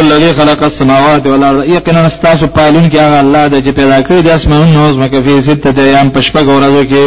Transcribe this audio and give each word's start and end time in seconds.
الله 0.00 0.16
الذي 0.16 0.32
خلق 0.40 0.62
السماوات 0.64 1.26
والارض 1.26 1.64
یقینا 1.68 2.00
استاسو 2.06 2.46
پالون 2.46 2.90
کې 2.90 2.96
هغه 2.96 3.18
الله 3.20 3.46
دی 3.48 3.62
چې 3.62 3.74
پیدا 3.76 4.02
کړی 4.02 4.22
د 4.24 4.28
اسمانونو 4.28 4.84
او 4.86 4.92
زمکه 4.92 5.20
په 5.20 5.40
ست 5.42 5.66
د 5.78 5.78
ایام 5.78 6.08
پشپګ 6.10 6.46
ورځو 6.48 6.90
کې 6.90 7.04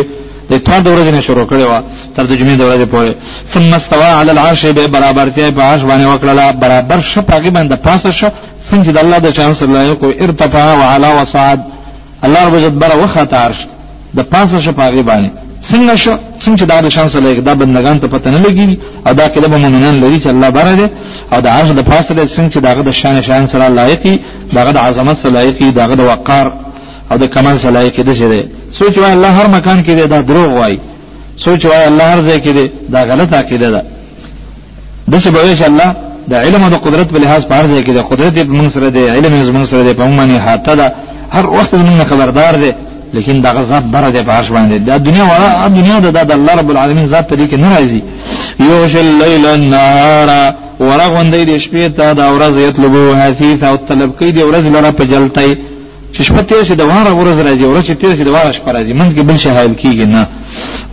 د 0.49 0.51
اتوار 0.57 0.79
د 0.79 0.87
ورځې 0.93 1.11
نه 1.15 1.21
شروع 1.21 1.45
کړی 1.51 1.63
و 1.69 1.73
تر 2.15 2.23
د 2.25 2.31
جمعې 2.39 2.55
د 2.59 2.61
ورځې 2.67 2.85
پورې 2.93 3.11
ثم 3.53 3.73
استوى 3.73 4.03
على 4.19 4.31
العرش 4.31 4.65
به 4.65 4.87
برابرتیا 4.87 5.51
په 5.57 5.61
عرش 5.61 5.81
باندې 5.81 6.05
وکړه 6.13 6.55
برابر 6.63 6.99
شو 7.01 7.21
پاګې 7.21 7.51
باندې 7.55 7.75
پاسه 7.85 8.11
شو 8.11 8.29
څنګه 8.69 8.89
د 8.95 8.97
الله 9.03 9.17
د 9.19 9.31
چانس 9.31 9.63
لایق 9.63 9.99
کو 9.99 10.07
ارتفع 10.25 10.65
وعلى 10.79 11.07
وصعد 11.21 11.59
الله 12.25 12.47
رب 12.49 12.55
عزت 12.55 12.75
بر 12.81 12.95
وخت 13.03 13.33
عرش 13.43 13.57
د 14.17 14.21
پاسه 14.33 14.59
شو 14.63 14.71
پاګې 14.71 15.01
باندې 15.09 15.29
څنګه 15.69 15.93
شو 16.03 16.13
څنګه 16.43 16.63
دا 16.71 16.77
د 16.85 16.87
شانس 16.95 17.13
لګي 17.25 17.41
دا 17.49 17.53
بندگان 17.61 17.95
ته 18.01 18.07
پته 18.13 18.29
نه 18.33 18.39
لګي 18.45 18.77
او 19.07 19.13
دا 19.19 19.27
کله 19.33 19.47
به 19.51 19.57
مؤمنان 19.63 19.95
لري 20.03 20.17
چې 20.23 20.27
الله 20.33 20.49
بار 20.57 20.67
دی 20.79 20.87
او 21.33 21.39
د 21.45 21.47
عرش 21.55 21.69
د 21.79 21.81
فاصله 21.89 22.21
څنګه 22.35 22.57
داغه 22.67 22.81
د 22.89 22.91
شان 23.01 23.15
شان 23.27 23.47
سره 23.51 23.67
لایقي 23.79 24.15
داغه 24.55 24.71
د 24.77 24.77
عظمت 24.85 25.17
سره 25.21 25.31
لایقي 25.37 25.67
داغه 25.79 25.95
د 26.01 26.03
وقار 26.09 26.47
او 27.11 27.15
د 27.21 27.25
کمال 27.33 27.55
سره 27.61 27.71
لایقي 27.77 28.03
دي 28.07 28.13
شه 28.19 28.43
سوچ 28.79 28.93
وای 28.97 29.13
الله 29.17 29.27
هر 29.39 29.47
مکان 29.57 29.77
کې 29.85 29.91
دی 29.99 30.05
دا 30.13 30.21
دروغ 30.29 30.49
وای 30.59 30.75
سوچ 31.45 31.61
وای 31.65 31.85
الله 31.91 32.03
هر 32.13 32.19
ځای 32.29 32.39
کې 32.43 32.51
دی 32.57 32.65
دا 32.93 32.99
غلطه 33.09 33.35
عقیده 33.41 33.69
ده 33.75 33.81
د 35.11 35.13
څه 35.23 35.29
به 35.33 35.39
انشاء 35.49 35.69
الله 35.71 35.89
د 36.31 36.33
علم 36.43 36.63
او 36.63 36.69
د 36.75 36.77
قدرت 36.85 37.07
په 37.13 37.17
لحاظ 37.23 37.41
په 37.49 37.53
هر 37.59 37.65
ځای 37.71 37.81
کې 37.85 37.89
دی 37.95 38.01
قدرت 38.11 38.33
یې 38.37 38.43
موږ 38.57 38.69
سره 38.73 38.89
دی 38.95 39.03
علم 39.15 39.31
یې 39.39 39.53
موږ 39.57 39.65
سره 39.71 39.83
دی 39.87 39.93
په 39.99 40.03
موږ 40.07 40.17
باندې 40.19 40.37
حاته 40.47 40.73
ده 40.79 40.87
هر 41.35 41.45
وخت 41.45 41.71
موږ 41.75 42.03
خبردار 42.11 42.53
دی 42.63 42.71
لیکن 43.13 43.41
دا 43.41 43.63
ذات 43.63 43.83
بره 43.83 44.09
د 44.11 44.25
پارش 44.25 44.49
باندې 44.51 44.77
دا 44.77 44.97
دنیا 44.97 45.23
ولا 45.23 45.67
دنیا 45.67 45.99
د 45.99 46.31
الله 46.31 46.55
رب 46.55 46.69
العالمین 46.71 47.07
ذات 47.07 47.27
په 47.29 47.35
دې 47.35 47.47
کې 47.49 47.53
نه 47.55 47.69
راځي 47.75 48.01
یوش 48.59 48.95
الليل 48.95 49.45
النهار 49.45 50.53
ورغوندې 50.79 51.43
د 51.51 51.57
شپې 51.63 51.85
ته 51.97 52.13
دا 52.13 52.31
ورځ 52.37 52.57
یطلبو 52.69 53.13
حثیث 53.15 53.63
او 53.63 53.75
طلب 53.75 54.11
کوي 54.19 54.31
د 54.31 54.39
ورځ 54.41 54.65
لره 54.75 54.91
په 54.91 55.03
جلتای 55.05 55.57
چې 56.13 56.21
شپه 56.27 56.41
تیر 56.41 56.63
شي 56.67 56.75
د 56.75 56.81
واره 56.91 57.11
ورځ 57.11 57.37
راځي 57.45 57.65
ورځ 57.65 57.83
چې 57.89 57.95
تیر 58.01 58.11
شي 58.17 58.23
د 58.23 58.27
واره 58.27 58.51
شپه 58.51 58.71
راځي 58.71 58.93
منځ 58.93 59.13
کې 59.17 59.21
بل 59.29 59.37
شي 59.37 59.49
حایل 59.49 59.73
کیږي 59.83 60.07
نه 60.15 60.27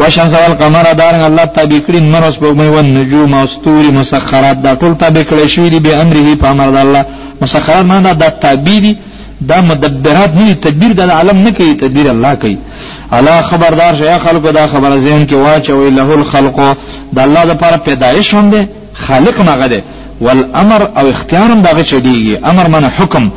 واشم 0.00 0.28
سوال 0.34 0.52
قمر 0.60 0.82
دارنګ 0.84 1.22
الله 1.30 1.44
تابع 1.44 1.78
کړی 1.88 2.00
نور 2.00 2.22
اوس 2.24 2.36
په 2.36 2.54
مې 2.58 2.68
ون 2.76 2.84
نجوم 2.92 3.34
او 3.34 3.46
ستوري 3.46 3.90
مسخرات 3.90 4.62
دا 4.62 4.74
ټول 4.74 4.92
تابع 5.02 5.22
کړی 5.22 5.46
شوی 5.46 5.68
دی 5.70 5.78
به 5.80 6.00
امره 6.02 6.34
په 6.40 6.46
امر 6.48 6.70
د 6.70 6.76
الله 6.76 7.04
مسخرات 7.42 7.84
معنی 7.84 8.12
دا 8.14 8.28
تابع 8.30 8.78
دي 8.84 8.94
دا 9.46 9.56
مدبرات 9.68 10.32
نه 10.38 10.46
تدبیر 10.62 10.92
د 10.92 11.00
عالم 11.16 11.38
نه 11.46 11.50
کوي 11.56 11.72
تدبیر 11.80 12.06
الله 12.14 12.32
کوي 12.42 12.56
الا 13.16 13.36
خبردار 13.50 13.94
شیا 14.00 14.18
خلق 14.24 14.50
دا 14.50 14.66
خبر 14.66 14.98
زین 14.98 15.26
کې 15.26 15.32
واچوي 15.34 15.90
له 15.90 16.06
الخلق 16.18 16.76
د 17.14 17.18
الله 17.18 17.44
لپاره 17.44 17.76
پیدایش 17.76 18.34
هم 18.34 18.50
دي 18.50 18.66
خالق 19.06 19.40
مغه 19.40 19.66
دي 19.66 19.80
والامر 20.20 20.82
او 20.98 21.08
اختیار 21.10 21.50
هم 21.52 21.62
دغه 21.62 21.82
چديږي 21.84 22.44
امر 22.48 22.68
من 22.68 22.84
حکم 22.98 23.30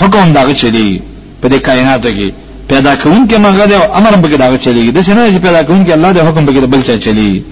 حکم 0.00 0.32
دغه 0.32 0.52
چديږي 0.54 1.00
په 1.42 1.48
دې 1.48 1.58
کائنات 1.66 2.02
کې 2.06 2.28
پیدا 2.68 2.94
کون 2.96 3.28
کې 3.30 3.34
مغه 3.36 3.66
دي 3.66 3.74
او 3.76 3.94
امر 3.98 4.14
به 4.16 4.28
دغه 4.36 4.56
چديږي 4.64 4.90
د 4.96 5.02
څنګه 5.02 5.32
چې 5.34 5.38
پیدا 5.46 5.62
کون 5.62 5.86
کې 5.86 5.90
الله 5.92 6.12
د 6.12 6.18
حکم 6.18 6.44
به 6.46 6.66
بل 6.66 6.82
څه 6.82 7.04
چلی 7.04 7.44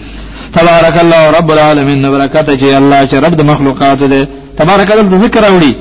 تبارک 0.52 0.98
الله 1.04 1.30
رب 1.38 1.50
العالمین 1.50 2.10
برکات 2.10 2.46
چې 2.60 2.64
الله 2.64 3.06
چې 3.06 3.14
رب 3.14 3.34
د 3.36 3.42
مخلوقات 3.42 4.02
دي 4.02 4.26
تبارک 4.58 4.92
الله 4.92 5.16
ذکر 5.18 5.44
اوري 5.46 5.74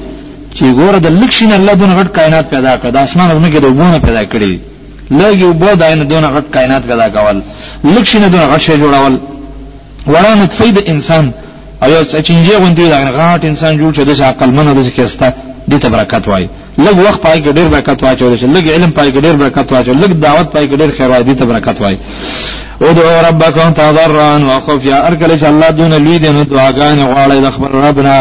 چې 0.58 0.66
ګوره 0.80 0.98
د 1.06 1.08
لکشین 1.22 1.52
الله 1.60 1.74
دونه 1.82 1.94
غټ 2.00 2.10
کائنات 2.18 2.46
پیدا 2.54 2.74
کړ 2.82 2.90
د 2.98 2.98
اسمان 3.08 3.28
او 3.32 3.38
مګه 3.44 3.60
د 3.64 3.66
وبونه 3.72 3.98
پیدا 4.08 4.24
کړی 4.34 4.54
لږ 5.20 5.34
یو 5.44 5.52
بو 5.62 5.70
داینه 5.82 6.04
دونه 6.12 6.28
غټ 6.36 6.46
کائنات 6.56 6.84
پیدا 6.90 7.08
کول 7.16 7.38
لکشین 7.96 8.22
دونه 8.34 8.46
غټ 8.54 8.60
شی 8.68 8.74
جوړول 8.84 9.14
وړاندې 10.14 10.46
فید 10.58 10.78
انسان 10.92 11.26
او 11.84 11.90
یو 11.96 12.04
چنجه 12.28 12.54
غوندې 12.62 12.86
دا 12.94 13.00
غټ 13.34 13.42
انسان 13.52 13.74
جوړ 13.80 13.90
چې 13.98 14.02
د 14.10 14.22
عقل 14.30 14.50
منه 14.58 14.72
د 14.78 14.80
کېستا 14.98 15.28
دې 15.70 15.76
ته 15.84 15.88
برکت 15.96 16.24
وای 16.28 16.46
لږ 16.86 16.96
وخت 17.06 17.20
پای 17.26 17.38
کې 17.44 17.50
ډېر 17.58 17.68
برکت 17.74 18.00
واچول 18.04 18.38
شي 18.40 18.48
لږ 18.56 18.66
علم 18.76 18.92
پای 18.98 19.10
کې 19.14 19.20
ډېر 19.26 19.36
برکت 19.42 19.68
واچول 19.74 19.98
لږ 20.04 20.12
دعوت 20.26 20.48
پای 20.54 20.66
کې 20.70 20.74
ډېر 20.82 20.90
خیر 20.98 21.10
وای 21.10 21.24
دې 21.28 21.36
ته 21.40 21.46
برکت 21.46 21.78
وای 21.82 21.96
ادعو 22.82 23.30
ربکم 23.30 23.74
تضرعا 23.74 24.38
وخفیا 24.58 24.98
ارکل 25.10 25.32
چې 25.40 25.44
الله 25.52 25.70
دون 25.80 25.94
لوی 25.94 26.18
دې 26.20 26.30
نو 26.36 26.44
دعاګانې 26.44 27.04
غواړي 27.12 27.38
د 27.46 27.52
خپل 27.56 27.70
ربنا 27.88 28.16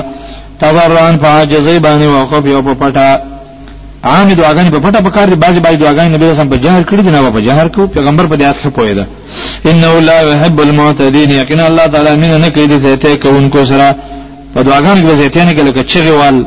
تبرعن 0.63 1.17
فاجزی 1.23 1.77
باندې 1.87 2.07
وقف 2.17 2.45
یو 2.47 2.63
په 2.63 2.75
پټه 2.81 3.07
عام 4.05 4.29
دعاګانې 4.29 4.71
په 4.75 4.81
پټه 4.85 5.01
پکار 5.07 5.29
دي 5.29 5.37
بعضی 5.45 5.61
بعضی 5.61 5.77
دعاګانې 5.77 6.13
نبی 6.15 6.25
رسول 6.31 6.49
په 6.49 6.57
جهر 6.57 6.83
کړی 6.83 7.03
دي 7.03 7.11
نه 7.11 7.31
په 7.31 7.41
جهر 7.41 7.69
کو 7.69 7.87
پیغمبر 7.87 8.27
په 8.27 8.37
دې 8.37 8.43
اخ 8.43 8.67
پوي 8.67 8.95
ده 8.95 9.07
انه 9.71 9.99
لا 10.01 10.21
يحب 10.23 10.61
المعتدين 10.61 11.31
یقینا 11.31 11.67
الله 11.67 11.87
تعالی 11.87 12.17
مين 12.21 12.41
نه 12.41 12.49
کوي 12.49 12.67
دي 12.67 12.79
زيته 12.79 13.15
کوونکو 13.17 13.65
سره 13.65 13.95
په 14.55 14.63
دعاګانې 14.63 15.01
کې 15.05 15.13
زيته 15.23 15.45
نه 15.45 15.53
کوي 15.55 15.63
لکه 15.69 15.83
چغوال 15.83 16.45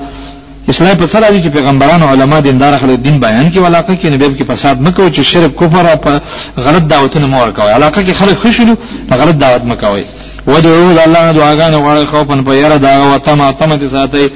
اسلام 0.70 0.98
په 0.98 1.06
سره 1.12 1.30
دي 1.32 1.42
چې 1.44 1.50
پیغمبرانو 1.54 2.08
علما 2.12 2.40
دیندار 2.40 2.78
خلک 2.82 3.02
دین 3.06 3.18
بیان 3.20 3.52
کې 3.52 3.60
علاقه 3.70 3.96
کې 3.96 4.08
نبی 4.08 4.36
کې 4.36 4.44
فساد 4.52 4.76
مکو 4.88 5.08
چې 5.10 5.22
شرک 5.32 5.56
کفر 5.60 5.86
او 5.88 6.64
غلط 6.66 6.84
دعوتونه 6.94 7.26
مو 7.28 7.42
ورکوي 7.42 7.72
علاقه 7.72 8.02
کې 8.04 8.12
خلک 8.20 8.38
خوشلو 8.42 8.76
غلط 9.12 9.36
دعوت 9.44 9.64
مکوي 9.72 10.04
ودعو 10.48 10.90
الله 10.90 11.32
دعاګانو 11.34 11.78
غواړي 11.84 12.08
خوفن 12.12 12.44
په 12.44 12.50
یره 12.56 12.76
دا 12.76 12.90
او 13.04 13.18
تما 13.18 13.52
تما 13.52 13.76
دي 13.76 13.88
ساتي 13.90 14.30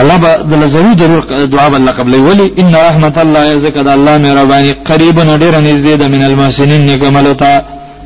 الله 0.00 0.16
به 0.16 0.36
د 0.50 0.52
لزوی 0.62 0.94
ضرور 0.98 1.44
دعا 1.54 1.68
بل 1.68 1.88
قبل 1.90 2.14
ولی 2.14 2.52
ان 2.58 2.74
رحمت 2.74 3.18
الله 3.18 3.44
یزک 3.52 3.74
د 3.76 3.88
الله 3.88 4.18
مهربانی 4.18 4.72
قریب 4.88 5.20
نه 5.20 5.38
ډیر 5.38 5.52
نږدې 5.52 6.00
ده 6.00 6.08
من 6.08 6.22
المحسنین 6.22 6.86
نکملتا 6.86 7.60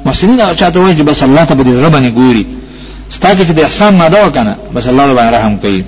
محسنین 0.06 0.40
او 0.40 0.54
چاته 0.54 0.80
وایي 0.80 1.02
بس 1.02 1.22
الله 1.22 1.44
ته 1.44 1.54
به 1.54 1.62
دې 1.64 1.86
ربانه 1.86 2.10
ګوري 2.12 2.44
ستاکه 3.10 3.44
چې 3.44 3.50
د 3.52 3.60
احسان 3.60 3.94
ماده 3.96 4.26
وکنه 4.26 4.56
بس 4.74 4.86
الله 4.86 5.14
به 5.14 5.30
رحم 5.30 5.56
کوي 5.56 5.84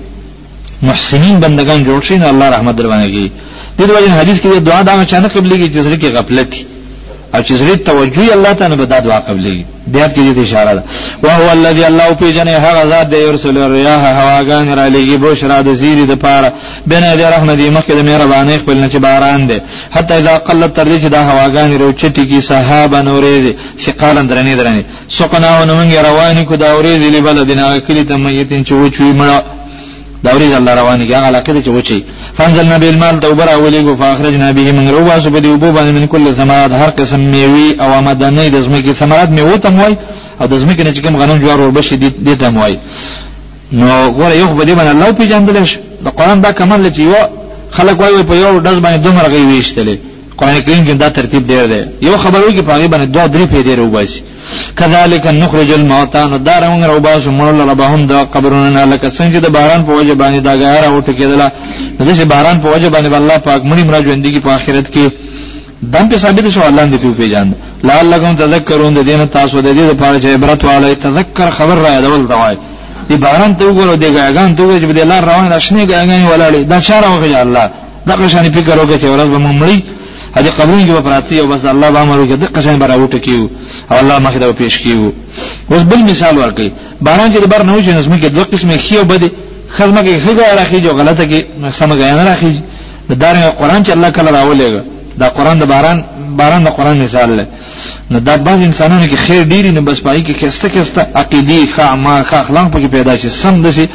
محسنین 0.85 1.39
بندگان 1.43 1.79
جوړ 1.87 1.99
شي 2.07 2.15
نو 2.17 2.27
الله 2.29 2.49
رحمت 2.55 2.75
در 2.77 2.87
باندې 2.87 3.09
کوي 3.13 3.29
د 3.77 3.81
دې 3.81 3.91
وجه 3.97 4.11
حدیث 4.21 4.39
کې 4.41 4.59
دعا 4.69 4.81
دا 4.81 4.91
اچانک 5.01 5.31
قبلېږي 5.37 5.67
چې 5.73 5.81
زړه 5.85 5.97
کې 6.01 6.07
غفلت 6.17 6.53
او 7.35 7.39
چې 7.47 7.53
زړه 7.59 7.77
توجه 7.89 8.33
الله 8.33 8.53
ته 8.59 8.67
نه 8.67 8.75
بد 8.81 8.93
دعا 9.05 9.17
قبلېږي 9.29 9.63
بیا 9.93 10.07
کې 10.07 10.35
دې 10.35 10.39
اشاره 10.39 10.73
ده 10.77 10.83
او 11.23 11.29
هو 11.39 11.47
الذي 11.55 11.83
الله 11.87 12.09
په 12.21 12.29
جنې 12.37 12.67
هغه 12.67 12.85
ذات 12.93 13.09
دی 13.15 13.23
ورسول 13.29 13.57
الرياح 13.57 14.01
هواګان 14.19 14.67
را 14.77 14.85
لېږي 14.93 15.17
بشرا 15.25 15.57
د 15.69 15.73
زیری 15.81 16.05
د 16.11 16.15
پاره 16.25 16.53
بنا 16.87 17.15
دې 17.17 17.25
رحمت 17.35 17.57
دې 17.61 17.69
مخکې 17.77 17.91
د 17.95 18.01
مهرباني 18.09 18.57
خپل 18.61 18.73
نه 18.77 18.87
چې 18.93 18.97
باران 19.07 19.47
دی 19.49 19.59
حتی 19.95 20.13
اذا 20.19 20.37
قلت 20.47 20.71
تر 20.75 20.85
دې 20.85 21.01
چې 21.03 21.09
دا 21.15 21.21
هواګان 21.31 21.69
روچټي 21.81 22.23
کې 22.31 22.39
صحاب 22.51 22.95
نورې 22.95 23.53
شقالن 23.87 24.25
درنې 24.31 24.53
درنې 24.61 25.13
سقنا 25.19 25.51
ونمنګ 25.59 26.05
رواني 26.07 26.43
کو 26.45 26.55
دا 26.55 26.69
اورې 26.73 26.95
دې 26.95 27.15
لبلدنا 27.15 27.77
کلی 27.87 28.03
تمیتین 28.03 28.61
چې 28.67 28.71
وچوي 28.73 29.13
مړه 29.19 29.56
دا 30.23 30.31
ورې 30.35 30.57
الله 30.57 30.73
روان 30.73 31.07
دي 31.07 31.15
هغه 31.15 31.25
علاقه 31.27 31.61
چې 31.63 31.67
وچی 31.69 32.05
فانزلنا 32.37 32.77
بالمال 32.77 33.19
توبرا 33.19 33.55
وليګو 33.55 33.95
فاخرجنا 33.99 34.51
به 34.51 34.71
من 34.71 34.89
روبا 34.89 35.19
سو 35.23 35.29
بده 35.29 35.49
وبو 35.51 35.73
باندې 35.73 35.91
من 35.99 36.05
کل 36.07 36.35
ثمرات 36.35 36.71
هر 36.71 36.89
قسم 36.89 37.19
میوي 37.19 37.81
او 37.81 37.91
آمدنه 37.99 38.47
د 38.47 38.59
زمکه 38.59 38.93
ثمرات 38.93 39.29
میوه 39.29 39.57
ته 39.57 39.69
موي 39.69 39.97
او 40.41 40.45
د 40.47 40.55
زمکه 40.57 40.83
نه 40.83 40.93
چې 40.93 40.97
کوم 41.03 41.17
غنم 41.17 41.37
جوار 41.39 41.61
وربشي 41.61 41.95
دي 41.95 42.35
ته 42.35 42.49
موي 42.49 42.77
نو 43.73 44.11
ګوره 44.13 44.33
یو 44.33 44.47
بده 44.53 44.73
باندې 44.75 44.89
الله 44.91 45.11
پیژندل 45.11 45.65
شي 45.65 45.77
د 46.05 46.09
قران 46.09 46.41
دا 46.41 46.51
کمال 46.51 46.91
چې 46.93 46.99
یو 46.99 47.15
خلک 47.71 47.99
وايي 47.99 48.23
په 48.23 48.33
یو 48.35 48.59
ډز 48.61 48.77
باندې 48.83 48.97
دومره 49.03 49.27
غي 49.27 49.43
ویشتلې 49.45 49.97
قران 50.39 50.59
کریم 50.65 50.81
کې 50.85 50.93
دا 51.01 51.07
ترتیب 51.17 51.43
ډیر 51.51 51.63
دی 51.71 51.81
یو 52.07 52.15
خبرو 52.23 52.47
کې 52.55 52.61
پاغي 52.69 52.87
باندې 52.93 53.07
دوه 53.15 53.25
درې 53.33 53.45
پیډې 53.51 53.73
روباسي 53.81 54.19
کذالک 54.77 55.25
نخرج 55.41 55.69
الموتى 55.79 56.21
ندارون 56.31 56.83
روباس 56.91 57.23
مول 57.37 57.59
ربهم 57.69 58.01
دا 58.11 58.19
قبرونه 58.33 58.85
لکه 58.91 59.07
څنګه 59.17 59.37
د 59.45 59.47
باران 59.55 59.81
په 59.87 59.91
وجه 59.97 60.13
باندې 60.21 60.39
دا 60.47 60.51
غیر 60.63 60.83
او 60.89 61.01
ټکیدله 61.07 61.47
دغه 61.99 62.25
باران 62.33 62.57
په 62.63 62.67
وجه 62.75 62.89
باندې 62.93 63.07
الله 63.19 63.37
پاک 63.47 63.61
مړي 63.69 63.83
مړه 63.89 64.01
ژوندۍ 64.05 64.29
کې 64.37 64.41
په 64.45 64.49
آخرت 64.57 64.87
کې 64.93 65.05
دم 65.93 66.05
په 66.09 66.17
ثابت 66.23 66.45
شو 66.53 66.61
الله 66.69 66.83
دې 66.91 66.97
په 67.03 67.13
پیژاند 67.17 67.51
لعلکم 67.89 68.35
تذکرون 68.43 68.93
د 68.93 69.01
دین 69.09 69.21
تاسو 69.37 69.55
د 69.61 69.69
دې 69.77 69.85
لپاره 69.93 70.17
چې 70.21 70.25
عبرت 70.35 70.61
والي 70.65 70.95
تذکر 71.07 71.47
خبر 71.57 71.75
را 71.83 71.89
یادول 71.93 72.27
دوای 72.33 72.55
دې 73.11 73.15
باران 73.25 73.51
ته 73.55 73.63
وګورو 73.65 73.99
دې 74.03 74.09
غاګان 74.15 74.49
ته 74.57 74.61
وګورو 74.63 74.81
چې 74.81 74.85
بل 74.89 74.97
الله 74.99 75.19
روان 75.21 75.51
راشنه 75.51 75.83
غاګان 75.91 76.23
ولاړي 76.31 76.61
دا 76.71 76.81
چاره 76.87 77.07
وکړي 77.11 77.35
الله 77.35 77.69
دا 78.07 78.15
که 78.17 78.27
شان 78.29 78.43
فکر 78.53 78.77
وکړي 78.79 78.97
چې 79.01 79.05
ورځ 79.13 79.29
به 79.33 79.39
مړی 79.61 79.77
هغه 80.37 80.49
قبرونه 80.59 80.85
کې 80.87 80.91
وپراتی 80.97 81.39
او 81.39 81.47
بس 81.47 81.65
الله 81.65 81.89
به 81.91 82.01
امر 82.01 82.17
وکړي 82.19 82.35
د 82.35 82.43
قشنګ 82.55 82.77
برا 82.81 82.95
وټه 82.95 83.17
کیو 83.25 83.49
او 83.91 83.97
الله 84.01 84.19
مخې 84.19 84.37
ته 84.39 84.51
پیش 84.53 84.77
کیو 84.83 85.11
اوس 85.71 85.81
بل 85.83 86.03
مثال 86.11 86.37
ورکړي 86.37 86.69
باران 87.01 87.33
چې 87.33 87.37
بار 87.53 87.63
نه 87.63 87.73
وځي 87.77 87.93
نو 87.93 88.01
زموږ 88.01 88.19
کې 88.23 88.27
دوه 88.27 88.43
قسمه 88.43 88.77
خيو 88.77 89.03
بده 89.11 89.29
خزمه 89.77 90.01
کې 90.05 90.21
خګه 90.25 90.45
راخیږي 90.59 90.85
او 90.89 90.97
غلطه 90.99 91.23
کې 91.29 91.71
سمه 91.79 91.95
غیا 91.95 92.13
نه 92.15 92.23
راخیږي 92.29 92.61
د 93.09 93.13
دارین 93.21 93.41
قران 93.43 93.83
چې 93.83 93.89
الله 93.91 94.09
کله 94.09 94.29
راولېږي 94.37 94.81
دا 95.19 95.27
قران 95.29 95.59
د 95.59 95.65
باران 95.71 96.03
باران 96.39 96.63
د 96.63 96.67
قران 96.77 97.01
مثال 97.03 97.29
دی 97.39 97.45
نو 98.11 98.19
دا 98.19 98.35
بعض 98.35 98.59
انسانانو 98.61 99.07
کې 99.07 99.15
خیر 99.15 99.43
ډیری 99.51 99.71
نه 99.71 99.81
بس 99.81 99.99
پای 99.99 100.23
کې 100.27 100.31
کسته 100.41 100.67
کسته 100.69 101.01
عقیده 101.15 101.65
ښه 101.73 101.79
اعمال 101.79 102.21
ښه 102.25 102.33
اخلاق 102.33 102.71
پکې 102.73 102.85
پیدا 102.95 103.17
شي 103.21 103.29
سم 103.29 103.61
دسي 103.63 103.87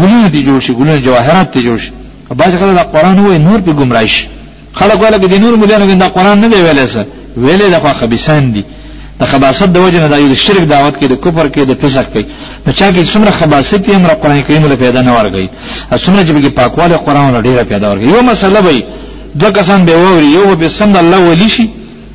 ګلونه 0.00 0.28
دي 0.28 0.42
جوړ 0.48 0.58
شي 0.66 0.72
ګلونه 0.72 0.96
جواهرات 1.06 1.48
دي 1.54 1.62
جوړ 1.68 1.78
شي 1.84 1.90
بعض 2.40 2.50
خلک 2.56 2.74
دا 2.76 2.82
قران 2.84 3.18
وای 3.18 3.38
نور 3.38 3.60
په 3.60 3.70
گمراه 3.72 4.06
شي 4.06 4.26
خلک 4.80 4.98
ویل 5.02 5.16
د 5.24 5.34
نور 5.44 5.54
مليانو 5.62 5.92
دا 6.04 6.08
قران 6.16 6.36
نه 6.44 6.48
دی 6.52 6.56
ویلې 6.66 6.86
څه 6.92 7.02
ویلې 7.42 7.68
دا 7.74 7.78
خو 7.82 7.88
خبيسان 8.00 8.44
دي 8.54 8.62
د 9.20 9.24
خباست 9.30 9.64
د 9.76 9.78
وجه 9.84 9.98
نه 10.04 10.08
د 10.12 10.34
شرک 10.44 10.62
دعوت 10.74 10.94
کې 11.00 11.04
د 11.12 11.14
کفر 11.24 11.46
کې 11.54 11.60
د 11.70 11.72
فسق 11.82 12.06
کې 12.14 12.22
په 12.64 12.70
چا 12.78 12.86
کې 12.94 13.04
څومره 13.12 13.30
خباست 13.38 13.80
یې 13.88 13.94
امر 13.94 14.10
قران 14.22 14.40
کریم 14.46 14.64
له 14.72 14.76
پیدا 14.82 15.00
نه 15.08 15.12
ورغی 15.16 15.46
څومره 16.04 16.22
چې 16.26 16.32
به 16.42 16.48
پاکواله 16.58 16.96
قران 17.06 17.26
له 17.34 17.40
ډیره 17.46 17.62
پیدا 17.72 17.86
ورغی 17.90 18.06
یو 18.14 18.22
مسله 18.30 18.60
وي 18.66 18.78
دوه 19.40 19.50
کسان 19.58 19.80
به 19.88 19.94
ووري 20.04 20.26
یو 20.38 20.54
به 20.60 20.68
سند 20.78 20.96
الله 21.02 21.18
ولی 21.30 21.48
شي 21.56 21.66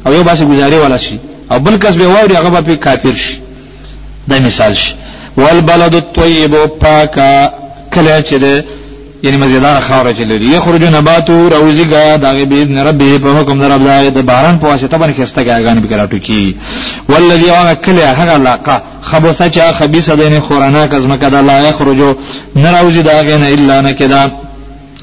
او 0.05 0.13
یو 0.13 0.23
باسي 0.27 0.43
گزاري 0.51 0.77
والا 0.83 0.97
شي 0.97 1.17
او 1.51 1.57
بل 1.65 1.75
کس 1.83 1.95
به 2.01 2.07
ووري 2.07 2.35
هغه 2.39 2.59
به 2.67 2.75
کافر 2.75 3.15
شي 3.25 3.35
دا 4.27 4.39
مثال 4.47 4.75
شي 4.75 4.95
والبلد 5.37 5.93
الطيب 5.95 6.53
پاکا 6.81 7.33
کله 7.95 8.21
چې 8.27 8.35
یعنی 9.25 9.37
مزیدار 9.37 9.81
خاور 9.87 10.13
چې 10.13 10.19
لري 10.31 10.45
یخرج 10.57 10.83
نباتو 10.95 11.49
روزګا 11.49 12.15
دغه 12.17 12.43
به 12.45 12.61
ابن 12.61 12.77
ربه 12.77 13.19
په 13.19 13.39
حکم 13.39 13.59
در 13.59 13.71
الله 13.71 14.09
د 14.09 14.17
باران 14.25 14.59
په 14.59 14.65
واسطه 14.65 14.97
باندې 14.97 15.21
خسته 15.21 15.43
کېږي 15.45 15.79
به 15.79 15.87
کراټو 15.87 16.19
کی 16.25 16.55
ولذي 17.09 17.49
هغه 17.49 17.73
کله 17.73 18.05
هغه 18.05 18.31
علاقه 18.31 18.81
خبثه 19.01 19.49
چې 19.51 19.59
خبيثه 19.79 20.15
دینه 20.15 20.39
خورانا 20.39 20.87
کزما 20.87 21.17
کده 21.17 21.41
لا 21.41 21.59
یخرجو 21.69 22.15
نراوزی 22.55 23.01
داغه 23.03 23.37
نه 23.37 23.47
الا 23.47 23.81
نکدا 23.81 24.31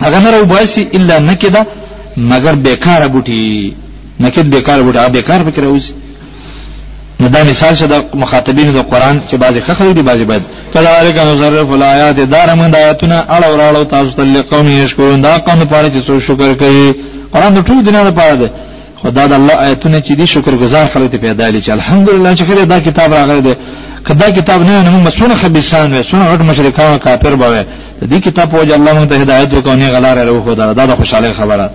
هغه 0.03 0.19
نرو 0.21 0.45
باسی 0.45 0.89
الا 0.95 1.19
نکدا 1.19 1.63
مگر 2.17 2.55
بیکاره 2.55 3.07
بوټي 3.09 3.73
نکد 4.21 4.45
بیکاره 4.55 4.83
بوټي 4.93 5.09
بیکار 5.11 5.43
فکر 5.51 5.65
اوسه 5.65 5.93
نو 7.21 7.29
دا 7.29 7.43
مثال 7.45 7.75
شه 7.75 7.87
د 7.87 8.05
مخاطبینو 8.15 8.73
د 8.73 8.83
قران 8.91 9.21
چې 9.31 9.37
بعضی 9.37 9.61
ښه 9.61 9.73
خلک 9.75 9.95
دي 9.95 10.03
بعضی 10.03 10.25
بد 10.25 10.43
کذالک 10.75 11.19
نظرف 11.19 11.71
الایات 11.71 12.17
دارمند 12.17 12.77
آیاتونه 12.77 13.25
اړه 13.37 13.47
وراړو 13.47 13.91
تاسو 13.91 14.11
ته 14.11 14.23
لقوم 14.25 14.69
یشکرون 14.69 15.21
دا 15.21 15.39
قوم 15.39 15.61
لپاره 15.63 15.89
چې 15.89 16.07
څو 16.07 16.21
شکر 16.27 16.55
کوي 16.55 16.95
قران 17.33 17.55
د 17.55 17.61
ټول 17.67 17.85
دنیا 17.87 18.03
لپاره 18.03 18.35
دی 18.35 18.49
خدا 19.03 19.27
د 19.27 19.33
الله 19.33 19.53
آیاتونه 19.55 20.01
چې 20.01 20.13
دي 20.13 20.27
شکرګزار 20.27 20.87
خلک 20.93 21.11
ته 21.11 21.19
پیدا 21.19 21.49
لري 21.49 21.63
چې 21.63 21.69
الحمدلله 21.71 22.35
چې 22.37 22.43
خله 22.43 22.65
دا 22.65 22.81
کتاب 22.81 23.15
راغلی 23.15 23.41
دی 23.43 23.55
کدا 24.09 24.31
کتاب 24.31 24.63
نه 24.63 24.83
نه 24.83 24.91
مسونه 24.91 25.35
خبيسان 25.35 25.95
وې 26.03 26.07
سونه 26.11 26.35
غټ 26.37 26.41
مشرکان 26.43 26.93
او 26.93 26.99
کافر 26.99 27.35
به 27.35 27.65
دې 28.05 28.15
کتاب 28.27 28.55
وجه 28.55 28.75
الله 28.75 28.93
مون 28.95 29.09
ته 29.09 29.15
هدایت 29.21 29.55
وکونه 29.55 29.89
غلار 29.91 30.19
له 30.19 30.41
خدا 30.43 30.73
دا 30.73 30.87
د 30.87 30.91
خوشاله 30.91 31.33
خبره 31.33 31.71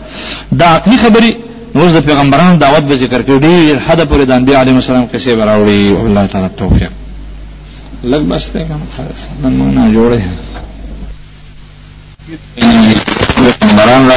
دا 0.52 0.66
عقلي 0.66 0.98
خبري 0.98 1.36
موږ 1.78 1.90
د 1.96 2.00
پیغمبرانو 2.08 2.58
دعوت 2.60 2.84
به 2.90 2.96
ذکر 3.00 3.22
کړو 3.22 3.40
ډیر 3.46 3.80
حد 3.86 4.02
پورې 4.10 4.26
د 4.28 4.32
انبیاء 4.32 4.60
علیهم 4.62 4.78
السلام 4.82 5.08
کیسې 5.08 5.30
براوړي 5.40 5.90
او 5.90 6.06
الله 6.06 6.28
تعالی 6.28 6.50
توفیق 6.58 6.92
لږ 8.04 8.24
بس 8.32 8.44
ته 8.50 8.60
کوم 8.70 8.82
خلاص 8.98 9.22
نن 9.44 9.54
موږ 9.60 9.76
نه 9.78 9.92
جوړه 9.94 10.22
پیغمبران 13.60 14.08
را 14.08 14.16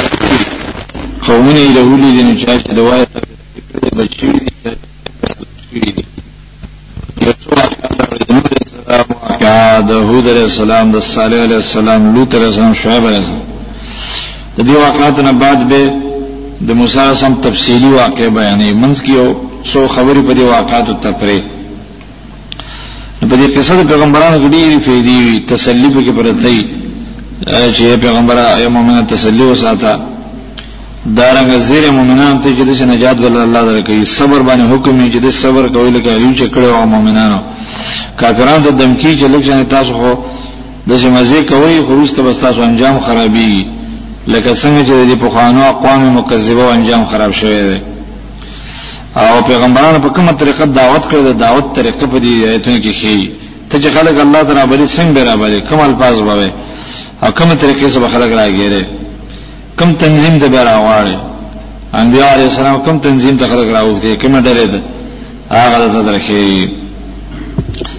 قومونه 1.26 1.58
یې 1.58 1.84
ولې 1.90 2.10
دي 2.14 2.22
نه 2.22 2.40
چې 2.40 2.74
د 2.74 2.78
وایې 2.78 3.06
بچی 3.96 4.32
دي 4.32 5.96
د 9.88 9.90
هود 10.08 10.26
علیہ 10.28 10.42
السلام 10.50 10.90
د 10.92 11.00
صالح 11.12 11.42
علیہ 11.44 11.56
السلام 11.56 12.14
لوط 12.14 12.34
علیہ 12.34 12.46
السلام 12.46 12.74
شعیب 12.82 13.06
علیہ 13.06 13.18
السلام 13.18 13.42
د 14.58 14.68
دې 14.68 14.76
واقعاتو 14.76 15.22
نه 15.22 15.32
بعد 15.32 15.68
به 15.68 16.07
د 16.66 16.70
موسی 16.78 16.98
سم 17.20 17.34
تفصیلی 17.42 17.88
واقع 17.88 18.28
بیانې 18.38 18.70
منځ 18.82 18.96
کې 19.04 19.10
یو 19.18 19.28
سو 19.72 19.80
خبرې 19.94 20.22
په 20.28 20.32
دې 20.38 20.42
واقعاتو 20.54 20.92
تفریح 21.04 21.42
په 23.30 23.34
دې 23.40 23.46
قصه 23.56 23.74
د 23.80 23.82
پیغمبرانو 23.90 24.48
ډېری 24.54 24.78
فیدی 24.86 25.18
وی 25.26 25.40
تسلی 25.52 25.88
په 25.96 26.00
کې 26.02 26.12
پرتای 26.16 26.60
چې 27.76 28.00
پیغمبره 28.04 28.44
یا 28.62 28.68
مؤمنه 28.76 29.02
تسلی 29.14 29.42
وساته 29.50 29.92
دارنګ 31.16 31.56
زیر 31.68 31.90
مؤمنان 31.92 32.34
ته 32.42 32.48
چې 32.56 32.62
د 32.68 32.90
نجات 32.92 33.16
ول 33.22 33.36
الله 33.44 33.62
درکې 33.82 34.08
صبر 34.18 34.40
باندې 34.48 34.70
حکم 34.72 34.94
یې 35.06 35.12
چې 35.14 35.18
د 35.26 35.28
صبر 35.30 35.68
کوي 35.74 35.90
لکه 35.96 36.10
یو 36.10 36.34
چې 36.38 36.46
کړه 36.54 36.68
او 36.80 36.84
مؤمنانو 36.94 37.38
کافرانو 38.20 38.64
ته 38.64 38.70
دمکی 38.84 39.12
چې 39.18 39.24
لکه 39.34 39.62
تاسو 39.76 39.92
خو 40.00 40.12
د 40.88 40.92
مزه 41.16 41.42
کوي 41.52 41.80
خو 41.86 41.94
روز 41.94 42.14
ته 42.14 42.22
بس 42.22 42.38
تاسو 42.38 42.60
انجام 42.62 42.98
خرابي 43.06 43.50
لکه 44.34 44.50
څنګه 44.62 44.80
چې 44.88 44.94
د 45.10 45.14
پخوانو 45.24 45.60
اقوام 45.72 46.00
مکذبه 46.16 46.62
او 46.64 46.70
انجام 46.76 47.02
خراب 47.10 47.32
شوی 47.40 47.58
دی 47.68 47.78
او 49.30 49.36
پیغمبرانو 49.50 49.98
په 50.06 50.08
کومه 50.16 50.32
طریقه 50.40 50.64
دعوت 50.80 51.04
کړو 51.10 51.22
د 51.28 51.32
دعوت 51.44 51.66
طریقه 51.78 52.06
په 52.14 52.18
دې 52.24 52.32
ایتونو 52.52 52.78
کې 52.84 52.92
شي 53.00 53.30
ته 53.70 53.76
چې 53.82 53.88
خلک 53.96 54.16
الله 54.24 54.42
تعالی 54.48 54.64
باندې 54.72 54.88
څنګه 54.96 55.14
برابرې 55.18 55.60
کوم 55.68 55.80
الفاظ 55.88 56.16
به 56.26 56.52
او 57.24 57.30
کومه 57.38 57.54
طریقې 57.62 57.88
سره 57.94 58.06
خلک 58.16 58.30
راګیره 58.40 58.82
کوم 59.78 59.90
تنظیم 60.04 60.36
ته 60.42 60.64
راوړل 60.68 61.10
انبیاء 62.02 62.28
علیه 62.34 62.48
السلام 62.52 62.78
کوم 62.88 62.98
تنظیم 63.08 63.36
ته 63.44 63.54
خلک 63.54 63.68
راوړل 63.76 64.20
کومه 64.26 64.40
ډلې 64.42 64.66
ده 64.74 64.80
هغه 65.56 65.88
څه 65.92 66.00
درکې 66.10 66.68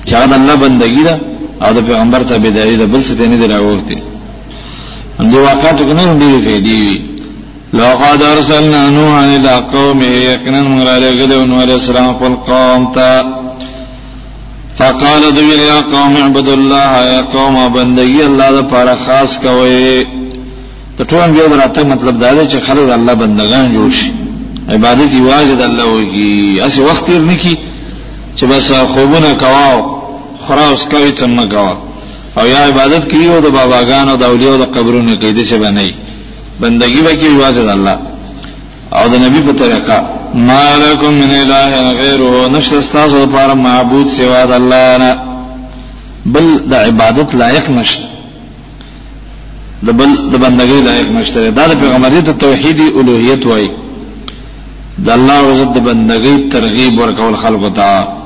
چې 0.05 0.13
هغه 0.13 0.27
د 0.31 0.33
الله 0.39 0.55
بندګی 0.67 1.03
ده 1.07 1.19
او 1.65 1.73
د 1.79 1.91
پیغمبر 1.91 2.21
ته 2.29 2.37
بدایي 2.47 2.77
ده 2.77 2.85
بل 2.85 3.01
څه 3.09 3.21
نه 3.33 3.37
دی 3.43 3.47
راوړل 3.47 3.99
هم 5.19 5.29
دی 5.29 5.37
واقعاتو 5.37 5.83
کې 5.85 5.93
نن 5.93 6.17
ډېرې 6.19 6.43
فائدې 6.45 6.71
وي 6.71 7.01
لقد 7.73 8.21
ارسلنا 8.23 8.89
نوحا 8.89 9.25
الى 9.35 9.53
قومه 9.73 10.03
يقينا 10.05 10.61
من 10.63 10.87
عليه 10.87 11.25
نوح 11.25 11.59
عليه 11.61 11.75
السلام 11.75 12.11
قال 12.17 12.35
قوم 12.47 12.91
تا 12.91 13.25
فقال 14.79 15.21
ذو 15.33 15.41
يا 15.43 15.79
قوم 15.81 16.15
اعبدوا 16.17 16.53
الله 16.53 16.91
يا 17.13 17.21
قوم 17.33 17.67
بندگی 17.69 18.21
الله 18.25 18.49
لپاره 18.49 18.95
خاص 19.05 19.37
کوي 19.39 20.03
ته 20.97 21.03
ټول 21.03 21.37
یو 21.39 21.55
راته 21.61 21.83
مطلب 21.83 22.19
دا 22.19 22.31
دی 22.33 22.47
چې 22.57 22.61
خلک 22.67 22.89
الله 22.99 23.13
بندگان 23.13 23.65
جوړ 23.73 23.93
شي 23.99 24.11
عبادت 24.69 25.11
یوازې 25.13 25.55
د 25.57 25.61
الله 25.61 25.85
وږي 25.85 26.61
اسی 26.65 26.81
وخت 26.81 27.09
یې 27.09 27.31
نکی 27.31 27.57
چې 28.37 28.43
بس 28.43 28.71
خوبونه 28.73 29.33
کواو 29.33 29.97
خراوس 30.47 30.83
کوي 30.85 31.11
څنګه 31.11 31.51
کواو 31.53 31.88
او 32.39 32.45
یا 32.53 32.61
عبادت 32.69 33.03
کیو 33.11 33.35
د 33.45 33.47
باباګانو 33.57 34.13
د 34.17 34.23
اولیاء 34.31 34.55
د 34.59 34.63
قبرونو 34.75 35.13
کې 35.21 35.29
دې 35.37 35.43
څه 35.49 35.55
باندې 35.63 35.87
بندگی 36.63 37.01
وکي 37.07 37.27
یوازې 37.35 37.61
الله 37.75 37.95
او 38.99 39.03
د 39.11 39.15
نبی 39.23 39.39
په 39.47 39.53
طریقه 39.63 39.97
مالکم 40.51 41.11
من 41.21 41.31
اله 41.43 41.71
غیره 42.01 42.31
نشته 42.55 42.77
تاسو 42.95 43.15
لپاره 43.23 43.53
معبود 43.67 44.07
سوا 44.19 44.41
د 44.51 44.53
الله 44.61 44.85
نه 45.03 45.11
بل 46.33 46.47
د 46.71 46.73
عبادت 46.85 47.35
لایق 47.41 47.65
نشته 47.77 48.07
د 49.87 49.89
بل 49.99 50.11
د 50.31 50.35
بندګۍ 50.43 50.79
لایق 50.87 51.09
نشته 51.17 51.37
دا 51.57 51.65
د 51.71 51.73
پیغمبري 51.81 52.21
د 52.21 52.29
توحیدی 52.45 52.87
الوهیت 52.99 53.41
وای 53.45 53.67
د 55.05 55.07
الله 55.17 55.39
عزت 55.51 55.69
د 55.73 55.79
بندګۍ 55.87 56.37
ترغیب 56.55 56.93
ورکول 56.99 57.35
خلقو 57.43 57.69
ته 57.77 58.18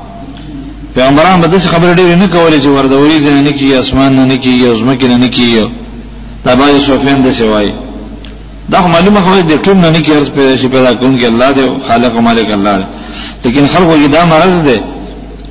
پیغمبران 0.95 1.41
به 1.41 1.47
داسې 1.47 1.61
خبره 1.67 1.93
ډیره 1.93 2.15
نه 2.15 2.27
کوله 2.27 2.57
چې 2.59 2.67
وردوري 2.67 3.17
ځنه 3.25 3.51
کې 3.59 3.77
اسمان 3.81 4.15
نه 4.15 4.37
کې 4.43 4.63
او 4.65 4.75
زمکه 4.75 5.07
نه 5.07 5.29
کې 5.31 5.67
تبای 6.45 6.79
سفین 6.85 7.21
د 7.21 7.31
سوای 7.31 7.71
دا 8.71 8.87
معلومه 8.87 9.19
خو 9.21 9.31
دې 9.49 9.57
ټول 9.65 9.73
نه 9.85 9.93
کې 10.03 10.11
ارز 10.11 10.29
پیدا 10.37 10.55
شي 10.59 10.67
پیدا 10.75 10.93
کوم 10.93 11.17
کې 11.19 11.23
الله 11.25 11.49
دې 11.57 11.63
خالق 11.87 12.13
او 12.15 12.21
مالک 12.27 12.51
الله 12.57 12.75
دی 12.77 12.85
لیکن 13.45 13.67
خلکو 13.73 13.93
یې 13.97 14.07
دا 14.15 14.25
مرز 14.31 14.55
دی 14.67 14.77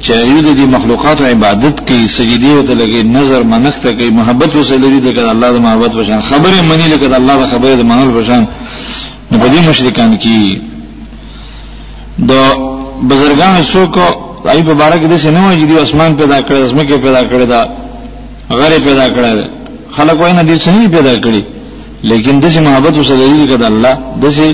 چې 0.05 0.11
یو 0.31 0.41
دې 0.59 0.69
مخلوقات 0.77 1.21
او 1.21 1.27
عبادت 1.35 1.77
کوي 1.89 2.09
سجدي 2.19 2.53
او 2.57 2.63
تلګي 2.67 3.03
نظر 3.19 3.43
منخته 3.55 3.93
کوي 3.99 4.11
محبت 4.11 4.57
وسلري 4.57 5.01
دې 5.01 5.13
کړه 5.17 5.29
الله 5.35 5.49
د 5.53 5.57
محبت 5.67 5.93
بشان 5.93 6.21
خبره 6.31 6.61
منی 6.71 6.87
لکه 6.93 7.17
الله 7.21 7.37
د 7.43 7.45
خبره 7.53 7.75
د 7.77 7.83
منل 7.91 8.11
بشان 8.19 8.47
نو 9.33 9.39
په 9.39 9.47
دې 9.53 9.61
مشرکان 9.69 10.19
کې 10.23 10.59
د 12.31 12.33
بزرګان 13.09 13.55
څوک 13.75 13.97
دای 14.45 14.63
په 14.69 14.73
بارک 14.81 15.03
د 15.13 15.15
سینه 15.25 15.41
وایي 15.47 15.65
دی 15.71 15.75
اسمان 15.85 16.11
پیدا 16.21 16.39
کړی 16.49 16.63
زمکه 16.71 16.97
پیدا 17.05 17.23
کړی 17.31 17.47
دا 17.53 17.61
غره 18.61 18.79
پیدا 18.87 19.07
کړی 19.15 19.47
خلک 19.97 20.17
وایي 20.21 20.35
نه 20.39 20.43
دي 20.49 20.57
څنګه 20.59 20.87
پیدا 20.97 21.15
کړی 21.25 21.43
لیکن 22.11 22.37
دسی 22.41 22.61
محبت 22.67 22.95
وسلې 23.03 23.51
کده 23.53 23.67
الله 23.73 23.95
دسی 24.23 24.49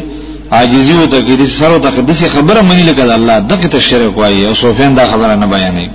عاجزی 0.58 0.92
او 0.98 1.06
تقدیر 1.14 1.40
سره 1.46 1.72
او 1.74 1.78
تقدس 1.88 2.24
خبره 2.24 2.60
مانی 2.68 2.82
لکه 2.82 3.02
الله 3.02 3.38
دغه 3.40 3.68
تشریح 3.76 4.08
کوي 4.12 4.46
او 4.48 4.54
سفیان 4.60 4.94
دا 4.94 5.04
خبره 5.12 5.34
نه 5.34 5.46
بیانې 5.54 5.86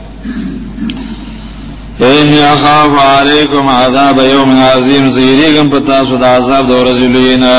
ان 2.04 2.34
اخاف 2.52 2.92
علیکم 3.20 3.68
عذاب 3.70 4.18
یوم 4.34 4.52
عظیم 4.60 5.06
زیریګم 5.16 5.68
پتا 5.76 6.04
سو 6.08 6.18
د 6.18 6.24
عذاب 6.24 6.68
د 6.68 6.72
ورځې 6.82 7.08
لینا 7.18 7.56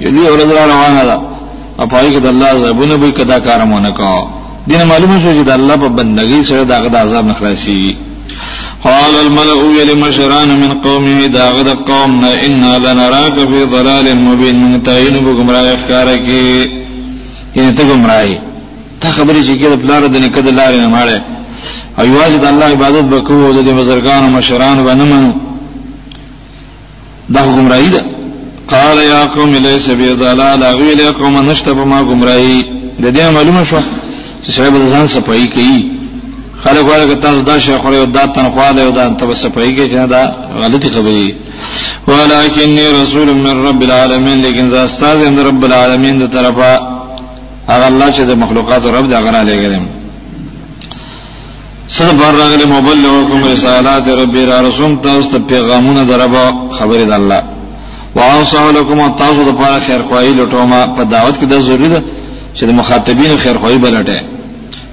یلی 0.00 0.24
ورځ 0.24 0.70
روانه 0.72 1.04
ده 1.08 1.18
او 1.78 1.86
پای 1.86 2.08
کې 2.14 2.20
د 2.22 2.26
الله 2.26 2.58
زبونه 2.58 2.96
به 2.96 3.10
کدا 3.10 3.38
کارمونه 3.38 3.90
کوي 3.90 4.43
دین 4.68 4.82
معلومه 4.90 5.16
شو 5.22 5.30
چې 5.36 5.42
د 5.46 5.50
الله 5.58 5.76
په 5.82 5.88
بندګۍ 5.96 6.42
سره 6.48 6.64
داغه 6.72 6.88
د 6.92 6.96
عذاب 7.04 7.24
نه 7.30 7.34
خلاصي 7.34 7.96
قال 8.84 9.14
الملأ 9.24 9.60
للمشران 9.84 10.48
من 10.62 10.70
قومه 10.86 11.18
داغه 11.38 11.62
د 11.68 11.72
قوم 11.88 12.12
نه 12.20 12.30
ان 12.46 12.62
لنراك 12.86 13.36
في 13.50 13.60
ضلال 13.74 14.06
مبين 14.28 14.56
من 14.62 14.82
تعین 14.86 15.14
بگمراه 15.26 15.66
ښکارا 15.82 16.16
کې 16.16 16.68
یعنی 17.56 17.72
ته 17.80 17.84
گمراهي 17.90 18.38
تا 19.00 19.08
خبرې 19.16 19.40
چې 19.46 19.54
کېد 19.62 19.74
بلاره 19.84 20.06
د 20.14 20.24
نکد 20.24 20.48
لارې 20.58 20.78
نه 20.84 20.88
ماړه 20.94 21.18
او 22.00 22.06
یوازې 22.12 22.36
د 22.44 22.46
الله 22.52 22.64
عبادت 22.74 23.04
وکړو 23.10 23.52
د 23.56 23.60
دې 23.66 23.72
بزرګانو 23.78 24.30
مشران 24.38 24.76
باندې 24.84 25.12
منو 25.12 25.32
دا 27.34 27.42
گمراهي 27.58 27.88
ده 27.96 28.02
قال 28.72 28.98
يا 29.12 29.20
قوم 29.36 29.54
ليس 29.66 29.90
بي 30.00 30.06
ضلال 30.24 30.62
اغوي 30.64 30.94
لكم 30.94 31.50
نشتبه 31.50 31.84
ما 31.92 32.02
گمراهي 32.12 32.56
د 33.02 33.06
دې 33.18 33.24
معلومه 33.36 33.64
شو 33.72 33.78
چې 34.44 34.50
سره 34.56 34.70
به 34.74 34.80
ځان 34.94 35.06
صفائی 35.16 35.46
کوي 35.54 35.74
خلک 36.64 36.84
وایي 36.88 37.06
کته 37.14 37.28
دا 37.48 37.58
شیخ 37.64 37.76
خوري 37.82 37.96
او 37.98 38.04
دا 38.16 38.24
تنخوا 38.36 38.70
دی 38.76 38.80
او 38.82 38.90
دا 38.90 39.08
ته 39.20 39.34
صفائی 39.44 39.72
کوي 39.76 39.88
چې 39.90 40.08
دا 40.14 40.22
غلطی 40.62 40.88
خبرې 40.88 41.32
ولکنی 42.08 42.86
رسول 43.02 43.30
من 43.34 43.64
رب 43.68 43.82
العالمین 43.82 44.38
لیکن 44.42 44.68
زه 44.68 44.78
استاد 44.84 45.16
هم 45.20 45.38
رب 45.46 45.64
العالمین 45.64 46.18
د 46.18 46.30
طرفه 46.32 46.80
هغه 47.68 47.86
الله 47.86 48.10
چې 48.16 48.20
د 48.20 48.30
مخلوقات 48.44 48.86
رب 48.96 49.08
دا 49.10 49.20
غره 49.20 49.42
لګلم 49.50 49.82
صد 51.88 52.16
بار 52.18 52.34
راغلی 52.34 52.64
مبلغکم 52.64 53.44
رسالات 53.44 54.08
ربی 54.08 54.44
را 54.46 54.60
رسوم 54.68 54.96
تاسو 54.96 55.30
ته 55.30 55.38
پیغامونه 55.38 56.04
دربا 56.04 56.44
خبره 56.78 57.04
د 57.04 57.12
الله 57.12 57.42
واوصوا 58.16 58.70
لكم 58.70 59.08
تاسو 59.14 59.44
د 59.44 59.54
پاره 59.56 59.80
خیر 59.86 60.02
خوایي 60.02 60.32
لټوما 60.34 60.80
په 60.98 61.02
دعوت 61.02 61.34
کې 61.40 61.44
دا 61.44 61.60
ضروری 61.62 61.88
ده 61.88 62.02
چې 62.56 62.64
د 62.64 62.70
مخاطبینو 62.70 63.36
خیر 63.38 63.56
خوایي 63.58 63.78
بلټه 63.80 64.33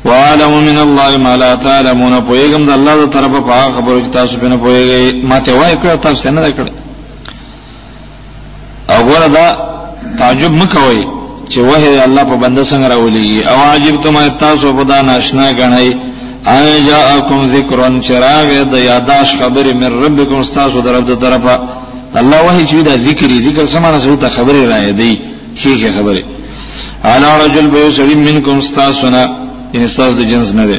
وعلم 0.09 0.51
من 0.69 0.77
الله 0.85 1.11
ما 1.25 1.33
لا 1.43 1.51
تعلمون 1.67 2.13
پویګم 2.27 2.63
د 2.69 2.71
الله 2.77 2.95
تر 3.13 3.23
په 3.33 3.41
خبرو 3.75 3.99
کې 4.05 4.09
تاسو 4.17 4.33
په 4.41 4.47
نه 4.51 4.57
پویګی 4.63 5.21
ماته 5.29 5.51
وای 5.59 5.73
کړ 5.83 5.91
تاسو 6.05 6.29
نه 6.35 6.51
کړ 6.57 6.65
او 8.93 8.99
وردا 9.13 9.47
تعجب 10.19 10.51
مکوئ 10.61 11.01
چې 11.51 11.57
وه 11.69 11.83
الله 12.07 12.23
په 12.31 12.35
بنده 12.43 12.63
څنګه 12.71 12.87
راولي 12.93 13.43
او 13.49 13.57
عجب 13.73 13.95
تم 14.03 14.15
تاسو 14.45 14.65
په 14.77 14.83
دا 14.91 14.97
ناشنا 15.09 15.45
غنئ 15.59 15.89
ان 16.55 16.67
جاءکم 16.89 17.39
ذکرون 17.55 17.93
چراغ 18.07 18.47
د 18.73 18.75
یاداش 18.89 19.29
خبرې 19.41 19.73
من 19.81 19.91
ربکم 20.03 20.39
تاسو 20.59 20.81
درو 20.85 21.01
د 21.11 21.13
طرفه 21.23 21.55
الله 22.21 22.39
وحی 22.47 22.63
چې 22.69 22.75
دا 22.89 22.95
ذکر 23.07 23.29
ذکر 23.47 23.63
سمانه 23.73 23.97
سو 24.05 24.15
ته 24.23 24.27
خبرې 24.37 24.61
راي 24.73 24.91
دی 24.99 25.13
هیڅ 25.63 25.83
خبره 25.95 26.23
انا 27.13 27.31
رجل 27.43 27.65
به 27.73 27.81
سلیم 27.99 28.19
منکم 28.29 28.55
تاسو 28.79 29.07
نه 29.15 29.23
یعنی 29.73 29.87
تاسو 29.93 30.13
د 30.19 30.29
جنس 30.31 30.51
نه 30.59 30.65
دی 30.69 30.77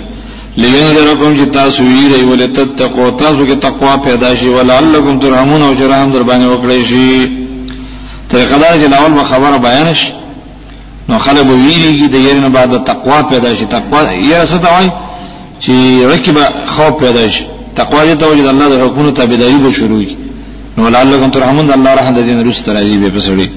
لین 0.62 0.87
درکم 0.99 1.32
چې 1.38 1.46
تاسو 1.56 1.80
ویری 1.92 2.25
ولې 2.30 2.49
تتقوا 2.56 3.11
تاسو 3.22 3.42
کې 3.49 3.56
تقوا 3.66 3.94
پیدا 4.06 4.30
شي 4.40 4.49
ولعلکم 4.56 5.18
ترحمون 5.18 5.62
او 5.62 5.75
جرام 5.75 6.12
در 6.12 6.22
باندې 6.28 6.49
وکړي 6.54 6.80
شي 6.88 7.30
طریقه 8.32 8.56
دا 8.58 8.68
چې 8.78 9.00
اول 9.00 9.25
خبره 9.30 9.56
بیان 9.68 9.94
شي 10.00 10.11
نو 11.08 11.18
خلک 11.18 11.46
ویریږي 11.46 12.08
د 12.16 12.26
یری 12.26 12.40
نه 12.40 12.49
بعد 12.49 12.76
تقوا 12.92 13.22
پیدا 13.32 13.54
شي 13.54 13.66
تقوا 13.76 14.02
یا 14.02 14.44
څه 14.46 14.56
ته 14.66 14.75
وایي 14.76 14.92
چې 15.61 15.72
رکب 16.12 16.38
خوف 16.75 17.00
پیدا 17.06 17.25
شي 17.37 17.44
تقوا 17.76 18.04
دې 18.14 18.20
ته 18.20 18.26
وجد 18.28 18.46
الله 18.54 18.68
د 18.76 18.80
حکمونو 18.84 19.11
تابعداري 19.11 19.58
به 19.66 19.70
شروع 19.80 19.99
وي 20.04 20.16
نو 20.78 20.88
لعلکم 20.88 21.30
ترحمون 21.30 21.70
الله 21.72 21.94
رحم 22.00 22.14
دین 22.20 22.49
رس 22.50 22.62
ترازی 22.62 22.96
به 22.96 23.08
پسړي 23.20 23.49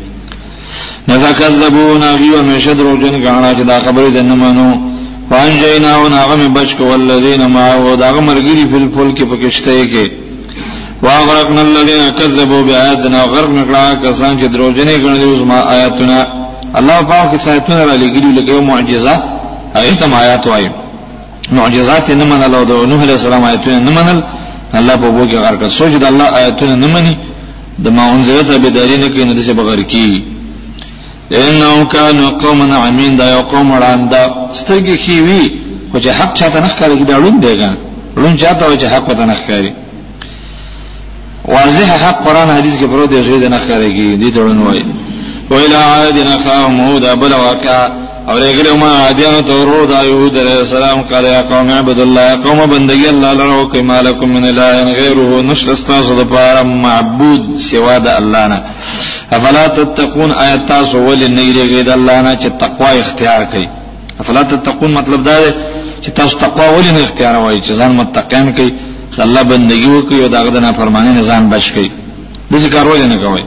نه 1.08 1.16
ذکر 1.18 1.52
ذبون 1.62 2.04
غیو 2.18 2.42
مشدرو 2.44 2.98
جن 2.98 3.24
غاڼه 3.24 3.58
چې 3.58 3.68
دا 3.68 3.80
خبره 3.80 4.10
دنه 4.10 4.36
مانو 4.36 4.95
فان 5.30 5.52
جینا 5.62 5.90
او 5.98 6.04
هغه 6.22 6.36
می 6.42 6.48
بچ 6.58 6.70
کو 6.78 6.84
ولذین 6.92 7.42
ما 7.56 7.64
او 7.76 7.96
داغه 8.04 8.20
مرګری 8.28 8.66
فل 8.72 8.88
فل 8.96 9.10
کې 9.18 9.24
پکشته 9.34 9.72
کې 9.92 10.06
واغرقنا 11.06 11.62
الذين 11.70 12.04
كذبوا 12.20 12.62
بآياتنا 12.68 13.20
غرق 13.32 13.50
نکړه 13.60 13.84
کسان 14.06 14.32
چې 14.40 14.46
دروژنې 14.54 14.94
ګڼلې 15.04 15.24
اوس 15.28 15.40
ما 15.52 15.60
آیاتنا 15.76 16.18
الله 16.80 16.98
پاک 17.12 17.24
کې 17.32 17.38
آیاتونه 17.52 17.82
را 17.90 17.96
لګیلو 18.04 18.36
لکه 18.40 18.62
معجزه 18.72 19.14
هغه 19.76 19.94
ته 20.00 20.14
آیات 20.24 20.44
وایي 20.48 20.70
معجزات 21.58 22.06
نه 22.22 22.26
منل 22.30 22.52
او 22.58 22.64
د 22.70 22.74
نوح 22.90 23.00
علیہ 23.06 23.14
السلام 23.20 23.44
آیاتونه 23.50 23.80
نه 23.88 23.92
منل 23.96 24.20
الله 24.80 24.96
په 25.02 25.08
وګړه 25.18 25.40
غرق 25.50 25.62
سوچ 25.80 25.92
د 26.04 26.06
الله 26.12 26.24
آیاتونه 26.40 26.76
نه 26.84 26.88
مني 26.94 27.14
د 27.84 27.88
ما 27.96 28.06
انزلت 28.14 28.48
به 28.64 28.70
دلیل 28.80 29.04
کې 29.16 29.22
نه 29.30 29.34
دې 29.44 29.50
بغیر 29.60 29.82
کی 29.92 30.10
لانه 31.32 31.86
كان 31.96 32.20
قوما 32.30 32.76
عمين 32.86 33.18
دا 33.20 33.28
یو 33.34 33.42
قوم 33.54 33.68
وړاند 33.72 34.14
سترګې 34.62 34.96
خېوي 35.06 35.52
خو 35.92 36.00
چې 36.00 36.08
حق 36.10 36.34
چاته 36.38 36.60
نه 36.60 36.68
ښکاري 36.68 36.96
دا 37.04 37.18
ړوند 37.18 37.46
دیګا 37.46 37.72
ړوند 38.18 38.38
چاته 38.40 38.68
وجه 38.70 38.90
حق 38.90 39.10
وته 39.10 39.26
نه 39.26 39.34
ښکاري 39.42 39.72
واضح 41.48 41.90
حق 42.06 42.26
قران 42.28 42.50
حدیث 42.58 42.74
کې 42.80 42.86
پروت 42.86 43.10
دی 43.10 43.24
چې 43.24 43.50
نه 43.50 43.58
ښکاريږي 43.58 44.18
دې 44.22 44.34
ته 44.36 44.40
ړوند 44.42 44.62
وایي 44.68 44.86
ویلا 45.50 45.80
عاد 45.84 46.18
نخاهم 46.20 46.80
هود 46.80 47.02
بلغا 47.06 47.90
اور 48.28 48.42
اگلے 48.42 48.72
ما 48.80 48.90
عادیانو 49.04 49.40
تورو 49.42 49.86
دا 49.86 50.02
یهود 50.06 50.38
علیہ 50.38 50.58
السلام 50.60 51.02
قال 51.02 51.24
یا 51.26 51.42
قوم 51.42 51.70
عبد 51.72 52.00
الله 52.00 52.36
قوم 52.44 52.66
بندگی 52.70 53.08
الله 53.10 53.34
لرو 53.34 53.66
کی 53.72 53.82
مالکم 53.82 54.30
من 54.30 54.44
الا 54.44 54.70
غیره 54.94 55.42
نشرستا 55.42 56.02
صد 56.04 56.24
پارم 56.30 56.68
معبود 56.82 57.58
سوا 57.72 57.98
د 57.98 58.08
الله 58.08 58.48
نه 58.48 58.62
افلا 59.32 59.68
تتقون 59.68 60.32
آیات 60.32 60.66
تاسو 60.68 60.98
ولې 61.12 61.28
نه 61.36 61.42
یریږئ 61.50 61.84
د 61.86 61.90
الله 61.98 62.18
نه 62.26 62.32
چې 62.42 62.50
تقوا 62.64 62.90
اختیار 62.98 63.42
کړئ 63.52 63.66
افلا 64.20 64.42
تتقون 64.52 64.92
مطلب 65.00 65.24
دا 65.28 65.38
دی 65.44 65.52
چې 66.04 66.10
تاسو 66.20 66.38
تقوا 66.46 66.68
ولې 66.78 66.92
نه 66.96 67.02
اختیار 67.04 67.36
وایي 67.38 67.60
چې 67.62 67.72
ځان 67.80 67.92
متقین 68.02 68.48
کړئ 68.58 68.70
چې 69.16 69.20
الله 69.26 69.44
بندگی 69.54 69.88
وکړي 69.92 70.18
او 70.22 70.28
داغه 70.36 70.50
د 70.56 70.58
نافرمانی 70.68 71.12
نه 71.18 71.22
ځان 71.30 71.44
بچ 71.54 71.66
کړئ 71.76 71.90
دې 72.52 72.68
کار 72.76 72.88
ولې 72.90 73.06
نه 73.12 73.18
کوئ 73.24 73.44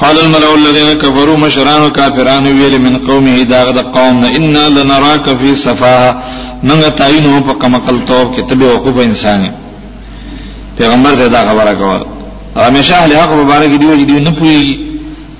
قال 0.00 0.18
الملأ 0.18 0.52
الذين 0.54 0.92
كفروا 0.98 1.36
مشران 1.36 1.82
وكافرون 1.82 2.46
ويل 2.46 2.80
من 2.82 2.96
قومه 3.08 3.42
داغه 3.54 3.70
د 3.72 3.78
قوم 3.96 4.20
نه 4.20 4.28
انا 4.36 4.68
لنراك 4.68 5.36
في 5.40 5.54
سفاهه 5.54 6.16
منګه 6.64 6.88
تاینو 6.98 7.40
په 7.42 7.52
کمقل 7.62 7.98
توب 8.06 8.36
کې 8.36 8.40
تبه 8.50 8.66
وقوف 8.74 8.96
انسان 9.04 9.48
پیغمبر 10.78 11.14
ته 11.14 11.26
دا 11.26 11.40
خبره 11.50 11.74
کوله 11.74 12.06
همیشه 12.56 12.94
اهل 12.94 13.16
حق 13.16 13.32
مبارک 13.32 13.80
دی 13.80 13.86
وجدي 13.86 14.20
نه 14.28 14.30
پوي 14.30 14.91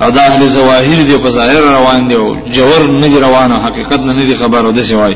او 0.05 0.11
دا 0.11 0.21
اهل 0.21 0.49
زواهر 0.49 1.03
دی 1.09 1.17
په 1.25 1.29
ظاهر 1.29 1.61
روان 1.77 2.09
دی 2.09 2.15
او 2.15 2.37
جوور 2.57 2.83
نه 3.03 3.19
روانه 3.19 3.57
حقیقت 3.67 4.01
نه 4.01 4.15
دی 4.27 4.35
خبر 4.41 4.67
او 4.67 4.73
د 4.73 4.81
سی 4.83 4.95
وای 4.95 5.15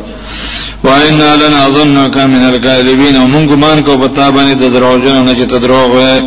وان 0.85 1.15
لنا 1.43 1.63
ظنك 1.79 2.17
من 2.31 2.43
الكاذبين 2.55 3.17
ومن 3.17 3.43
ګمان 3.51 3.79
کو 3.87 3.97
پتا 3.97 4.31
باندې 4.31 4.55
د 4.55 4.73
دروژن 4.75 5.25
نه 5.25 5.35
چې 5.35 5.51
تدروغ 5.51 5.91
وای 5.97 6.21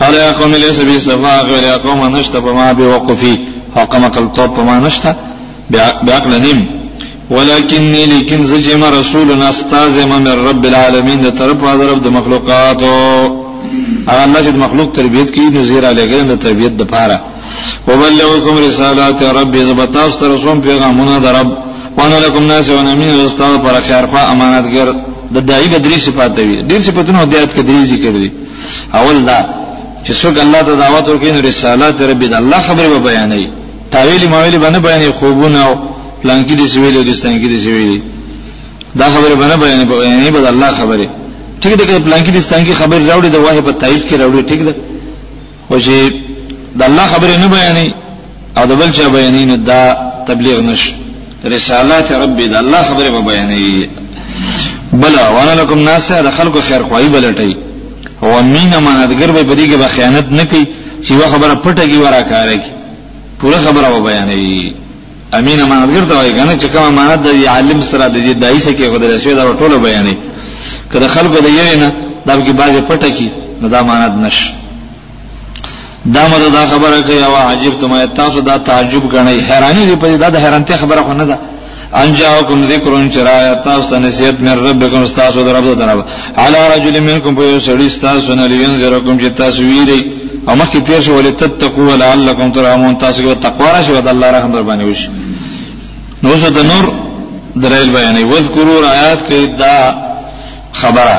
قال 0.00 0.14
يا 0.14 0.32
قوم 0.32 0.54
ليس 0.54 0.80
بي 0.80 0.98
سفاق 1.00 1.44
ولا 1.44 1.76
قوم 1.76 2.16
نشط 2.16 2.36
بما 2.36 2.72
بوقفي 2.72 3.38
حكم 3.76 4.06
كل 4.08 4.28
طب 4.28 4.60
ما 4.66 4.76
نشط 4.78 5.06
بعقل 6.06 6.40
نيم 6.40 6.66
ولكني 7.30 8.06
لكن 8.06 8.44
زجم 8.44 8.84
رسولنا 8.84 9.50
استاذ 9.50 10.06
من 10.06 10.28
رب 10.48 10.64
العالمين 10.64 11.20
ده 11.22 11.30
طرف 11.30 11.58
حضرت 11.64 12.06
مخلوقات 12.06 12.82
هغه 14.10 14.24
الله 14.26 14.40
چې 14.46 14.50
مخلوق 14.66 14.88
تربيت 14.98 15.28
کوي 15.34 15.48
نو 15.56 15.60
زیرا 15.70 15.90
لګره 15.98 16.22
د 16.30 16.34
تربيت 16.44 16.72
د 16.80 16.84
پاره 16.92 17.16
وبلغکم 17.88 18.54
رسالات 18.68 19.22
ربی 19.38 19.60
زبتاست 19.70 20.22
رسوم 20.22 20.60
پیغامونه 20.68 21.18
در 21.18 21.32
رب 21.40 21.50
وانا 21.98 22.18
لکم 22.26 22.46
ناس 22.46 22.68
و 22.70 22.80
نمین 22.82 23.08
استاد 23.26 23.52
پر 23.64 23.80
خیرخوا 23.88 24.22
امانتګر 24.32 24.88
د 25.34 25.46
دایي 25.50 25.68
بدري 25.74 26.00
صفات 26.06 26.34
دی 26.40 26.64
ډیر 26.70 26.80
صفاتونه 26.86 27.24
د 27.24 27.34
آیات 27.36 27.50
کې 27.56 27.62
درې 27.68 27.90
ذکر 27.92 28.10
دي 28.22 28.30
اول 29.00 29.18
دا 29.24 29.38
چې 30.06 30.12
څوک 30.22 30.38
الله 30.44 30.60
ته 30.68 30.74
دعوت 30.84 31.04
ورکړي 31.08 31.30
نو 31.36 31.40
رسالات 31.50 32.02
ربی 32.12 32.28
د 32.28 32.34
الله 32.42 32.60
خبره 32.68 32.88
به 32.94 32.98
بیانوي 33.10 33.48
تعویل 33.90 34.28
ماویل 34.28 34.58
باندې 34.60 34.82
بیانې 34.86 35.10
خوبونه 35.18 35.66
او 35.66 35.74
لانکی 36.24 36.54
دي 36.54 36.66
سویل 36.68 36.96
او 36.96 37.02
دستانکی 37.02 37.48
دي 37.48 37.58
سویل 37.66 38.00
دا 38.96 39.04
خبره 39.04 39.34
باندې 39.40 39.58
بیانې 39.64 39.84
په 39.88 40.06
یعنی 40.06 40.30
بد 40.30 40.44
الله 40.46 40.70
خبره 40.80 41.23
ټیک 41.64 41.74
ده 41.80 41.84
کله 41.88 41.98
پلانکی 42.06 42.32
دستانکی 42.38 42.74
خبر 42.80 42.98
راوړي 43.10 43.28
د 43.28 43.36
واه 43.44 43.58
په 43.68 43.72
تایید 43.82 44.02
کې 44.08 44.16
راوړي 44.22 44.42
ټیک 44.48 44.60
ده 44.68 44.72
خو 45.68 45.74
چې 45.86 45.96
د 46.80 46.82
الله 46.88 47.04
خبرې 47.14 47.36
نه 47.42 47.48
بیانې 47.54 47.94
او 48.58 48.64
د 48.72 48.80
بل 48.80 48.90
چا 48.98 49.04
بیانې 49.16 49.44
نو 49.50 49.56
دا 49.70 49.78
تبلیغ 50.30 50.58
نشي 50.68 50.90
رسالات 51.52 52.12
ربي 52.24 52.48
د 52.54 52.58
الله 52.62 52.82
خبره 52.88 53.06
به 53.14 53.20
بیانې 53.28 53.88
بلا 55.04 55.22
وانا 55.36 55.54
لكم 55.62 55.78
ناس 55.86 56.10
د 56.26 56.30
خلکو 56.42 56.60
خیر 56.66 56.82
خوای 56.90 57.08
بلټي 57.08 57.56
او 58.22 58.42
مين 58.42 58.72
امانتګر 58.72 59.30
به 59.38 59.48
په 59.52 59.58
دې 59.62 59.64
کې 59.70 59.76
به 59.84 59.88
خیانت 59.96 60.26
نه 60.40 60.44
کوي 60.52 60.62
چې 61.06 61.12
وا 61.22 61.26
خبره 61.36 61.54
پټه 61.64 61.86
کی 61.94 61.98
ورا 62.04 62.20
کاري 62.34 62.60
پوره 63.40 63.58
خبره 63.66 63.88
به 63.94 64.00
بیانې 64.04 64.74
امین 65.40 65.58
امانتګر 65.64 66.08
ته 66.12 66.16
وایي 66.16 66.30
کنه 66.30 66.58
چې 66.58 66.64
کوم 66.76 66.86
امانت 66.92 67.22
د 67.30 67.42
عالم 67.56 67.80
سره 67.90 68.04
د 68.08 68.16
دې 68.28 68.36
دایسه 68.46 68.72
کې 68.72 68.82
غوډل 68.82 69.20
شوی 69.26 69.34
دا 69.42 69.50
ټول 69.64 69.74
بیانې 69.88 70.16
کله 70.92 71.06
خلکو 71.14 71.38
د 71.46 71.48
یوه 71.58 71.74
نه 71.82 71.88
دا 72.26 72.36
به 72.36 72.52
باغ 72.52 72.74
پټه 72.88 73.10
کی 73.18 73.28
نو 73.60 73.68
دا 73.68 73.80
مانند 73.82 74.16
نش 74.24 74.38
دا 76.14 76.22
مده 76.28 76.48
دا 76.56 76.66
خبره 76.72 77.00
کوي 77.00 77.22
او 77.24 77.34
عجیب 77.36 77.78
ته 77.80 78.06
تاسو 78.06 78.40
دا 78.40 78.58
تعجب 78.58 79.04
غنئ 79.14 79.40
حیرانی 79.50 79.84
دی 79.86 79.96
په 79.96 80.16
دا 80.16 80.28
د 80.30 80.36
حیرانته 80.36 80.76
خبره 80.76 81.02
خو 81.02 81.12
نه 81.12 81.24
ده 81.24 81.38
انجاوکم 81.94 82.66
ذکرون 82.66 83.10
چرایا 83.10 83.54
تاسو 83.54 83.96
نصیحت 83.96 84.40
من 84.40 84.48
ربکم 84.66 85.00
استاسو 85.02 85.42
در 85.44 85.52
رب 85.52 85.74
تعالی 85.74 86.02
علی 86.36 86.58
رجل 86.90 87.00
منکم 87.00 87.34
په 87.34 87.58
سړی 87.60 87.86
استاسو 87.86 88.34
نه 88.34 88.46
لینذرکم 88.48 89.18
چې 89.18 89.32
تاسو 89.36 89.62
ویری 89.62 90.04
او 90.48 90.54
مخکې 90.58 90.82
تیر 90.86 91.00
شو 91.00 91.20
ولې 91.22 91.36
تتقوا 91.42 91.96
لعلکم 91.96 92.52
ترحمون 92.52 92.96
تاسو 92.98 93.22
کې 93.22 93.42
تقوا 93.42 93.70
راشي 93.72 93.92
او 93.92 94.00
د 94.00 94.08
الله 94.08 94.30
رحم 94.30 94.52
در 94.52 94.62
باندې 94.62 94.82
وشي 94.82 95.08
نو 96.22 96.36
زه 96.36 96.50
د 96.50 96.66
نور 96.66 96.92
درایل 97.56 97.92
بیانې 97.94 98.22
وذکروا 98.24 98.90
آیات 98.90 99.18
کې 99.28 99.46
دا 99.58 100.03
خبره 100.80 101.16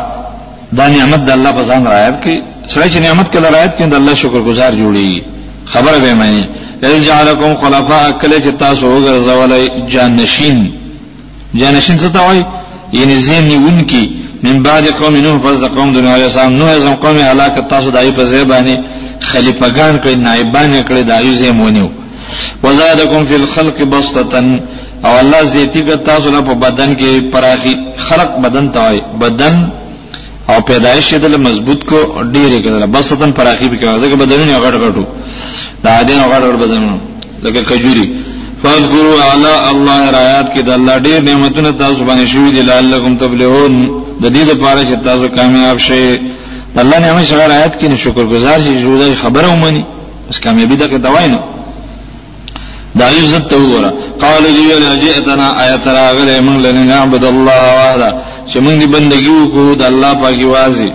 دا 0.78 0.86
نعمت 0.98 1.22
د 1.28 1.30
الله 1.38 1.52
په 1.60 1.64
ځان 1.70 1.82
راایب 1.94 2.16
کی 2.24 2.36
سره 2.74 2.86
چې 2.94 2.98
نعمت 3.06 3.28
کله 3.34 3.48
راایب 3.56 3.74
کیند 3.78 3.94
الله 3.94 4.14
شکرګزار 4.22 4.72
جوړي 4.82 5.10
خبره 5.74 5.98
به 6.06 6.14
معنی 6.22 6.44
اذ 6.86 6.96
جعلکم 7.08 7.52
خلفاء 7.62 8.06
کله 8.22 8.38
چې 8.46 8.52
تاسو 8.64 8.84
وګرځولای 8.96 9.64
جانشین 9.94 10.58
جانشین 11.60 11.98
څه 11.98 12.10
ته 12.14 12.20
وایي 12.22 12.46
یعنی 12.94 13.16
زین 13.26 13.44
نیونکی 13.48 14.04
من 14.44 14.56
بعد 14.64 14.84
قوم 14.88 15.16
نوح 15.26 15.36
پس 15.46 15.58
د 15.64 15.68
قوم 15.78 15.90
د 15.94 15.98
نوح 16.04 16.14
علیه 16.14 16.26
السلام 16.30 16.54
نوح 16.60 16.70
زم 16.80 16.96
قوم 17.04 17.18
هلاک 17.18 17.68
تاسو 17.70 17.90
دای 17.92 18.12
په 18.12 18.24
زیبانی 18.34 18.76
خلیفګان 19.32 19.94
کړي 20.04 20.16
نائبان 20.26 20.84
کړي 20.88 21.02
دایو 21.10 21.34
زمونیو 21.34 21.90
وزادکم 22.64 23.26
فی 23.26 23.36
الخلق 23.36 23.78
بسطتن 23.92 24.48
او 25.06 25.12
الله 25.22 25.42
زیتی 25.54 25.82
په 25.84 26.54
بدن 26.66 26.96
کې 27.02 27.12
پراخي 27.32 27.74
خلق 27.98 28.30
بدن 28.44 28.70
ته 28.76 29.02
بدن 29.22 29.56
او 30.50 30.62
پیدایش 30.62 31.14
مضبوط 31.48 31.86
کو 31.90 32.00
ډیر 32.34 32.50
کړل 32.64 32.86
بس 32.92 33.06
ستن 33.14 33.32
پراخي 33.32 33.68
به 33.70 33.78
کوي 33.78 34.00
ځکه 34.00 34.16
بدن 34.16 34.40
بدن 34.46 35.06
دا 35.84 36.02
دې 36.08 36.14
دې 36.62 36.82
لکه 37.44 37.62
کجوري 37.64 38.10
فذكروا 38.64 39.22
على 39.24 39.54
الله 39.72 39.72
الله 39.72 40.08
الله 40.10 40.12
رايات 40.12 40.48
کې 40.56 40.60
د 40.62 41.02
د 41.04 41.08
نعمتونه 41.30 41.72
تاسو 41.72 41.78
تاسو 41.94 42.06
باندې 42.06 42.26
شوي 42.34 42.52
دي 42.52 42.62
لعلکم 42.62 43.18
تبلغون 43.18 43.92
لپاره 44.22 44.80
چې 44.82 45.36
کامیاب 45.36 45.78
شئ 45.78 46.16
نعمت 46.76 47.32
اور 47.34 47.50
رعایت 47.50 47.76
کی 47.80 47.96
شکر 47.96 48.24
گزار 48.34 48.58
شي 48.64 48.74
جوړه 48.86 49.22
خبره 49.22 49.48
ومني 49.54 49.84
اس 50.30 50.40
کامیابی 50.40 50.76
دغه 50.76 50.98
تک 50.98 51.42
دا 53.00 53.08
یې 53.12 53.25
زت 53.32 53.50
ته 53.50 53.58
وره 53.58 53.94
قال 54.24 54.44
دی 54.56 54.64
ویل 54.68 55.00
جئتنا 55.06 55.48
ایت 55.64 55.88
راغله 55.88 56.36
موږ 56.48 56.58
لنه 56.66 56.82
نعبد 56.90 57.24
الله 57.25 57.62
وحده 57.78 58.10
چې 58.52 58.58
موږ 58.64 58.75
دی 58.82 58.88
بندگی 58.96 59.30
وکړو 59.38 59.75
د 59.80 59.84
الله 59.92 60.14
پاکي 60.24 60.46
وازي 60.54 60.92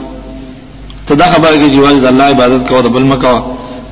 ته 1.07 1.14
دا 1.14 1.25
خبره 1.33 1.57
کې 1.61 1.75
جواز 1.76 1.97
د 2.02 2.07
الله 2.12 2.25
عبادت 2.35 2.69
کوو 2.69 2.80
د 2.83 2.87
بل 2.95 3.04
مکو 3.12 3.37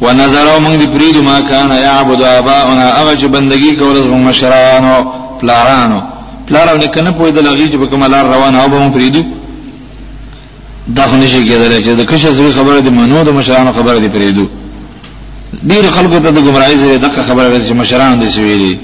ونظروا 0.04 0.58
موږ 0.64 0.74
دی 0.82 0.86
پرید 0.94 1.16
ما 1.28 1.40
کان 1.50 1.70
یعبد 1.70 2.22
اباؤنا 2.22 2.86
هغه 2.98 3.12
چې 3.20 3.24
بندگی 3.36 3.70
کول 3.80 3.96
زموږ 4.02 4.20
مشرانو 4.28 4.94
پلارانو 5.40 6.00
پلارانو 6.48 6.86
کنه 6.94 7.10
په 7.10 7.30
دې 7.30 7.44
لږی 7.48 7.66
چې 7.72 7.76
کوم 7.90 8.04
لار 8.04 8.24
روان 8.34 8.54
او 8.56 8.68
به 8.68 8.78
موږ 8.88 8.92
پریدو 8.94 9.22
دا 10.96 11.02
خو 11.08 11.16
نشي 11.16 11.40
کېدلی 11.48 11.78
چې 11.84 11.88
د 12.00 12.02
کښه 12.10 12.30
زوی 12.38 12.52
خبره 12.52 12.80
دی 12.80 12.90
منو 12.90 13.22
د 13.24 13.28
مشرانو 13.30 13.72
خبره 13.72 13.98
دی 14.00 14.08
پریدو 14.08 14.44
ډیر 15.70 15.90
خلکو 15.90 16.18
ته 16.20 16.30
د 16.30 16.38
گمراهی 16.46 16.76
زره 16.76 16.96
دغه 16.98 17.22
خبره 17.22 17.58
چې 17.68 17.72
مشران 17.80 18.20
دې 18.20 18.28
سویلي 18.34 18.78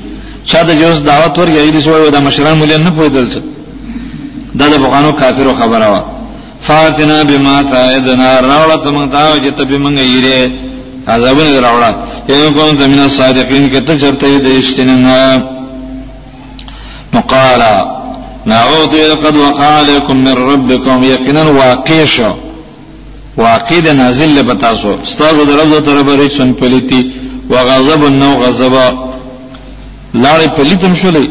چا 0.47 0.63
د 0.63 0.71
جوز 0.81 1.03
دعوت 1.11 1.39
ورګی 1.39 1.71
دې 1.73 1.81
سوی 1.85 2.11
د 2.11 2.17
مشران 2.27 2.59
مولین 2.59 2.83
نه 2.83 2.91
پویدل 2.91 3.27
څه 3.33 3.41
دا 4.59 4.67
د 4.69 4.75
بغانو 4.83 5.13
کافرو 5.13 5.55
خبره 5.55 5.89
وا 5.93 6.03
فاتنا 6.63 7.23
بما 7.25 7.63
تعدنا 7.63 8.41
راولت 8.41 8.85
موږ 8.87 9.07
ته 9.13 9.39
چې 9.45 9.51
ته 9.57 9.65
به 9.65 9.79
موږ 9.79 9.97
یې 10.01 10.41
عذابونه 11.09 11.61
راوړه 11.61 11.91
یو 12.29 12.51
کوم 12.55 12.77
زمينه 12.77 13.09
صادقین 13.09 13.71
کې 13.73 13.81
ته 13.87 13.95
چرته 14.01 14.27
دې 14.39 14.53
اشتننه 14.59 15.43
نقالا 17.15 17.77
نعوذ 18.47 19.11
قد 19.25 19.37
وقع 19.37 19.67
عليكم 19.67 20.17
من 20.17 20.35
ربكم 20.35 21.05
يقينا 21.05 21.43
واقع 21.43 22.05
شو 22.05 22.33
واقید 23.37 23.89
نازل 23.89 24.29
له 24.35 24.43
پتاسو 24.43 24.97
ستاسو 25.05 25.45
درو 25.45 25.81
تر 25.81 26.03
بری 26.03 26.29
سن 26.29 26.53
پلیتی 26.53 27.13
وغضب 27.51 28.05
نو 28.07 28.35
غضب 28.37 28.75
لاړې 30.15 30.49
پلیتم 30.57 30.95
شولې 30.95 31.29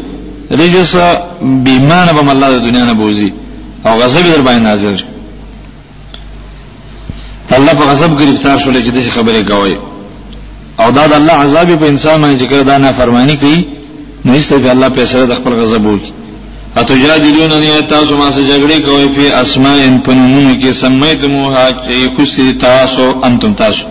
رجس 0.50 0.96
بیمانه 1.42 2.12
به 2.12 2.30
الله 2.30 2.48
د 2.50 2.58
دنیا 2.58 2.84
نه 2.84 2.92
بوزي 2.92 3.32
او 3.86 3.94
غضب 4.02 4.20
در 4.22 4.42
باندې 4.42 4.62
نازل 4.62 5.00
الله 7.50 7.72
په 7.74 7.84
غضب 7.84 8.18
گرفتار 8.20 8.58
شولې 8.58 8.84
چې 8.86 8.90
دغه 8.90 9.10
خبره 9.10 9.42
کوي 9.42 9.76
او 10.80 10.90
دا 10.90 11.06
د 11.06 11.12
الله 11.12 11.32
عذاب 11.32 11.76
په 11.80 11.86
انسان 11.86 12.22
باندې 12.22 12.42
ذکر 12.42 12.62
دا 12.62 12.78
نه 12.78 12.92
فرمانی 12.92 13.36
کوي 13.36 13.64
نو 14.24 14.34
ایستګ 14.40 14.66
الله 14.66 14.88
په 14.88 15.04
سره 15.04 15.26
د 15.26 15.34
خپل 15.34 15.52
غضب 15.52 15.82
وکړي 15.84 16.12
اتجادلوننی 16.80 17.74
تاسو 17.92 18.14
ما 18.20 18.30
سره 18.34 18.44
جګړه 18.52 18.78
کوي 18.86 19.08
په 19.16 19.24
اسماء 19.42 19.76
ان 19.88 19.94
پنونو 20.04 20.54
کې 20.62 20.70
سمیتموها 20.82 21.66
چې 21.86 22.14
خسر 22.16 22.46
تاسو 22.64 23.04
انتم 23.28 23.52
تاسو 23.60 23.84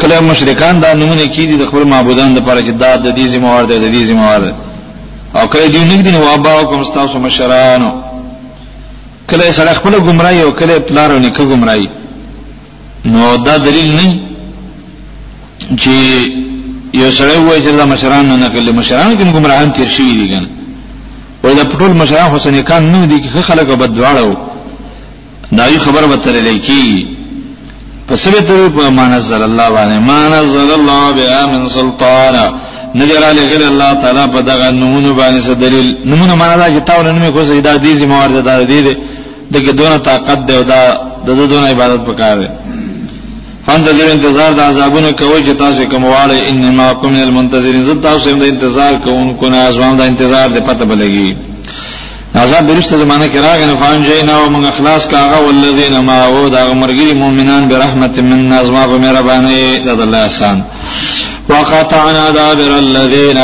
کله 0.00 0.20
مشرکان 0.20 0.80
دا 0.80 0.92
نمونه 0.94 1.26
کې 1.34 1.44
دي 1.50 1.56
د 1.58 1.66
خپل 1.68 1.84
معبودان 1.92 2.34
د 2.34 2.38
پاره 2.46 2.60
چې 2.60 2.72
دا 2.82 2.96
د 2.96 3.16
دې 3.18 3.26
زموارد 3.34 3.66
د 3.72 3.86
دې 3.94 4.02
زموارد 4.08 4.54
او 5.36 5.46
کله 5.52 5.66
دې 5.66 5.92
نګ 5.92 6.00
دي 6.04 6.10
نو 6.10 6.32
ابا 6.34 6.62
کوم 6.64 6.82
تاسو 6.94 7.18
مشرانو 7.26 7.90
کله 9.30 9.50
سره 9.50 9.72
خپل 9.78 9.98
گمراهي 10.00 10.42
او 10.42 10.50
کله 10.62 10.78
پلارو 10.78 11.18
نه 11.18 11.32
کې 11.32 11.42
گمراهي 11.52 11.88
نو 13.04 13.36
دا 13.36 13.56
دلیل 13.68 13.90
نه 13.96 14.20
چې 15.78 15.92
یو 16.94 17.10
سره 17.12 17.38
وایي 17.40 17.62
چې 17.62 17.70
دا 17.78 17.86
مشران 17.94 18.36
نه 18.42 18.48
کله 18.48 18.72
مشران 18.72 19.16
کوم 19.16 19.32
گمراهان 19.32 19.72
تیر 19.72 19.88
شي 19.88 20.02
دي 20.12 20.28
ګنه 20.28 20.63
وای 21.44 21.54
دا 21.60 21.64
ټول 21.72 21.92
مشایخ 22.02 22.26
حسین 22.34 22.54
کان 22.68 22.82
نو 22.92 23.00
دي 23.10 23.16
کې 23.22 23.40
خلک 23.48 23.66
بد 23.80 23.90
دعاړو 23.96 24.32
دایي 25.56 25.78
خبر 25.84 26.02
به 26.10 26.16
تر 26.24 26.30
لکی 26.46 26.86
پس 28.08 28.26
به 28.32 28.40
ته 28.46 28.68
په 28.76 28.84
مانزل 28.98 29.40
الله 29.48 29.66
باندې 29.74 29.98
مانزل 30.10 30.70
الله 30.78 31.02
بیا 31.18 31.40
من 31.52 31.62
سلطان 31.78 32.36
نجر 33.00 33.22
علی 33.30 33.44
غیر 33.50 33.64
الله 33.66 33.90
تعالی 34.02 34.24
په 34.34 34.40
دغه 34.50 34.66
نمونه 34.82 35.10
باندې 35.20 35.40
څه 35.46 35.50
دلیل 35.64 35.88
نمونه 36.12 36.34
معنا 36.40 36.56
دا 36.56 36.66
چې 36.74 36.84
تاول 36.88 37.06
نمې 37.18 37.30
کوسه 37.34 37.60
دا 37.60 37.76
دې 37.84 37.92
زموارد 38.00 38.36
دا 38.50 38.54
دې 38.64 38.84
دې 38.86 38.96
دغه 39.54 39.72
دونه 39.80 39.96
طاقت 40.10 40.46
دی 40.48 40.56
او 40.56 40.62
دا 40.72 40.80
د 41.26 41.30
دونه 41.30 41.66
عبادت 41.74 42.00
پکاره 42.06 42.48
هم 43.68 43.78
د 43.86 43.90
انتظار 44.14 44.50
د 44.52 44.60
عذابونو 44.70 45.10
کوي 45.20 45.40
چې 45.46 45.54
تاسو 45.64 45.82
کوم 45.92 46.04
واړی 46.12 46.38
انما 46.50 46.88
کوم 47.00 47.12
من 47.14 47.22
المنتظرین 47.26 47.84
زه 47.88 47.94
تاسو 48.06 48.26
هم 48.32 48.38
د 48.42 48.48
انتظار 48.52 48.92
کوونکو 49.04 49.44
نه 49.52 49.58
ازوام 49.68 49.92
د 49.96 50.00
انتظار 50.10 50.48
د 50.56 50.66
پته 50.66 50.84
بلګي 50.90 51.30
عذاب 52.42 52.64
برشته 52.70 52.96
زمانه 53.02 53.26
کې 53.32 53.38
راغی 53.48 53.66
نه 53.70 53.76
فان 53.80 53.98
جینا 54.08 54.34
او 54.38 54.46
موږ 54.54 54.64
اخلاص 54.72 55.02
کاغه 55.12 55.38
ولذین 55.48 55.94
ما 56.08 56.16
او 56.26 56.48
د 56.48 56.56
مرګي 56.82 57.08
مؤمنان 57.22 57.68
برحمت 57.68 58.18
من 58.18 58.52
ازما 58.52 58.82
په 58.86 58.96
مهرباني 59.04 59.78
د 59.86 60.02
الله 60.06 60.20
احسان 60.28 60.62
وقطعنا 61.48 62.24
دابر 62.36 62.70
الذين 62.86 63.38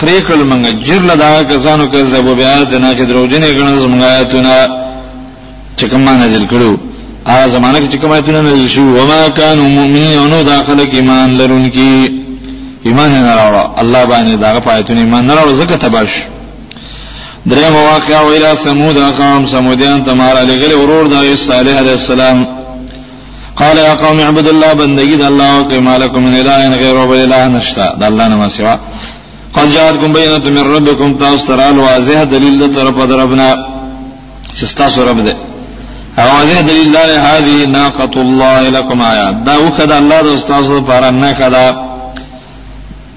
پریکل 0.00 0.40
منګه 0.50 0.86
جرل 0.86 1.16
دا 1.18 1.30
کسانو 1.54 1.86
کې 1.92 2.00
زبو 2.14 2.34
بیا 2.34 2.58
د 2.62 2.74
نه 2.74 2.90
چې 2.96 3.02
دروځنه 3.10 3.48
غنځ 3.60 3.80
منګایتونه 3.92 4.56
چې 5.78 5.84
کومه 5.90 6.12
نازل 6.24 6.44
کړو 6.54 6.76
ا 7.34 7.46
زمانہ 7.54 7.78
کی 7.84 7.88
چکم 7.96 8.10
ایتنا 8.12 8.40
نے 8.42 8.54
شو 8.74 8.82
وما 8.98 9.18
کان 9.36 9.58
مومنین 9.58 10.18
ان 10.18 10.32
داخل 10.46 10.78
کی 10.90 10.96
ایمان 10.96 11.28
لرن 11.38 11.70
کی 11.76 11.88
ایمان 12.86 13.10
نہ 13.12 13.34
راوا 13.34 13.62
اللہ 13.82 13.98
باندې 14.10 14.36
دا 14.40 14.58
پایتن 14.64 14.98
ایمان 14.98 15.26
نہ 15.26 15.32
راوا 15.34 15.52
زکہ 15.60 15.76
تباش 15.84 16.12
درے 17.50 17.68
مواقع 17.70 18.16
و 18.26 18.28
الى 18.36 18.52
سمود 18.64 18.96
اقام 19.02 19.46
سمودیان 19.50 20.04
تمہارا 20.08 20.42
لغل 20.50 20.72
ورور 20.80 21.04
دا 21.14 21.20
صالح 21.46 21.78
علیہ 21.82 21.96
السلام 22.00 22.44
قال 23.60 23.76
يا 23.86 23.94
قوم 24.02 24.18
اعبدوا 24.20 24.52
الله 24.54 24.72
بندگی 24.82 25.16
د 25.16 25.22
الله 25.30 25.50
او 25.56 25.64
کما 25.70 25.98
لكم 25.98 26.20
من 26.26 26.34
اله 26.40 26.76
غیر 26.82 26.94
رب 27.02 27.12
الاله 27.12 27.46
نشتا 27.56 27.94
د 28.00 28.02
الله 28.02 28.26
نما 28.28 28.48
سوا 28.48 28.78
قد 29.56 29.70
جاءتكم 29.72 30.12
بينه 30.12 30.48
من 30.56 30.64
ربكم 30.76 31.14
تاسترال 31.14 31.78
واضح 31.78 32.22
دليل 32.22 32.58
د 32.70 32.74
طرف 32.76 32.96
دربنا 33.10 33.46
شستا 34.60 34.88
سو 34.90 35.04
رب 35.08 35.18
ده 35.24 35.36
او 36.18 36.24
واضح 36.36 36.60
دلیل 36.60 36.90
دار 36.92 37.10
هذه 37.10 37.66
ناقۃ 37.66 38.16
الله 38.16 38.60
لكم 38.70 39.00
آیات 39.00 39.34
دا 39.44 39.58
وخدا 39.62 39.96
الله 39.98 40.20
د 40.22 40.26
استاد 40.26 40.64
لپاره 40.64 41.10
نه 41.10 41.32
کدا 41.34 41.74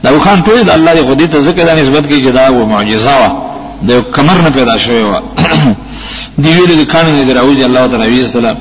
دا 0.03 0.15
وخان 0.17 0.43
ټول 0.43 0.63
د 0.65 0.69
الله 0.69 0.95
خو 0.95 1.15
دې 1.15 1.27
ته 1.31 1.39
ذکر 1.39 1.65
د 1.65 1.79
نسبت 1.79 2.09
کې 2.09 2.13
جدا 2.25 2.47
او 2.47 2.65
معجزه 2.65 3.11
وا 3.21 3.31
د 3.87 3.91
کمر 4.15 4.37
نه 4.41 4.49
پیدا 4.49 4.77
شوی 4.77 5.03
وا 5.03 5.19
دی 6.41 6.49
ویل 6.51 6.83
د 6.83 6.87
کانو 6.91 7.11
نه 7.11 7.33
دراوځي 7.33 7.63
الله 7.65 7.87
تعالی 7.87 8.21
وسلام 8.23 8.57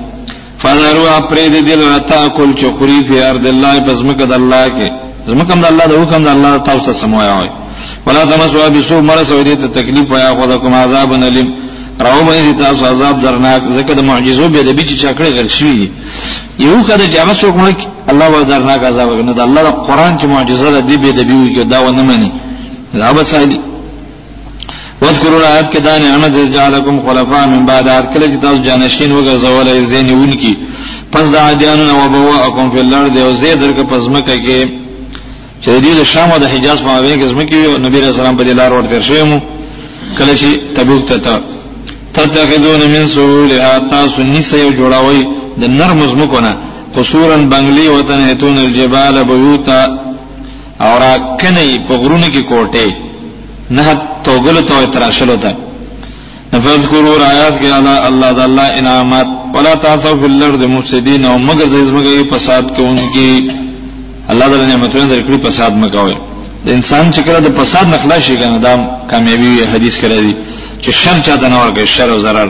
فذروا 0.59 1.21
پرې 1.31 1.49
دې 1.53 1.61
دل 1.71 1.89
رتا 1.95 2.29
کول 2.29 2.55
چې 2.55 2.67
خوري 2.79 3.03
په 3.09 3.29
ارض 3.31 3.45
الله 3.47 3.81
پس 3.81 4.03
مکه 4.05 4.27
د 4.27 4.33
الله 4.33 4.69
کې 4.69 4.89
زمکه 5.29 5.55
د 5.55 5.65
الله 5.65 5.87
د 5.87 5.95
حکم 6.03 6.25
د 6.25 6.29
الله 6.29 6.59
تاسو 6.59 6.81
ته 6.87 6.93
سموایا 6.93 7.43
ولا 8.07 8.25
تمسوا 8.25 8.69
بسوء 8.69 9.01
مرسو 9.01 9.43
دې 9.45 9.57
ته 9.61 9.67
تکلیف 9.69 10.11
یا 10.11 10.35
خدای 10.41 10.59
کوم 10.59 10.75
عذاب 10.75 11.15
نلیم 11.15 11.68
راو 12.07 12.23
مې 12.25 12.55
تاسو 12.59 12.85
عذاب 12.87 13.21
درناک 13.23 13.63
زکه 13.73 13.95
د 13.95 14.01
معجزو 14.11 14.49
به 14.49 14.63
د 14.63 14.69
بیچ 14.79 14.91
چاکړه 15.03 15.29
غل 15.37 15.49
شوی 15.59 15.89
یو 16.65 16.83
کده 16.89 17.05
چې 17.13 17.17
هغه 17.23 17.35
څوک 17.41 17.55
ملک 17.63 17.79
الله 18.11 18.29
و 18.31 18.43
درناک 18.51 18.85
عذاب 18.91 19.09
کنه 19.21 19.33
د 19.33 19.41
الله 19.47 19.63
د 19.63 19.69
قران 19.87 20.19
چې 20.19 20.25
معجزه 20.35 20.71
ده 20.75 20.81
دی 20.81 20.97
به 20.97 21.11
د 21.19 21.23
بیو 21.29 21.49
کې 21.55 21.67
دا 21.73 21.79
ونه 21.83 22.03
مانی 22.03 22.31
دا 23.01 23.13
به 23.13 23.25
سایلی 23.25 23.61
واذکروا 25.03 25.41
آیات 25.55 25.73
کې 25.73 25.79
دا 25.89 25.99
نعمت 25.99 26.35
جعلکم 26.55 27.01
خلفاء 27.07 27.47
من 27.55 27.67
بعد 27.67 27.89
آیات 27.89 28.13
کله 28.15 28.27
چې 28.33 28.43
تاسو 28.45 28.59
جانشین 28.69 29.11
وګرځول 29.19 29.69
زینون 29.91 30.31
کی 30.31 30.55
پس 31.13 31.31
دا 31.33 31.43
عادیانو 31.49 31.85
نو 31.91 32.09
بواکم 32.15 32.71
فی 32.73 32.79
الارض 32.79 33.17
او 33.17 33.33
زید 33.43 33.59
درک 33.61 33.79
پس 33.91 34.03
مکه 34.15 34.35
کې 34.45 34.59
چې 35.63 35.71
دې 35.85 35.93
د 36.01 36.03
شام 36.05 36.31
او 36.33 36.39
د 36.39 36.45
حجاز 36.55 36.79
په 36.79 36.87
مابین 36.95 37.21
کې 37.21 37.25
زمکه 37.25 37.79
نبی 37.87 37.99
رسول 38.01 38.21
الله 38.21 38.37
په 38.41 38.45
دې 38.45 38.55
لار 38.61 38.73
ورته 38.73 39.01
شوی 39.01 39.23
مو 39.23 39.39
کله 40.19 40.35
چې 40.41 40.49
تبوک 40.77 41.05
ته 41.09 41.41
تتخذون 42.19 42.81
من 42.95 43.05
سهولها 43.17 43.73
تاسو 43.93 44.19
نیسه 44.35 44.57
یو 44.65 44.71
جوړوي 44.81 45.21
د 45.61 45.63
نرم 45.81 46.01
زمکونه 46.13 46.53
قصورا 46.97 47.39
بنگلی 47.53 47.85
وطن 47.97 48.21
هتون 48.31 48.57
الجبال 48.65 49.17
بیوتا 49.31 49.81
اور 50.89 51.03
کنی 51.41 51.69
په 51.89 51.95
غرونه 52.03 52.29
کې 52.35 52.43
کوټه 52.51 52.89
نه 53.77 53.87
توغل 54.25 54.57
تو 54.69 54.75
تراشلو 54.95 55.37
ده 55.45 55.53
نفذ 56.55 56.83
کرور 56.91 57.21
آیات 57.35 57.55
کې 57.61 57.67
الله 57.79 57.97
الله 58.09 58.31
د 58.39 58.41
الله 58.49 58.67
انعامات 58.81 59.29
ولا 59.55 59.75
تاسو 59.87 60.11
فی 60.21 60.27
الارض 60.33 60.63
مفسدین 60.75 61.25
او 61.31 61.37
مگر 61.49 61.67
زمکه 61.75 62.13
په 62.15 62.27
فساد 62.37 62.65
کوونکی 62.77 63.29
الله 64.33 64.47
تعالی 64.49 64.67
نعمتونه 64.73 65.07
درکړي 65.15 65.39
فساد 65.47 65.73
مکوي 65.83 66.17
د 66.67 66.69
انسان 66.77 67.05
چې 67.15 67.21
کله 67.27 67.39
د 67.43 67.49
فساد 67.61 67.87
نخلا 67.95 68.19
شي 68.27 68.37
کنه 68.43 68.57
دا 68.67 68.73
کامیابی 69.11 69.53
حدیث 69.73 69.99
کړی 70.01 70.33
چې 70.83 70.91
شر 71.03 71.19
چاته 71.27 71.49
نه 71.49 71.59
ورګي 71.63 71.87
شر 71.87 72.09
او 72.11 72.21
zarar 72.23 72.49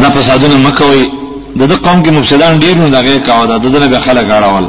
دا 0.00 0.10
فسادونه 0.10 0.56
مکوي 0.68 1.04
د 1.58 1.62
دې 1.70 1.76
قوم 1.86 2.02
کې 2.04 2.10
مفسدان 2.10 2.58
ډیر 2.60 2.74
نه 2.82 2.88
دغه 2.96 3.18
کاوه 3.26 3.46
د 3.58 3.66
دې 3.74 3.88
به 3.92 4.00
خلک 4.06 4.28
اړول 4.38 4.66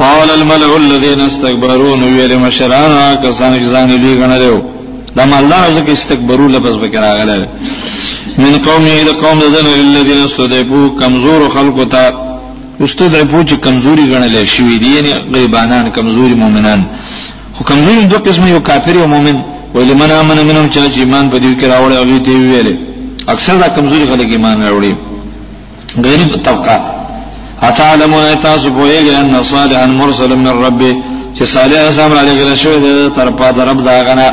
قال 0.00 0.30
الملع 0.30 0.70
الذين 0.76 1.20
استكبروا 1.20 1.94
ویل 1.96 2.38
مشران 2.38 3.16
کسان 3.24 3.52
چې 3.60 3.66
ځان 3.72 3.88
دې 4.04 4.12
غنلو 4.20 4.62
دا 5.16 5.22
الله 5.38 5.62
ځکه 5.80 5.90
استکبرو 5.92 6.48
لفظ 6.48 6.76
به 6.82 7.00
راغله 7.06 7.48
من 8.38 8.52
قوم 8.66 8.84
دې 8.88 9.08
قوم 9.24 9.40
دې 9.40 9.80
الذين 9.88 10.24
استضعفوا 10.24 10.88
کمزور 11.00 11.48
خلق 11.56 11.88
ته 11.90 12.12
استضعفوا 12.80 13.42
چې 13.44 13.54
کمزوري 13.66 14.04
غنل 14.14 14.44
شي 14.44 14.78
دي 14.78 14.94
یعنی 14.96 15.12
غیبانان 15.34 15.90
کمزوري 15.90 16.34
مؤمنان 16.34 16.84
خو 17.56 17.64
کمزوري 17.64 18.04
دوه 18.06 18.18
قسم 18.18 18.46
یو 18.46 18.60
کافر 18.60 18.96
او 18.98 19.06
مؤمن 19.08 19.38
ویل 19.76 19.90
من 20.00 20.10
امن 20.20 20.38
منهم 20.48 20.66
چا 20.74 20.84
چې 20.94 20.98
ایمان 21.02 21.24
په 21.32 21.36
دې 21.44 21.50
کې 21.60 21.66
راوړل 21.72 21.96
او 22.00 22.04
دې 22.26 22.34
ویل 22.50 22.68
اکثر 23.34 23.54
دا 23.62 23.68
کمزوري 23.76 24.04
خلک 24.10 24.28
ایمان 24.36 24.56
راوړي 24.66 24.92
غریب 26.06 26.28
طبقه 26.46 26.76
اتعلمون 27.66 28.24
تاسو 28.46 28.66
پوهیږئ 28.76 29.14
ان 29.22 29.34
صالحا 29.52 29.86
مرسل 30.00 30.30
من 30.40 30.46
الرب 30.52 30.80
چې 31.36 31.42
صالح 31.54 31.80
اسلام 31.90 32.12
علیه 32.20 32.34
غل 32.42 32.50
شوی 32.62 32.78
د 32.84 32.88
طرف 33.16 33.34
د 33.58 33.60
رب 33.68 33.78
دا 33.88 33.94
غنا 34.08 34.28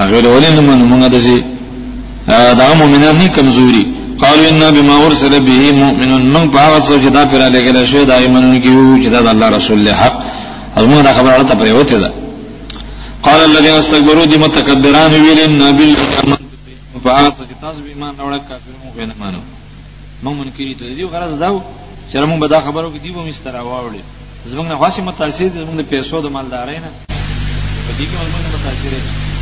هغه 0.00 0.28
ولین 0.34 0.56
من 0.68 0.78
موږ 0.90 1.02
دسی 1.14 1.38
دا 2.60 2.66
مؤمنان 2.80 3.16
نه 3.20 3.26
کمزوري 3.36 3.84
قالوا 4.22 4.46
ان 4.50 4.62
بما 4.76 4.94
ارسل 5.06 5.32
به 5.48 5.60
مؤمنون 5.82 6.22
من 6.34 6.44
باغ 6.56 6.72
سوجدا 6.90 7.22
پر 7.30 7.40
علیه 7.48 7.60
غل 7.72 7.78
شوی 7.90 8.04
دا 8.10 8.16
ایمانونه 8.24 8.58
کیو 8.64 8.98
چې 9.02 9.06
دا 9.12 9.18
الله 9.34 9.48
رسول 9.56 9.86
حق 10.00 10.14
ازمه 10.78 11.08
خبره 11.18 11.42
ته 11.48 11.54
پریوته 11.62 11.98
ده 12.02 12.08
قال 13.22 13.40
الذين 13.50 13.74
استكبروا 13.74 14.24
دي 14.24 14.36
متكبران 14.38 15.14
ویل 15.22 15.38
ان 15.38 15.76
بالامن 15.76 16.36
فعاص 17.04 17.32
تاسو 17.62 17.80
به 17.84 17.88
ایمان 17.88 18.14
اورک 18.20 18.42
کافر 18.48 18.72
مؤمن 18.84 19.12
مانو 19.20 19.38
موږ 20.22 20.34
منکری 20.38 20.74
ته 20.74 20.94
دی 20.94 21.04
غرض 21.04 21.32
داو 21.38 21.60
چې 22.12 22.16
موږ 22.16 22.38
به 22.40 22.46
دا 22.48 22.60
خبرو 22.60 22.92
کې 22.94 23.02
دی 23.02 23.10
به 23.10 23.22
مسترا 23.22 23.62
واوړي 23.62 24.02
زمونږ 24.50 24.68
نه 24.70 24.76
خاصه 24.78 25.02
متاثر 25.02 25.48
دي 25.48 25.58
زمونږ 25.64 25.76
د 25.80 25.84
پیسو 25.90 26.20
د 26.22 26.26
مالدارۍ 26.36 26.78
نه 26.84 26.90
په 27.86 27.92
دې 27.98 28.04
کې 28.08 28.14
موږ 28.18 28.30
متاثر 28.54 28.92
یو 28.92 29.37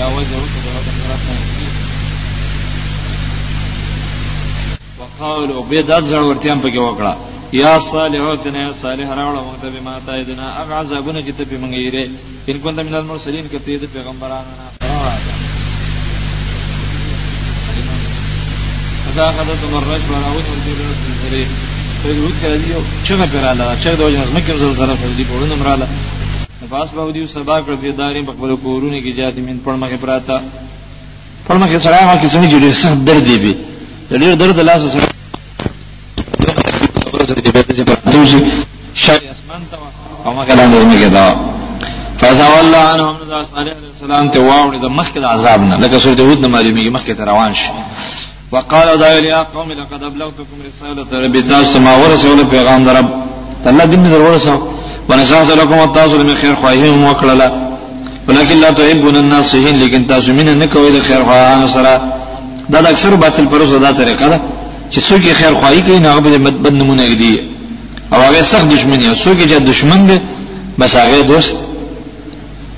دعوة 0.00 0.22
جاوته 0.30 0.60
دعوة 0.64 0.90
مراتنا 0.98 1.36
وقالوا 5.00 5.64
بيدات 5.70 6.04
زړورتيان 6.12 6.58
پکې 6.64 6.80
وکړه 6.86 7.12
یا 7.64 7.72
صالحاتنا 7.90 8.64
صالح 8.82 9.08
راوړه 9.18 9.42
موږ 9.46 9.56
ته 9.62 9.68
به 9.74 9.80
ماته 9.88 10.12
ایدنا 10.18 10.46
اغه 10.62 10.74
عذابونه 10.82 11.20
کې 11.26 11.32
ته 11.38 11.44
به 11.50 11.56
موږ 11.62 11.72
یې 11.82 11.90
ری 11.94 12.04
ان 12.48 12.56
كنت 12.64 12.80
من 12.86 12.94
المرسلين 13.00 13.46
کته 13.48 13.72
دې 13.80 13.88
پیغمبرانو 13.96 14.52
نه 14.58 14.66
فاخذت 19.16 19.62
مرج 19.74 20.02
وراوت 20.14 20.48
الدين 20.56 20.78
السري 20.94 21.44
فلوت 22.02 22.36
کړه 22.42 22.58
دی 22.62 22.72
چې 23.06 23.12
نه 23.12 23.26
پراله 23.34 23.66
چې 23.82 23.88
د 23.88 24.00
وژن 24.04 24.24
مکه 24.38 24.58
زل 24.64 24.74
طرف 24.80 25.00
دی 25.20 25.24
په 25.32 25.36
ورن 25.36 25.54
مراله 25.58 25.88
فاس 26.70 26.88
به 26.98 27.12
دیو 27.14 27.26
سبا 27.34 27.56
کړ 27.62 27.74
دې 27.82 27.92
دارین 28.00 28.24
په 28.26 28.32
خپل 28.32 28.50
کورونه 28.64 28.98
کې 29.04 29.10
جات 29.18 29.36
من 29.46 29.56
پړمخه 29.64 29.96
پراته 29.96 30.40
پړمخه 31.46 31.78
سره 31.86 32.04
ما 32.08 32.14
کې 32.16 32.26
څنګه 32.32 32.48
جوړې 32.48 32.72
سخت 32.82 32.98
درد 33.04 33.26
دی 33.28 33.36
به 33.38 34.18
ډېر 34.22 34.32
درد 34.42 34.56
لاس 34.68 34.82
سره 34.92 35.10
شای 38.94 39.18
اسمان 39.34 39.62
ته 39.70 39.76
او 40.24 40.32
ما 40.36 40.44
کلام 40.50 40.72
دې 40.72 41.02
کې 41.02 41.08
دا 41.16 41.26
فزوال 42.20 42.74
عنهم 42.74 43.14
رسول 43.16 43.26
الله 43.26 43.94
السلام 43.94 44.28
ته 44.28 44.40
واوړي 44.40 44.78
د 44.82 44.88
مخکې 44.98 45.18
عذاب 45.34 45.60
نه 45.68 45.76
لکه 45.84 45.98
سورته 46.04 46.22
هود 46.22 46.38
نه 46.38 46.48
معلومیږي 46.48 46.96
مخکې 46.96 47.10
ته 47.18 47.24
روان 47.32 47.54
شي 47.54 47.68
وقال 48.52 48.98
داعي 48.98 49.26
يا 49.26 49.42
قوم 49.54 49.72
لقد 49.72 50.02
ابلغتكم 50.02 50.56
رساله 50.68 51.24
ربي 51.26 51.42
تاسو 51.54 51.80
ما 51.80 51.96
ورسوله 52.02 52.44
پیغام 52.44 52.84
درب 52.84 53.08
الله 53.66 53.84
دې 53.84 54.12
درورسو 54.16 54.60
ونشاهد 55.08 55.50
لكم 55.60 55.78
التاسو 55.86 56.16
من 56.28 56.34
خير 56.40 56.54
خواهیم 56.62 56.96
وکړه 57.08 57.48
ولکن 58.28 58.56
لا 58.64 58.70
تحبون 58.70 59.16
الناصحين 59.22 59.74
لیکن 59.82 60.06
تاسو 60.06 60.32
مين 60.32 60.48
نه 60.60 60.66
کوي 60.66 60.90
د 60.90 60.98
خیر 61.06 61.22
خواهانو 61.28 61.68
سره 61.76 61.92
دا 62.72 62.80
د 62.80 62.86
اکثر 62.86 63.12
باطل 63.22 63.46
پروسه 63.52 63.78
دا 63.78 63.90
طریقه 63.92 64.26
ده 64.32 64.40
چې 64.92 64.98
څوک 65.08 65.22
خیر 65.40 65.54
خواهی 65.54 65.80
کوي 65.80 65.98
نه 65.98 66.20
به 66.20 66.38
بد 66.38 66.72
نمونه 66.72 67.14
دی 67.14 67.40
او 68.12 68.18
هغه 68.20 68.42
سخت 68.42 68.66
دشمنی 68.74 69.06
او 69.08 69.14
څوک 69.24 69.38
چې 69.50 69.54
دشمن 69.70 70.06
دی 70.06 70.18
بس 70.78 70.96
هغه 70.96 71.20
دوست 71.22 71.54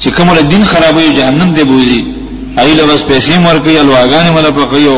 چې 0.02 0.08
کومه 0.08 0.40
دین 0.42 0.64
خرابوي 0.64 1.14
جهنم 1.16 1.52
دی 1.54 1.64
بوزي 1.64 2.04
ایله 2.58 2.84
بس 2.86 3.00
پیسې 3.10 3.36
مور 3.38 3.58
کوي 3.58 3.78
الواغان 3.80 4.32
مله 4.34 4.50
په 4.50 4.64
کوي 4.70 4.88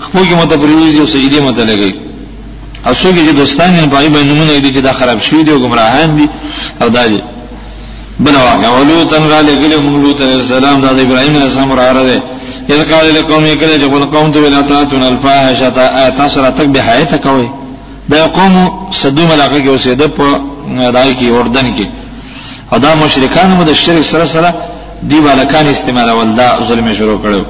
خپل 0.00 0.24
کې 0.28 0.32
مت 0.32 0.52
پریوزي 0.54 0.98
او 1.00 1.06
سجدي 1.06 1.40
مت 1.40 1.56
لګي 1.66 2.09
او 2.86 2.94
څوک 2.94 3.14
چې 3.26 3.32
دوستان 3.36 3.76
یې 3.76 3.86
پای 3.94 4.08
باندې 4.08 4.24
نمونه 4.32 4.58
دي 4.58 4.70
چې 4.74 4.80
دا 4.82 4.92
خراب 4.92 5.20
شوی 5.20 5.42
دی 5.44 5.50
او 5.52 5.58
گمراهان 5.64 6.10
دي 6.18 6.28
او 6.82 6.88
دا 6.88 7.06
دي 7.06 7.22
بل 8.20 8.34
واقع 8.36 8.68
ولوتن 8.68 9.24
را 9.28 9.42
لګل 9.42 9.76
مولوت 9.80 10.20
السلام 10.20 10.80
د 10.80 10.84
ابراهيم 10.84 11.36
علیه 11.36 11.44
السلام 11.44 11.72
را 11.72 11.92
راځي 11.92 12.20
اذ 12.72 12.82
قال 12.94 13.06
لقوم 13.14 13.44
يكره 13.46 13.76
جبل 13.76 14.04
قوم 14.04 14.32
تو 14.32 14.46
لا 14.48 14.60
تاتون 14.62 15.02
الفاحشه 15.02 15.66
اتسرتك 16.06 16.66
بحیته 16.68 17.16
کوي 17.16 17.48
دا 18.08 18.26
قوم 18.26 18.70
صدوم 18.92 19.28
علاقه 19.32 19.60
کې 19.64 19.68
اوسېده 19.78 20.04
په 20.18 20.40
دای 20.92 21.12
کې 21.14 21.26
اردن 21.28 21.76
کې 21.76 21.86
ادا 22.72 22.94
مشرکان 22.94 23.50
مو 23.50 23.62
د 23.64 23.72
شرک 23.72 24.02
سره 24.02 24.24
سره 24.26 24.54
دی 25.02 25.20
بالکان 25.20 25.66
استعمال 25.66 26.10
ولدا 26.10 26.58
ظلم 26.68 26.94
شروع 26.94 27.18
کړو 27.22 27.44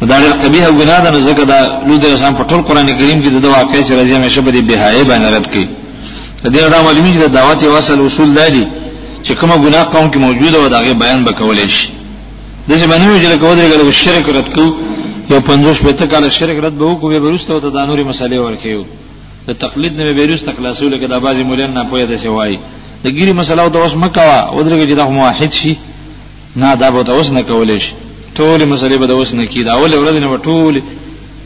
دا 0.00 0.16
ډېر 0.22 0.32
قبیح 0.42 0.64
ګناه 0.80 1.00
ده 1.04 1.10
نو 1.14 1.20
ځکه 1.28 1.42
دا 1.52 1.58
لود 1.88 2.04
رسام 2.04 2.34
په 2.38 2.44
ټول 2.48 2.60
قران 2.68 2.86
کریم 2.98 3.18
کې 3.22 3.28
د 3.44 3.46
واقعي 3.56 3.82
چې 3.88 3.92
راځي 3.98 4.14
همیشه 4.20 4.40
به 4.46 4.50
د 4.56 4.60
بهای 4.68 5.04
باندې 5.10 5.28
رد 5.36 5.46
کړي 5.52 5.66
دې 6.52 6.60
دا 6.74 6.80
معلومی 6.86 7.10
چې 7.14 7.18
د 7.24 7.28
دعوت 7.36 7.62
یو 7.62 7.74
اصل 7.76 7.98
اصول 8.06 8.30
دی 8.34 8.64
چې 9.26 9.32
کومه 9.40 9.56
ګناه 9.64 9.84
قوم 9.94 10.06
کې 10.12 10.16
موجوده 10.26 10.56
و 10.62 10.68
دا 10.74 10.78
غي 10.84 10.94
بیان 11.02 11.20
وکولې 11.24 11.68
شي 11.76 11.88
د 12.68 12.72
څه 12.80 12.86
باندې 12.90 13.04
ویل 13.08 13.38
کوي 13.38 13.92
چې 13.92 13.98
شرک 14.02 14.28
رد 14.36 14.48
کو 14.54 14.64
یو 15.32 15.40
50 15.40 15.82
پته 15.84 16.06
کال 16.10 16.24
شرک 16.38 16.56
رد 16.64 16.74
به 16.80 16.84
وکړو 16.92 17.08
به 17.12 17.18
ورسته 17.24 17.60
ته 17.64 17.68
د 17.74 17.76
انوري 17.84 18.04
مسالې 18.12 18.32
ورکیو 18.38 18.84
د 19.48 19.50
تقلید 19.64 19.92
نه 20.00 20.12
به 20.12 20.22
ورسته 20.26 20.52
خلاصول 20.56 20.92
کې 21.00 21.04
د 21.12 21.14
بازي 21.24 21.42
مولین 21.48 21.70
نه 21.76 21.82
پوهه 21.90 22.04
دسی 22.10 22.28
وای 22.28 22.58
د 23.04 23.06
ګيري 23.16 23.32
مسله 23.40 23.62
او 23.62 23.68
د 23.68 23.76
اوس 23.76 23.94
مکوا 24.02 24.38
ودرګه 24.56 24.84
چې 24.88 24.94
د 25.00 25.02
موحد 25.16 25.52
شي 25.60 25.76
نه 26.60 26.74
دا 26.80 26.90
به 26.90 27.12
اوس 27.12 27.28
نه 27.36 27.42
کولې 27.48 27.78
شي 27.84 27.92
ټول 28.38 28.58
مسلې 28.72 28.96
به 29.00 29.06
د 29.10 29.12
اوس 29.18 29.30
نه 29.38 29.44
کی 29.52 29.60
دا 29.66 29.72
اول 29.78 29.92
ورځ 30.00 30.16
نه 30.24 30.38
ټول 30.48 30.74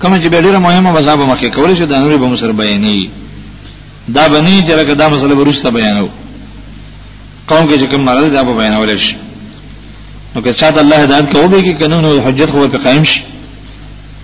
کوم 0.00 0.12
چې 0.22 0.28
ډیره 0.44 0.58
مهمه 0.66 0.90
مزابه 0.98 1.24
مخه 1.32 1.48
کول 1.56 1.70
شي 1.78 1.84
د 1.90 1.94
نوري 2.02 2.16
به 2.22 2.28
مسر 2.34 2.50
بیانې 2.52 3.08
دا 4.16 4.24
بنی 4.32 4.56
چې 4.66 4.70
راګه 4.78 4.94
دا 5.02 5.06
مسله 5.12 5.34
به 5.38 5.44
روسته 5.48 5.70
بیانو 5.76 6.06
قوم 7.50 7.64
کې 7.70 7.76
چې 7.80 7.86
کوم 7.90 8.00
مرز 8.08 8.30
دا 8.36 8.42
به 8.48 8.52
بیانول 8.60 8.92
شي 9.06 9.16
نو 10.34 10.38
که 10.44 10.50
چاته 10.60 10.80
الله 10.82 10.96
هدایت 11.04 11.24
کوي 11.32 11.48
به 11.52 11.58
کې 11.66 11.78
قانون 11.82 12.04
حجت 12.26 12.50
خو 12.52 12.68
په 12.74 12.78
قائم 12.84 13.04
شي 13.10 13.22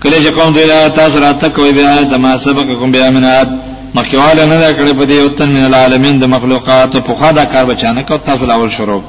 کله 0.03 0.17
چې 0.23 0.27
قوم 0.37 0.55
دې 0.57 0.89
تاسو 0.99 1.17
راته 1.25 1.49
کوي 1.57 1.71
بیا 1.77 1.95
د 2.13 2.23
ما 2.23 2.31
سبق 2.45 2.67
کوم 2.79 2.89
بیا 2.95 3.09
منات 3.17 3.49
مخکواله 3.97 4.43
نه 4.45 4.73
کړې 4.73 4.95
په 4.99 5.05
دې 5.09 5.17
وطن 5.31 5.49
من 5.55 5.63
العالمین 5.67 6.19
د 6.19 6.25
مخلوقات 6.35 6.97
په 7.07 7.13
خدا 7.19 7.43
کار 7.53 7.65
بچانه 7.71 8.01
کو 8.07 8.17
تاسو 8.29 8.45
لاول 8.49 8.69
شروع 8.77 9.01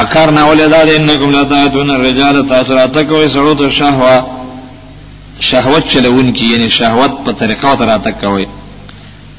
اکر 0.00 0.30
نه 0.30 0.42
ولدا 0.44 0.80
دې 0.88 0.94
انکم 1.00 1.30
لا 1.30 1.42
تعتون 1.48 1.90
الرجال 1.90 2.46
تاثرات 2.48 2.98
کوي 3.08 3.28
سړو 3.28 3.54
ته 3.60 3.70
شهوا 3.70 4.22
شهوت 5.40 5.86
چلون 5.92 6.32
کی 6.32 6.44
یعنی 6.52 6.68
شهوت 6.68 7.10
په 7.24 7.32
طریقه 7.40 7.74
ته 7.80 7.84
راته 7.84 8.10
کوي 8.10 8.46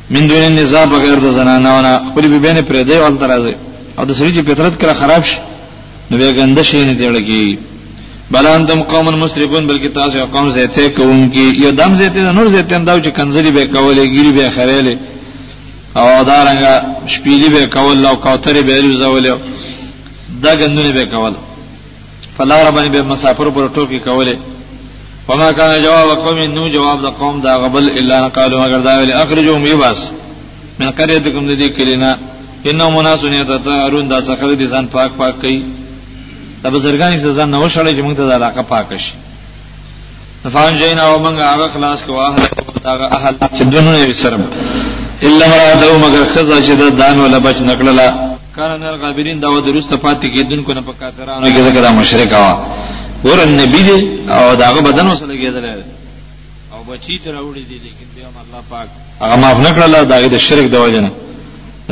من 0.10 0.28
دون 0.28 0.42
النساء 0.42 0.86
بغیر 0.86 1.16
د 1.20 1.30
زنانه 1.38 1.82
نه 1.86 1.94
خپل 2.12 2.28
بیبینه 2.34 2.62
پرې 2.62 2.82
دی 2.90 2.98
ول 3.04 3.18
ترازه 3.24 3.54
او 4.00 4.06
د 4.10 4.14
سړي 4.20 4.32
چې 4.36 4.46
فطرت 4.50 4.76
کړه 4.82 4.94
خراب 5.02 5.24
شي 5.30 5.38
نو 6.12 6.18
بیا 6.18 6.32
ګنده 6.32 6.62
شي 6.72 6.86
نه 6.86 6.94
دیړږي 6.94 7.58
بل 8.32 8.46
انتم 8.48 8.82
قوم 8.92 9.06
مسرفون 9.22 9.68
بلکې 9.68 9.96
تاسو 9.96 10.26
قوم 10.34 10.52
زیته 10.52 10.90
کوونکی 10.98 11.48
یو 11.64 11.72
دم 11.80 11.96
زیته 11.96 12.32
نور 12.38 12.48
زیته 12.58 12.76
انداو 12.76 13.00
چې 13.02 13.08
کنزلی 13.18 13.52
به 13.52 13.66
کولې 13.74 14.06
ګیری 14.14 14.32
به 14.38 14.52
خړېلې 14.56 14.96
او 15.98 16.24
دارنګه 16.26 16.84
شپېلې 17.08 17.50
به 17.50 17.66
کول 17.66 18.06
او 18.06 18.16
کاوترې 18.16 18.60
به 18.68 18.80
زولې 19.02 19.53
دا 20.42 20.52
غندونه 20.60 20.92
به 20.98 21.06
کول 21.06 21.34
فلا 22.38 22.68
ربانی 22.68 22.90
به 22.90 23.02
مسافر 23.02 23.50
پر 23.50 23.68
ټوکی 23.76 24.00
کوله 24.00 24.38
وما 25.30 25.52
كان 25.52 25.82
جواب 25.84 26.10
قوم 26.26 26.38
نو 26.40 26.68
جواب 26.70 27.02
د 27.02 27.06
قوم 27.20 27.42
دا 27.42 27.58
غبل 27.58 27.90
الا 27.90 28.28
قالوا 28.30 28.66
مگر 28.66 28.80
دا 28.80 29.00
ویل 29.00 29.12
اخرجهم 29.12 29.66
يباس 29.66 30.10
من 30.80 30.90
قريتكم 30.92 31.46
ذي 31.48 31.70
كلنا 31.70 32.18
انه 32.66 32.90
مناس 32.90 33.20
يتطهرون 33.24 34.08
دا 34.08 34.22
څخه 34.22 34.56
دي 34.58 34.68
ځان 34.68 34.86
پاک 34.94 35.12
پاک 35.20 35.40
کوي 35.42 35.62
دا 36.64 36.70
بزرګان 36.70 37.20
چې 37.22 37.28
ځان 37.38 37.50
نو 37.52 37.70
شړې 37.70 37.92
چې 37.98 38.02
موږ 38.02 38.14
ته 38.18 38.26
د 38.26 38.32
علاقه 38.32 38.62
پاک 38.62 38.98
شي 38.98 39.14
فان 40.54 40.78
جینا 40.78 41.02
او 41.02 41.20
موږ 41.26 41.36
هغه 41.40 41.68
خلاص 41.74 42.00
کوه 42.06 42.26
اهل 42.28 42.44
دا 42.86 43.06
اهل 43.18 43.34
چې 43.58 43.62
دونه 43.64 44.06
یې 44.08 44.12
سره 44.12 44.40
الا 45.28 45.46
راته 45.46 45.98
مگر 45.98 46.24
خزا 46.34 46.58
چې 46.62 46.74
دا 46.80 46.90
دان 46.90 47.20
ولا 47.20 47.40
بچ 47.40 47.58
نکړلا 47.58 48.33
کارن 48.58 48.84
الغابرین 48.84 49.38
دا 49.44 49.48
د 49.66 49.68
روس 49.76 49.86
ته 49.92 49.96
پاتې 50.04 50.28
کېدونکو 50.36 50.74
نه 50.78 50.82
په 50.88 50.94
کاترانو 51.00 51.48
کې 51.54 51.62
ذکر 51.68 51.86
مشرک 52.00 52.32
وا 52.40 52.54
ور 53.26 53.40
نبی 53.62 53.82
دې 53.88 54.00
او 54.34 54.56
داغه 54.64 54.82
بدن 54.88 55.08
وسله 55.08 55.34
کېدل 55.42 55.66
او 56.76 56.80
بچی 56.90 57.16
تر 57.24 57.34
وړي 57.46 57.64
دي 57.70 57.78
لیکن 57.86 58.08
بیا 58.16 58.28
الله 58.44 58.62
پاک 58.74 58.88
هغه 59.22 59.36
معاف 59.42 59.58
نه 59.68 59.72
کړل 59.76 59.94
دا 60.12 60.18
د 60.36 60.38
شرک 60.48 60.66
د 60.72 60.76
وجنه 60.84 61.12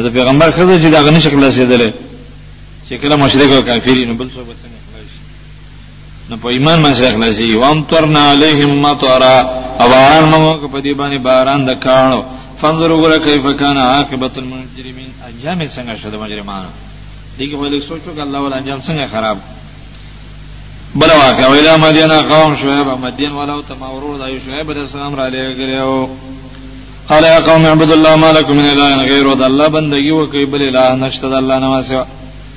د 0.06 0.08
پیغمبر 0.18 0.52
خزه 0.52 0.76
چې 0.82 0.94
داغه 0.98 1.10
نشکل 1.12 1.44
رسیدل 1.44 1.82
چې 2.90 2.94
کله 3.02 3.16
مشرک 3.16 3.52
او 3.54 3.62
کافرین 3.62 4.14
بل 4.18 4.28
څه 4.36 4.40
وسنه 4.50 4.78
نو 6.30 6.38
په 6.38 6.48
ایمان 6.56 6.84
باندې 6.84 7.04
اخلاصي 7.04 7.56
وان 7.56 7.84
ترنا 7.90 8.32
علیهم 8.32 8.72
مطرا 8.86 9.38
او 9.82 9.88
باران 9.90 10.24
موږ 10.32 10.72
په 10.74 10.80
دې 10.86 10.94
باندې 11.00 11.18
باران 11.24 11.66
د 11.66 11.72
کانو 11.86 12.22
فانظروا 12.62 13.02
غره 13.04 13.18
کیف 13.26 13.44
کان 13.62 13.78
عاقبت 13.78 14.36
المجرمین 14.44 15.10
انجام 15.30 15.60
څنګه 15.76 15.94
شد 16.02 16.14
مجرمانو 16.26 16.70
دغه 17.40 17.56
ولې 17.62 17.80
سوچو 17.90 18.10
چې 18.16 18.20
الله 18.26 18.40
ول 18.42 18.54
انجام 18.58 18.80
څنګه 18.88 19.08
خراب 19.14 19.38
بل 21.02 21.12
واقع 21.22 21.46
ویلا 21.54 21.74
مدینه 21.86 22.18
قوم 22.34 22.56
شعیب 22.62 22.88
مدین 23.08 23.32
ولو 23.40 23.58
تمورور 23.72 24.18
د 24.22 24.38
شعیب 24.46 24.72
د 24.78 24.86
سلام 24.94 25.16
را 25.20 25.28
لګریو 25.30 26.08
قال 27.10 27.24
يا 27.32 27.40
قوم 27.52 27.66
اعبدوا 27.66 27.96
الله 28.00 28.16
ما 28.24 28.32
لكم 28.40 28.56
من 28.62 28.66
اله 28.74 28.96
غيره 29.12 29.36
د 29.44 29.46
الله 29.52 29.68
بندگی 29.80 30.12
وکي 30.18 30.46
بل 30.56 30.62
اله 30.70 30.86
نشته 31.06 31.30
د 31.36 31.38
الله 31.44 31.60
نواسه 31.60 32.06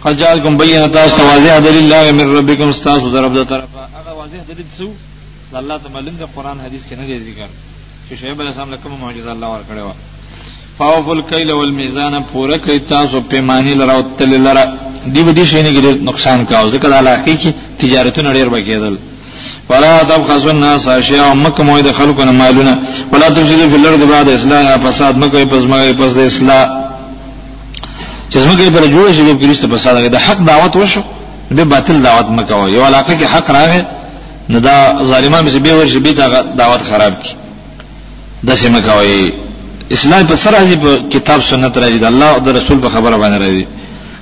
قد 0.04 0.18
جاءكم 0.24 0.56
بينه 0.64 0.86
تاسو 1.02 1.20
واضح 1.30 1.58
دلیل 1.68 1.82
الله 1.84 2.12
من 2.22 2.26
ربكم 2.38 2.72
تاسو 2.88 3.08
درب 3.18 3.32
د 3.42 3.52
طرفه 3.54 3.90
هغه 3.98 4.10
واضح 4.22 4.40
دلیل 4.50 4.66
سو 4.80 4.86
الله 5.62 5.76
تعالی 5.84 6.10
د 6.10 6.24
قران 6.34 6.60
حدیث 6.66 6.82
کې 6.88 6.94
نه 6.98 7.18
ذکر 7.30 7.48
چې 8.08 8.14
شعیب 8.20 8.36
علیه 8.40 8.50
السلام 8.52 8.70
له 8.70 8.76
کومه 8.84 8.96
معجزه 9.04 9.30
الله 9.32 9.46
ورکړې 9.50 9.80
و 9.88 9.90
فاوف 10.78 11.06
الکیل 11.12 11.50
والمیزان 11.58 12.14
پوره 12.32 12.56
کوي 12.64 12.78
تاسو 12.88 13.20
پیمانی 13.28 13.74
لره 13.80 13.92
او 13.94 14.02
تل 14.18 14.32
لره 14.46 14.64
دی 15.06 15.22
به 15.22 15.34
دې 15.34 15.44
شي 15.44 15.62
نه 15.62 15.70
ګډ 15.80 15.86
نقصان 16.08 16.44
کاو 16.46 16.70
ځکه 16.70 16.86
د 16.88 16.92
علاقه 17.02 17.34
کې 17.42 17.78
تجارتونه 17.82 18.32
ډیر 18.36 18.48
بکیدل 18.54 18.96
ولا 19.70 19.98
تبخسوا 20.02 20.50
الناس 20.50 20.88
اشیاء 20.94 21.28
مکه 21.44 21.62
موي 21.68 21.82
د 21.82 21.92
خلکو 21.98 22.22
نه 22.24 22.30
مالونه 22.32 22.74
ولا 23.12 23.28
تفسدوا 23.28 23.68
فی 23.70 23.74
الارض 23.76 24.02
بعد 24.10 24.28
اصلاحها 24.32 24.90
فساد 24.90 25.18
مکه 25.22 25.44
پس 25.52 25.62
مکه 25.70 25.92
پس 26.00 26.14
د 26.16 26.28
اصلاح 26.32 26.66
چې 28.30 28.36
مکه 28.50 28.70
پر 28.74 28.84
جوړ 28.86 29.12
شي 29.12 29.22
په 29.30 29.34
کلیسه 29.44 29.68
فساد 29.76 30.02
د 30.16 30.18
حق 30.26 30.42
دعوت 30.50 30.76
وشو 30.82 31.00
د 31.56 31.60
باطل 31.72 32.02
دعوت 32.08 32.26
مکه 32.40 32.68
یو 32.74 32.84
علاقه 32.90 33.16
کې 33.18 33.24
حق 33.36 33.50
راغی 33.50 33.80
نو 34.48 34.58
دا 34.60 34.76
ظالمانو 35.04 35.50
چې 35.50 35.56
به 35.58 35.74
ورشي 35.74 35.98
به 35.98 36.10
دعوت 36.60 36.80
خراب 36.90 37.16
کی 37.22 37.34
داسې 38.48 38.66
مکوي 38.76 39.20
اسلام 39.94 40.24
په 40.30 40.34
سره 40.42 40.58
دی 40.68 40.76
په 40.84 40.90
کتاب 41.12 41.38
سنت 41.50 41.74
راځي 41.82 41.98
د 42.00 42.06
الله 42.12 42.28
او 42.34 42.40
د 42.46 42.48
رسول 42.58 42.78
په 42.84 42.88
خبره 42.94 43.16
باندې 43.22 43.38
راځي 43.44 43.64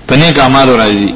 په 0.08 0.14
نیک 0.20 0.37
اعمالو 0.44 0.76
راځي 0.82 1.11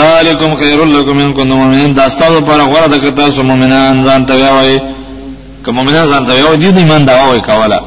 ذالکم 0.00 0.50
خیر 0.60 0.78
لکم 0.96 1.16
ان 1.24 1.32
کنتم 1.38 1.56
مؤمنین 1.62 1.92
دا 1.98 2.08
ستاسو 2.14 2.38
لپاره 2.40 2.62
غوړه 2.62 2.88
ده 2.92 2.98
که 2.98 3.10
تاسو 3.22 3.42
مؤمنان 3.50 3.96
ځان 4.08 4.26
ته 4.28 4.34
وایي 4.54 4.78
که 5.64 5.70
مؤمنان 5.76 6.06
ځان 6.12 6.26
ته 6.26 6.32
وایي 6.44 6.58
دې 6.62 6.78
ایمان 6.78 7.04
دا 7.04 7.14
وایي 7.28 7.40
کوله 7.40 7.80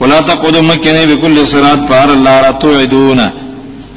ولا 0.00 0.20
تقودوا 0.20 0.62
مکنه 0.62 1.04
بكل 1.10 1.46
صراط 1.46 1.78
بار 1.90 2.08
الله 2.12 2.40
را 2.40 2.50
توعدون 2.52 3.20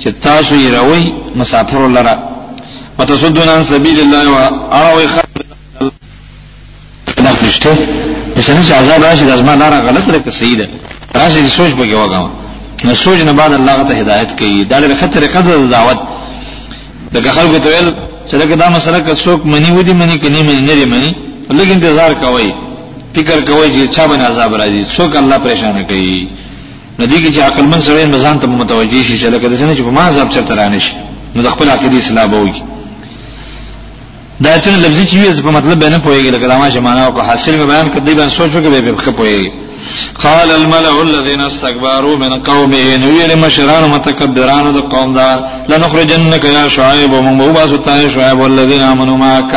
چې 0.02 0.10
تاسو 0.22 0.56
یې 0.64 0.74
راوي 0.74 1.14
مسافر 1.36 1.88
لره 1.88 2.16
وتصدون 3.00 3.50
عن 3.50 3.64
سبيل 3.64 4.00
الله 4.00 4.30
واروي 4.32 5.08
خلق 5.08 5.90
الله 7.18 8.09
مثلا 8.40 8.64
چې 8.68 8.74
عذاب 8.82 9.04
راشي 9.04 9.26
د 9.26 9.32
ازما 9.38 9.54
لار 9.62 9.74
غلط 9.88 10.06
لري 10.08 10.20
که 10.24 10.32
صحیح 10.32 10.58
ده 10.58 10.66
راشي 11.16 11.50
سوچ 11.50 11.72
به 11.80 11.86
وګاو 11.90 12.28
نو 12.86 12.94
سوچ 12.96 13.20
نه 13.22 13.32
بعد 13.32 13.54
الله 13.54 13.84
ته 13.90 13.94
هدایت 14.02 14.32
کوي 14.40 14.64
دا 14.64 14.80
لري 14.80 14.96
خطر 15.02 15.24
قدر 15.36 15.58
دعوت 15.66 16.00
دا 17.14 17.32
خلکو 17.32 17.58
ته 17.58 17.70
ویل 17.70 17.94
چې 18.30 18.34
دا 18.64 18.70
مسله 18.70 19.00
که 19.00 19.16
څوک 19.16 19.46
منی 19.54 19.72
ودی 19.72 19.94
منی 19.94 20.18
کني 20.20 20.42
منی 20.44 20.62
نه 20.62 20.86
منی 20.86 21.16
لکه 21.52 21.72
انتظار 21.74 22.14
کوي 22.14 22.50
فکر 23.16 23.40
کوي 23.42 23.88
چې 23.88 23.96
چا 23.96 24.08
باندې 24.08 24.26
عذاب 24.30 24.52
راځي 24.58 24.98
څوک 24.98 25.16
الله 25.16 25.38
پریشان 25.38 25.84
کوي 25.84 26.28
ندی 27.00 27.16
کې 27.32 27.36
چې 27.36 27.40
عقل 27.40 27.64
من 27.66 27.80
سره 27.82 28.02
انسان 28.04 28.40
ته 28.40 28.48
متوجي 28.48 29.04
شي 29.04 29.20
چې 29.20 29.24
لکه 29.24 29.48
د 29.48 29.56
څنګه 29.60 29.78
چې 29.78 29.82
په 29.82 29.92
ما 29.92 30.02
عذاب 30.02 30.30
چرته 30.34 30.56
رانه 30.56 30.78
شي 30.80 30.94
نو 31.36 31.42
د 31.44 31.50
خپل 31.50 31.70
عقیدې 31.70 31.98
اسلام 31.98 32.32
وږي 32.34 32.69
دا 34.42 34.58
ته 34.58 34.76
لفظي 34.76 35.06
چې 35.06 35.16
وي 35.16 35.42
په 35.42 35.50
مطلب 35.52 35.80
باندې 35.80 36.00
پويږي 36.06 36.32
لکه 36.32 36.58
ما 36.58 36.70
شمانه 36.70 37.06
او 37.06 37.22
حاصل 37.24 37.52
مې 37.56 37.68
بیان 37.68 37.88
کړی 37.90 38.00
باندې 38.18 38.34
سوچو 38.38 38.60
کې 38.64 38.70
به 38.70 38.92
په 38.92 39.12
پويږي 39.12 39.52
قال 40.24 40.52
الملأ 40.52 41.02
الذين 41.02 41.42
استكبروا 41.42 42.18
من 42.18 42.40
قومه 42.44 42.98
نويل 42.98 43.40
مشران 43.40 43.90
متكبران 43.90 44.74
د 44.74 44.78
قوم 44.80 45.14
دا 45.14 45.48
لنخرجنك 45.70 46.46
يا 46.46 46.68
شعيب 46.68 47.12
ومن 47.14 47.38
بواسو 47.38 47.78
تا 47.78 48.10
شعيب 48.10 48.40
والذين 48.40 48.82
امنوا 48.82 49.18
معك 49.18 49.54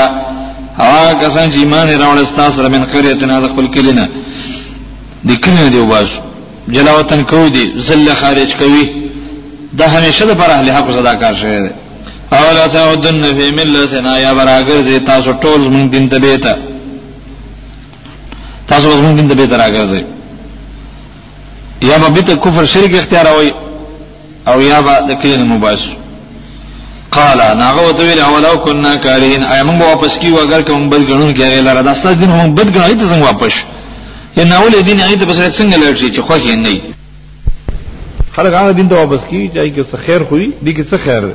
ها 0.78 1.12
کسان 1.12 1.50
چې 1.50 1.54
ایمان 1.54 1.88
راوړ 1.98 2.22
استاس 2.22 2.58
را 2.58 2.68
من 2.68 2.84
قريتنا 2.84 3.40
د 3.40 3.48
خپل 3.52 3.66
کلینا 3.74 4.06
د 5.24 5.32
کلینا 5.34 5.68
دی 5.68 5.78
واسو 5.80 6.20
جلاوتن 6.68 7.22
کو 7.22 7.48
دی 7.48 7.72
ذل 7.80 8.14
خارج 8.14 8.54
کوي 8.56 8.90
دا 9.78 9.86
همیشه 9.88 10.24
د 10.24 10.34
پر 10.36 10.50
اهل 10.50 10.72
حق 10.74 10.90
صدا 10.90 11.14
کار 11.14 11.34
شه 11.34 11.70
او 12.36 12.52
لا 12.54 12.66
تعودن 12.66 13.22
فی 13.38 13.50
ملتنا 13.50 14.18
یا 14.20 14.32
براګر 14.34 14.82
زی 14.82 14.98
تاسو 15.06 15.32
ټول 15.32 15.60
موږ 15.60 15.90
دین 15.92 16.08
ته 16.08 16.18
بیت 16.18 16.46
تاسو 18.68 18.88
موږ 19.02 19.16
دین 19.18 19.28
ته 19.28 19.34
بیت 19.34 19.52
راګر 19.52 19.84
زی 19.90 20.02
یا 21.88 21.98
به 21.98 22.08
بیت 22.08 22.30
کفر 22.44 22.64
شرک 22.74 22.94
اختیار 22.98 23.26
وای 23.26 23.52
او 24.46 24.60
یا 24.62 24.80
به 24.82 24.98
د 25.08 25.20
کلین 25.22 25.42
مباش 25.48 25.78
قال 27.10 27.38
ناغو 27.58 27.92
تو 27.92 28.02
ویل 28.02 28.20
اولو 28.20 28.56
کنا 28.64 28.94
کارین 29.04 29.44
ایا 29.44 29.62
موږ 29.64 29.80
واپس 29.82 30.18
کیو 30.18 30.36
اگر 30.38 30.60
کوم 30.66 30.88
بد 30.88 31.04
غنون 31.10 31.34
کې 31.34 31.60
لاره 31.68 31.82
دا 31.82 31.94
ستاسو 31.94 32.14
دین 32.20 32.30
هم 32.30 32.54
بد 32.54 32.74
غنای 32.76 32.94
ته 32.94 33.06
څنګه 33.06 33.26
واپس 33.28 33.54
یا 34.36 34.44
ناول 34.44 34.72
دین 34.86 35.00
ایت 35.00 35.22
بس 35.24 35.38
څنګه 35.58 35.78
لړشي 35.84 36.16
چې 36.16 36.20
خوښ 36.28 36.50
نه 36.50 36.80
خلک 38.36 38.52
هغه 38.54 38.72
دین 38.72 38.88
ته 38.88 38.94
واپس 38.94 39.20
کی 39.30 39.50
چې 39.54 39.72
کې 39.76 39.82
څه 39.92 39.96
خیر 40.06 40.20
خوې 40.24 40.64
دي 40.64 40.74
کې 40.74 40.84
څه 40.90 40.96
خیر 41.04 41.20
دی 41.30 41.34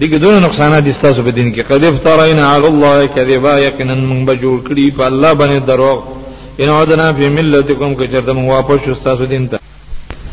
دغه 0.00 0.16
دونه 0.18 0.38
نقصانات 0.40 0.84
دي 0.84 0.92
تاسو 1.00 1.22
په 1.22 1.30
دین 1.30 1.52
کې 1.54 1.62
قد 1.70 1.84
افترینا 1.84 2.54
علی 2.54 2.66
الله 2.66 3.06
کذبا 3.08 3.54
یقینا 3.60 3.94
من 3.94 4.24
بجور 4.26 4.58
کړي 4.68 4.86
په 4.98 5.04
الله 5.06 5.32
باندې 5.34 5.66
دروغ 5.68 5.98
ان 6.60 6.68
عدنا 6.68 7.12
فی 7.12 7.28
ملتکم 7.28 7.94
کچرته 7.94 8.32
مو 8.32 8.48
واپس 8.52 8.80
شو 8.86 8.94
تاسو 9.04 9.24
دین 9.32 9.48
ته 9.48 9.58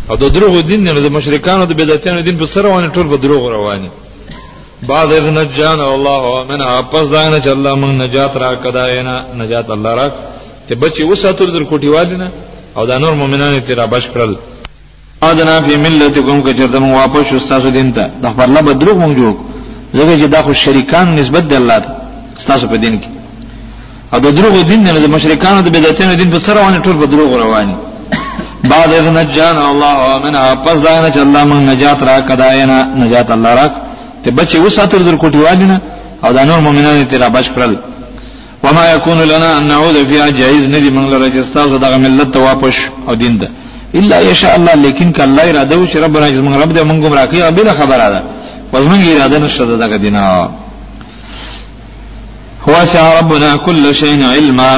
او 0.10 0.16
د 0.16 0.32
دروغ 0.36 0.54
دین 0.70 0.84
نه 0.84 0.94
د 0.94 1.12
مشرکانو 1.18 1.66
د 1.66 1.74
بدعتانو 1.80 2.22
دین 2.28 2.38
په 2.42 2.46
سره 2.46 2.70
باندې 2.74 2.94
ټول 2.96 3.08
په 3.12 3.18
دروغ 3.24 3.50
رواني 3.56 3.90
بعد 4.90 5.08
اذ 5.18 5.26
نجانا 5.38 5.88
الله 5.96 6.24
منها 6.52 6.82
پس 6.92 7.06
دا 7.16 7.30
نه 7.30 7.38
چې 7.44 7.48
الله 7.56 7.74
موږ 7.82 7.92
نجات 8.04 8.38
را 8.38 8.56
کداینا 8.64 9.16
نجات 9.42 9.70
الله 9.76 9.94
را 10.00 10.08
ته 10.68 10.76
بچي 10.76 11.04
وساتل 11.04 11.52
در 11.52 11.64
کوټی 11.64 11.88
والینه 11.96 12.32
او 12.78 12.86
دا 12.86 12.98
نور 12.98 13.14
مؤمنان 13.14 13.62
ته 13.62 13.74
را 13.74 13.86
بچ 13.88 14.04
کړل 14.16 14.34
ادنا 15.22 15.62
فی 15.62 15.76
ملتکم 15.86 16.42
کچرته 16.42 16.80
مو 16.80 16.96
واپس 16.96 17.30
شو 17.30 17.38
تاسو 17.54 17.70
دین 17.70 17.92
ته 17.94 18.04
د 18.24 18.26
خپل 18.34 18.50
نه 18.56 18.62
بدروغ 18.62 18.98
مونږ 18.98 19.16
جوړ 19.20 19.34
زګه 19.98 20.14
چې 20.22 20.28
دا 20.34 20.42
خو 20.46 20.54
شریکان 20.64 21.08
نسبت 21.20 21.44
دی 21.50 21.56
الله 21.62 21.78
ته 21.84 21.90
ستاسو 22.44 22.66
په 22.72 22.78
دین 22.84 22.96
کې 23.02 23.10
او 24.14 24.20
د 24.26 24.28
دروغ 24.38 24.56
دین 24.70 24.82
نه 24.84 24.92
د 25.06 25.08
مشرکانو 25.16 25.62
د 25.62 25.68
بدعتونو 25.74 26.14
دین 26.22 26.30
په 26.34 26.40
سره 26.46 26.60
باندې 26.64 26.82
ټول 26.86 26.96
په 27.02 27.06
دروغ 27.14 27.30
رواني 27.44 27.76
بعد 28.72 28.90
از 29.00 29.06
نجان 29.18 29.58
الله 29.72 29.96
منها 30.26 30.56
پس 30.66 30.78
دا 30.88 30.96
نه 31.02 31.08
چې 31.14 31.20
الله 31.26 31.44
موږ 31.52 31.60
نجات 31.72 32.00
را 32.10 32.18
کداینه 32.30 32.78
نجات 33.04 33.32
الله 33.36 33.52
را 33.60 33.68
ته 34.24 34.30
بچي 34.32 34.58
وساتل 34.60 35.02
در 35.04 35.16
کوټیوالینه 35.24 35.78
او 36.24 36.32
دا 36.34 36.44
نور 36.44 36.60
مؤمنان 36.60 37.06
ته 37.06 37.18
را 37.18 37.30
بچ 37.30 37.46
کړل 37.56 37.74
وما 38.64 38.86
يكون 38.94 39.22
لنا 39.22 39.58
ان 39.58 39.64
نعوذ 39.68 40.06
فيها 40.10 40.30
جائز 40.30 40.64
ندي 40.76 40.90
من 40.90 41.10
لرجستاز 41.10 41.70
دغه 41.72 41.98
ملت 41.98 42.32
ته 42.34 42.40
واپس 42.40 42.76
او 43.08 43.14
دین 43.16 43.38
ده 43.38 43.48
الا 43.96 44.22
يشاء 44.22 44.56
الله 44.56 44.74
لیکن 44.76 45.12
ک 45.12 45.20
الله 45.22 45.44
اراده 45.50 45.78
وش 45.78 45.96
رب 45.96 46.18
راځي 46.18 46.40
موږ 46.48 46.56
رب 46.64 46.72
دې 46.78 46.82
موږ 46.90 47.02
راکې 47.20 47.42
او 47.46 47.52
بل 47.52 47.72
خبره 47.82 48.10
ده 48.14 48.39
وزمن 48.74 49.00
اراده 49.14 49.38
نشته 49.46 49.66
دغه 49.84 49.98
دینا 50.06 50.26
هو 52.68 52.76
سع 52.94 53.04
ربنا 53.20 53.50
كل 53.68 53.84
شيء 54.02 54.16
علما 54.34 54.72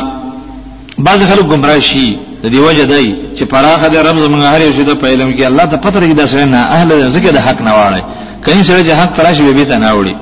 بعض 1.07 1.19
خلک 1.29 1.45
گمراه 1.53 1.79
شي 1.91 2.05
د 2.43 2.45
دې 2.53 2.59
وجه 2.67 2.83
دی 2.91 3.05
چې 3.37 3.43
پراخه 3.53 3.87
د 3.93 3.95
رب 4.07 4.15
زمونږ 4.25 4.43
هر 4.53 4.61
یو 4.65 4.71
شی 4.77 4.83
د 4.89 4.91
علم 5.11 5.29
کې 5.37 5.41
الله 5.49 5.65
ته 5.71 5.77
پته 5.83 5.99
کې 6.09 6.15
دا 6.21 6.25
سره 6.31 6.45
نه 6.53 6.59
اهل 6.75 6.89
ذکر 7.15 7.31
د 7.37 7.39
حق 7.47 7.59
نه 7.67 7.71
واړي 7.77 8.01
کین 8.45 8.63
سره 8.69 8.81
چې 8.87 8.91
حق 8.99 9.11
تراش 9.17 9.37
به 9.45 9.51
بیت 9.57 9.71
نه 9.83 9.89
وړي 9.99 10.15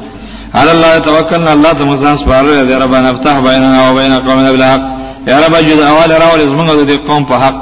على 0.59 0.71
الله 0.75 0.91
توکلنا 1.07 1.51
الله 1.57 1.71
ته 1.77 1.83
مزان 1.85 2.15
سپارل 2.17 2.69
یا 2.69 2.77
رب 2.83 2.93
انا 2.93 3.09
افتح 3.13 3.35
بیننا 3.47 3.77
و 3.91 3.95
بین 3.95 4.19
قومنا 4.19 4.51
بالحق 4.51 4.81
یا 5.29 5.37
رب 5.43 5.53
جد 5.67 5.79
اول 5.91 6.11
راول 6.23 6.41
زمونږ 6.51 6.67
د 6.91 6.93
قوم 7.07 7.23
په 7.29 7.33
حق 7.43 7.55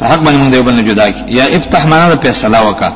په 0.00 0.04
حق 0.10 0.20
باندې 0.24 0.40
موږ 0.46 0.50
دیوبل 0.52 0.72
نه 0.74 0.82
جدا 0.90 1.06
کی 1.10 1.18
یا 1.38 1.44
افتح 1.56 1.82
معنا 1.90 2.06
د 2.12 2.16
فیصله 2.22 2.60
وکړه 2.72 2.90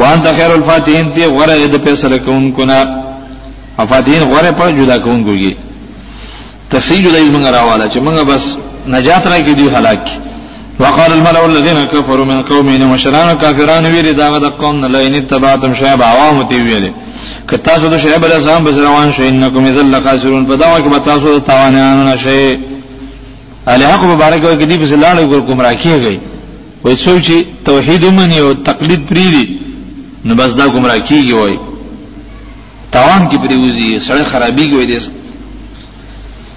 وان 0.00 0.18
د 0.24 0.26
خیر 0.38 0.50
الفاتحین 0.58 1.06
تی 1.14 1.22
غره 1.36 1.54
د 1.74 1.76
فیصله 1.84 2.18
کوونکو 2.26 2.62
نه 2.70 2.78
افاتین 3.84 4.22
غره 4.32 4.50
په 4.60 4.66
جدا 4.78 4.98
کوونکو 5.04 5.32
کې 5.42 5.52
تفصیل 6.72 7.04
دې 7.14 7.26
موږ 7.34 7.44
راواله 7.56 7.86
چې 7.92 7.98
موږ 8.04 8.16
بس 8.30 8.42
نجات 8.94 9.26
را 9.26 9.38
کې 9.46 9.52
دی 9.58 9.68
هلاک 9.76 10.02
وقال 10.80 11.12
الملأ 11.12 11.44
الذين 11.44 11.84
كفروا 11.84 12.24
من 12.24 12.42
قومه 12.42 12.92
وشران 12.92 13.36
كافرون 13.36 13.86
ویری 13.86 14.12
دا 14.14 14.38
د 14.38 14.44
قوم 14.60 14.76
نه 14.80 14.88
لئن 14.88 15.26
تبعتم 15.28 15.74
شعب 15.74 16.02
عوام 16.02 16.42
تی 16.48 16.62
ویری 16.68 16.90
کتا 17.50 17.74
سود 17.80 17.96
شعب 18.02 18.24
علیہ 18.24 18.36
السلام 18.36 18.64
بس 18.64 18.74
روان 18.76 19.10
شئ 19.16 19.28
انکم 19.28 19.64
اذا 19.64 19.82
لقاسرون 19.82 20.46
فدعوا 20.46 20.80
کما 20.80 20.98
تاسو 21.04 21.38
توانانو 21.46 22.04
نشئ 22.14 22.40
علی 23.72 23.84
حق 23.84 24.04
مبارک 24.04 24.42
وکړي 24.44 24.76
په 24.80 24.96
لاړو 25.04 25.30
ګل 25.32 25.42
کوم 25.46 25.62
راکیږي 25.62 26.18
وای 26.84 26.96
سوچي 27.04 27.44
توحید 27.64 28.04
منی 28.04 28.38
او 28.38 28.52
تقلید 28.54 29.08
پریری 29.08 29.46
نو 30.28 30.34
بس 30.34 30.50
دا 30.58 30.66
گمراه 30.74 31.00
کیږي 31.08 31.34
وای 31.38 31.56
تاوان 32.94 33.22
کې 33.28 33.36
پریوزي 33.44 33.88
سړی 34.06 34.24
خرابيږي 34.32 34.74
وای 34.76 34.86
دې 34.86 35.02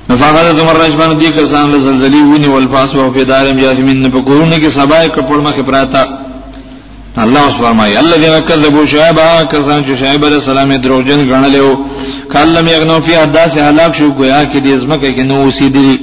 نو 0.10 0.18
فقال 0.22 0.48
زمر 0.58 0.76
رجبان 0.84 1.12
دې 1.22 1.30
کسان 1.40 1.72
له 1.74 1.80
زلزلې 1.80 2.36
ونی 2.36 2.48
والفاس 2.54 2.96
او 2.96 3.12
په 3.18 3.24
دارم 3.32 3.60
یاسمین 3.64 4.12
په 4.16 4.20
کورونه 4.28 4.58
کې 4.62 4.74
سبا 4.80 4.98
یې 5.06 5.10
کپړ 5.10 5.38
مخه 5.48 5.62
پراته 5.64 6.08
الله 7.24 7.44
اوس 7.46 7.54
فرمایي 7.62 7.98
الذين 8.04 8.36
كذبوا 8.50 8.86
شعيب 8.92 9.20
کسان 9.52 9.86
چې 9.86 10.00
شعيب 10.04 10.26
عليه 10.26 10.38
السلام 10.42 10.74
دروغجن 10.76 11.26
غنلو 11.32 11.74
کلم 12.34 12.68
یغنو 12.68 13.00
فی 13.06 13.16
اداس 13.22 13.58
هلاک 13.70 13.96
شو 13.96 14.10
گویا 14.20 14.44
کې 14.52 14.58
دې 14.58 14.76
زمکه 14.84 15.16
کې 15.16 15.22
نو 15.30 15.42
اوسېدلی 15.52 15.98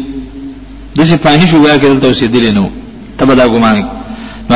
دې 0.96 1.04
څه 1.10 1.16
پانی 1.26 1.44
شو 1.50 1.56
گویا 1.62 1.78
کې 1.78 1.84
دلته 1.88 2.06
اوسېدلی 2.12 2.50
نو 2.58 2.66
تبدا 3.18 3.46
ګمان 3.54 3.76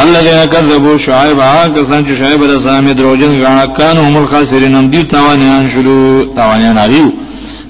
الذين 0.00 0.40
كذبوا 0.52 0.96
شعيب 1.04 1.38
عاكسان 1.52 2.02
چې 2.06 2.12
شعيب 2.20 2.40
د 2.52 2.54
سامي 2.64 2.92
دروجن 2.98 3.32
غاڼه 3.44 3.66
کانو 3.78 4.00
هم 4.06 4.16
الخاسرین 4.22 4.74
هم 4.76 4.86
دي 4.90 5.02
توانیان 5.14 5.64
شلو 5.72 5.96
توانیان 6.38 6.76
اړیو 6.84 7.06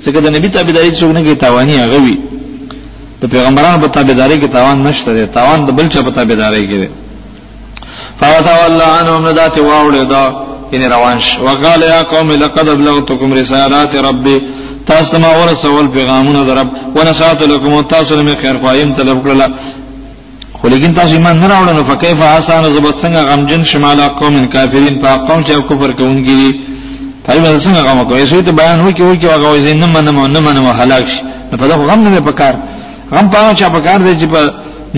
ځکه 0.05 0.19
د 0.25 0.27
نبی 0.37 0.49
تابعداري 0.57 0.91
څوک 1.01 1.11
نه 1.17 1.21
کوي 1.23 1.35
توانی 1.35 1.75
هغه 1.85 1.99
وي 2.05 2.17
د 3.23 3.25
پیغمبرانو 3.35 3.79
په 3.83 3.87
تابعداري 3.97 4.37
کې 4.41 4.53
توان 4.57 4.77
نشته 4.87 5.11
دی 5.17 5.27
توان 5.37 5.59
د 5.69 5.71
بل 5.79 5.87
چا 5.93 6.01
په 6.07 6.11
تابعداري 6.19 6.63
کې 6.69 6.77
دی 6.83 6.89
فوتولى 8.21 8.85
عنهم 8.99 9.27
ذات 9.39 9.59
واولد 9.59 10.13
ان 10.75 10.83
روانش 10.95 11.27
وقال 11.45 11.83
يا 11.83 12.03
قوم 12.13 12.33
لقد 12.43 12.67
بلغتكم 12.79 13.33
رسالات 13.41 13.93
ربي 14.09 14.37
تاسو 14.87 15.19
ما 15.19 15.31
ورسول 15.41 15.87
پیغامونه 15.97 16.41
درب 16.51 16.69
ونشات 16.97 17.41
لكم 17.53 17.81
تاسو 17.81 18.23
مې 18.27 18.35
خیر 18.43 18.57
خوایم 18.63 18.89
طلب 18.99 19.17
کړل 19.25 19.41
خو 20.63 20.69
لیکن 20.75 20.91
تاسو 20.99 21.13
ایمان 21.17 21.37
نه 21.41 21.47
راوړل 21.47 21.75
نو 21.79 21.85
فکیف 21.91 22.19
آسان 22.37 22.65
زبد 22.77 22.95
څنګه 23.03 23.21
غمجن 23.31 23.63
شمال 23.71 24.01
قوم 24.21 24.35
کافرین 24.55 24.95
په 25.03 25.11
قوم 25.29 25.41
چې 25.47 25.53
کفر 25.69 25.91
کوونکی 26.01 26.35
دي 26.41 26.51
په 27.25 27.33
دې 27.35 27.39
باندې 27.45 27.65
څنګه 27.67 27.81
غم 27.89 27.99
کوي 28.11 28.27
شوی 28.31 28.43
ته 28.47 28.53
بیان 28.61 28.81
وکي 28.87 29.03
وکي 29.03 29.27
هغه 29.27 29.49
وزین 29.55 29.81
نه 29.83 29.87
منم 29.95 30.21
نه 30.35 30.41
منم 30.47 30.67
هلاک 30.81 31.07
شي 31.15 31.21
نو 31.51 31.55
په 31.63 31.67
دغه 31.71 31.83
غم 31.91 32.01
نه 32.09 32.21
په 32.29 32.33
کار 32.41 32.55
غم 33.15 33.31
په 33.33 33.53
چا 33.61 33.69
په 33.77 33.81
کار 33.87 33.99
دی 34.05 34.13
چې 34.21 34.27
په 34.35 34.41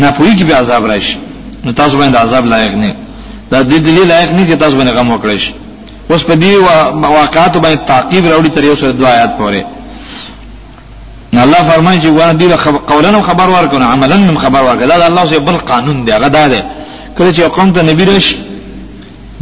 ناپوهی 0.03 0.35
کې 0.38 0.44
به 0.48 0.55
عذاب 0.61 0.85
راشي 0.90 1.16
نو 1.64 1.70
تاسو 1.81 1.94
باندې 2.00 2.16
عذاب 2.24 2.44
لایق 2.53 2.72
نه 2.83 2.90
دا 3.50 3.62
د 3.70 3.72
دې 3.72 4.07
لایق 4.12 4.31
نه 4.37 4.42
چې 4.48 4.59
تاسو 4.62 4.77
باندې 4.81 4.94
غم 4.98 5.09
وکړئ 5.18 5.38
اوس 6.11 6.22
په 6.29 6.35
دې 6.42 6.53
واقعاتو 7.18 7.61
باندې 7.64 7.88
تعقیب 7.92 8.24
راوړي 8.33 8.50
تر 8.55 8.64
یو 8.64 8.77
سره 8.81 8.92
دعایات 9.00 9.33
پوره 9.38 9.64
نو 11.34 11.40
الله 11.46 11.60
فرمایي 11.70 11.98
چې 12.02 12.08
ونه 12.18 12.34
دی 12.40 12.46
قولن 12.92 13.14
خبر 13.30 13.48
ورکړو 13.54 13.84
عملن 13.94 14.20
هم 14.28 14.36
خبر 14.44 14.60
ورکړو 14.66 14.86
دا 14.88 15.06
الله 15.10 15.24
سي 15.30 15.38
بل 15.46 15.56
قانون 15.70 15.96
دی 16.04 16.12
هغه 16.16 16.28
دا 16.36 16.44
دی 16.52 16.60
کله 17.18 17.30
چې 17.36 17.40
قوم 17.56 17.68
ته 17.74 17.80
نبی 17.90 18.04
رش 18.10 18.26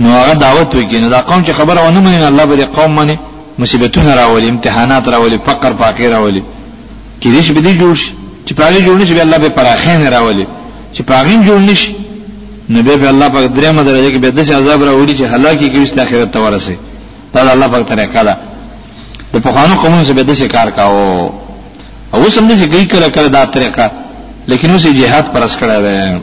نو 0.01 0.09
هغه 0.19 0.33
دعوت 0.45 0.71
وکړي 0.75 0.95
نو 1.05 1.09
دا 1.17 1.21
قوم 1.29 1.41
چې 1.47 1.51
خبره 1.61 1.81
ونه 1.87 2.01
مني 2.05 2.29
الله 2.33 2.45
به 2.51 2.65
قوم 2.77 2.91
مني 2.99 3.17
مصیبتونه 3.59 4.13
راولي 4.21 4.49
امتحانات 4.49 5.05
راولي 5.15 5.39
فقر 5.49 5.73
فاقې 5.81 6.03
راولي 6.15 6.43
کله 7.23 7.41
چې 7.47 7.51
بده 7.59 7.73
جوړ 7.83 7.93
شي 8.03 8.11
چې 8.47 8.53
پاغي 8.61 8.81
جوړ 8.87 8.95
نشي 9.03 9.13
الله 9.27 9.39
به 9.43 9.49
پراخین 9.59 10.01
راولي 10.15 10.47
چې 10.95 11.03
پاغین 11.11 11.41
جوړ 11.49 11.59
نشي 11.71 11.93
نبی 12.77 12.95
به 13.01 13.09
الله 13.13 13.27
پاک 13.35 13.45
درې 13.57 13.67
مدرجه 13.79 14.11
کې 14.15 14.19
به 14.23 14.29
د 14.39 14.41
عذاب 14.59 14.81
راوړي 14.89 15.13
چې 15.19 15.23
هلاکی 15.33 15.67
کې 15.73 15.79
وست 15.89 15.99
اخرت 16.05 16.31
ته 16.35 16.41
ورسي 16.45 16.77
دا 17.35 17.53
الله 17.55 17.69
پاک 17.73 17.83
طریقه 17.93 18.23
ده 18.27 18.35
د 19.33 19.35
په 19.45 19.51
خوانو 19.55 19.75
قومونو 19.83 20.05
څخه 20.09 20.17
به 20.19 20.23
د 20.29 20.33
کار 20.55 20.69
کاو 20.79 21.03
او 22.15 22.23
سم 22.35 22.49
دې 22.49 22.67
کوي 22.73 22.85
کله 22.93 23.09
کله 23.15 23.27
دا 23.29 23.45
طریقہ 23.55 23.87
لیکن 24.51 24.71
اوس 24.71 24.85
جهاد 24.87 25.33
پرس 25.35 25.55
کړه 25.57 25.79
ده 25.87 26.21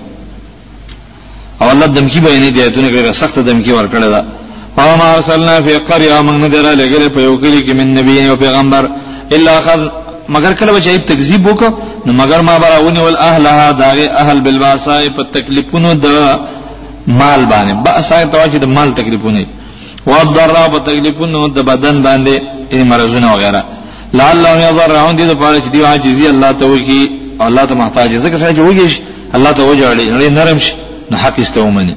او 1.62 1.70
الله 1.74 1.86
دمکی 1.86 2.20
بیانې 2.26 2.52
دی 2.58 2.70
ته 2.76 2.82
نه 2.82 3.14
سخت 3.22 3.40
دمکی 3.50 3.72
ور 3.72 3.88
کړه 3.88 4.10
ده 4.16 4.26
ما 5.00 5.08
ارسلنا 5.14 5.56
فی 5.62 5.74
قريه 5.90 6.22
من 6.28 6.36
ندر 6.44 6.68
لګل 6.82 7.10
په 7.16 7.20
یو 7.28 7.38
کلی 7.38 7.62
کې 7.66 7.74
من 7.80 7.88
نبی 8.00 8.28
او 8.30 8.36
پیغمبر 8.44 8.90
الا 9.38 9.56
اخذ 9.62 9.82
مگر 10.36 10.54
کله 10.60 10.80
چې 10.80 11.00
تکذیب 11.14 11.48
وکړه 11.48 11.74
نو 12.06 12.14
مگر 12.22 12.42
ما 12.50 12.58
براونی 12.66 13.00
ول 13.06 13.18
اهلها 13.18 13.72
داغه 13.82 14.06
اهل 14.22 14.42
بالباسای 14.46 15.10
په 15.18 15.24
تکلیفونو 15.38 15.94
د 16.06 16.08
مال 17.08 17.46
باندې 17.46 17.86
باسای 17.88 18.28
ته 18.28 18.46
چې 18.54 18.62
د 18.66 18.74
مال 18.78 18.94
تکلیفونه 18.96 19.46
و 20.08 20.12
ضرر 20.38 20.70
په 20.76 20.80
تکلیفونو 20.88 21.44
د 21.58 21.68
بدن 21.74 22.02
باندې 22.04 22.42
یعنی 22.72 22.84
مرزونه 22.94 23.34
وغیرہ 23.34 23.62
لا 24.14 24.32
الله 24.34 24.50
یضرعون 24.70 25.18
دې 25.20 25.26
د 25.32 25.34
پاره 25.42 25.60
چې 25.60 25.70
دی 25.74 25.84
عاجزي 25.86 26.28
الله 26.34 26.52
ته 26.52 26.66
وږي 26.72 27.02
او 27.42 27.48
الله 27.48 27.66
ته 27.66 27.76
محتاج 27.82 28.10
ځکه 28.26 28.36
چې 28.40 28.60
وږي 28.68 28.90
الله 29.36 29.52
ته 29.58 29.64
وجړي 29.70 30.06
نه 30.10 30.30
نرم 30.40 30.60
شي 30.66 30.74
نه 31.12 31.18
حق 31.18 31.40
استومني 31.40 31.96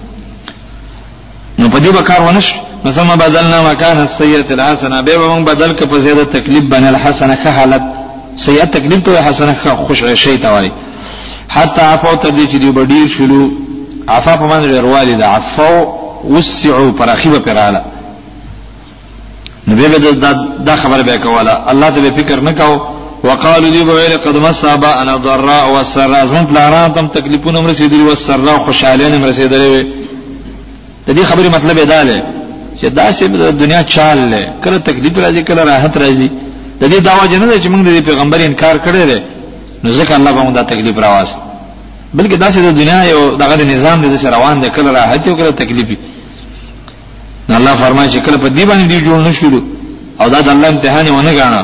نو 1.59 1.66
په 1.68 1.79
دې 1.85 1.90
بکار 2.01 2.20
ونش 2.22 2.48
نو 2.85 2.88
ثم 2.98 3.11
بدلنا 3.25 3.59
مكان 3.70 3.96
السيئه 4.09 4.48
الحسنه 4.55 5.01
به 5.07 5.12
موږ 5.33 5.42
بدل 5.51 5.70
ک 5.79 5.83
په 5.90 5.96
زیاده 6.05 6.25
تکلیف 6.25 6.64
باندې 6.72 6.88
الحسنه 6.94 7.35
ښه 7.44 7.51
حالت 7.59 7.83
سیئه 8.46 8.64
تکلیف 8.64 9.01
ته 9.03 9.22
حسنه 9.29 9.55
ښه 9.64 9.68
خوش 9.68 10.05
شي 10.25 10.37
ته 10.42 10.48
وایي 10.53 10.72
حتی 11.48 11.81
عفو 11.92 12.16
ته 12.22 12.29
دې 12.37 12.44
چې 12.53 12.57
دی 12.62 12.70
بډیر 12.79 13.07
شلو 13.16 13.51
عفا 14.09 14.37
په 14.37 14.46
باندې 14.51 14.66
ورواله 14.70 15.14
ده 15.20 15.27
عفو 15.29 16.03
وسعوا 16.35 16.92
پر 16.98 17.09
اخیبه 17.11 17.38
پراله 17.38 17.81
نو 19.68 19.75
به 19.77 19.88
دا, 19.98 20.33
دا 20.66 20.77
خبر 20.77 21.03
به 21.03 21.18
کوله 21.25 21.53
الله 21.70 21.88
ته 21.90 22.11
فکر 22.18 22.40
نه 22.40 22.53
کاو 22.53 22.75
وقالو 23.25 23.70
دی 23.70 23.85
به 23.85 23.92
ویل 23.94 24.16
قد 24.25 24.37
مصابا 24.48 24.90
انا 25.03 25.16
ضراء 25.25 25.66
والسراء 25.75 26.22
زمون 26.31 26.46
پلاران 26.51 26.90
تم 26.96 27.07
تکلیفونه 27.14 27.59
مر 27.61 27.68
رسیدلی 27.70 28.03
والسراء 28.09 28.59
خوشاله 28.66 29.07
نه 29.12 29.18
رسیدلی 29.29 29.66
وي 29.75 29.83
د 31.07 31.11
دې 31.16 31.25
خبرې 31.31 31.48
مطلب 31.57 31.77
دا 31.92 32.03
دی 32.05 32.20
چې 32.81 32.85
دا 32.85 33.12
سه 33.12 33.27
د 33.27 33.59
دنیا 33.61 33.83
چال 33.83 34.18
له 34.31 34.53
کله 34.64 34.79
تکلیف 34.79 35.12
راځي 35.14 35.44
کله 35.48 35.62
راحت 35.64 35.94
راځي 35.98 36.29
د 36.81 36.85
دې 36.92 36.98
داوا 37.07 37.27
جن 37.27 37.42
چې 37.51 37.68
موږ 37.75 37.85
د 37.96 38.01
پیغمبر 38.09 38.40
انکار 38.44 38.77
کړی 38.87 39.06
دی 39.10 39.21
نو 39.85 39.90
ځکه 40.04 40.13
الله 40.13 40.33
به 40.33 40.42
موږ 40.44 40.54
دا 40.54 40.63
تکلیف 40.63 40.96
راوست 40.98 41.38
بلکې 42.17 42.35
دا 42.35 42.50
سه 42.50 42.60
د 42.60 42.75
دنیا 42.79 43.02
یو 43.04 43.37
دغه 43.37 43.65
نظام 43.75 44.02
دې 44.17 44.21
سره 44.23 44.31
روان 44.37 44.60
دی 44.60 44.71
کله 44.71 44.90
راحت 44.92 45.29
او 45.29 45.37
کله 45.37 45.50
تکلیف 45.50 45.88
نو 47.49 47.55
الله 47.59 47.75
فرمایي 47.85 48.09
چې 48.15 48.19
کله 48.25 48.37
په 48.43 48.49
دې 48.57 48.65
باندې 48.71 48.87
دی 48.93 48.99
جوړ 49.07 49.19
نشول 49.29 49.55
او 50.21 50.27
دا 50.33 50.40
د 50.47 50.49
الله 50.55 50.69
امتحان 50.73 51.07
ونه 51.13 51.33
غاڼه 51.38 51.63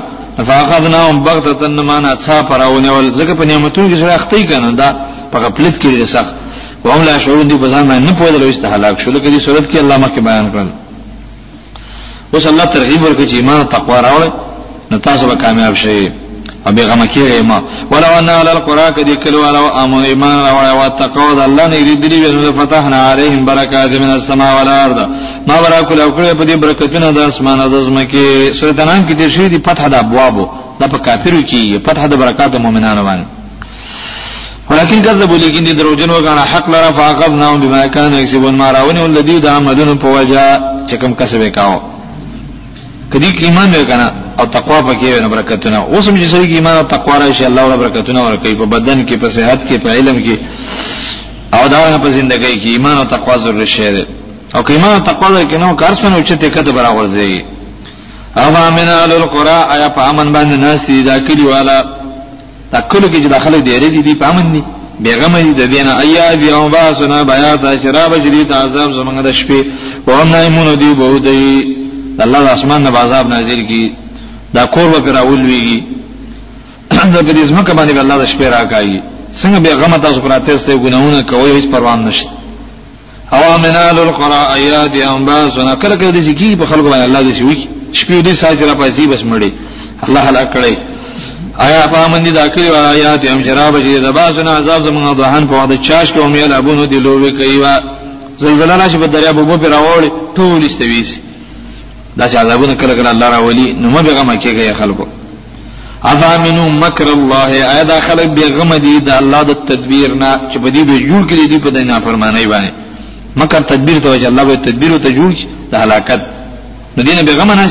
فاخذناهم 0.49 1.17
بغته 1.27 1.65
نمانا 1.77 2.11
څا 2.25 2.37
پراونه 2.51 2.89
ول 2.93 3.07
ځکه 3.19 3.33
په 3.39 3.45
نعمتونو 3.51 3.89
کې 3.91 3.97
سره 4.01 4.13
اختی 4.19 4.43
کنه 4.51 4.69
دا 4.81 4.89
په 5.33 5.37
غفلت 5.45 5.75
کې 5.83 5.87
لري 5.95 6.07
سخت 6.15 6.33
وهم 6.85 7.03
لا 7.09 7.15
شعور 7.25 7.43
دي 7.51 7.55
بزان 7.63 7.85
باندې 7.89 8.05
نه 8.09 8.13
پوهل 8.19 8.35
وي 8.43 8.51
استهلاک 8.55 8.95
شول 9.03 9.17
کې 9.23 9.29
دې 9.37 9.41
صورت 9.47 9.65
کې 9.73 9.77
الله 9.79 9.97
مکه 10.05 10.21
بیان 10.29 10.47
کړل 10.55 10.69
اوس 12.35 12.45
الله 12.53 12.65
ترغیب 12.77 13.01
ورکړي 13.05 13.27
چې 13.31 13.35
ایمان 13.41 13.57
او 13.61 13.65
تقوا 13.77 13.99
راوړي 14.07 14.31
نو 14.91 14.97
تاسو 14.99 15.23
به 15.31 15.35
کامیاب 15.45 15.75
شئ 15.83 16.01
ابي 16.67 16.83
غمکی 16.83 17.43
ما 17.43 17.63
ولو 17.91 18.07
ان 18.19 18.29
على 18.29 18.53
القرى 18.53 18.83
قد 18.83 19.11
كلوا 19.25 19.51
لو 19.53 19.69
امن 19.69 20.05
ایمان 20.05 20.39
او 20.47 20.79
واتقوا 20.79 21.45
الله 21.49 21.67
نه 21.67 21.77
یریدلی 21.77 22.17
وینو 22.25 22.53
فتحنا 22.53 22.97
عليهم 23.11 23.45
برکات 23.45 23.91
من 23.93 24.11
السماء 24.15 24.57
والارض 24.59 24.99
ما 25.49 25.57
برکل 25.63 26.01
او 26.01 26.11
کړه 26.13 26.35
په 26.39 26.45
دې 26.47 26.57
برکتونه 26.59 27.11
د 27.11 27.19
اسمان 27.19 27.61
او 27.61 27.69
د 27.69 27.85
زمکه 27.87 28.53
سورته 28.61 28.85
نام 28.85 29.07
کې 29.09 29.13
د 29.13 29.29
شری 29.29 29.49
دی 29.49 29.59
فتح 29.59 29.87
د 29.89 29.95
ابواب 29.95 30.49
د 30.81 30.85
په 30.91 30.99
کافرو 30.99 31.43
کې 31.43 31.87
فتح 31.89 32.07
د 32.07 32.15
برکات 32.15 32.55
مؤمنانو 32.55 33.05
باندې 33.11 33.25
ولكن 34.71 35.03
كذبوا 35.03 35.39
لكن 35.39 35.65
دي 35.65 35.73
دروجن 35.73 36.11
وكان 36.11 36.39
حق 36.39 36.71
لرا 36.71 36.91
فاقبناهم 36.91 37.61
بما 37.61 37.87
كانوا 37.87 38.19
يكسبون 38.19 38.57
ما 38.57 38.71
راوني 38.71 39.07
الذي 39.07 39.39
دعمدون 39.41 39.99
فوجا 39.99 40.61
چکم 40.91 41.15
کسبه 41.21 41.49
کاو 41.49 41.81
کدی 43.13 43.27
ایمان 43.45 43.71
وکنه 43.81 44.28
او 44.41 44.47
تقوا 44.47 44.81
پکې 44.83 45.21
نو 45.23 45.29
برکتونه 45.29 45.79
اوس 45.85 46.09
موږ 46.09 46.19
چې 46.23 46.29
سړي 46.35 46.55
ایمان 46.55 46.77
او 46.77 46.83
تقوا 46.85 47.19
راشي 47.19 47.47
الله 47.47 47.65
ولا 47.65 47.77
برکتونه 47.77 48.21
ورکوي 48.25 48.55
په 48.55 48.65
بدن 48.65 49.07
کې 49.07 49.17
په 49.23 49.29
صحت 49.29 49.59
کې 49.69 49.77
په 49.85 49.89
علم 49.91 50.17
کې 50.27 50.37
او 51.55 51.69
دا 51.69 51.99
په 52.03 52.11
ژوندۍ 52.11 52.37
کې 52.39 52.67
ایمان 52.75 52.97
او 52.99 53.05
تقوا 53.05 53.37
ضروري 53.45 53.67
شی 53.67 53.91
دی 53.91 54.05
او 54.55 54.63
که 54.63 54.71
ایمان 54.73 54.93
او 54.93 55.01
تقوا 55.01 55.29
لري 55.29 55.45
کنه 55.53 55.77
کار 55.77 55.91
څنګه 55.97 56.13
او 56.15 56.23
چې 56.23 56.33
ټکته 56.41 56.71
برابر 56.71 57.09
ځي 57.19 57.43
اما 58.47 58.71
من 58.71 58.89
اهل 58.89 59.13
القرى 59.13 59.61
آیا 59.75 59.89
په 59.89 60.01
امن 60.11 60.33
باندې 60.33 60.57
ناس 60.57 60.87
دي 60.87 61.03
دا 61.03 61.19
کلی 61.19 61.43
والا 61.47 61.83
تکلو 62.73 63.09
کې 63.09 63.23
چې 63.23 63.27
داخله 63.37 63.59
دی 63.59 63.79
ری 63.79 64.03
دي 64.03 64.15
په 64.15 64.27
امن 64.27 64.53
دي 64.53 64.63
بیغم 65.01 65.37
دي 65.39 65.53
د 65.55 65.63
دینه 65.75 65.97
ایا 66.01 66.35
دی 66.35 66.51
او 66.51 66.69
باسن 66.69 67.25
بیات 67.25 67.83
شراب 67.83 68.15
شدید 68.25 68.53
عذاب 68.53 68.91
زمنګ 68.91 69.19
د 69.27 69.33
شپې 69.33 69.63
و 70.07 70.17
هم 70.23 70.29
نایمون 70.29 70.75
دی 70.79 70.95
بودی 70.95 71.75
الله 72.21 72.39
د 72.45 72.49
اسمان 72.49 72.83
نه 72.83 72.99
عذاب 72.99 73.29
نازل 73.29 73.67
کی 73.67 73.93
دا 74.55 74.65
کور 74.67 75.01
به 75.01 75.13
راول 75.13 75.47
ویږي 75.47 75.83
دا 77.15 77.23
په 77.23 77.33
دې 77.33 77.47
ځمکه 77.49 77.73
باندې 77.75 77.99
الله 78.01 78.19
د 78.25 78.29
شپې 78.33 78.43
راکایي 78.57 79.03
څنګه 79.43 79.59
به 79.59 79.75
غمه 79.75 79.99
تاسو 79.99 80.21
پراته 80.21 80.57
سه 80.57 80.77
ګناونه 80.77 81.23
کوي 81.23 81.53
هیڅ 81.61 81.65
پروا 81.73 81.97
نه 81.97 82.11
شي 82.11 82.25
او 83.33 83.59
منال 83.59 83.99
القرى 83.99 84.43
اياد 84.57 84.97
انباسنا 84.97 85.75
کله 85.75 85.97
کله 85.97 86.11
دې 86.13 86.35
کی 86.39 86.57
په 86.57 86.65
خلکو 86.67 86.91
باندې 86.91 86.95
الله 87.09 87.23
دې 87.23 87.35
شي 87.37 87.43
وی 87.45 87.69
شپې 87.93 88.25
دې 88.27 88.33
ساجره 88.41 88.73
پاسي 88.75 89.07
بس 89.07 89.21
مړي 89.23 89.51
الله 90.07 90.21
هلاک 90.29 90.53
کړي 90.55 90.75
آیا 91.67 91.87
په 91.87 92.09
من 92.09 92.25
دي 92.25 92.31
داخلي 92.31 92.69
آیا 92.71 93.17
ته 93.17 93.33
هم 93.35 93.45
شراب 93.45 93.81
چې 93.81 93.99
د 94.05 94.11
باسن 94.15 94.49
عذاب 94.49 94.85
زمون 94.89 95.15
ضحن 95.17 95.47
په 95.47 95.53
واده 95.53 95.77
چاش 95.77 96.13
کوم 96.13 96.37
یل 96.37 96.53
ابونو 96.53 96.85
دی 96.85 97.01
لوې 97.01 97.31
کوي 97.33 97.59
وا 97.59 97.79
زلزلہ 98.41 98.73
نشه 98.73 98.99
په 98.99 99.07
دریا 99.07 99.33
بوبو 99.33 99.57
پر 99.57 99.69
راوړ 99.71 100.03
ټول 100.37 100.65
استويسي 100.71 101.28
دا 102.19 102.27
چې 102.31 102.37
عذابونه 102.43 102.75
کله 102.81 102.95
کله 102.99 103.11
الله 103.15 103.29
راولي 103.37 103.67
نو 103.81 103.87
مبه 103.97 104.13
غم 104.19 104.31
کېږي 104.43 104.75
خلکو 104.81 105.05
اذامنو 106.13 106.65
مکر 106.85 107.09
الله 107.19 107.51
ايدا 107.77 107.97
خلک 108.07 108.29
به 108.37 108.45
غم 108.59 108.73
دي 108.85 108.95
د 109.09 109.11
الله 109.21 109.41
د 109.51 109.53
تدبیر 109.71 110.09
نه 110.23 110.31
چې 110.53 110.57
بدی 110.65 110.83
به 110.89 110.97
جوړ 111.09 111.23
کړي 111.31 111.45
دي 111.51 111.59
په 111.65 111.69
دینه 111.77 111.95
فرمانه 112.07 112.39
باندې 112.53 112.71
مکر 113.41 113.61
تدبیر 113.73 113.97
ته 114.05 114.09
چې 114.23 114.27
الله 114.31 114.45
به 114.49 114.55
تدبیر 114.69 114.93
ته 115.05 115.09
جوړ 115.19 115.31
د 115.71 115.75
هلاکت 115.83 116.21
د 116.97 116.99
دینه 117.07 117.23
به 117.27 117.33
غم 117.41 117.51
نه 117.61 117.67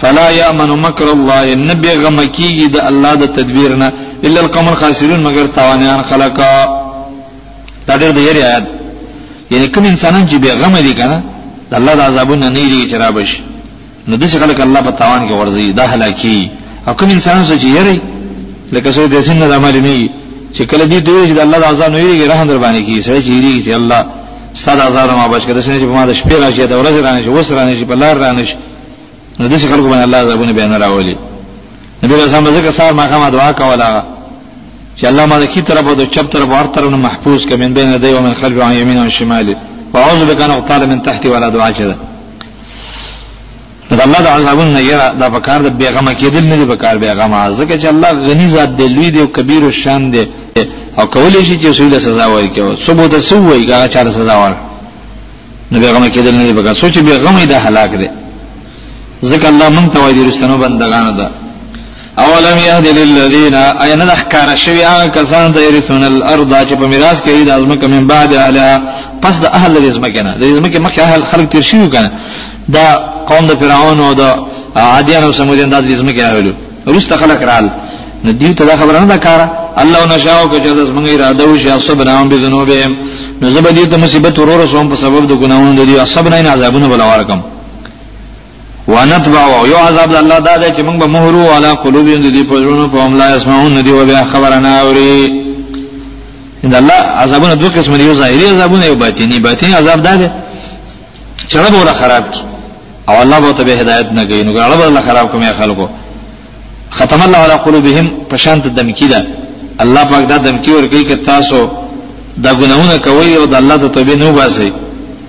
فلا 0.00 0.26
يامن 0.40 0.70
مکر 0.84 1.08
الله 1.16 1.40
نبي 1.70 1.90
غم 2.04 2.16
کیږي 2.36 2.64
د 2.74 2.78
الله 2.90 3.12
د 3.22 3.24
تدبیر 3.38 3.70
نه 3.82 3.88
الا 4.26 4.38
القوم 4.44 4.66
الخاسرون 4.72 5.20
مگر 5.26 5.44
توانیان 5.58 6.00
خلقا 6.10 6.54
دا 7.86 7.94
ډېر 8.00 8.10
د 8.16 8.20
یری 8.28 8.40
آیات 8.50 8.64
یعنی 9.52 9.66
کوم 9.74 9.84
انسانان 9.92 10.24
چې 10.30 10.34
به 10.42 10.50
غم 10.60 10.74
دي 10.86 10.94
کنه 11.00 11.18
الله 11.78 11.92
د 11.98 12.00
عذابونو 12.08 12.48
نه 12.56 12.60
لري 12.62 12.82
چې 12.90 12.94
را 13.02 13.10
بشي 13.16 13.40
نو 14.08 14.14
د 14.22 14.24
شکل 14.32 14.50
ک 14.56 14.60
الله 14.66 14.80
په 14.88 14.92
توان 15.00 15.20
کې 15.28 15.34
ورزي 15.40 15.68
دا 15.80 15.84
هلاکی 15.92 16.38
او 16.86 16.92
کوم 16.98 17.10
انسان 17.14 17.38
چې 17.62 17.68
یری 17.78 17.96
لکه 18.74 18.88
څو 18.96 19.02
د 19.14 19.20
سن 19.26 19.42
عمل 19.58 19.76
نه 19.86 20.00
چې 20.56 20.62
کله 20.70 20.84
دې 20.92 20.98
دوی 21.08 21.24
چې 21.28 21.32
الله 21.46 21.58
د 21.62 21.64
عذاب 21.72 21.90
نه 21.94 21.98
یریږي 22.02 22.26
رحم 22.32 22.46
در 22.50 22.58
باندې 22.64 22.80
کی 22.86 22.96
سره 23.06 23.18
چې 23.24 23.30
یریږي 23.38 23.60
چې 23.66 23.70
الله 23.80 24.00
ستاسو 24.62 24.82
عذاب 24.88 25.08
ما 25.20 25.26
بچ 25.34 25.42
کړه 25.48 25.60
چې 25.66 25.84
په 25.90 25.94
ما 25.98 26.04
د 26.10 26.12
شپې 26.20 26.36
راځي 26.42 26.64
د 26.72 26.74
ورځې 26.82 27.00
راځي 27.06 27.28
وس 27.36 27.48
راځي 27.58 27.84
په 27.90 27.94
لار 28.02 28.14
راځي 28.24 28.46
نو 29.40 29.44
د 29.52 29.54
شکل 29.62 29.76
کو 29.82 29.88
باندې 29.92 30.04
الله 30.08 30.20
زبونه 30.30 30.52
بیان 30.58 30.72
راولي 30.84 31.16
نبی 32.02 32.12
رسول 32.14 32.34
الله 32.38 32.50
ذکر 32.56 32.70
سار 32.78 32.92
ما 32.98 33.04
کومه 33.12 33.28
دعا 33.36 33.50
کولا 33.60 33.90
چې 35.00 35.04
الله 35.10 35.24
ما 35.30 35.36
د 35.42 35.46
کی 35.54 35.62
طرف 35.68 35.84
او 35.88 35.94
د 36.00 36.04
چپ 36.14 36.26
طرف 36.32 36.44
او 36.50 36.54
هر 36.60 36.66
طرف 36.74 36.90
نه 36.94 36.98
محفوظ 37.08 37.40
کمن 37.48 37.70
بین 37.76 37.90
دی 38.02 38.10
او 38.16 38.22
من 38.26 38.34
خلف 38.40 38.56
او 38.64 38.72
یمین 38.80 38.96
او 38.98 39.10
شمال 39.18 39.54
واعوذ 39.92 40.20
بک 40.28 40.40
ان 40.42 40.50
اغتال 40.50 40.82
من 40.90 40.98
تحت 41.08 41.22
ولا 41.34 41.48
دعاء 41.56 41.70
جده 41.78 41.96
نو 43.90 43.96
الله 44.06 44.20
د 44.26 44.28
عذابون 44.36 44.68
نه 44.76 44.80
یره 44.90 45.06
دا 45.20 45.26
پکار 45.36 45.58
د 45.66 45.68
بیغمه 45.80 46.12
کېدل 46.20 46.44
نه 46.50 46.56
دی 46.60 46.64
پکار 46.72 46.94
بیغمه 47.04 47.38
ځکه 47.58 47.74
چې 47.82 47.86
الله 47.94 48.10
غنی 48.28 48.46
ذات 48.54 48.70
دی 48.78 48.86
لوی 48.94 49.08
دی 49.14 49.20
او 49.24 49.28
کبیر 49.36 49.62
او 49.66 49.70
شان 49.82 50.02
دی 50.14 50.24
او 50.98 51.04
کولې 51.14 51.40
شي 51.48 51.54
چې 51.62 51.68
سوی 51.78 52.00
سزا 52.06 52.26
ورکړي 52.34 52.86
سبو 52.86 53.06
ته 53.12 53.18
سوی 53.30 53.60
هغه 53.74 53.86
چا 53.94 54.10
سزا 54.18 54.34
ور 54.42 54.52
نو 55.72 55.76
بیغمه 55.82 56.08
کېدل 56.14 56.34
نه 56.40 56.44
دی 56.46 56.52
پکار 56.60 56.74
سوچ 56.74 56.98
بیغمه 56.98 57.44
د 57.52 57.54
هلاک 57.64 57.90
دی 58.00 58.08
ځکه 59.30 59.46
الله 59.52 59.68
مونږ 59.76 59.88
ته 59.92 59.98
وایي 60.00 60.28
رسنو 60.30 60.58
بندگانو 60.64 61.12
ده 61.18 61.28
اولم 62.22 62.58
یهد 62.68 62.86
للذین 62.98 63.54
اینا 63.84 64.04
ذکر 64.14 64.48
شوی 64.64 64.82
هغه 64.84 65.06
کسان 65.16 65.52
ته 65.54 65.60
یرثون 65.66 66.04
الارض 66.12 66.52
چې 66.68 66.72
په 66.80 66.84
میراث 66.92 67.18
کې 67.24 67.46
د 67.48 67.50
ازمکه 67.58 67.86
من 67.94 68.02
بعد 68.12 68.30
اهلها 68.34 68.72
پس 69.22 69.34
د 69.44 69.46
اهل 69.58 69.72
د 69.84 69.84
ازمکه 69.90 70.22
نه 70.26 70.32
د 70.40 70.42
ازمکه 70.52 70.78
مخه 70.86 71.02
اهل 71.02 71.24
خلق 71.30 71.44
تیر 71.52 71.62
شیو 71.70 71.86
کنه 71.94 72.10
دا 72.68 72.86
قوم 73.28 73.46
د 73.46 73.52
فرعون 73.60 73.98
او 74.06 74.12
د 74.20 74.38
عادیان 74.92 75.22
او 75.24 75.32
سمودیان 75.32 75.68
د 75.70 75.74
دې 75.88 75.94
زمکه 76.00 76.28
راغلو 76.28 76.52
روسته 76.86 77.16
خلق 77.16 77.42
رال 77.42 77.70
نو 78.24 78.32
دیو 78.32 78.54
ته 78.54 78.76
خبره 78.76 79.00
نه 79.04 79.16
کار 79.16 79.48
الله 79.76 80.06
نشاو 80.16 80.48
کو 80.48 80.56
چې 80.56 80.66
د 80.68 80.84
زمګې 80.86 81.20
اراده 81.20 81.44
وشي 81.48 81.70
اصبناهم 81.70 82.28
بذنوبهم 82.28 82.92
نو 83.42 83.50
زبر 83.50 83.70
دې 83.70 83.86
ته 83.90 83.96
مصیبت 83.96 84.38
ورور 84.38 84.66
سوم 84.66 84.88
په 84.88 84.96
سبب 84.96 85.26
د 85.28 85.32
ګناونو 85.42 85.84
دي 85.84 85.98
اصبنا 86.02 86.40
نه 86.42 86.50
عذابونه 86.50 86.88
بلوارکم 86.88 87.40
ونتبع 88.88 89.44
یو 89.72 89.78
عذاب 89.88 90.12
د 90.12 90.16
الله 90.16 90.38
دا 90.38 90.56
چې 90.76 90.80
موږ 90.80 90.98
به 91.00 91.06
مهرو 91.06 91.44
علی 91.56 91.70
قلوبهم 91.84 92.22
دې 92.32 92.44
په 92.48 92.52
ورونو 92.54 92.88
په 92.88 93.02
املا 93.04 93.36
اسمعون 93.36 93.82
دي 93.84 93.90
او 93.90 94.04
بیا 94.06 94.24
خبرنا 94.24 94.80
اوري 94.80 95.44
ان 96.64 96.74
الله 96.74 96.94
عذابونه 97.22 97.54
دوه 97.54 97.68
قسم 97.70 97.96
دي 97.96 98.04
یو 98.04 98.14
ظاهري 98.16 98.46
عذابونه 98.54 98.84
یو 98.86 98.94
باطینی 98.94 99.38
باطینی 99.40 99.74
عذاب 99.74 100.02
دا 100.02 100.16
دی 100.16 100.28
چې 101.50 101.56
رب 101.56 101.74
خراب 102.02 102.24
کی 102.32 102.53
او 103.10 103.14
الله 103.22 103.38
به 103.44 103.52
ته 103.58 103.62
هدایت 103.82 104.06
نه 104.18 104.24
کوي 104.30 104.42
نو 104.46 104.52
غړ 104.58 104.70
به 104.80 104.84
الله 104.88 105.00
خراب 105.06 105.26
کوي 105.32 105.48
خلکو 105.60 105.86
ختم 106.98 107.20
الله 107.26 107.38
علی 107.46 107.56
قلوبهم 107.66 108.06
پشانت 108.30 108.64
دمکی 108.78 109.06
ده 109.12 109.26
الله 109.84 110.04
پاک 110.10 110.24
دا 110.28 110.36
دمکی 110.46 110.70
ورکی 110.72 111.04
که 111.04 111.16
تاسو 111.16 111.62
دا 112.44 112.52
ګناونه 112.60 112.96
کوي 113.06 113.34
او 113.36 113.44
د 113.46 113.54
الله 113.54 113.76
ته 113.82 113.88
توبه 113.88 114.14
نه 114.16 114.26
وباسي 114.28 114.72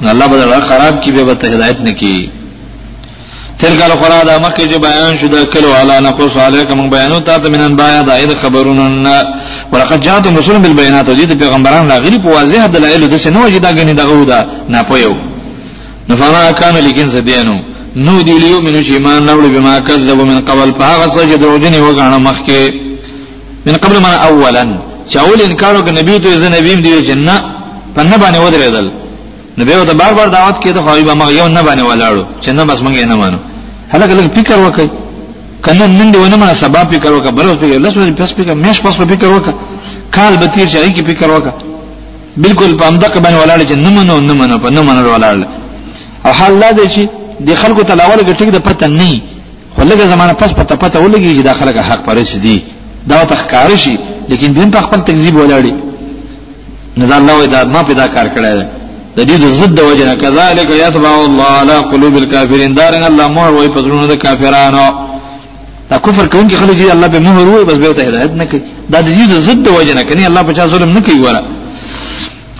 نو 0.02 0.10
الله 0.12 0.28
به 0.28 0.36
الله 0.44 0.62
خراب 0.70 1.02
کی 1.02 1.12
به 1.12 1.34
ته 1.36 1.48
هدایت 1.48 1.82
نه 1.82 1.92
کوي 1.92 2.30
تلک 3.60 3.82
القرا 3.82 4.24
دا 4.24 4.40
مکه 4.40 4.68
جو 4.68 4.80
بیان 4.80 5.18
شو 5.18 5.28
دا 5.28 5.46
کلو 5.46 5.72
علی 5.74 6.08
نقص 6.08 6.38
علیکم 6.38 6.90
بیانو 6.90 7.20
تا 7.20 7.38
ته 7.40 7.50
منن 7.50 7.76
با 7.76 8.02
دا 8.02 8.16
اې 8.22 8.42
خبرون 8.44 9.06
ولقد 9.72 10.02
جاءت 10.02 10.28
رسول 10.28 10.58
بالبينات 10.58 11.10
وجد 11.10 11.32
پیغمبران 11.40 11.88
لا 11.88 11.98
غریب 12.00 12.26
واضح 12.26 12.66
دلائل 12.68 13.08
د 13.08 13.18
سنوجدا 13.18 13.70
غنی 13.70 13.94
دغه 13.94 14.26
دا 14.26 14.46
نه 14.70 14.84
پویو 14.84 15.14
نفما 16.10 16.40
کان 16.60 16.76
لیکن 16.88 17.08
زدینو 17.16 17.58
نو 18.06 18.16
دی 18.28 18.36
لیو 18.44 18.60
منو 18.66 18.80
چې 18.88 18.92
ایمان 18.98 19.22
راوړي 19.30 19.48
بما 19.56 19.74
کذب 19.88 20.20
من 20.32 20.40
قبل 20.50 20.70
فهغه 20.80 21.06
سجد 21.20 21.42
وجنی 21.52 21.80
وګاڼه 21.86 22.18
مخکې 22.28 22.62
من 23.68 23.76
قبل 23.84 23.98
ما 24.06 24.12
اولا 24.28 24.64
چاول 25.14 25.40
انکار 25.48 25.74
وک 25.78 25.88
نبی 26.00 26.14
ته 26.24 26.30
ز 26.42 26.44
نبی 26.58 26.72
دی 26.86 26.92
جنہ 27.08 27.36
پنه 27.96 28.16
باندې 28.22 28.38
ودرېدل 28.44 28.88
نبی 29.60 29.72
ته 29.90 29.94
بار 30.02 30.14
بار 30.18 30.28
دعوت 30.38 30.56
کړي 30.62 30.72
ته 30.76 30.82
خو 30.86 30.92
به 31.10 31.26
یو 31.40 31.48
نه 31.58 31.62
باندې 31.68 31.84
ولاړو 31.90 32.24
چې 32.46 32.50
نه 32.58 32.64
بس 32.70 32.78
مونږ 32.86 32.96
یې 33.00 33.06
نه 33.12 33.16
مانو 33.22 33.38
هله 33.94 34.06
کله 34.10 34.22
فکر 34.38 34.58
وکړي 34.72 34.90
کنه 35.66 35.86
نن 36.00 36.10
دی 36.12 36.18
ونه 36.24 36.36
ما 36.42 36.50
سبب 36.64 36.86
فکر 36.94 37.12
وکړه 37.22 37.28
بل 37.38 37.48
فکر 37.62 37.78
لس 37.86 37.94
ورځې 37.98 38.14
پس 38.22 38.32
فکر 38.38 38.54
مېش 38.64 38.78
پس 38.86 38.94
فکر 39.12 39.30
وکړه 39.40 39.54
کال 40.16 40.34
به 40.42 40.46
تیر 40.54 40.68
چې 40.74 40.90
کی 40.96 41.02
فکر 41.10 41.28
وکړه 41.40 41.54
بالکل 42.44 42.70
په 42.80 42.84
امدک 42.90 43.14
باندې 43.24 43.38
ولاړ 43.48 43.60
چې 43.70 43.76
نه 43.86 43.90
منو 43.96 44.16
نه 44.30 44.34
منو 44.40 44.56
په 44.64 44.70
نه 44.76 44.82
منو 44.88 45.12
ولاړ 45.20 45.38
او 46.28 46.32
حال 46.34 46.60
دا 46.60 46.72
دی 46.72 46.88
چې 46.96 47.02
د 47.48 47.54
خلکو 47.62 47.82
تلاول 47.90 48.20
ګټیک 48.30 48.50
د 48.54 48.58
پته 48.68 48.88
نه 49.00 49.12
خو 49.76 49.82
لږه 49.82 50.06
زمانه 50.14 50.34
پس 50.34 50.52
پته 50.60 50.76
پته 50.84 50.98
ولګي 51.00 51.32
چې 51.38 51.42
دا 51.50 51.54
خلک 51.60 51.78
حق 51.90 52.02
پرس 52.06 52.36
دي 52.46 52.58
دا 53.08 53.24
تخکار 53.26 53.76
شي 53.76 53.96
لیکن 54.30 54.48
دین 54.58 54.72
په 54.72 54.80
خپل 54.86 55.00
تکذیب 55.10 55.36
ولاړي 55.40 55.74
نه 56.98 57.06
دا 57.06 57.16
الله 57.18 57.46
دا 57.46 57.64
ما 57.74 57.82
پیدا 57.90 58.08
کار 58.08 58.28
کړی 58.36 58.52
دی 58.60 58.66
د 59.18 59.28
دې 59.30 59.46
ضد 59.60 59.76
د 59.80 59.82
وجه 59.90 60.16
کذالک 60.22 60.70
یتبع 60.70 61.14
الله 61.24 61.50
علی 61.60 61.78
قلوب 61.92 62.18
الکافرین 62.18 62.74
دارن 62.74 63.04
الله 63.04 63.28
مهر 63.28 63.52
وای 63.52 63.68
پزرونه 63.68 64.08
د 64.08 64.14
کافرانو 64.18 64.88
دا 65.90 65.98
کفر 65.98 66.28
کوونکی 66.28 66.56
خلک 66.56 66.76
دی 66.78 66.92
الله 66.92 67.08
به 67.08 67.20
مهر 67.20 67.48
وای 67.48 67.64
بس 67.66 67.74
به 67.78 67.94
ته 67.94 68.08
هدایت 68.08 68.32
نه 68.32 68.46
کوي 68.46 68.62
دا 68.92 69.02
د 69.02 69.10
دې 69.18 69.32
ضد 69.48 69.64
د 69.68 69.68
وجه 69.78 69.94
نه 69.94 70.04
کني 70.04 70.26
الله 70.28 70.42
په 70.42 70.54
چا 70.54 70.68
ظلم 70.68 70.90
نه 70.94 71.00
کوي 71.02 71.20
وره 71.20 71.42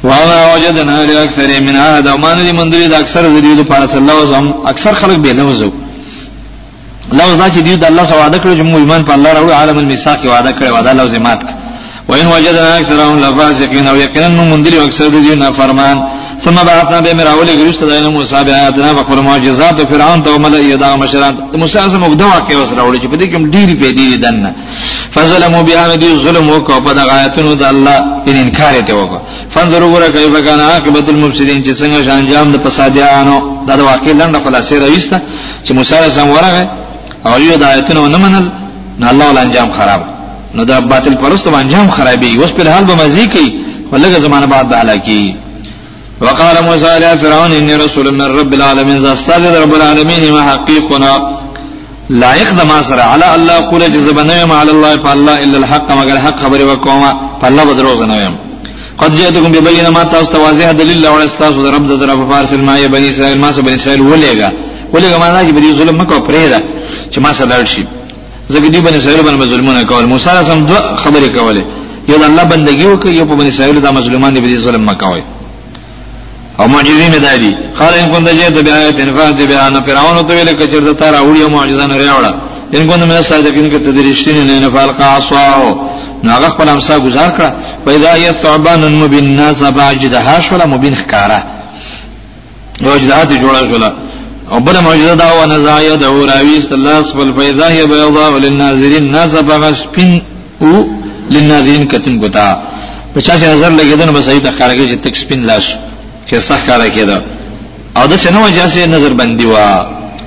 وانا 0.10 0.38
وجدنا 0.54 0.96
اکثر 1.26 1.50
من 1.68 1.76
هذا 1.88 2.10
ومان 2.16 2.38
دي 2.46 2.52
من 2.60 2.68
دي 2.74 2.80
اکثر 3.02 3.24
دي 3.46 3.52
د 3.62 3.62
پارس 3.72 3.94
الله 4.02 4.18
زم 4.32 4.46
اکثر 4.72 4.94
خلک 5.02 5.18
به 5.26 5.32
لوزو 5.40 5.70
لوز 7.20 7.34
دا 7.42 7.48
چې 7.56 7.62
دی 7.68 7.74
د 7.84 7.84
الله 7.92 8.04
سره 8.10 8.20
وعده 8.24 8.38
کړو 8.42 8.54
چې 8.60 8.64
موږ 8.72 8.80
ایمان 8.84 9.02
په 9.08 9.14
الله 9.18 9.30
راوړو 9.38 9.54
عالم 9.62 9.78
المساق 9.84 10.20
وعده 10.32 10.52
کړو 10.58 10.72
وعده 10.76 10.92
لوزمات 11.00 11.40
وین 12.10 12.28
وجدنا 12.36 12.72
اکثرهم 12.80 13.16
لفاسقین 13.24 13.86
او 13.92 13.96
یقینا 14.06 14.28
من 14.52 14.60
دي 14.64 14.70
اکثر 14.88 15.08
دي 15.26 15.34
نه 15.42 15.48
فرمان 15.60 15.98
ثم 16.46 16.56
بعثنا 16.56 17.00
به 17.02 17.14
مراول 17.14 17.46
غریب 17.60 17.76
صدا 17.80 18.10
موسی 18.18 18.44
به 18.48 18.52
آیاتنا 18.60 18.92
په 18.98 19.04
خپل 19.06 19.20
معجزات 19.30 19.76
او 19.80 19.86
فرعون 19.92 20.22
ته 20.24 20.30
عمل 20.36 20.56
یې 20.72 20.76
دا 20.82 20.98
مشران 20.98 21.34
موسی 21.62 21.78
اعظم 21.78 22.04
وګدا 22.10 22.34
کې 22.48 22.54
اوس 22.56 22.70
راوړي 22.78 23.00
چې 23.02 23.08
په 23.12 23.16
دې 23.18 23.26
کې 23.32 23.38
ډېری 23.56 23.76
په 23.82 23.90
دې 23.98 24.18
دنه 24.26 24.52
فظلموا 25.16 25.62
بها 25.64 25.96
دې 25.98 26.24
ظلم 26.26 26.48
وکړو 26.56 26.80
په 26.88 26.94
دغه 26.94 27.12
آیاتونو 27.20 27.56
د 27.56 27.64
الله 27.64 27.98
ان 28.28 28.36
انکار 28.36 28.74
ته 28.88 28.94
وکړو 28.94 29.20
فانظروا 29.56 29.92
ګره 30.00 30.10
کیف 30.12 30.36
کان 30.48 30.60
عاقبت 30.60 31.10
المفسدين 31.10 31.64
چې 31.64 31.80
څنګه 31.82 32.10
انجام 32.20 32.52
د 32.52 32.58
فسادیانو 32.68 33.64
دا 33.68 33.76
د 33.76 33.80
واقع 33.82 34.12
لنډه 34.12 34.40
خلاصې 34.46 34.74
راويسته 34.74 35.22
چې 35.68 35.72
موسی 35.72 35.96
اعظم 35.96 36.30
ورغه 36.30 36.66
او 37.26 37.42
یو 37.42 37.58
د 37.58 37.64
آیاتونو 37.64 38.08
نه 38.08 38.18
منل 38.18 38.50
نو 39.00 39.08
الله 39.12 39.30
ول 39.30 39.38
انجام 39.38 39.70
خراب 39.78 40.02
نو 40.56 40.64
دا 40.64 40.80
باطل 40.80 41.16
پرستو 41.16 41.56
انجام 41.56 41.90
خرابي 41.92 42.38
اوس 42.38 42.52
په 42.58 42.70
حال 42.70 42.84
به 42.84 42.96
مزي 42.96 43.28
کوي 43.28 43.50
ولګه 43.94 44.18
زمانه 44.26 44.46
بعد 44.46 44.70
به 44.70 44.78
هلاکی 44.82 45.36
وقال 46.24 46.56
موسى 46.70 46.90
فرعون 47.22 47.52
إني 47.60 47.74
رسول 47.86 48.08
من 48.22 48.28
رب 48.42 48.52
العالمين 48.60 48.98
زاستاد 49.06 49.44
رب 49.64 49.74
العالمين 49.80 50.24
ما 50.36 50.42
حقيقنا 50.52 51.12
لایق 52.22 52.50
د 52.60 52.62
ما 52.72 52.78
سره 52.90 53.06
علی 53.14 53.26
الله 53.36 53.56
قول 53.72 53.84
جزب 53.96 54.18
ما 54.30 54.56
على 54.62 54.72
الله 54.76 54.92
فالله 55.06 55.36
الا 55.46 55.58
الحق 55.62 55.90
مگر 56.00 56.18
حق 56.26 56.38
خبر 56.44 56.60
وقوما 56.70 57.12
فالله 57.42 57.64
بدروغ 57.72 57.96
غنویم 58.02 58.34
قد 59.02 59.12
جئتكم 59.20 59.52
ببينه 59.58 59.90
ما 59.98 60.04
تاسو 60.14 60.36
واضح 60.46 60.70
دلیل 60.82 61.06
او 61.12 61.16
استاسو 61.28 61.60
د 61.66 61.68
رب 61.76 61.84
د 61.92 61.94
طرف 62.02 62.20
فارس 62.30 62.52
ما 62.70 62.76
ی 62.84 62.88
بنی 62.94 63.08
اسرائیل 63.14 63.38
ما 63.44 63.50
سره 63.56 63.64
بنی 63.68 63.76
اسرائیل 63.82 64.02
ولېګا 64.12 64.50
ولېګا 64.94 65.18
معنا 65.24 65.40
چې 65.48 65.52
بری 65.58 65.70
ظلم 65.80 65.96
مکو 66.02 66.16
پرېدا 66.28 66.60
چې 67.14 67.18
ما 67.24 67.32
سره 67.38 67.46
درشي 67.54 67.84
زګ 68.54 68.66
دیو 68.74 68.82
بنی 68.88 68.98
اسرائیل 69.00 69.22
باندې 69.26 69.48
ظلمونه 69.54 69.84
کول 69.92 70.06
موسی 70.12 70.30
رسم 70.40 70.60
دو 70.60 70.68
دوه 70.74 70.80
خبرې 71.06 71.30
یو 72.10 72.18
د 72.22 72.24
الله 72.30 72.44
بندگی 72.54 72.86
وکي 72.92 73.10
یو 73.20 73.26
په 73.30 73.36
بنی 73.40 73.50
اسرائیل 73.54 73.78
دا 73.82 73.92
مظلمان 73.98 74.32
دی 74.36 74.40
بری 74.46 74.56
ظلم 74.68 74.86
مکوي 74.90 75.22
او 76.60 76.68
معجزین 76.68 77.12
دادی 77.26 77.52
قال 77.80 77.94
ان 78.02 78.08
كنت 78.14 78.30
جئت 78.40 78.54
بآيات 78.68 79.00
فات 79.18 79.40
بها 79.50 79.70
فرعون 79.86 80.18
تو 80.28 80.34
ویل 80.38 80.52
کچر 80.60 80.80
د 80.88 80.98
تار 81.00 81.14
اوړي 81.24 81.42
او 81.46 81.50
معجزان 81.56 81.92
راوړه 82.06 82.32
ان 82.76 82.84
كنت 82.90 83.04
من 83.10 83.20
صادقین 83.32 83.66
کته 83.74 83.92
درشتین 83.98 84.38
نه 84.50 84.58
نه 84.64 84.70
فالق 84.76 85.02
عصا 85.02 85.76
ناغه 86.28 86.50
خپل 86.54 86.70
امسا 86.76 86.96
گزار 87.00 87.30
کړه 87.38 87.50
پیدا 87.88 88.12
یې 88.24 88.32
ثعبان 88.44 88.82
مبین 89.02 89.28
ناس 89.40 89.60
باجدها 89.80 90.42
شولا 90.48 90.66
مبین 90.74 90.96
خکارا 91.02 91.40
وجدات 92.88 93.30
جوړه 93.44 93.62
شولا 93.72 93.90
او 94.52 94.60
بل 94.60 94.82
معجزه 94.82 95.14
دا 95.16 95.32
و 95.44 95.46
نزا 95.46 95.82
يدعو 95.82 96.26
راوي 96.26 96.62
صلی 96.62 96.74
الله 96.74 97.06
عليه 97.16 97.34
فیدا 97.40 97.68
هي 97.70 97.86
بيضاء 97.88 98.32
للناظرین 98.38 99.06
ناس 99.12 99.34
بغشپین 99.50 100.22
او 100.62 100.86
للناظرین 101.32 101.88
کتن 101.88 102.16
ګتا 102.28 102.46
پچا 103.16 103.34
چې 103.40 103.44
نظر 103.44 103.70
لګیدنه 103.80 104.12
به 104.12 104.22
صحیح 104.22 104.40
تخارګي 104.48 104.86
چې 104.90 104.98
تک 105.08 105.16
سپین 105.18 105.46
لاش 105.46 105.76
چې 106.30 106.40
صح 106.50 106.60
کار 106.68 106.82
کېده 106.90 107.18
او 107.98 108.08
د 108.08 108.16
شنو 108.22 108.50
جاسې 108.58 108.82
نظر 108.96 109.14
بندي 109.20 109.46
وا 109.48 109.66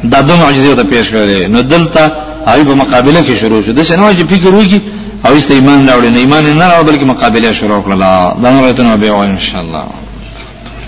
د 0.05 0.15
دوه 0.27 0.39
معجزې 0.43 0.75
ته 0.79 0.85
پیښ 0.93 1.05
کړي 1.15 1.49
نو 1.53 1.63
دلته 1.73 2.03
هغه 2.47 2.65
په 2.65 2.75
مقابله 2.83 3.23
کې 3.23 3.41
شروع 3.41 3.63
شو 3.63 3.73
د 3.73 3.83
شنو 3.85 4.13
چې 4.13 4.25
فکر 4.35 4.55
وکړي 4.55 4.81
او 5.27 5.37
است 5.39 5.51
ایمان 5.51 5.89
راوړي 5.89 6.11
نه 6.11 6.19
ایمان 6.19 6.59
نه 6.59 6.67
راوړي 6.67 6.93
بلکې 6.93 7.05
مقابله 7.13 7.53
شروع 7.53 7.83
کړه 7.83 8.43
دا 8.43 8.51
نو 8.51 8.65
راته 8.65 8.83
نو 8.83 8.97
به 8.97 9.25
ان 9.25 9.41
شاء 9.51 9.61
الله 9.61 9.85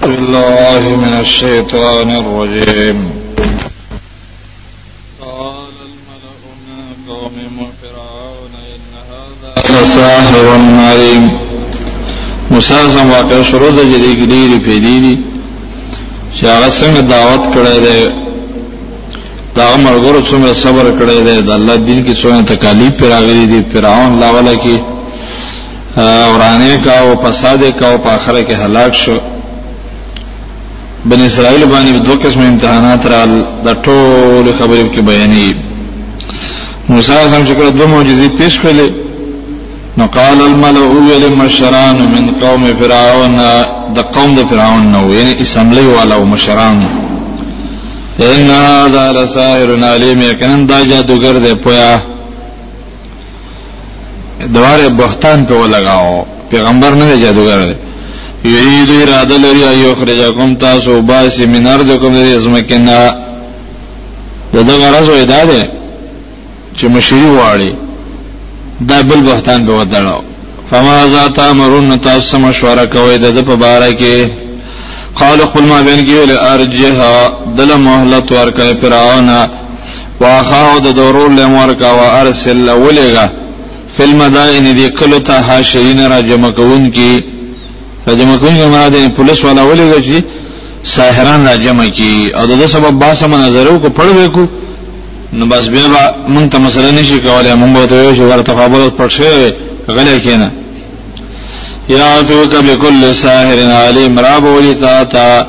بالله 0.02 0.96
من 1.04 1.12
الشیطان 1.14 2.10
الرجیم 2.20 2.98
قال 5.20 5.74
الملأ 5.88 6.54
من 6.68 7.12
قوم 7.12 7.36
فرعون 7.82 8.56
إن 8.72 8.98
هذا 9.10 9.82
لساحر 9.82 10.42
عليم 10.92 11.30
موسی 12.50 12.74
زم 12.94 13.10
واقع 13.10 13.42
شروع 13.50 13.70
د 13.70 13.80
جری 13.92 14.12
ګډيري 14.20 14.58
پیډي 14.66 14.96
دي 15.04 15.14
چې 16.36 16.44
هغه 16.54 16.68
څنګه 16.80 17.00
دعوت 17.14 17.42
کړی 17.54 17.78
دی 17.86 18.00
دا 19.56 19.76
مرګورو 19.76 20.20
څومره 20.30 20.52
صبر 20.64 20.86
کړی 21.00 21.18
دی 21.26 21.36
د 21.48 21.50
الله 21.58 21.76
دین 21.76 22.00
کې 22.06 22.14
څومره 22.22 22.42
تکالیف 22.52 22.92
پر 23.00 23.06
راغلي 23.14 23.46
دي 23.52 23.60
فرعون 23.72 24.20
لاواله 24.20 24.54
کې 24.62 24.78
اورانه 26.30 26.76
کا 26.84 26.94
او 27.00 27.10
فساد 27.24 27.58
کا 27.80 27.86
او 27.90 27.98
په 27.98 28.10
اخره 28.18 28.42
کې 28.44 28.52
هلاک 28.62 28.94
شو 29.02 29.16
بن 31.04 31.20
اسرائیل 31.20 31.64
باندې 31.72 32.06
دوه 32.06 32.16
قسم 32.24 32.40
امتحانات 32.40 33.06
را 33.06 33.20
د 33.66 33.68
ټول 33.84 34.46
خبرې 34.58 34.86
کې 34.94 35.00
بیانې 35.00 35.54
موسی 36.88 37.12
هم 37.12 37.46
چې 37.46 37.52
کړه 37.54 37.70
دوه 37.70 37.86
معجزې 37.86 38.28
پیښ 38.38 38.60
کړلې 38.62 39.08
نو 40.00 40.06
قال 40.18 40.40
الملأ 40.50 40.86
ولمشران 41.10 41.98
من 42.14 42.24
قوم 42.44 42.64
فرعون 42.80 43.38
د 43.96 43.98
قوم 44.16 44.30
د 44.38 44.46
فرعون 44.50 44.84
نو 44.94 45.00
یعنی 45.18 45.32
اسمبلی 45.44 45.82
والا 45.94 46.14
او 46.18 46.24
مشران 46.34 46.78
ان 48.30 48.42
هذا 48.68 49.02
لساحر 49.16 49.70
علیم 49.94 50.18
یقینا 50.30 50.66
دا 50.70 50.78
جادوګر 50.90 51.36
دی 51.44 51.54
پویا 51.64 51.90
دواره 54.54 54.88
بهتان 54.98 55.38
په 55.48 55.54
ولګاو 55.62 56.12
پیغمبر 56.52 56.92
نه 57.00 57.06
جادوګر 57.22 57.60
دی 57.68 57.74
یرید 58.56 58.90
اراده 59.02 59.36
لري 59.44 59.64
ایو 59.68 59.94
خرجکم 59.94 60.54
تاسو 60.54 61.00
باسی 61.00 61.46
من 61.46 61.66
ارضکم 61.66 62.12
دې 62.24 62.38
زمکنا 62.46 62.98
دغه 64.54 64.74
غرض 64.90 65.08
وې 65.08 65.24
دا 65.26 65.44
دی 65.44 65.62
چې 66.80 66.84
مشری 66.88 67.24
واړي 67.38 67.72
دا 68.88 69.00
بل 69.08 69.20
بهتان 69.26 69.66
به 69.66 69.72
ودرو 69.78 70.22
فما 70.70 71.06
ذات 71.06 71.38
امرون 71.38 72.00
تاسو 72.00 72.38
مشوره 72.38 72.84
کوي 72.86 73.18
د 73.18 73.40
په 73.40 73.54
باره 73.56 73.92
کې 74.00 74.28
خالق 75.14 75.56
ما 75.60 75.80
بین 75.82 76.06
کې 76.08 76.12
ول 76.22 76.38
ارجها 76.38 77.32
دل 77.58 77.76
مهلت 77.76 78.32
ورکه 78.32 78.74
فرعون 78.82 79.48
واخاو 80.20 80.78
د 80.80 80.96
ضرور 80.96 81.30
لمرکا 81.30 81.92
وارسل 81.92 82.70
ولغه 82.70 83.30
فل 83.98 84.12
مدائن 84.16 84.74
دی 84.76 84.88
کلو 84.88 85.18
ته 85.18 85.40
حاشرین 85.42 86.10
را 86.10 86.20
جمع 86.20 86.50
کون 86.50 86.90
کی 86.90 87.24
را 88.06 88.14
جمع 88.14 88.36
کون 88.36 88.54
کی 88.56 88.64
مراد 88.66 89.08
پولیس 89.16 89.44
والا 89.44 89.62
ولغه 89.64 90.00
چې 90.02 90.22
ساحران 90.82 91.46
را 91.46 91.56
جمع 91.56 91.86
کی 91.88 92.30
او 92.34 92.46
د 92.46 92.66
سبب 92.66 92.90
باسه 92.98 93.26
منظرو 93.26 93.78
کو 93.78 93.88
پړ 93.88 94.02
وکړو 94.16 94.59
نو 95.38 95.44
بس 95.50 95.64
بیا 95.74 95.86
به 95.94 96.00
مونږ 96.32 96.52
ته 96.52 96.58
مسله 96.58 96.90
نشي 96.90 97.18
کولای 97.18 97.54
مون 97.54 97.72
به 97.72 97.84
دوی 97.86 98.16
شو 98.16 98.22
ورته 98.22 98.52
خبره 98.52 98.88
پټ 98.98 99.08
شي 99.08 99.50
غلې 99.88 100.20
کینه 100.26 100.50
یا 101.88 102.22
تو 102.22 102.46
توک 102.46 102.74
کل 102.82 103.14
ساحر 103.16 103.58
علیم 103.72 104.18
راب 104.18 104.44
ولی 104.44 104.74
تا 104.74 105.04
تا 105.04 105.42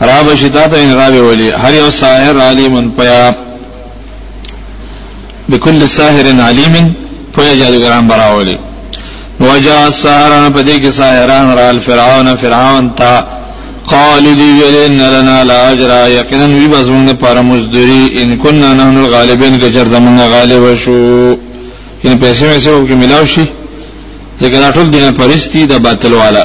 راب 0.00 0.34
شتا 0.40 0.66
ته 0.66 0.78
ان 0.84 0.94
راب 0.94 1.14
ولی 1.24 1.50
هر 1.50 1.74
یو 1.74 1.90
ساحر 1.90 2.40
علیم 2.48 2.90
پیا 2.90 3.30
بكل 5.48 5.86
ساحر 5.96 6.26
علیم 6.48 6.74
پیا 7.36 8.00
برا 8.00 8.34
ولی 8.38 8.56
وجا 9.40 9.78
ساحران 10.02 10.52
پدې 10.54 10.80
کې 10.82 10.86
ساحران 10.90 11.54
را 11.56 11.70
فرعون 11.86 12.36
فرعون 12.36 12.90
تا 12.96 13.24
خالدی 13.92 14.48
ویلن 14.60 14.98
لنا 15.14 15.38
لاجر 15.50 15.90
یقینا 16.18 16.46
وی 16.58 16.66
بزمون 16.68 17.12
پر 17.22 17.36
مزدوری 17.40 18.02
ان 18.22 18.30
کننا 18.42 18.70
نحن 18.80 18.96
الغالبین 19.04 19.54
کجر 19.62 19.84
دمون 19.94 20.18
غالب 20.34 20.74
شو 20.76 20.98
ان 22.04 22.14
پیسې 22.22 22.42
مې 22.50 22.58
سره 22.64 22.76
وکي 22.78 22.94
ملاو 22.94 23.24
شي 23.26 23.44
ځکه 24.42 24.44
دا 24.62 24.70
ټول 24.72 24.90
دینه 24.92 25.10
پرستی 25.10 25.66
د 25.66 25.78
باطل 25.78 26.12
والا 26.14 26.44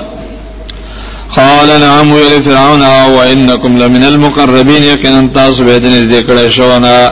قال 1.35 1.69
نعم 1.79 2.11
ویل 2.11 2.43
فرعون 2.43 2.81
او 2.81 3.21
انکم 3.21 3.77
لمن 3.77 4.03
المقربین 4.03 4.83
یقینا 4.83 5.29
تاسو 5.33 5.63
به 5.63 5.79
دې 5.79 5.89
نږدې 5.93 6.27
کړه 6.27 6.49
شو 6.55 6.79
نه 6.79 7.11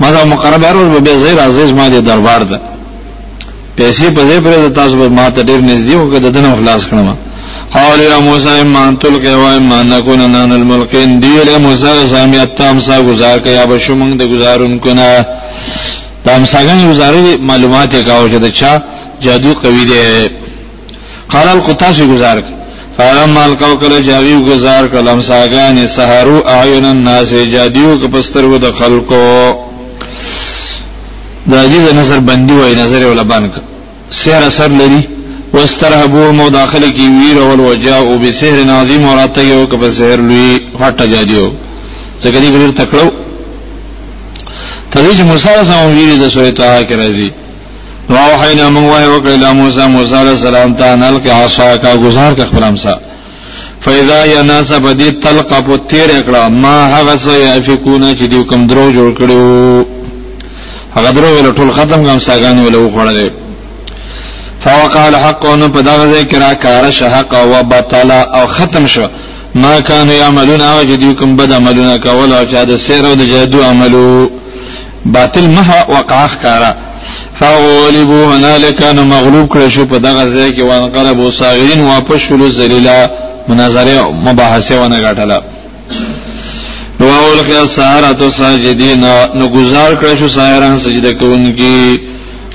ما 0.00 0.10
دا 0.10 0.24
مقرب 0.24 0.64
هر 0.64 1.00
به 1.00 1.18
زیر 1.18 1.40
عزیز 1.40 1.70
ما 1.70 1.88
دې 1.88 1.92
دربار 1.94 2.42
ده 2.42 2.60
پیسې 3.78 4.02
په 4.10 4.20
دې 4.30 4.42
پر 4.44 4.68
تاسو 4.74 4.96
به 4.96 5.08
ما 5.08 5.28
ته 5.30 5.42
ډیر 5.42 5.60
نږدې 5.60 5.94
وکړه 5.94 6.26
دنه 6.36 6.56
خلاص 6.56 6.82
کړم 6.90 7.14
قال 7.78 7.98
يا 8.10 8.16
موسى 8.28 8.48
اما 8.64 8.84
تلقي 9.02 9.34
واما 9.42 9.78
نكون 9.92 10.20
نحن 10.34 10.50
الملقين 10.60 11.10
دي 11.22 11.36
له 11.46 11.54
موسى 11.66 11.94
زامیت 12.12 12.52
تام 12.58 12.76
سا 12.86 12.96
گزار 13.08 13.38
کیا 13.44 13.64
بشمنګ 13.70 14.12
د 14.18 14.22
گزارونکو 14.32 14.90
نه 15.00 15.12
تام 16.26 16.42
ساګن 16.52 16.80
گزارې 16.90 17.36
معلومات 17.50 17.94
کاو 18.06 18.28
چې 18.32 18.36
دچا 18.46 18.72
جادو 19.22 19.54
قوی 19.54 19.84
دی 19.84 20.28
قال 21.32 21.48
القطاش 21.48 22.00
گزار 22.00 22.42
فلما 22.98 23.44
القوا 23.44 23.74
کل 23.80 24.02
جاوی 24.02 24.34
گزار 24.50 24.86
کلم 24.86 25.20
ساګان 25.22 25.86
سحرو 25.96 26.42
اعین 26.46 26.84
الناس 26.84 27.32
جادیو 27.52 27.98
ک 27.98 28.02
پسترو 28.12 28.58
د 28.58 28.72
خلکو 28.72 29.54
دا 31.50 31.64
دې 31.66 31.94
نظر 31.94 32.18
بندي 32.18 32.54
وای 32.54 32.74
نظر 32.74 33.04
ولبان 33.04 33.48
ک 33.48 33.52
سیر 34.10 34.42
اثر 34.46 34.68
لري 34.68 35.21
واسترهبوا 35.54 36.32
مداخله 36.32 36.90
کی 36.90 37.06
ویر 37.16 37.38
او 37.42 37.60
وجاء 37.66 38.18
بسحر 38.22 38.70
عظیم 38.70 39.04
اور 39.08 39.18
اته 39.18 39.44
یو 39.44 39.66
کپ 39.66 39.90
سحر 39.90 40.16
لوی 40.28 40.60
فټه 40.80 41.02
جادیو 41.06 41.50
څنګه 42.22 42.38
دې 42.44 42.48
ګر 42.52 42.84
تکړو 42.84 43.08
تدریج 44.90 45.20
موسی 45.20 45.48
سره 45.66 45.86
ویر 45.88 46.16
د 46.24 46.28
سورې 46.30 46.52
ته 46.58 46.82
کې 46.86 46.92
راځي 46.94 47.30
راوحینا 48.10 48.68
من 48.68 48.84
وای 48.84 49.06
وکړه 49.08 49.38
لا 49.42 49.52
موسی 49.52 49.86
موسی 49.88 50.14
علیہ 50.14 50.30
السلام 50.30 50.74
ته 50.74 50.94
نل 50.96 51.20
کې 51.24 51.28
عصا 51.28 51.76
کا 51.76 51.94
گزار 52.06 52.32
کا 52.32 52.44
خپلم 52.44 52.76
سا 52.76 52.94
فاذا 53.80 54.24
يناس 54.24 54.72
بدی 54.72 55.10
تلقا 55.10 55.60
په 55.60 55.76
تیر 55.88 56.10
کړه 56.22 56.48
ما 56.48 56.88
هغه 56.98 57.16
څه 57.16 57.56
یفکونه 57.56 58.14
چې 58.14 58.24
دې 58.32 58.46
کوم 58.50 58.66
درو 58.66 58.92
جوړ 58.92 59.16
کړو 59.20 59.86
هغه 60.96 61.10
درو 61.12 61.28
ول 61.36 61.52
ټول 61.56 61.72
ختم 61.74 62.04
کوم 62.06 62.20
ساګان 62.20 62.60
ول 62.66 62.74
وخړلې 62.76 63.41
فوقال 64.64 65.14
حق 65.16 65.44
ان 65.46 65.72
په 65.72 65.80
دغه 65.82 66.06
ځای 66.12 66.24
کې 66.30 66.34
را 66.36 66.54
کار 66.54 66.90
شحق 66.90 67.34
او 67.34 67.62
بطل 67.62 68.10
او 68.10 68.46
ختم 68.46 68.86
شو 68.86 69.06
ما 69.54 69.80
كانوا 69.80 70.14
يعملون 70.14 70.60
او 70.60 70.82
جدي 70.84 71.14
کوم 71.14 71.36
بد 71.36 71.52
عملونه 71.52 71.96
کول 71.98 72.32
او 72.32 72.44
چا 72.44 72.64
د 72.64 72.76
سیر 72.76 73.06
او 73.06 73.14
د 73.14 73.22
جادو 73.22 73.62
عملو 73.62 74.30
باطل 75.06 75.40
مها 75.46 75.86
وقع 75.90 76.26
کارا 76.42 76.74
فغلبوا 77.40 78.34
هنالك 78.36 78.82
ان 78.82 79.02
مغلوب 79.06 79.48
کړ 79.52 79.68
شو 79.74 79.84
په 79.84 79.98
دغه 79.98 80.24
ځای 80.34 80.52
کې 80.56 80.60
وان 80.60 80.90
قلبوا 80.90 81.30
صاغرين 81.30 81.80
واپس 81.80 82.18
شلو 82.18 82.52
ذلیلا 82.52 83.10
مناظره 83.48 84.10
مباحثه 84.12 84.80
ونه 84.82 84.96
غټله 85.00 85.40
نو 87.00 87.06
اول 87.08 87.48
کې 87.50 87.68
سهارا 87.76 88.12
تو 88.12 88.30
ساجدین 88.30 89.04
نو 89.34 89.48
گزار 89.48 89.92
کړ 90.02 90.18
شو 90.18 90.28
ساهران 90.28 90.78
سجده 90.78 91.12
کوونکی 91.14 91.98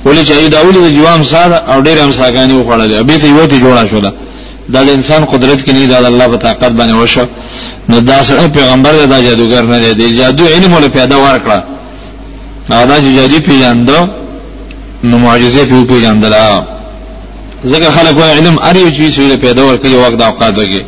ولې 0.05 0.23
چې 0.25 0.49
دا 0.51 0.61
ولې 0.61 0.79
د 0.87 0.89
جوام 0.97 1.23
ساده 1.23 1.55
او 1.73 1.81
ډېر 1.81 1.97
هم 2.03 2.11
ساګانی 2.13 2.53
وخړلې 2.53 3.01
به 3.03 3.17
ته 3.17 3.27
یو 3.27 3.45
ته 3.47 3.59
جوړه 3.59 3.89
شو 3.89 3.99
دا 3.99 4.11
د 4.71 4.75
انسان 4.89 5.25
قدرت 5.25 5.57
کې 5.65 5.69
نه 5.71 5.85
دا 5.85 6.01
د 6.01 6.05
الله 6.05 6.27
په 6.27 6.35
طاقت 6.37 6.71
باندې 6.71 6.93
وشو 6.93 7.25
نو 7.89 7.99
دا 7.99 8.23
سره 8.23 8.47
پیغمبر 8.47 9.05
دا 9.05 9.21
جادوګر 9.21 9.61
نه 9.61 9.93
دی 9.93 10.15
جادو 10.17 10.45
علم 10.45 10.75
له 10.77 10.87
پیدا 10.87 11.17
ورکړه 11.17 11.61
نو 12.69 12.85
دا 12.85 12.97
چې 12.99 13.15
جادو 13.17 13.39
پیژاندو 13.39 14.07
نو 15.03 15.17
معجزه 15.17 15.65
پیو 15.65 15.85
پیژاندلا 15.85 16.63
ځکه 17.65 17.91
خلک 17.91 18.17
وايي 18.17 18.31
علم 18.39 18.55
اړ 18.59 18.75
یو 18.77 18.89
چیز 18.89 19.19
له 19.19 19.35
پیدا 19.35 19.61
ورکړي 19.65 19.93
وخت 19.93 20.17
د 20.17 20.21
اوقاتو 20.21 20.61
کې 20.65 20.81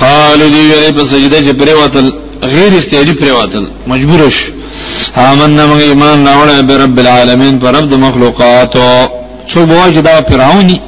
قالو 0.00 0.48
دی 0.48 0.68
وی 0.68 0.92
په 0.92 1.04
سجده 1.04 1.40
چې 1.40 1.54
پریوتل 1.54 2.12
غیر 2.42 2.74
اختیاري 2.78 3.12
پریوتل 3.12 3.66
مجبور 3.86 4.30
شو 4.30 4.52
آمنا 5.30 5.64
موږ 5.70 5.80
ایمان 5.90 6.18
راوړل 6.28 6.60
بی 6.68 6.74
رب 6.84 6.96
العالمین 7.02 7.54
پر 7.62 7.70
رب 7.78 7.84
دو 7.90 7.96
مخلوقاتو 8.06 8.88
څو 9.52 9.58
بوج 9.70 9.94
دا 10.08 10.14
فرعونی 10.28 10.78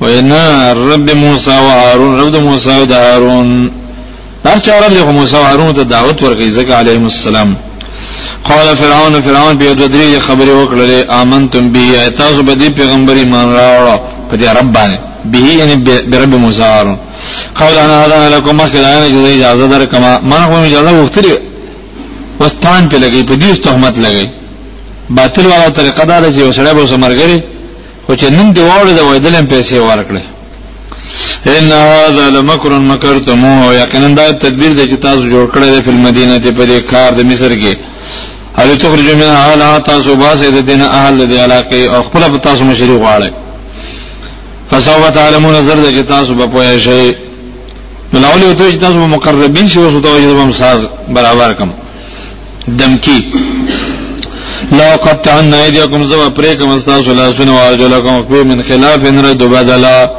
وینا 0.00 0.44
رب 0.90 1.08
موسی 1.24 1.56
و 1.66 1.68
هارون 1.78 2.12
رب 2.20 2.28
د 2.34 2.38
موسی 2.46 2.70
او 2.78 2.84
د 2.86 2.88
در 2.88 3.20
دا 4.44 4.78
رب 4.84 4.92
دیخو 4.94 5.12
موسی 5.12 5.36
و 5.36 5.42
هارون 5.50 5.74
تا 5.74 5.82
دعوت 5.82 6.18
ورکړي 6.22 6.48
زکا 6.58 6.78
علیہ 6.80 6.98
السلام 7.10 7.54
قال 8.44 8.66
فرعون 8.80 9.22
فرعون 9.22 9.54
بیا 9.60 9.72
د 9.72 9.86
درې 9.94 10.18
خبرې 10.28 10.50
وکړلې 10.60 11.10
آمنتم 11.20 11.68
به 11.72 12.08
تاسو 12.18 12.42
به 12.42 12.54
دې 12.54 12.68
پیغمبر 12.78 13.12
ایمان 13.14 13.56
راوړل 13.56 13.98
په 14.30 14.36
دې 14.36 14.48
رب 14.58 14.72
باندې 14.72 14.98
به 15.24 15.38
یعنی 15.38 15.76
برب 16.10 16.34
موسی 16.34 16.62
هارون 16.62 16.96
قال 17.58 17.78
انا 17.78 18.04
هذا 18.04 18.28
لكم 18.36 18.56
مخکې 18.58 18.76
دا 18.78 19.08
نه 19.08 19.30
اجازه 19.36 19.66
در 19.66 19.84
کما 19.84 20.20
ما 20.22 20.36
خو 20.46 20.54
اجازه 20.54 20.92
وختري 21.04 21.49
وستان 22.40 22.82
په 22.90 22.96
لګي 23.04 23.22
په 23.30 23.34
دې 23.42 23.52
تهمت 23.64 23.96
لګي 24.06 24.26
باطل 25.18 25.44
والا 25.50 25.68
طریقه 25.78 26.04
دار 26.10 26.22
چې 26.34 26.42
وسړی 26.48 26.72
به 26.78 26.84
سمرګري 26.92 27.38
خو 28.06 28.12
چې 28.20 28.26
نن 28.36 28.48
دی 28.56 28.60
وړه 28.70 28.92
د 28.98 29.00
وېدلم 29.10 29.44
پیسې 29.52 29.76
ورکړي 29.88 30.22
ان 31.58 31.66
هذا 31.72 32.28
لمکر 32.36 32.72
مکرتمو 32.90 33.54
یقینا 33.82 34.08
دا 34.18 34.26
تدبیر 34.32 34.72
دی 34.78 34.84
چې 34.90 34.96
تاسو 35.06 35.22
جوړ 35.32 35.44
کړی 35.54 35.68
دی 35.74 35.80
په 35.86 35.90
مدینه 35.90 36.38
ته 36.38 36.50
په 36.58 36.64
دې 36.70 36.78
کار 36.92 37.10
د 37.14 37.20
مصر 37.30 37.50
کې 37.62 37.74
هل 38.58 38.76
تخرج 38.78 39.08
من 39.10 39.22
اهل 39.40 39.82
تاسو 39.82 40.16
باسه 40.16 40.50
د 40.50 40.58
دین 40.66 40.80
اهل 40.82 41.26
د 41.26 41.32
علاقه 41.44 41.96
او 41.96 42.02
خپل 42.02 42.38
تاسو 42.48 42.64
مشری 42.64 42.96
غواړي 43.02 43.30
فسوف 44.70 45.10
تعلمون 45.14 45.62
زر 45.62 45.78
د 45.84 46.06
تاسو 46.14 46.34
په 46.38 46.46
پوهه 46.52 46.78
شي 46.78 47.12
ملاولی 48.12 48.44
او 48.44 48.52
تاسو 48.54 49.06
مقربین 49.16 49.68
شي 49.70 49.78
او 49.78 50.00
تاسو 50.00 50.38
هم 50.42 50.52
ساز 50.52 50.86
برابر 51.16 51.52
کم 51.52 51.70
دمکی 52.68 53.32
لو 54.72 54.96
قطعنا 55.02 55.64
ايديكم 55.64 56.04
زوا 56.04 56.28
پریکم 56.28 56.68
استاسو 56.70 57.12
لاسونه 57.12 57.56
واجلکم 57.56 58.22
خو 58.28 58.44
من 58.44 58.62
خلاف 58.62 59.06
ان 59.06 59.18
رد 59.20 59.42
بدلا 59.44 60.10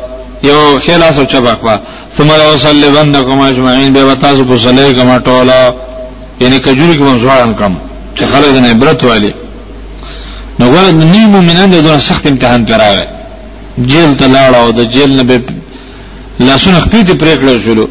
یو 0.44 0.80
خلاص 0.88 1.18
او 1.20 1.26
چبقوا 1.26 1.78
ثم 2.18 2.28
لو 2.28 2.58
صلیبنکم 2.58 3.40
اجمعین 3.40 3.94
به 3.94 4.14
تاسو 4.16 4.44
په 4.44 4.58
صلی 4.58 4.94
کما 4.94 5.20
ټولا 5.20 5.74
یعنی 6.44 6.60
کجوری 6.60 6.98
کوم 6.98 7.20
زوړان 7.20 7.60
کم 7.60 7.76
چې 8.20 8.24
خلک 8.24 8.56
نه 8.56 8.70
عبرت 8.70 9.04
والی 9.04 9.34
نو 10.60 10.66
ګور 10.76 10.90
د 10.90 11.04
نیمو 11.04 11.42
منند 11.42 11.76
دغه 11.76 12.00
سخت 12.00 12.28
امتحان 12.28 12.66
پراوه 12.66 13.04
جیل 13.80 14.16
ته 14.18 14.28
لاړ 14.34 14.56
او 14.56 14.72
د 14.72 14.92
جیل 14.92 15.14
نه 15.18 15.24
به 15.24 15.42
لاسونه 16.40 16.80
خپې 16.80 17.08
ته 17.08 17.14
پریکړه 17.14 17.64
شول 17.64 17.88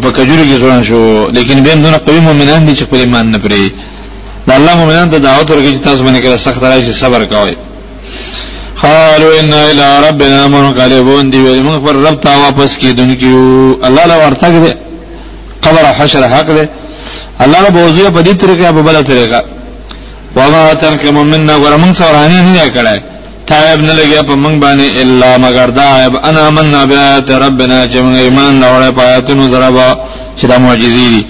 په 0.00 0.10
کجوری 0.10 0.44
کې 0.48 0.60
زوړان 0.60 0.82
شو 0.84 1.28
لیکن 1.32 1.62
به 1.62 1.74
دونه 1.74 1.96
قوی 1.98 2.20
مومنان 2.20 2.64
دي 2.64 2.76
چې 2.76 2.82
خپل 2.84 2.96
ایمان 2.96 3.30
نه 3.30 3.38
پرې 3.38 3.70
دا 4.48 4.52
الله 4.58 4.72
مومنان 4.80 5.08
ته 5.12 5.18
دعوت 5.18 5.46
ورکړي 5.50 5.72
چې 5.78 5.84
تاسو 5.88 6.02
باندې 6.06 6.20
کله 6.24 6.36
سخت 6.46 6.60
راځي 6.70 6.92
صبر 7.02 7.20
کوئ 7.32 7.54
قالوا 8.82 9.32
ان 9.40 9.52
الى 9.70 9.88
ربنا 10.08 10.40
منقلبون 10.54 11.24
دی 11.32 11.38
ویل 11.44 11.62
موږ 11.68 11.78
پر 11.86 11.94
رب 12.06 12.16
ته 12.24 12.30
واپس 12.44 12.70
کیدونکو 12.76 13.32
الله 13.86 14.04
له 14.10 14.16
ورته 14.24 14.46
کړي 14.54 14.72
قبر 15.64 15.84
حشر 15.98 16.22
حق 16.34 16.46
دی 16.58 16.64
الله 17.44 17.58
له 17.64 17.70
بوزي 17.74 18.10
په 18.16 18.20
دې 18.26 18.32
طریقې 18.42 18.68
په 18.76 18.82
بل 18.86 18.96
طریقه 19.10 19.40
وما 20.38 20.74
تنكم 20.82 21.14
منا 21.32 21.54
ورمن 21.56 21.92
سورانی 22.00 22.38
نه 22.44 22.66
کړه 22.74 22.94
تایب 23.48 23.80
نه 23.88 23.92
لګیا 24.00 24.22
په 24.28 24.34
موږ 24.42 24.54
باندې 24.62 24.86
الا 25.02 25.30
مگر 25.44 25.70
دا 25.78 25.86
ایب 26.02 26.14
انا 26.28 26.44
مننا 26.56 26.80
بیات 26.92 27.30
ربنا 27.30 27.78
چې 27.90 27.96
موږ 28.04 28.14
ایمان 28.24 28.62
اورې 28.64 28.90
پاتونو 29.00 29.48
دربا 29.54 29.90
چې 30.40 30.44
دا 30.50 30.56
معجزې 30.58 31.06
دي 31.14 31.26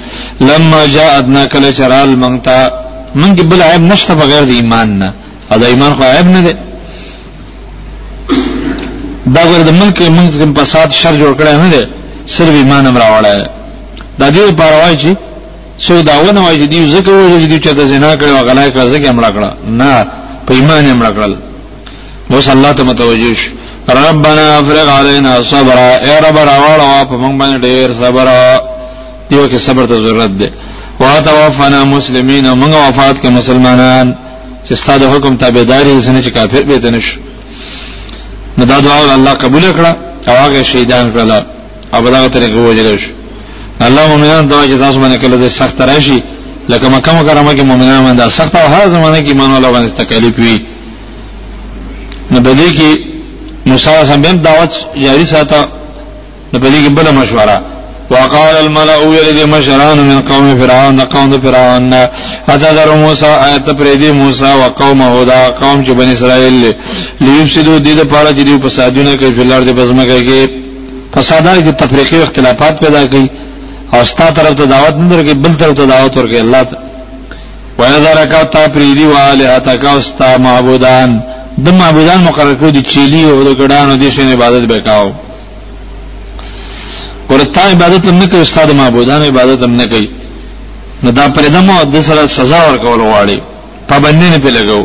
لما 0.49 0.87
جاءتنا 0.87 1.43
کله 1.53 1.71
چرال 1.79 2.11
مونږ 2.23 2.37
ته 2.47 2.82
من 3.15 3.35
دی 3.35 3.43
بل 3.43 3.63
عیب 3.63 3.83
نشته 3.83 4.15
بغیر 4.15 4.45
د 4.45 4.51
ایمان 4.51 4.99
نه 4.99 5.13
او 5.53 5.59
د 5.59 5.65
ایمان 5.65 5.93
خو 5.99 6.03
عیب 6.05 6.27
نه 6.35 6.41
دی 6.47 6.53
دا 9.35 9.43
ور 9.51 9.63
د 9.69 9.71
ملک 9.81 9.99
موږ 10.17 10.31
کوم 10.41 10.51
فساد 10.59 10.89
شر 11.01 11.15
جوړ 11.21 11.33
کړی 11.39 11.53
نه 11.63 11.69
دی 11.75 11.83
صرف 12.37 12.55
ایمان 12.61 12.87
امر 12.87 13.01
راوړل 13.01 13.43
دا 14.19 14.31
دې 14.31 14.53
پروايي 14.61 14.97
چې 15.03 15.13
څو 15.87 15.95
داونه 16.11 16.41
وایي 16.45 16.67
دی 16.67 16.93
ځکه 16.95 17.11
وایي 17.11 17.47
دی 17.47 17.59
چې 17.59 17.73
د 17.79 17.87
زنا 17.93 18.13
کړو 18.17 18.47
غلای 18.49 18.71
کړ 18.73 18.85
ځکه 18.95 19.09
امر 19.09 19.25
کړ 19.35 19.43
نه 19.69 20.07
په 20.47 20.53
ایمان 20.59 20.91
امر 20.91 21.07
کړل 21.15 21.33
اوس 22.31 22.49
الله 22.49 22.73
ته 22.73 22.83
متوجه 22.83 23.35
شو 23.35 23.51
ربنا 23.89 24.57
افرغ 24.59 24.89
علينا 24.91 25.33
صبر 25.51 25.77
اے 26.05 26.15
رب 26.25 26.37
راوړ 26.39 26.81
او 26.81 27.05
په 27.05 27.15
موږ 27.23 27.35
باندې 27.41 27.59
ډیر 27.67 27.87
صبر 28.01 28.27
دیو 29.31 29.49
کې 29.51 29.59
صبر 29.67 29.87
ته 29.87 29.95
ضرورت 30.05 30.31
دی 30.41 30.49
وتوفنا 31.03 31.81
مسلمین 31.95 32.45
موږ 32.61 32.73
وفات 32.89 33.17
کې 33.23 33.29
مسلمانان 33.39 34.07
چې 34.69 34.73
ستاسو 34.83 35.07
حکم 35.15 35.37
تابعداري 35.37 35.93
وسنه 35.99 36.21
چې 36.25 36.31
کافر 36.37 36.63
به 36.63 36.77
دنش 36.85 37.07
نو 38.59 38.65
دا 38.65 38.81
دعا 38.81 39.15
الله 39.15 39.33
قبول 39.33 39.63
کړه 39.63 39.93
او 40.29 40.35
هغه 40.43 40.63
شهیدان 40.63 41.13
کړه 41.15 41.43
او 41.95 42.03
دا 42.11 42.29
طریقه 42.29 42.59
وجل 42.67 42.97
شو 42.99 43.11
الله 43.87 44.07
مؤمنان 44.09 44.47
دعا 44.49 44.67
چې 44.67 44.79
تاسو 44.85 44.99
باندې 45.03 45.17
کله 45.23 45.37
دې 45.43 45.49
سخت 45.53 45.81
راشي 45.81 46.23
لکه 46.69 46.89
مکه 46.89 47.13
مکرمه 47.19 47.55
کې 47.57 47.61
مؤمنان 47.61 48.01
باندې 48.05 48.33
سخت 48.39 48.57
او 48.57 48.69
هر 48.69 48.89
زمانه 48.89 49.19
کې 49.25 49.29
ایمان 49.29 49.51
ولر 49.51 49.71
باندې 49.73 49.93
تکلیف 50.03 50.39
وي 50.39 50.61
نو 52.31 52.41
بلې 52.41 52.69
کې 52.81 52.91
موسی 53.67 53.91
سم 54.07 54.23
دعوت 54.23 54.71
جاری 55.05 55.27
ساته 55.27 55.69
نو 56.53 56.59
بلې 56.61 56.79
کې 56.83 56.89
بل 56.97 57.11
مشوره 57.15 57.61
وقال 58.13 58.57
الملأ 58.65 58.99
يلد 59.17 59.39
مشران 59.55 59.97
من 60.11 60.19
قوم 60.33 60.47
فرعون 60.61 61.01
قوم 61.15 61.31
فرعون 61.43 61.85
اتذر 62.53 62.89
موسى 63.03 63.27
ایت 63.49 63.67
پریدی 63.79 64.11
موسى 64.21 64.51
وقومه 64.63 65.25
دا 65.31 65.41
قوم 65.61 65.79
چې 65.87 65.91
بنی 65.99 66.13
اسرائیل 66.13 66.75
لیفسدو 67.21 67.79
دي 67.79 67.95
د 67.95 68.03
پاره 68.13 68.31
چې 68.33 68.43
دی 68.49 68.59
فسادونه 68.65 69.17
کوي 69.17 69.33
فلارد 69.39 69.69
بزمکه 69.77 70.19
کې 70.27 70.51
فسادات 71.17 71.59
کې 71.65 71.83
تفریقی 71.85 72.23
اختلافات 72.23 72.81
پیدا 72.81 73.07
کوي 73.07 73.29
او 73.95 74.05
ستا 74.05 74.31
طرف 74.31 74.55
ته 74.59 74.65
دعوت 74.65 74.95
نه 74.95 75.09
درکې 75.17 75.35
بل 75.37 75.55
طرف 75.61 75.75
ته 75.77 75.85
دعوت 75.87 76.13
ورکې 76.19 76.37
الله 76.37 76.63
ته 76.63 76.77
ويذرك 77.79 78.49
تا 78.53 78.69
پریدی 78.69 79.07
واله 79.07 79.57
اتکا 79.57 79.99
استا 79.99 80.39
معبودان 80.39 81.21
د 81.59 81.69
معبودان 81.75 82.25
مقرر 82.25 82.55
کړو 82.61 82.73
د 82.77 82.87
چيلي 82.93 83.25
او 83.31 83.43
د 83.45 83.57
ګډانو 83.59 83.97
د 84.05 84.11
شین 84.11 84.33
عبادت 84.33 84.71
وکاو 84.71 85.13
ورته 87.33 87.61
عبادت 87.73 88.03
هم 88.09 88.17
نه 88.21 88.27
کوي 88.31 88.43
استاد 88.49 88.71
معبودان 88.81 89.21
عبادت 89.29 89.61
هم 89.65 89.75
نه 89.81 89.85
کوي 89.93 90.07
نو 91.05 91.11
دا 91.11 91.25
پرېدمو 91.37 91.85
د 91.85 91.97
سره 92.09 92.25
سزا 92.37 92.61
ورکول 92.71 93.01
غواړي 93.09 93.39
پابندې 93.91 94.27
نه 94.35 94.39
پیلګو 94.45 94.81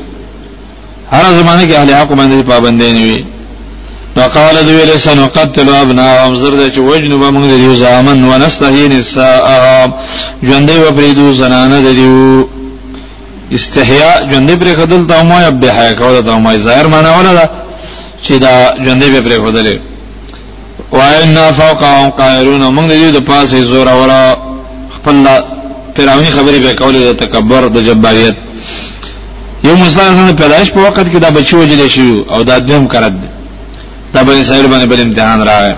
هر 1.12 1.24
زمانه 1.39 1.64
کې 1.68 1.74
اهل 1.76 1.91
حق 1.95 2.12
باندې 2.20 2.41
پابندې 2.52 2.89
نه 2.95 3.04
وي 3.06 3.24
نو 4.18 4.24
قال 4.28 4.66
دوی 4.66 4.86
له 4.86 4.98
سن 4.98 5.20
وقتل 5.20 5.70
ابناهم 5.76 6.39
زر 6.41 6.54
د 6.62 6.74
چ 6.76 6.78
وجنوب 6.78 7.24
موږ 7.34 7.45
د 7.52 7.56
یو 7.66 7.76
زامن 7.76 8.24
ونستهین 8.24 8.91
الساء 8.91 9.45
ژوندې 10.48 10.78
و 10.88 10.91
پریدو 10.91 11.34
زنانه 11.34 11.80
د 11.82 11.95
دیو 12.00 12.48
استحیا 13.52 14.12
ژوندې 14.32 14.52
پر 14.60 14.68
خدل 14.80 15.08
ته 15.08 15.24
مو 15.24 15.39
یا 15.39 15.50
به 15.50 15.72
حیا 15.78 15.93
کول 15.93 16.22
ته 16.24 16.38
مو 16.39 16.58
ظاهر 16.58 16.88
معنی 16.88 17.08
ولا 17.18 17.45
چې 18.28 18.32
دا 18.43 18.54
ژوندې 18.86 19.08
به 19.14 19.22
پر 19.22 19.50
خدل 19.50 19.68
واینا 20.92 21.52
فوقهم 21.60 22.10
قاهرون 22.20 22.64
موږ 22.76 22.86
دې 22.92 23.16
د 23.18 23.24
پاسه 23.30 23.62
زور 23.72 23.88
اوره 23.94 24.20
خپل 24.96 25.16
پیراونی 25.96 26.30
خبرې 26.36 26.60
به 26.66 26.74
کولې 26.82 27.02
د 27.08 27.12
تکبر 27.24 27.68
د 27.76 27.82
جباریت 27.88 28.36
یو 29.66 29.76
موسی 29.82 29.92
سره 29.96 30.32
پیدائش 30.42 30.70
په 30.76 30.80
وخت 30.88 31.08
کې 31.14 31.18
دا 31.26 31.30
بچي 31.38 31.56
وجلې 31.56 31.88
شو 31.90 32.24
او 32.34 32.44
دا 32.44 32.60
دویم 32.60 32.88
کرد 32.94 33.14
دا 34.14 34.24
بل 34.24 34.44
سایل 34.44 34.68
باندې 34.72 34.86
بل 34.92 35.02
امتحان 35.02 35.42
راغی 35.50 35.74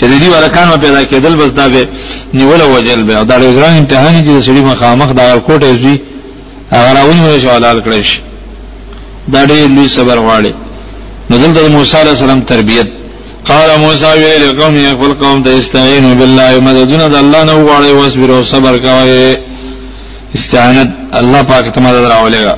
چې 0.00 0.02
دې 0.20 0.28
ورکان 0.34 0.80
پیدا 0.80 1.02
کېدل 1.04 1.36
بس 1.42 1.50
دا 1.52 1.68
به 1.68 1.88
نیول 2.34 2.62
وجل 2.62 3.02
به 3.02 3.24
دا 3.24 3.38
ډېر 3.38 3.50
ګران 3.62 3.78
امتحان 3.78 4.24
دي 4.24 4.28
چې 4.42 4.46
سړي 4.46 4.62
مخامخ 4.70 5.12
دا 5.12 5.38
کوټه 5.48 5.82
زی 5.82 6.00
هغه 6.70 6.92
راونی 6.92 7.20
مې 7.38 7.42
شوالال 7.42 7.80
کړش 7.84 8.06
دا 9.32 9.46
ډېر 9.46 9.66
لوی 9.76 9.88
صبر 9.88 10.16
غواړي 10.16 10.52
نو 11.30 11.36
دلته 11.38 11.68
موسی 11.68 11.96
عليه 11.96 12.10
السلام 12.12 12.40
تربيت 12.42 12.99
قال 13.48 13.68
موسی 13.84 14.04
ویل 14.24 14.52
قوم 14.60 14.74
یقبل 14.88 15.12
قوم 15.22 15.38
ته 15.44 15.50
استعینوا 15.60 16.14
بالله 16.20 16.54
مددنا 16.66 17.06
د 17.08 17.14
الله 17.22 17.40
نه 17.48 17.52
وغواړي 17.58 17.90
واصبر 18.00 18.30
او 18.36 18.42
صبر 18.52 18.74
کوي 18.86 19.30
استعانت 20.38 20.90
الله 21.20 21.40
پاک 21.50 21.64
ته 21.74 21.80
مدد 21.86 22.04
راولېګا 22.12 22.54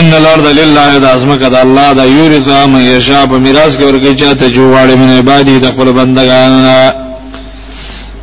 ان 0.00 0.12
الارض 0.14 0.46
لله 0.60 0.88
د 0.98 1.04
ازمکه 1.16 1.48
د 1.48 1.54
الله 1.64 1.88
د 1.98 2.04
یورث 2.18 2.48
ما 2.72 2.80
یشاء 2.94 3.24
په 3.30 3.36
میراث 3.38 3.72
کې 3.78 3.82
ورګی 3.88 4.12
چاته 4.20 4.48
جوړه 4.56 4.94
من 5.00 5.10
عبادی 5.18 5.58
د 5.58 5.66
خپل 5.72 5.88
بندگانو 5.98 6.60
نه 6.70 6.92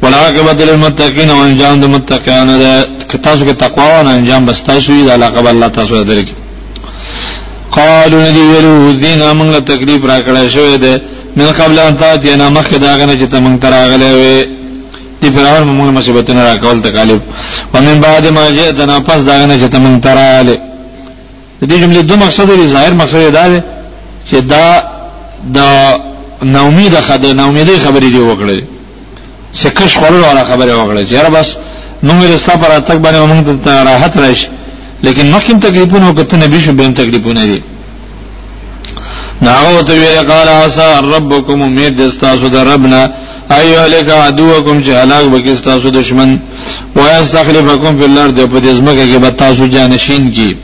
ولعاقبت 0.01 0.57
للمتقین 0.67 1.29
او 1.31 1.37
انجام 1.47 1.75
د 1.81 1.85
متقین 1.85 2.47
ده 2.61 2.73
تاسو 3.23 3.45
کې 3.45 3.53
تقوا 3.63 3.99
او 4.01 4.07
انجام 4.07 4.45
بس 4.45 4.63
تاسو 4.63 4.91
یې 4.91 5.07
د 5.07 5.11
علاقه 5.11 5.49
الله 5.51 5.67
تاسو 5.67 6.03
درک 6.03 6.27
قالو 7.71 8.19
ندی 8.21 8.39
ویلو 8.51 8.97
ذینا 9.01 9.29
موږ 9.33 9.61
تکلیف 9.71 10.05
را 10.05 10.19
کړی 10.25 10.49
شوی 10.53 10.77
ده 10.77 11.01
من 11.39 11.47
قبل 11.59 11.77
ان 11.87 11.97
تاتینا 12.01 12.47
مخک 12.57 12.73
داغنه 12.85 13.13
چې 13.19 13.27
تمنګ 13.33 13.55
تراغله 13.63 14.11
وي 14.21 14.35
دی 15.21 15.29
فرعون 15.35 15.67
موږ 15.79 15.89
مصیبتونه 15.97 16.41
را 16.47 16.55
کول 16.63 16.77
تکالیف 16.85 17.21
ومن 17.73 17.99
بعد 18.05 18.25
ما 18.37 18.45
جئتنا 18.57 18.99
پس 19.07 19.19
داغنه 19.29 19.55
چې 19.61 19.67
تمنګ 19.73 20.03
تراله 20.05 20.57
دې 21.63 21.73
جمله 21.81 22.01
دوه 22.09 22.17
مقصد 22.25 22.49
لري 22.51 22.67
ظاهر 22.75 22.93
مقصد 22.93 23.31
دا 23.37 23.47
دی 23.47 23.61
چې 24.31 24.35
دا 24.53 24.83
د 25.43 25.59
ناومید 26.43 26.95
خبره 26.99 27.33
ناومیدې 27.33 27.79
خبرې 27.85 28.09
دی 28.15 28.19
وکړې 28.29 28.63
سکش 29.63 29.97
خورل 29.97 30.19
ولا 30.23 30.43
خبره 30.51 30.73
وکړې 30.75 31.11
چې 31.11 31.29
بس 31.31 31.47
موږ 32.03 32.23
رستا 32.33 32.55
پر 32.55 32.71
اتک 32.77 32.97
باندې 32.97 33.17
موږ 33.31 33.65
ته 33.65 33.83
راحت 33.83 34.17
راشي 34.17 34.47
لیکن 35.03 35.31
مخکې 35.39 35.55
تکلیفونه 35.61 36.11
وکړه 36.15 36.33
نبی 36.35 36.59
شو 36.61 36.73
به 36.73 36.87
تکلیفونه 36.89 37.45
دي 37.45 37.61
ناغو 39.41 39.81
ته 39.81 39.93
ویل 39.93 40.31
قال 40.31 40.47
عسى 40.47 40.99
ربكم 41.13 41.61
امید 41.61 42.01
استاسو 42.01 42.47
د 42.47 42.55
ربنا 42.55 43.11
ايو 43.51 43.85
لك 43.85 44.09
عدوكم 44.09 44.81
چې 44.83 44.89
هلاك 44.89 45.25
بک 45.25 45.47
استاسو 45.47 45.89
دشمن 45.89 46.39
ويستخلفكم 46.95 47.97
في 47.97 48.05
الارض 48.05 48.39
په 48.39 48.59
دې 48.61 48.73
ځمکه 48.77 49.05
کې 49.13 49.17
به 49.21 49.29
تاسو 49.29 49.65
جانشین 49.67 50.31
کی 50.31 50.55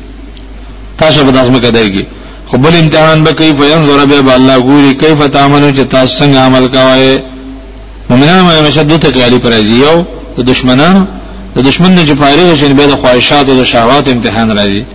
تاسو 0.98 1.24
به 1.26 1.32
داسمه 1.32 1.60
کېږي 1.62 2.04
خو 2.52 2.58
بل 2.58 2.76
امتحان 2.76 3.24
به 3.24 3.32
کوي 3.32 3.54
فینظر 3.54 4.06
به 4.06 4.36
الله 4.36 4.60
ګوري 4.60 4.94
کیف 5.06 5.24
تعملو 5.28 5.72
چې 5.72 5.86
تاسو 5.92 6.12
څنګه 6.24 6.38
عمل 6.38 6.68
کوئ 6.68 7.20
مومنان 8.10 8.44
باندې 8.48 8.76
شدو 8.76 8.98
تکالی 8.98 9.40
پر 9.40 9.50
راځي 9.50 9.76
یو 9.86 10.04
د 10.38 10.42
دشمنانو 10.42 11.06
د 11.56 11.60
دشمن 11.60 11.92
نه 11.96 12.06
چې 12.06 12.18
فارغ 12.20 12.56
شین 12.60 12.74
به 12.74 12.86
د 12.86 12.96
خواهشات 12.96 13.50
او 13.50 13.56
د 13.56 13.64
شهوات 13.64 14.08
امتحان 14.10 14.58
راځي 14.58 14.86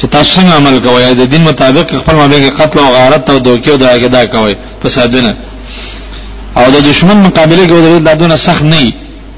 چې 0.00 0.06
تاسو 0.14 0.30
څنګه 0.36 0.52
عمل 0.60 0.74
کوئ 0.80 1.14
د 1.20 1.30
دین 1.32 1.42
مطابق 1.50 1.86
خپل 2.00 2.14
مابه 2.20 2.38
کې 2.42 2.50
قتل 2.60 2.78
او 2.78 2.90
غارت 2.94 3.30
او 3.30 3.38
دوکې 3.38 3.68
او 3.70 3.76
داګه 3.84 4.06
دا 4.14 4.22
کوئ 4.34 4.54
فسادونه 4.82 5.32
او 6.60 6.64
د 6.74 6.76
دشمن 6.90 7.16
مقابله 7.26 7.62
کې 7.66 7.70
ودرې 7.76 7.98
لادونه 8.08 8.36
سخت 8.36 8.62
نه 8.72 8.80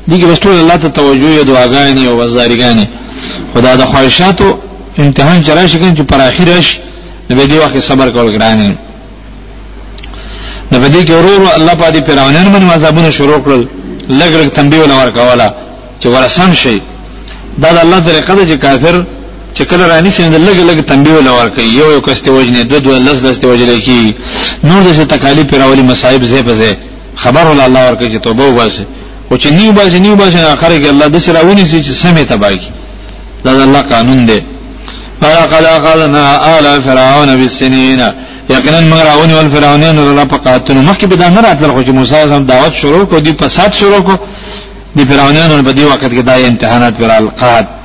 دي 0.08 0.16
دغه 0.20 0.32
رسول 0.32 0.54
الله 0.58 0.76
ته 0.82 0.88
توجه 0.88 1.38
او 1.38 1.44
دعاګانې 1.50 2.04
او 2.08 2.14
وزارګانې 2.20 2.86
خدا 3.54 3.74
د 3.76 3.84
خواهشاتو 3.90 4.48
امتحان 5.04 5.42
جرای 5.42 5.68
شي 5.68 5.78
چې 5.98 6.02
پر 6.10 6.20
اخرش 6.28 6.68
د 7.28 7.32
دې 7.50 7.58
وخت 7.62 7.78
صبر 7.88 8.10
کول 8.16 8.28
ګرانې 8.38 8.68
د 10.72 10.74
دې 10.94 11.00
کې 11.06 11.10
ورور 11.12 11.42
الله 11.58 11.72
پاتې 11.82 11.96
پیرانان 12.08 12.46
باندې 12.52 12.72
مذهبونه 12.76 13.10
شروع 13.10 13.38
کړل 13.46 13.62
لګ 14.20 14.30
لګ 14.40 14.48
تنبیه 14.48 15.02
ورکواله 15.02 15.54
چې 16.02 16.06
ورسم 16.06 16.52
شي 16.52 16.80
دا 17.58 17.72
د 17.72 17.78
الله 17.84 17.98
طریقه 17.98 18.34
ده 18.34 18.44
چې 18.50 18.56
کافر 18.64 19.04
چې 19.54 19.62
کله 19.70 19.84
رانی 19.92 20.10
سند 20.10 20.34
لګ 20.36 20.58
لګ 20.68 20.80
تنبیه 20.90 21.14
ولور 21.14 21.48
کوي 21.48 21.64
یو 21.68 21.90
یو 21.92 22.00
کسته 22.00 22.30
وجنه 22.32 22.62
دو 22.62 22.78
دو 22.78 22.92
لز 22.98 23.24
لز 23.24 23.40
وجلې 23.44 23.78
کی 23.84 24.14
نور 24.64 24.82
دغه 24.82 25.04
تکالیف 25.04 25.54
راولي 25.54 25.82
مصايب 25.82 26.24
زه 26.24 26.42
په 26.42 26.52
زه 26.52 26.76
خبر 27.16 27.46
ول 27.46 27.60
الله 27.60 27.88
ورکه 27.90 28.06
چې 28.12 28.20
توبه 28.24 28.44
وباسه 28.48 28.84
او 29.32 29.36
چې 29.38 29.46
نیو 29.46 29.72
باسه 29.72 29.98
نیو 29.98 30.16
باسه 30.16 30.52
اخر 30.52 30.78
کې 30.82 30.86
الله 30.88 31.06
د 31.08 31.18
سراونی 31.18 31.64
سي 31.66 31.82
چې 31.82 31.92
سمې 32.02 32.24
تباکی 32.32 32.70
دا 33.44 33.50
الله 33.50 33.82
قانون 33.82 34.26
دی 34.26 34.42
فقد 35.20 35.64
اخذنا 35.64 36.58
آل 36.58 36.82
فرعون 36.82 37.36
بالسنين 37.36 38.08
یقینا 38.50 38.80
مغراونی 38.80 39.34
ول 39.34 39.48
فرعونین 39.50 39.98
الله 39.98 40.24
په 40.24 40.36
قاتل 40.36 40.84
مخکې 40.86 41.04
به 41.04 41.16
دا 41.16 41.28
نه 41.28 41.40
راتل 41.40 41.70
خو 41.70 41.82
چې 41.82 41.88
موسی 41.88 42.14
هم 42.14 42.46
دعوت 42.46 42.74
شروع 42.74 43.04
کو 43.04 43.18
دی 43.18 43.32
فساد 43.42 43.72
شروع 43.72 44.00
کو 44.00 44.16
دی 44.96 45.04
فرعونین 45.04 45.64
په 45.64 45.72
دې 45.76 45.80
وخت 45.80 46.02
کې 46.04 46.20
دا 46.24 46.34
امتحانات 46.34 46.94
پر 46.98 47.10
القات 47.10 47.77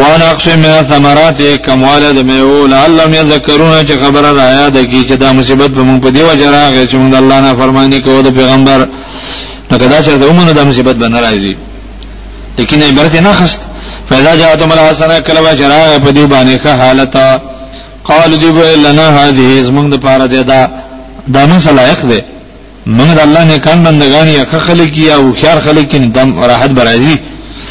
وانا 0.00 0.26
اقسم 0.34 0.58
من 0.58 0.64
الثمرات 0.82 1.40
کمواله 1.66 2.10
د 2.12 2.18
میوه 2.30 2.58
لعلهم 2.72 3.12
یذکرون 3.20 3.74
چې 3.88 3.92
خبره 4.04 4.32
را 4.40 4.48
یاد 4.60 4.76
کی 4.90 5.00
چې 5.08 5.12
دا 5.22 5.32
مصیبت 5.32 5.70
به 5.70 5.82
مونږ 5.88 6.02
په 6.02 6.10
دی 6.10 6.22
وجه 6.22 6.50
راغی 6.50 6.86
چې 6.86 6.94
مونږ 7.02 7.14
الله 7.22 7.40
نه 7.40 7.52
فرمانی 7.60 8.00
کوو 8.00 8.22
د 8.22 8.30
پیغمبر 8.34 8.88
نو 9.70 9.78
کدا 9.78 10.02
چې 10.04 10.08
دومره 10.08 10.52
د 10.52 10.58
مصیبت 10.64 10.96
به 10.96 11.08
ناراضي 11.08 11.56
لیکن 12.58 12.82
عبرت 12.82 13.14
نه 13.16 13.32
خست 13.32 13.60
فاذا 14.10 14.36
جاءتهم 14.36 14.72
الحسنه 14.72 15.20
کلا 15.20 15.40
وجرا 15.42 15.98
په 16.04 16.10
دی 16.10 16.26
باندې 16.28 16.56
ښه 16.64 16.68
حالت 16.68 17.16
قالوا 18.08 18.36
دی 18.64 18.76
لنا 18.82 19.08
هذه 19.10 19.62
زمونږ 19.68 19.92
د 19.94 19.96
پاره 20.00 20.26
دی 20.26 20.42
دا 20.42 20.68
دا 21.32 21.46
مون 21.46 21.58
صلاحق 21.60 22.04
دی 22.06 22.18
مونږ 22.96 23.12
د 23.16 23.20
الله 23.20 23.44
نه 23.44 23.58
کان 23.58 23.82
بندگان 23.82 24.28
یا 24.28 24.44
خلک 24.66 24.98
یا 24.98 25.14
او 25.16 25.32
خيار 25.40 25.60
خلک 25.60 25.90
دم 26.14 26.40
راحت 26.44 26.70
برازي 26.70 27.16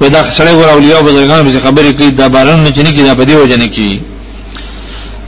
و 0.00 0.08
دا 0.08 0.20
سړی 0.36 0.54
ور 0.54 0.68
اولیاء 0.68 1.00
بزرګان 1.02 1.42
به 1.46 1.60
خبرې 1.60 1.92
کوي 1.92 2.10
دا 2.10 2.28
باران 2.28 2.60
نه 2.64 2.70
چني 2.70 2.90
کې 2.96 3.02
دا 3.02 3.14
بدی 3.14 3.34
وجنه 3.34 3.66
کی 3.66 4.00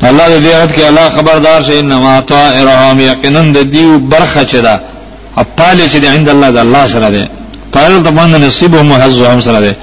الله 0.02 0.26
دې 0.40 0.54
آیات 0.54 0.70
کې 0.76 0.82
الله 0.82 1.06
خبردار 1.18 1.62
شي 1.62 1.80
انما 1.80 2.20
طائرهم 2.20 3.00
یقینا 3.00 3.40
د 3.42 3.58
دیو 3.70 3.98
برخه 3.98 4.44
چدا 4.44 4.74
اپاله 5.42 5.84
چې 5.92 6.04
عند 6.14 6.28
الله 6.28 6.50
د 6.50 6.58
الله 6.64 6.86
سره 6.94 7.10
ده 7.10 7.28
طائر 7.74 7.98
ته 8.04 8.10
باندې 8.10 8.36
نصیبهم 8.48 8.90
وحظهم 8.92 9.40
سره 9.46 9.60
ده 9.60 9.76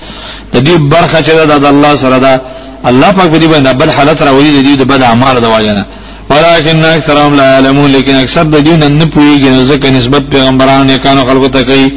د 0.53 0.57
دیو 0.65 0.77
برخه 0.89 1.21
چدا 1.21 1.45
د 1.45 1.65
الله 1.65 1.95
سره 2.03 2.17
ده 2.25 2.41
الله 2.89 3.11
پاک 3.11 3.31
دې 3.41 3.45
باندې 3.51 3.75
بد 3.81 3.89
حالت 3.89 4.21
راولي 4.21 4.63
دې 4.75 4.79
د 4.79 4.83
بد 4.91 5.01
اعمال 5.01 5.39
د 5.39 5.45
وجنه 5.55 5.85
ولكن 6.29 6.85
اکثرهم 6.85 7.33
لا 7.35 7.55
علمون 7.57 7.91
لیکن 7.91 8.15
اکثر 8.15 8.43
د 8.43 8.55
دین 8.57 8.83
نه 8.97 9.05
پویږي 9.05 9.69
ځکه 9.71 9.85
نسبت 9.97 10.23
پیغمبرانو 10.33 10.83
نه 10.83 10.97
کانو 10.97 11.25
خلقو 11.25 11.47
ته 11.47 11.61
کوي 11.63 11.89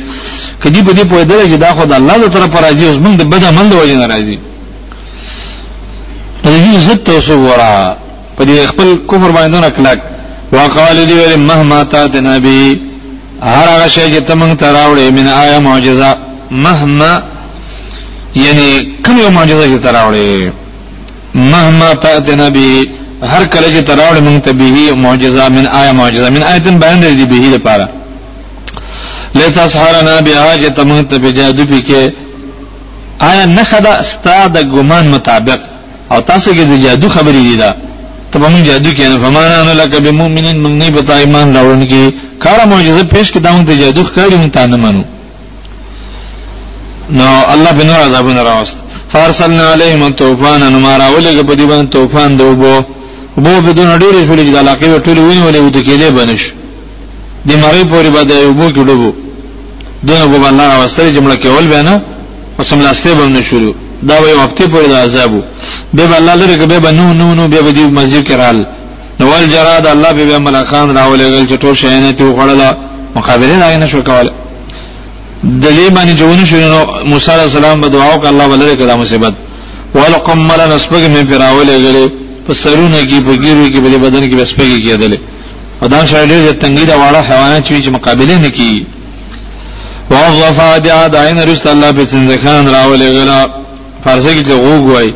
کدی 0.65 0.81
به 0.83 0.93
دې 0.95 1.05
په 1.11 1.25
دې 1.25 1.49
چې 1.51 1.57
دا 1.65 1.71
خدای 1.77 1.97
الله 1.99 2.15
تعالی 2.15 2.29
طرف 2.29 2.51
راځي 2.65 2.85
اوس 2.85 2.97
موږ 2.97 3.15
د 3.19 3.23
بد 3.31 3.45
عمل 3.45 3.69
د 3.69 3.75
وجه 3.75 3.95
ناراضي 3.95 4.39
په 6.43 6.49
دې 6.51 6.77
عزت 6.77 7.05
توسو 7.07 7.39
ورا 7.49 7.97
په 8.39 8.45
دې 8.45 8.69
خپل 8.71 8.99
کفر 9.11 9.31
باندې 9.31 9.61
نه 9.65 9.69
کلک 9.71 9.99
وقال 10.53 11.07
دی 11.07 11.13
ویل 11.13 11.37
مهما 11.39 11.83
تا 11.85 12.07
د 12.07 12.17
نبی 12.17 12.81
هر 13.43 13.67
هغه 13.75 13.89
شی 13.89 14.07
چې 14.15 14.21
تم 14.29 14.55
ته 14.55 14.67
راوړې 14.77 15.13
من 15.19 15.27
آیا 15.29 15.59
معجزه 15.61 16.17
مهما 16.51 17.23
یعنی 18.37 18.93
کله 19.07 19.31
معجزه 19.31 19.67
چې 19.79 19.83
تراوړې 19.87 20.51
مهما 21.35 21.95
تا 21.95 22.19
د 22.19 22.31
نبی 22.31 22.91
هر 23.23 23.45
کله 23.45 23.67
چې 23.75 23.85
تراوړې 23.91 24.21
موږ 24.29 24.41
ته 24.45 24.53
به 24.53 24.93
معجزه 24.95 25.49
من 25.49 25.67
آیا 25.67 25.93
معجزه 25.93 26.31
من 26.31 26.43
آیتن 26.43 26.79
بیان 26.79 27.01
دی 27.01 27.25
به 27.25 27.57
لپاره 27.57 27.89
لتا 29.39 29.65
سحرنا 29.75 30.15
بها 30.27 30.55
چې 30.63 30.69
تمه 30.77 30.99
ته 31.09 31.17
په 31.25 31.31
جادو 31.39 31.65
پکې 31.73 32.03
آیا 33.31 33.45
نه 33.57 33.65
خدا 33.71 33.95
ستا 34.11 34.39
د 34.55 34.71
ګمان 34.75 35.05
مطابق 35.15 35.61
او 36.13 36.19
تاسو 36.29 36.49
کې 36.57 36.65
د 36.71 36.83
جادو 36.85 37.07
خبرې 37.09 37.43
دي 37.49 37.57
دا 37.63 37.71
ته 38.33 38.39
موږ 38.39 38.63
جادو 38.69 38.91
کې 38.97 39.07
نه 39.13 39.17
فمانا 39.25 39.63
نه 39.65 39.73
لکه 39.81 39.99
به 40.01 40.11
مؤمنین 40.11 40.57
موږ 40.65 40.75
نه 40.83 40.91
پتا 41.01 41.15
ایمان 41.17 41.49
راوړن 41.57 41.85
کې 41.91 42.13
کار 42.45 42.67
معجزه 42.67 43.03
پیش 43.03 43.27
کې 43.33 43.39
دا 43.39 43.51
موږ 43.53 43.65
د 43.67 43.71
جادو 43.81 44.05
ښکاری 44.05 44.37
مونږ 44.43 44.59
نه 44.73 44.77
منو 44.77 45.05
نو 47.19 47.27
الله 47.55 47.71
بنور 47.73 48.01
عذابونه 48.07 48.43
راوست 48.43 48.77
فارسلنا 49.13 49.73
علیهم 49.73 50.13
طوفانا 50.13 50.71
ما 50.71 50.99
راولګ 50.99 51.45
په 51.47 51.55
دې 51.55 51.65
باندې 51.71 51.91
طوفان 51.93 52.37
دوبو 52.37 52.83
وبو 53.37 53.61
بدون 53.61 53.99
ډیرې 53.99 54.23
شولې 54.29 54.45
د 54.55 54.57
علاقې 54.57 55.03
ټولې 55.05 55.21
وینولې 55.21 55.61
وته 55.67 55.83
کېدې 55.85 56.11
بنش 56.13 56.53
د 57.49 57.51
مری 57.63 57.83
پورې 57.91 58.09
به 58.15 58.23
د 58.31 58.33
یوبو 58.47 58.67
کې 58.75 58.83
ډوبو 58.89 59.11
دونه 60.07 60.25
به 60.33 60.49
الله 60.51 60.69
واستري 60.81 61.11
جمله 61.17 61.35
کې 61.43 61.47
اول 61.49 61.67
بیان 61.73 61.89
او 62.59 62.65
سملاسته 62.71 63.15
به 63.19 63.27
نه 63.29 63.43
شروع 63.51 63.75
دا 64.09 64.17
وي 64.23 64.33
وخت 64.35 64.59
پورې 64.73 64.87
د 64.93 64.95
عذاب 65.05 65.33
به 65.95 66.17
الله 66.19 66.35
لري 66.35 66.55
کې 66.61 66.81
به 66.85 66.91
نو 66.93 67.13
نو 67.15 67.35
نو 67.35 67.49
به 67.49 67.71
دی 67.77 67.85
مسجد 67.85 68.23
کې 68.29 68.33
رال 68.33 68.67
نو 69.21 69.27
ول 69.31 69.49
جراد 69.49 69.87
الله 69.87 70.13
به 70.13 70.39
ملکان 70.39 70.89
راولېږي 70.97 71.49
چې 71.53 71.57
ټول 71.63 71.75
شینه 71.77 72.13
ته 72.13 72.25
وغړل 72.25 72.63
مقابله 73.17 73.57
نه 73.61 73.77
نه 73.77 73.87
شو 73.87 74.03
کوله 74.03 74.33
دلی 75.65 75.89
باندې 75.97 76.13
جوونه 76.21 76.45
شو 76.45 76.57
نو 76.57 76.81
موسی 77.11 77.31
عليه 77.31 77.43
السلام 77.51 77.81
به 77.81 77.89
دعا 77.89 78.17
وکړه 78.19 78.27
الله 78.29 78.47
ولري 78.47 78.75
کې 78.77 78.87
دا 78.89 78.97
مصیبت 78.97 79.35
ولقم 79.95 80.39
ملن 80.39 80.73
اسبق 80.73 81.03
مې 81.15 81.27
پیراولې 81.31 81.77
غلې 81.87 82.07
پسرونه 82.49 83.01
کې 83.03 83.15
بغیرو 83.27 83.67
کې 83.73 83.79
بل 83.81 83.99
بدن 83.99 84.31
کې 84.31 84.35
بسپګي 84.37 84.79
کېدلې 84.87 85.17
دا 85.89 86.07
شایلې 86.07 86.53
د 86.53 86.59
تنګي 86.63 86.85
دا 86.85 86.97
واړه 86.97 87.21
حیوانات 87.31 87.65
چې 87.69 87.89
مقابله 87.89 88.39
نه 88.39 88.49
کی 88.51 88.85
وظفا 90.11 90.77
بیا 90.79 91.09
د 91.09 91.17
عین 91.17 91.39
رسول 91.39 91.73
الله 91.73 91.93
په 91.93 92.05
سندخان 92.11 92.69
راولې 92.69 93.09
غلا 93.17 93.47
فارسی 94.05 94.29
کې 94.45 94.51
غوګ 94.53 94.87
وای 94.93 95.15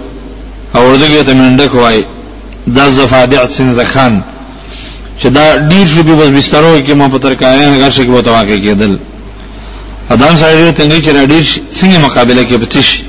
او 0.77 0.83
ورته 0.91 1.23
ته 1.23 1.35
منډک 1.35 1.75
وای 1.75 2.05
دا 2.77 2.89
زفا 2.91 3.25
بیا 3.27 3.47
سندخان 3.57 4.23
چې 5.23 5.27
دا 5.29 5.57
ډیر 5.57 5.87
شو 5.87 6.03
په 6.05 6.31
بسترو 6.39 6.81
کې 6.87 6.93
مو 6.95 7.09
په 7.09 7.19
ترکایان 7.19 7.81
غاښ 7.91 7.97
کې 8.05 8.09
وته 8.09 8.31
واقع 8.31 8.57
کېدل 8.57 8.97
ادم 10.11 10.37
شایلې 10.37 10.77
تنګي 10.81 11.01
چې 11.07 11.11
راډیر 11.17 11.45
څنګه 11.81 11.99
مقابله 12.05 12.45
کې 12.49 12.55
پتیش 12.65 13.01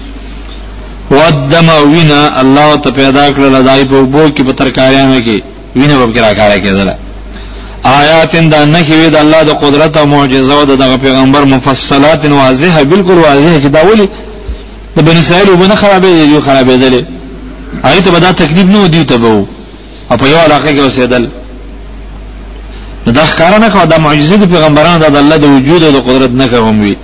ودم 1.11 1.69
وینا 1.91 2.39
الله 2.41 2.75
ته 2.75 2.91
پیدا 2.91 3.31
کړل 3.31 3.65
دای 3.65 3.85
په 3.85 4.01
بو 4.01 4.29
کې 4.29 4.43
په 4.43 4.51
ترکایان 4.53 5.23
کې 5.25 5.41
وینه 5.75 5.95
وبکرا 6.03 6.33
کاره 6.33 6.59
کېدل 6.61 7.04
آیات 7.83 8.35
دا 8.35 8.65
نه 8.65 8.81
کې 8.85 9.09
د 9.11 9.15
الله 9.15 9.43
د 9.43 9.49
قدرت 9.65 9.97
او 9.97 10.05
معجزه 10.05 10.53
او 10.53 10.63
د 10.65 10.97
پیغمبر 10.99 11.43
مفصلات 11.45 12.25
واضحه 12.25 12.83
بالکل 12.83 13.17
واضحه 13.17 13.59
چې 13.59 13.67
دا 13.67 13.81
ولي 13.87 14.09
د 14.97 15.01
بنی 15.01 15.19
اسرائیل 15.19 15.49
وبنه 15.49 15.75
خرابې 15.75 16.07
یو 16.07 16.41
خرابې 16.41 16.81
دي 16.89 17.05
هغه 17.85 17.99
ته 17.99 18.11
بدا 18.11 18.31
تکلیف 18.31 18.65
نه 18.65 18.83
ودی 18.83 19.03
ته 19.03 19.15
وو 19.15 19.45
او 20.11 20.17
په 20.17 20.27
یو 20.27 20.37
علاقه 20.39 20.73
کې 20.75 20.79
اوسېدل 20.79 21.23
دا 23.07 23.25
ښکار 23.25 23.59
نه 23.59 23.69
کړه 23.69 23.85
د 23.85 23.99
معجزه 23.99 24.35
د 24.37 24.45
پیغمبرانو 24.45 24.99
د 25.09 25.15
الله 25.17 25.37
د 25.37 25.45
وجود 25.45 25.83
او 25.83 25.91
د 25.91 25.99
قدرت 26.09 26.29
نه 26.31 26.47
کوم 26.47 26.81
وی 26.81 26.97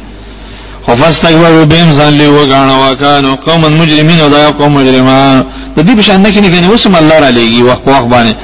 خو 0.86 0.96
فاستكبروا 0.96 1.64
بهم 1.66 1.94
ځان 1.98 2.12
له 2.14 2.26
وګاڼه 2.28 2.92
وکانو 2.92 3.36
قوم 3.36 3.62
مجرمین 3.62 4.20
او 4.22 4.30
دا 4.30 4.48
قوم 4.52 4.74
مجرمان 4.76 5.44
د 5.78 5.82
دې 5.82 5.96
په 5.96 6.02
شان 6.02 6.22
نه 6.22 6.32
کې 6.32 6.40
نه 6.62 6.70
اوسم 6.72 6.96
الله 6.96 7.20
را 7.20 7.30
لېږي 7.32 7.64
وقوه 7.64 8.02
باندې 8.10 8.36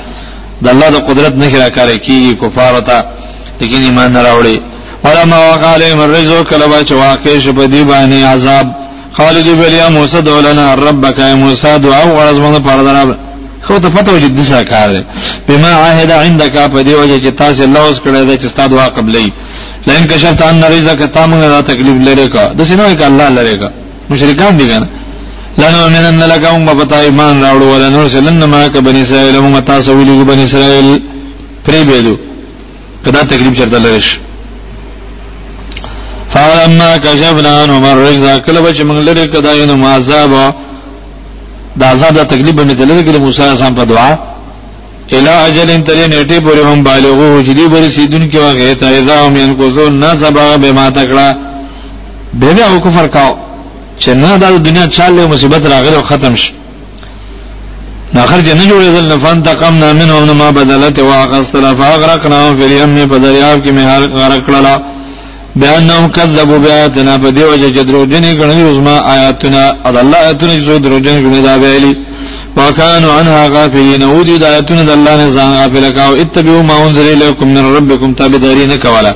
د 0.64 0.68
الله 0.74 0.88
د 0.96 0.98
قدرت 1.08 1.34
نشي 1.42 1.58
راکاره 1.64 1.96
کیږي 2.06 2.34
کفار 2.42 2.74
ته 2.88 2.98
لیکن 3.62 3.82
ایمان 3.88 4.10
نه 4.16 4.22
راوړي 4.28 4.58
ولما 5.06 5.38
وقاله 5.52 5.88
مرجو 6.02 6.44
کله 6.50 6.66
با 6.72 6.80
چې 6.90 6.94
واقع 7.06 7.34
شپ 7.44 7.60
دی 7.74 7.82
باندې 7.92 8.18
عذاب 8.36 8.68
خالد 9.18 9.48
بلیا 9.62 9.90
موسی 9.98 10.22
دولنا 10.22 10.66
ربک 10.76 11.20
ای 11.20 11.34
موسی 11.36 11.68
دعا 11.84 12.02
وغرض 12.08 12.38
مونږ 12.44 12.58
پر 12.68 12.80
دراب 12.88 13.10
خو 13.66 13.80
ته 13.80 13.90
پته 13.90 14.10
وجه 14.14 14.28
دسا 14.40 14.64
کار 14.64 14.88
دی 14.94 15.04
بما 15.48 15.68
عهد 15.90 16.12
عندك 16.12 16.56
په 16.74 16.82
دی 16.84 16.94
وجه 16.94 17.18
چې 17.20 17.32
تاسو 17.42 17.64
الله 17.64 17.80
اوس 17.80 17.98
کړه 17.98 18.10
دی 18.28 18.38
چې 18.42 18.52
تاسو 18.58 18.76
دعا 18.76 18.88
قبلې 18.98 19.30
لئن 19.88 20.06
کشفت 20.08 20.42
عن 20.42 20.64
رزقك 20.64 21.02
تامغه 21.14 21.48
دا 21.48 21.62
تکلیف 21.62 21.96
لری 22.08 22.28
کا 22.30 22.46
د 22.58 22.64
سینوې 22.70 22.96
کا 23.00 23.06
الله 23.08 23.30
لری 23.30 23.58
کا 23.62 23.70
مشرکان 24.10 24.58
دي 24.58 24.66
کنه 24.68 24.88
لنو 25.62 25.84
منن 25.96 26.22
لکم 26.32 26.66
بپتا 26.68 26.98
ایمان 27.08 27.44
راوڑو 27.44 27.66
ولنور 27.74 28.06
سلن 28.16 28.44
ماک 28.52 28.76
بنی 28.88 29.02
اسرائیل 29.02 29.38
مونگا 29.40 29.60
تاسو 29.72 29.92
ویلیگو 29.98 30.24
بنی 30.32 30.44
اسرائیل 30.44 30.90
پری 31.66 31.84
بیدو 31.90 32.14
کدا 33.06 33.22
تقریب 33.32 33.54
چرتا 33.58 33.78
لرش 33.84 34.08
فالما 36.34 36.98
کشفنا 36.98 37.52
عنهم 37.64 37.84
الرجز 37.86 38.26
کله 38.46 38.62
بچ 38.62 38.82
موږ 38.82 39.00
لري 39.08 39.28
کدا 39.28 39.54
یې 39.54 39.66
نو 39.68 39.88
عذاب 39.88 40.54
دا 41.78 41.86
عذاب 41.92 42.14
دا 42.14 42.24
تکلیف 42.24 42.56
باندې 42.56 42.74
دلته 42.82 43.02
کې 43.04 43.20
موسی 43.22 43.42
اعظم 43.44 43.76
په 43.76 43.84
دعا 43.84 44.12
الى 45.14 45.30
اجل 45.30 45.84
تر 45.84 46.08
نیټه 46.08 46.42
پورې 46.44 46.60
هم 46.66 46.84
بالغو 46.84 47.42
جدي 47.42 47.68
پر 47.70 47.90
سیدون 47.90 48.30
کې 48.32 48.36
واغې 48.36 48.80
ته 48.80 48.88
اذا 49.00 49.20
هم 49.28 49.36
ان 49.36 49.56
کو 49.56 49.70
زو 49.70 49.90
نصبا 49.90 50.56
بما 50.56 50.90
تکړه 50.90 51.36
به 52.34 52.66
او 52.68 52.80
کفر 52.80 53.08
کاو 53.08 53.47
چې 54.00 54.10
نه 54.14 54.38
دا 54.38 54.58
دنیا 54.58 54.88
چاله 54.88 55.28
مصیبت 55.34 55.64
راغله 55.72 56.02
ختم 56.10 56.36
شي 56.36 56.52
نو 58.14 58.20
اخر 58.26 58.40
جن 58.42 58.58
جوړېدل 58.70 59.08
نفان 59.14 59.44
تقمنا 59.44 59.94
منهم 59.94 60.38
ما 60.38 60.52
بدلت 60.52 61.00
واغسل 61.00 61.76
فاغرقناهم 61.80 62.56
في 62.58 62.64
اليم 62.66 63.08
فدریاب 63.10 63.64
کې 63.66 63.70
مهار 63.78 64.02
غرقلا 64.20 64.82
بانهم 65.56 66.08
كذبوا 66.08 66.58
بآياتنا 66.58 67.18
بدیو 67.18 67.58
چې 67.58 67.78
درو 67.88 68.06
جنې 68.12 68.38
غنلې 68.40 68.64
اوسما 68.70 68.96
آیاتنا 69.14 69.64
الله 69.86 70.18
آیاتونه 70.24 70.54
چې 70.54 70.82
درو 70.84 71.00
جنې 71.00 71.20
غنلې 71.26 71.42
دا 71.46 71.56
ویلي 71.56 71.98
وكانوا 72.58 73.12
عنها 73.14 73.48
غافلين 73.50 74.04
ودي 74.04 74.38
دا 74.38 74.48
آیاتونه 74.50 74.84
د 74.84 74.90
الله 74.90 75.16
نه 75.18 75.32
ځان 75.36 75.52
غافل 75.60 75.92
کاو 75.96 76.14
اتبعوا 76.14 76.62
ما 76.64 76.84
انزل 76.88 77.08
اليكم 77.14 77.48
من 77.48 77.76
ربكم 77.76 78.14
تابعين 78.14 78.76
کولا 78.78 79.16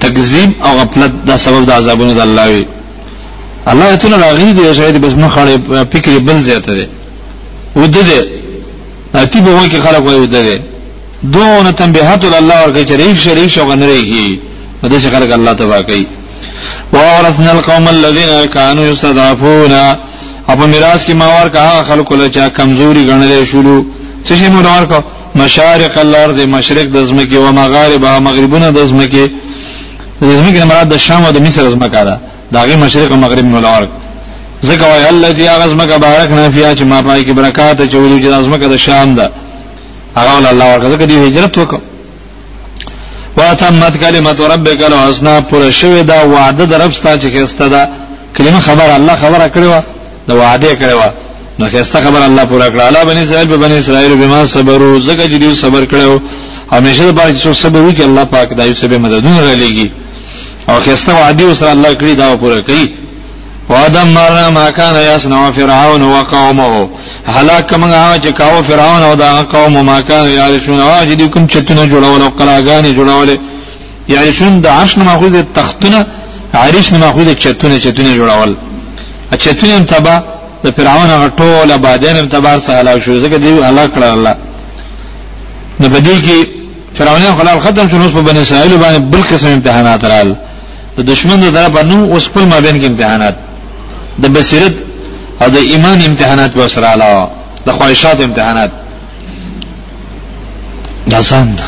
تکذیب 0.00 0.50
او 0.64 0.72
غفلت 0.80 1.12
دا 1.26 1.36
سبب 1.36 1.64
د 1.66 1.70
عذابونو 1.70 2.12
د 2.14 2.20
الله 2.20 2.46
وی 2.54 2.64
الله 3.70 3.86
ایتونه 3.90 4.16
راغلي 4.24 4.52
دي 4.52 4.74
شاید 4.74 4.96
بس 5.04 5.12
نه 5.12 5.28
خړې 5.28 5.86
فکر 5.94 6.18
بل 6.18 6.42
زیاته 6.42 6.74
دي 6.74 6.86
وده 7.76 8.02
دي 8.02 8.20
اتی 9.14 9.40
به 9.40 9.50
وای 9.54 9.68
کې 9.68 9.74
خلک 9.76 10.04
وای 10.06 10.16
وده 10.20 10.42
دي 10.42 10.60
دون 11.32 11.72
تنبیحات 11.72 12.24
الله 12.24 12.64
ورکه 12.64 12.84
چریک 12.84 13.18
شریک 13.20 13.48
شو 13.50 13.64
غنریږي 13.64 14.38
دغه 14.82 15.10
خلک 15.10 15.32
الله 15.32 15.52
تبا 15.52 15.82
کوي 15.82 16.06
وارثنا 16.92 17.50
القوم 17.52 17.88
الذين 17.88 18.44
كانوا 18.46 18.86
يستضعفون 18.86 19.72
اپا 20.48 20.64
میراث 20.66 21.06
کې 21.06 21.10
ماور 21.12 21.48
کا 21.48 21.82
خلکو 21.82 22.14
له 22.16 22.28
چا 22.28 22.48
کمزوري 22.48 23.06
غنلې 23.06 23.46
شولو 23.50 23.84
څه 24.24 24.32
شي 24.32 24.46
مونږ 24.48 24.66
ورکو 24.78 25.02
مشارق 25.34 25.98
الارض 25.98 26.40
مشرق 26.40 26.84
د 26.86 27.02
زمکه 27.02 27.36
او 27.36 27.52
مغاربها 27.52 28.18
مغربونه 28.18 28.70
د 28.70 28.78
زمکه 28.86 29.26
د 30.22 30.26
زمکه 30.26 30.64
مراد 30.64 30.88
د 30.88 30.96
شام 30.96 31.24
او 31.24 31.32
د 31.32 31.40
مصر 31.42 31.70
زمکه 31.70 32.04
ده 32.04 32.18
داغه 32.52 32.76
مشرق 32.76 33.12
او 33.12 33.18
مغرب 33.18 33.44
مولار 33.44 33.88
زکه 34.62 34.82
وای 34.84 35.04
الذي 35.10 35.48
اغزمک 35.48 35.88
بارکنا 35.88 36.50
فیها 36.50 36.74
چې 36.74 36.82
ما 36.82 37.02
پای 37.02 37.24
کې 37.24 37.30
برکات 37.30 37.78
چې 37.82 37.92
ولې 37.92 38.24
چې 38.24 38.26
اغزمک 38.26 38.60
د 38.62 38.76
شام 38.76 39.14
ده 39.14 39.30
هغه 40.16 40.48
الله 40.50 40.74
ورکړه 40.76 40.86
زکه 40.94 41.04
دی 41.06 41.16
هجرت 41.28 41.54
وکړه 41.58 41.80
واتمت 43.36 43.96
کلمت 43.96 44.40
ربک 44.40 44.82
الحسنا 44.84 45.40
پر 45.40 45.70
شوی 45.70 46.02
دا 46.02 46.26
وعده 46.26 46.64
د 46.64 46.74
رب 46.74 46.92
ستا 46.92 47.16
چې 47.18 47.38
خسته 47.42 47.68
ده 47.68 47.88
کلمه 48.38 48.60
خبر 48.60 48.90
الله 48.90 49.16
خبره 49.16 49.48
کړو 49.54 49.82
دا 50.28 50.34
وعده 50.34 50.74
کړو 50.74 51.02
نو 51.58 51.66
خسته 51.68 52.00
خبر 52.04 52.22
الله 52.22 52.44
پورا 52.44 52.68
کړ 52.68 52.80
الله 52.80 53.04
بنی 53.04 53.22
اسرائیل 53.24 53.48
به 53.48 53.56
بنی 53.56 53.78
اسرائیل 53.78 54.16
بما 54.16 54.46
صبروا 54.46 54.98
زکه 55.06 55.24
چې 55.26 55.36
دوی 55.42 55.54
صبر 55.56 55.84
کړو 55.84 56.20
همیشه 56.74 57.12
د 57.12 57.14
پاره 57.14 57.32
چې 57.34 57.52
صبر 57.62 57.90
وکړي 57.90 58.00
الله 58.00 58.24
پاک 58.24 58.48
دایو 58.52 58.74
سبه 58.74 58.98
مددونه 58.98 59.40
غليږي 59.40 59.88
او 60.68 60.74
خسته 60.80 61.12
وعده 61.14 61.54
سره 61.54 61.70
الله 61.70 61.94
کړی 61.94 62.14
دا 62.16 62.36
پوره 62.36 62.60
کوي 62.60 62.92
وادم 63.68 64.08
مرنا 64.08 64.50
ما 64.50 64.70
کان 64.70 64.96
یسنع 64.96 65.50
فرعون 65.50 66.02
و 66.02 66.22
قومه 66.22 66.88
هلاک 67.26 67.72
موږ 67.72 67.92
هغه 67.92 68.18
چې 68.22 68.32
کاو 68.38 68.62
فرعون 68.62 69.02
او 69.02 69.14
دا 69.14 69.42
قوم 69.42 69.80
ما 69.84 70.00
کان 70.02 70.28
یعرشون 70.30 70.80
واجد 70.80 71.26
کوم 71.30 71.46
چتونه 71.46 71.86
جوړول 71.90 72.22
او 72.22 72.30
قلاګانی 72.38 72.96
جوړول 72.98 73.38
یعرشون 74.08 74.60
د 74.60 74.66
عرش 74.66 74.98
نه 74.98 75.04
ماخوذ 75.04 75.42
تختونه 75.54 76.06
عرش 76.54 76.92
نه 76.92 76.98
ماخوذ 76.98 77.34
چتونه 77.34 77.78
چتونه 77.78 78.14
جوړول 78.16 78.50
چتونه 79.36 79.78
تبا 79.78 80.22
د 80.64 80.70
فرعون 80.70 81.10
هغه 81.10 81.32
ټول 81.38 81.70
آبادین 81.72 82.16
هم 82.16 82.28
تبار 82.28 82.58
سهاله 82.58 82.98
شو 83.00 83.22
ځکه 83.22 83.36
دی 83.36 83.48
الله 83.48 83.86
کړ 83.96 84.02
الله 84.02 84.36
نو 85.80 85.88
بدی 85.88 86.22
کې 86.22 86.46
فرعون 86.98 87.36
خلال 87.38 87.60
ختم 87.60 87.88
شو 87.88 87.98
نو 87.98 88.08
په 88.10 88.20
بنی 88.30 88.40
اسرائیل 88.42 88.76
باندې 88.80 88.98
بل 89.00 89.22
قسم 89.22 89.46
امتحانات 89.46 90.04
راغلل 90.04 90.34
د 90.96 91.00
دشمن 91.12 91.36
د 91.40 91.46
طرفه 91.56 91.82
نو 91.90 91.96
اوس 92.14 92.26
په 92.34 92.40
مابین 92.52 92.76
کې 92.82 92.86
امتحانات 92.86 93.36
د 94.22 94.24
بصیرت 94.36 94.74
او 95.42 95.48
د 95.56 95.56
ایمان 95.72 95.98
امتحانات 96.04 96.50
به 96.54 96.68
سره 96.74 96.86
علاوه 96.94 97.22
د 97.66 97.68
خواهشات 97.76 98.20
امتحانات 98.20 98.70
دا 101.12 101.20
څنګه 101.32 101.64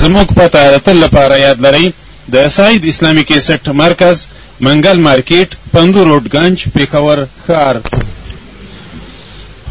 زموږ 0.00 0.26
پته 0.38 0.60
د 0.74 0.76
تل 0.86 0.96
لپاره 1.04 1.34
یاد 1.46 1.58
لرئ 1.64 1.86
د 2.34 2.36
سعید 2.56 2.82
اسلامي 2.92 3.24
کیسټ 3.30 3.68
مرکز 3.84 4.16
منګل 4.64 4.98
مارکیټ 5.08 5.48
پندو 5.72 6.04
روډ 6.08 6.24
گنج 6.34 6.56
پیکور 6.74 7.18
خار 7.46 7.76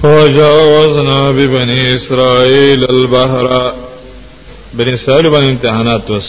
وجاوزنا 0.03 1.19
ببني 1.37 1.81
اسرائيل 1.97 2.81
البحر 2.93 3.45
بني 4.77 4.91
اسرائيل 4.93 5.27
باندې 5.29 5.49
امتحانات 5.49 6.09
وس 6.11 6.27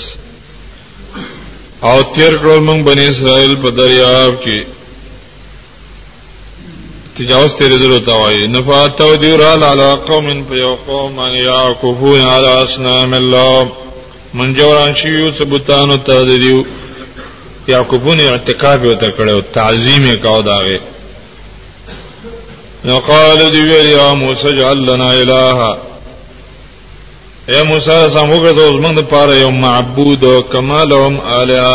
او 1.89 1.99
تیر 2.15 2.35
کړل 2.41 2.61
موږ 2.69 2.81
بنی 2.89 3.05
اسرائیل 3.09 3.55
په 3.63 3.71
دریاب 3.81 4.33
کې 4.45 4.59
تجاوز 7.17 7.51
تیر 7.59 7.73
درو 7.83 7.99
تا 8.07 8.15
وای 8.21 8.47
نفاتو 8.55 9.15
دی 9.23 9.33
را 9.43 9.53
علی 9.73 9.89
قوم 10.09 10.27
په 10.49 10.55
یو 10.65 10.75
قوم 10.87 11.19
ان 11.27 11.33
یعقوفون 11.51 12.21
علی 12.35 12.47
اسنام 12.65 13.15
الله 13.15 13.69
من 14.39 14.49
جوران 14.55 14.93
شیو 15.01 15.29
سبوتانو 15.39 15.97
ته 16.07 16.23
دیو 16.39 16.59
یعقوبون 17.75 18.19
اعتکاب 18.21 18.85
یو 18.85 18.95
ته 19.03 19.09
کړو 19.19 19.53
تعظیم 19.55 20.05
کاو 20.23 20.41
داغه 20.43 20.81
نو 22.85 22.95
قال 23.09 23.27
دی 23.55 23.61
ویل 23.69 23.89
یا 23.91 24.13
موسی 24.23 24.57
جعل 24.61 24.79
لنا 24.87 25.09
الها 25.23 25.73
اے 27.51 27.59
موسی 27.71 27.97
سم 28.15 28.29
وګرځو 28.35 28.65
زمنګ 28.79 28.95
د 28.99 29.01
پاره 29.13 29.35
یو 29.45 29.51
معبود 29.65 30.21
او 30.29 30.37
کمالهم 30.53 31.15
الیا 31.41 31.71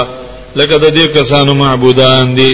لکه 0.59 0.75
د 0.83 0.85
دې 0.97 1.05
کسانو 1.17 1.51
معبودان 1.63 2.25
دي 2.37 2.51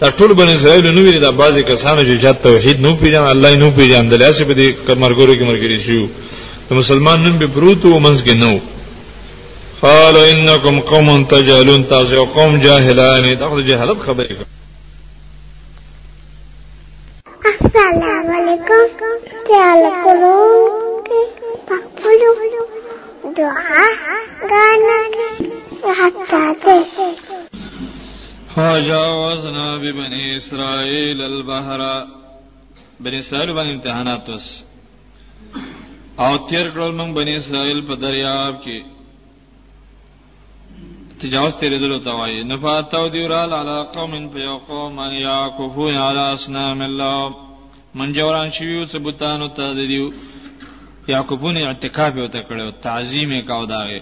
دا 0.00 0.08
ټول 0.18 0.30
بن 0.40 0.48
اسرائیل 0.52 0.84
نو 0.94 1.00
ویل 1.04 1.20
دا 1.26 1.30
بعضی 1.40 1.62
کسانو 1.70 2.00
چې 2.08 2.14
جات 2.24 2.36
توحید 2.48 2.76
نو 2.84 2.90
پیژن 3.00 3.24
الله 3.32 3.50
نو 3.62 3.68
پیژن 3.76 4.04
د 4.08 4.14
لاسه 4.22 4.42
په 4.48 4.54
دې 4.58 4.68
کمرګورو 4.88 5.34
کې 5.38 5.44
مرګري 5.50 5.78
شو 5.86 6.02
د 6.68 6.70
مسلمان 6.80 7.18
نن 7.24 7.38
به 7.42 7.46
بروت 7.54 7.82
او 7.92 7.98
منځ 8.06 8.18
کې 8.26 8.34
نو 8.34 8.60
قالوا 9.82 10.24
انکم 10.32 10.76
قوم 10.90 11.24
تجهلون 11.32 11.82
تاسو 11.94 12.24
قوم 12.36 12.60
جاهلان 12.66 13.34
دا 13.40 13.54
جهالت 13.70 13.98
خبره 14.06 14.28
السلام 17.54 18.38
علیکم 18.40 18.84
تعال 19.48 19.82
کولو 20.04 20.38
کولو 22.18 23.32
دعا 23.36 23.82
غانا 24.52 24.98
حتى 25.98 26.76
فجاوزنا 28.54 29.66
ببني 29.82 30.24
اسرائيل 30.36 31.22
البحر 31.30 31.80
بني 33.00 33.18
اسرائيل 33.20 33.52
باندې 33.54 33.72
امتحانات 33.72 34.28
وس 34.30 34.46
او 36.24 36.32
تیر 36.48 36.66
کړل 36.70 36.94
موږ 37.00 37.10
بني 37.18 37.34
اسرائيل 37.36 37.80
په 37.88 37.94
دریاب 38.04 38.56
کې 38.64 38.78
تجاوز 41.20 41.52
تیرې 41.60 41.78
دلو 41.84 41.98
توای 42.08 42.42
نفاتو 42.50 43.06
دیورال 43.14 43.52
علی 43.60 43.76
قوم 43.94 44.12
په 44.32 44.38
یو 44.48 44.58
قوم 44.70 44.98
ان 45.06 45.12
یاکفون 45.20 45.94
علی 46.06 46.24
اسنام 46.36 46.82
الله 46.82 47.34
من 47.98 48.12
جوران 48.12 48.50
شیو 48.56 48.84
ثبوتانو 48.92 49.48
ته 49.56 49.86
دیو 49.90 50.06
یعقوبونه 51.14 51.60
اعتکاف 51.66 52.12
یو 52.20 52.28
تکړو 52.36 52.68
تعظیم 52.86 53.30
کاو 53.48 53.64
داغه 53.72 53.98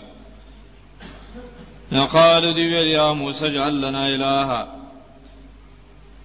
وقالو 1.97 2.51
دی 2.59 2.65
ویل 2.73 2.89
یا 2.99 3.07
موسی 3.21 3.45
اجعل 3.49 3.75
لنا 3.85 4.03
الها 4.15 4.61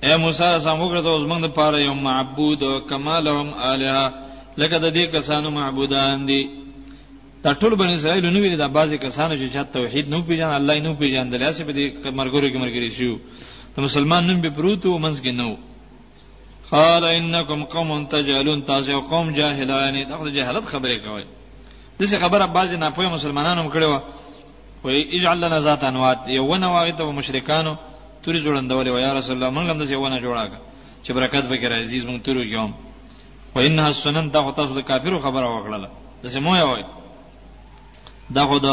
اے 0.05 0.13
موسی 0.23 0.47
سموګر 0.67 0.97
ته 1.05 1.11
زمنګ 1.25 1.41
د 1.43 1.47
پاره 1.59 1.77
یو 1.87 1.93
معبود 2.09 2.61
کمالهم 2.89 3.49
الها 3.71 4.05
لکه 4.61 4.75
د 4.83 4.87
دې 4.95 5.03
کسانو 5.15 5.47
معبودان 5.59 6.17
دي 6.29 6.41
تټول 7.45 7.73
بن 7.81 7.89
اسرائیل 7.93 8.25
نو 8.33 8.39
ویل 8.41 8.57
دا 8.63 8.67
بازي 8.77 8.97
کسانو 9.05 9.33
چې 9.35 9.57
توحید 9.77 10.05
نو 10.13 10.17
پیژن 10.27 10.49
الله 10.57 10.75
نو 10.85 10.91
پیژن 11.01 11.27
دلاسه 11.29 11.61
به 11.67 11.73
دې 11.77 11.85
مرګوري 12.19 12.49
کې 12.53 12.59
مرګري 12.63 12.89
شو 12.97 13.11
ته 13.75 13.79
مسلمان 13.87 14.21
نن 14.29 14.37
به 14.45 14.49
پروت 14.57 14.83
او 14.85 14.99
منځ 15.05 15.17
کې 15.23 15.31
نو 15.39 15.49
قال 16.75 17.03
انکم 17.05 17.59
قوم 17.73 17.91
تجهلون 18.13 18.59
تاسو 18.69 18.95
قوم 19.11 19.27
جاهلان 19.39 19.95
دغه 20.11 20.27
جهالت 20.37 20.65
خبره 20.71 20.95
کوي 21.05 21.23
دغه 21.99 22.15
خبره 22.23 22.45
بعضی 22.57 22.75
ناپوه 22.77 23.07
مسلمانانو 23.15 23.63
کړي 23.73 23.83
و 23.83 23.95
وی 24.85 24.97
اجعل 25.19 25.37
لنا 25.41 25.59
ذات 25.59 25.83
انوات 25.83 26.19
یو 26.27 26.55
نه 26.55 26.67
واغې 26.75 26.95
ته 26.97 27.11
مشرکانو 27.11 27.75
توري 28.23 28.39
جوړندولې 28.45 28.87
و 28.89 28.97
یا 29.05 29.13
رسول 29.19 29.35
الله 29.35 29.49
موږ 29.55 29.67
هم 29.69 29.77
د 29.83 29.91
یو 29.91 30.07
نه 30.07 30.19
جوړاګه 30.21 30.57
چې 31.05 31.11
برکت 31.11 31.45
به 31.45 31.57
کړی 31.61 31.75
عزیز 31.83 32.03
موږ 32.07 32.21
تورو 32.25 32.43
یوم 32.43 32.73
و 33.55 33.59
انها 33.59 33.91
سنن 33.91 34.29
دغه 34.31 34.51
تاسو 34.51 34.73
د 34.75 34.79
کافرو 34.81 35.19
خبره 35.19 35.47
وکړه 35.47 35.89
دغه 36.25 36.39
مو 36.39 36.55
یو 36.55 36.77
دغه 38.35 38.57
د 38.59 38.67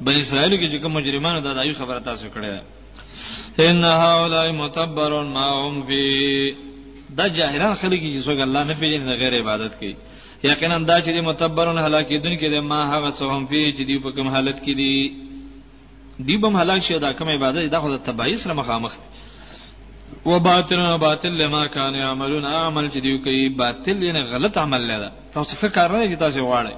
بنی 0.00 0.20
اسرائیل 0.20 0.52
کې 0.60 0.72
چې 0.72 0.82
کوم 0.82 0.92
مجرمانو 0.92 1.40
د 1.40 1.54
دایو 1.54 1.74
خبره 1.74 1.98
تاسو 2.00 2.26
کړه 2.34 2.50
ان 3.60 3.84
هؤلاء 3.84 4.52
متبرون 4.52 5.26
ما 5.32 5.66
هم 5.68 5.74
فی 5.86 6.18
دا 7.16 7.26
جاهلان 7.36 7.72
خلک 7.80 8.00
چې 8.04 8.20
څوک 8.26 8.38
الله 8.46 8.62
نه 8.68 8.74
پیژني 8.80 9.14
غیر 9.20 9.34
عبادت 9.42 9.72
کوي 9.80 9.94
یقینا 10.50 10.76
دا 10.90 10.96
چې 11.04 11.24
متبرون 11.30 11.78
هلاکی 11.86 12.18
دن 12.24 12.34
کې 12.40 12.48
د 12.54 12.56
ما 12.70 12.80
هغه 12.92 13.10
سوهم 13.20 13.42
پی 13.50 13.62
چې 13.76 13.82
دی 13.88 13.96
په 14.04 14.10
کوم 14.16 14.28
حالت 14.36 14.58
کې 14.64 14.72
دی 14.80 14.96
دی 16.26 16.36
بم 16.42 16.56
هلاک 16.62 16.80
شي 16.86 16.98
دا 17.04 17.12
کوم 17.18 17.28
عبادت 17.36 17.70
دا 17.72 17.78
خو 17.82 17.88
د 17.94 17.98
تبعی 18.08 18.36
سره 18.42 18.52
مخامخ 18.60 18.92
دی 19.00 19.08
و 20.30 20.38
باطل 20.46 20.80
باطل 21.00 21.28
لما 21.42 21.66
كان 21.66 21.94
يعملون 21.94 22.44
عمل 22.46 22.88
چې 22.90 22.96
دی 23.04 23.18
کوي 23.24 23.48
باطل 23.62 24.02
یعنی 24.08 24.22
غلط 24.32 24.58
عمل 24.64 24.82
لري 24.90 25.10
تاسو 25.34 25.50
څه 25.56 25.72
کار 25.76 25.96
نه 25.98 26.14
تاسو 26.24 26.46
واړی 26.46 26.76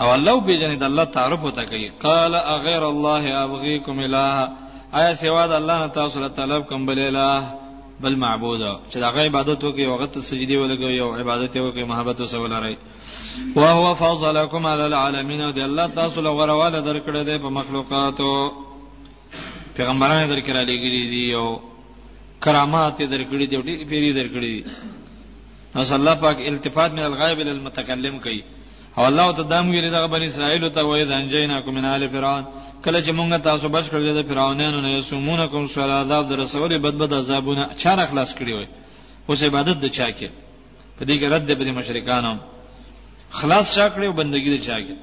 او 0.00 0.14
الله 0.16 0.40
پیژنې 0.40 0.78
د 0.82 0.84
الله 0.90 1.04
تعارف 1.16 1.42
وته 1.44 1.64
کوي 1.64 1.88
قال 2.06 2.34
اغیر 2.34 2.86
الله 2.88 3.36
ابغيكم 3.44 4.00
اله 4.00 4.48
آیا 5.00 5.14
سوا 5.14 5.46
د 5.46 5.52
الله 5.52 5.78
نه 5.78 5.86
تاسو 5.98 6.20
له 6.20 6.28
طلب 6.38 6.62
کوم 6.70 6.86
بل 6.86 6.98
اله 6.98 7.59
بل 8.02 8.14
معبود 8.18 8.60
چې 8.90 8.96
دا 9.00 9.10
غي 9.14 9.24
عبادت 9.28 9.64
وکي 9.64 9.86
او 9.86 9.96
غت 10.02 10.18
سجدي 10.18 10.56
ولګي 10.58 11.00
او 11.02 11.12
عبادت 11.20 11.56
وکي 11.56 11.84
محبت 11.84 12.20
وسول 12.20 12.52
راي 12.52 12.76
او 13.56 13.62
هو 13.80 13.88
فضلکم 14.02 14.66
علی 14.72 14.84
العالمین 14.86 15.40
او 15.40 15.50
دی 15.50 15.62
الله 15.64 15.86
تاسو 15.98 16.20
له 16.26 16.30
غرواله 16.38 16.80
درکړه 16.80 17.22
دی 17.28 17.38
په 17.44 17.50
مخلوقاتو 17.58 18.30
پیغمبرانو 19.76 20.26
درکړه 20.34 20.62
لګی 20.70 20.90
دی 21.12 21.34
او 21.40 21.46
کرامات 22.46 23.02
درکړي 23.02 23.46
دی 23.50 23.56
ډېری 23.62 23.88
پیری 23.90 24.10
درکړي 24.20 24.50
دی 24.54 24.62
نو 25.76 25.84
الله 25.98 26.14
پاک 26.14 26.36
التفات 26.52 26.92
من 26.92 26.98
الغیب 27.10 27.38
للمتکلم 27.48 28.18
کوي 28.28 28.42
او 28.98 29.04
الله 29.10 29.32
تعالی 29.32 29.48
دامو 29.50 29.72
ویل 29.72 29.90
دغه 29.90 30.06
بنی 30.14 30.26
اسرائیل 30.32 30.68
ته 30.70 30.82
وای 30.86 31.04
ځنجیناکم 31.06 31.68
من 31.78 31.84
آل 31.94 32.08
فرعون 32.16 32.44
کله 32.84 33.00
چې 33.04 33.10
مونږ 33.18 33.32
تاسو 33.48 33.66
بچ 33.76 33.84
کړل 33.90 34.08
د 34.16 34.22
فرعونانو 34.28 34.80
نه 34.84 34.90
یسمونکم 34.98 35.66
سوال 35.72 35.90
عذاب 35.96 36.24
در 36.28 36.36
رسول 36.44 36.78
بدبد 36.86 37.12
عذابونه 37.20 37.64
چار 37.82 37.98
اخلاص 38.06 38.30
کړی 38.38 38.52
وي 38.58 38.66
اوس 39.28 39.42
عبادت 39.48 39.76
د 39.82 39.86
چا 39.96 40.08
کې 40.16 40.28
په 40.98 41.02
دې 41.08 41.14
کې 41.20 41.26
رد 41.32 41.44
دی 41.48 41.54
پر 41.60 41.68
مشرکانو 41.78 42.34
خلاص 43.40 43.74
چا 43.74 43.86
کړی 43.94 44.06
او 44.08 44.12
بندګی 44.20 44.50
د 44.52 44.58
چا 44.66 44.78
کې 44.80 44.94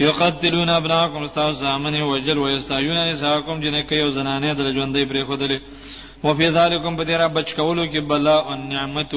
یقتلون 0.00 0.70
ابناکم 0.70 1.22
استاو 1.24 1.52
زامن 1.64 2.00
وجل 2.02 2.38
ويستایون 2.38 2.96
نساکم 3.10 3.60
جن 3.66 3.78
کې 3.82 3.92
یو 4.02 4.10
زنانه 4.16 4.54
در 4.54 4.72
ژوندې 4.76 5.04
پرې 5.10 5.24
خدلې 5.28 5.58
او 6.24 6.34
په 6.40 6.50
ذالکم 6.56 6.96
په 6.96 7.04
دې 7.04 7.10
را 7.20 7.28
بچ 7.28 7.54
کولو 7.54 7.84
کې 7.86 7.98
بلا 8.08 8.36
او 8.40 8.54
نعمت 8.54 9.14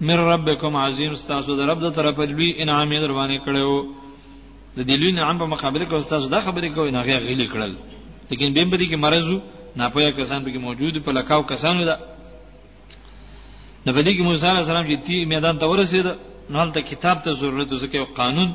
من 0.00 0.16
ربکم 0.32 0.76
عظیم 0.76 1.10
استاسو 1.12 1.56
د 1.56 1.70
رب 1.70 1.80
د 1.90 1.94
طرف 1.96 2.18
لوی 2.18 2.50
انعام 2.62 2.88
در 2.90 3.12
باندې 3.18 3.38
کړو 3.46 3.99
د 4.76 4.78
دې 4.88 4.96
لوی 5.00 5.12
نعمت 5.18 5.38
په 5.42 5.46
مقابله 5.54 5.84
کې 5.84 6.10
تاسو 6.14 6.26
دا 6.34 6.40
خبرې 6.46 6.68
کوي 6.76 6.90
نه 6.96 7.00
غیلي 7.06 7.46
کړل 7.52 7.72
لیکن 8.30 8.48
بیم 8.54 8.68
بدی 8.70 8.86
کې 8.90 8.96
مرزو 9.04 9.38
ناپوهه 9.80 10.10
کسان 10.18 10.38
به 10.44 10.50
کې 10.52 10.58
موجود 10.66 10.94
په 11.04 11.10
لکاو 11.18 11.42
کسانو 11.52 11.80
ده 11.88 11.96
نو 13.86 13.90
په 13.94 14.00
دې 14.06 14.12
کې 14.16 14.22
موسی 14.26 14.46
علی 14.50 14.60
السلام 14.64 14.86
چې 14.90 14.96
تی 15.06 15.16
میدان 15.32 15.58
ته 15.58 15.66
ورسید 15.70 16.06
نو 16.50 16.56
هلته 16.62 16.80
کتاب 16.90 17.16
ته 17.24 17.30
ضرورت 17.42 17.68
ځکه 17.82 18.00
قانون 18.20 18.48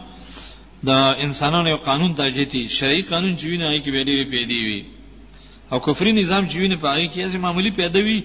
د 0.87 0.91
انسانانو 1.25 1.69
یو 1.73 1.77
قانون 1.89 2.11
د 2.19 2.29
جتی 2.37 2.63
شرعي 2.77 3.01
قانون 3.11 3.37
چې 3.37 3.45
وینه 3.45 3.67
کې 3.83 3.89
ویلې 3.91 4.31
پیدا 4.33 4.57
وي 4.67 4.81
او 5.71 5.79
کفري 5.85 6.11
نظام 6.21 6.47
چې 6.49 6.55
وینه 6.57 6.75
په 6.83 6.87
هغه 6.91 7.07
کې 7.13 7.27
ځي 7.31 7.37
معمولی 7.45 7.71
پیدا 7.71 7.99
وي 7.99 8.19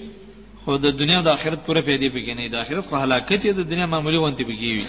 خو 0.64 0.76
د 0.84 0.96
دنیا 1.00 1.20
د 1.22 1.28
آخرت 1.36 1.60
پوره 1.66 1.80
پیدا 1.80 2.06
پکې 2.14 2.32
نه 2.38 2.48
د 2.48 2.54
آخرت 2.54 2.84
خو 2.88 2.96
هلاکت 3.04 3.46
د 3.46 3.62
دنیا 3.70 3.86
معمولی 3.86 4.16
وانت 4.18 4.42
پکې 4.42 4.70
وي 4.74 4.84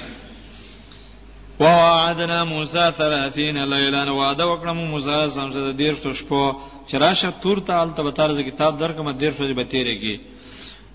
وعدنا 1.61 2.39
موسی 2.53 2.81
30 2.99 3.37
ليلا 3.73 4.03
وعده 4.19 4.43
وکړم 4.51 4.77
موسی 4.93 5.17
سمزه 5.37 5.59
د 5.67 5.69
دیرشتو 5.81 6.09
شپو 6.19 6.43
چې 6.89 6.95
راشه 7.03 7.29
تور 7.41 7.57
ته 7.67 7.73
الته 7.83 8.01
به 8.05 8.11
تارز 8.17 8.37
کتاب 8.49 8.71
درکم 8.81 9.07
دیرشتو 9.23 9.53
به 9.59 9.63
تیرې 9.73 9.95
کی 10.01 10.15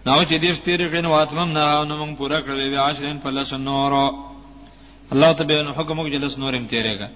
نو 0.07 0.23
چې 0.29 0.35
دیرش 0.45 0.59
تیرې 0.67 0.87
کین 0.95 1.07
واتمم 1.07 1.49
نه 1.59 1.65
نو 1.89 1.95
موږ 2.07 2.15
پورا 2.21 2.39
کړل 2.45 2.59
بیا 2.73 2.83
عشرین 2.91 3.19
پلس 3.25 3.51
نور 3.69 3.93
الله 5.13 5.31
تبارک 5.39 5.77
حکم 5.79 5.97
وکړي 6.01 6.19
لس 6.25 6.35
نورم 6.43 6.65
تیرې 6.73 6.95
کا 7.01 7.09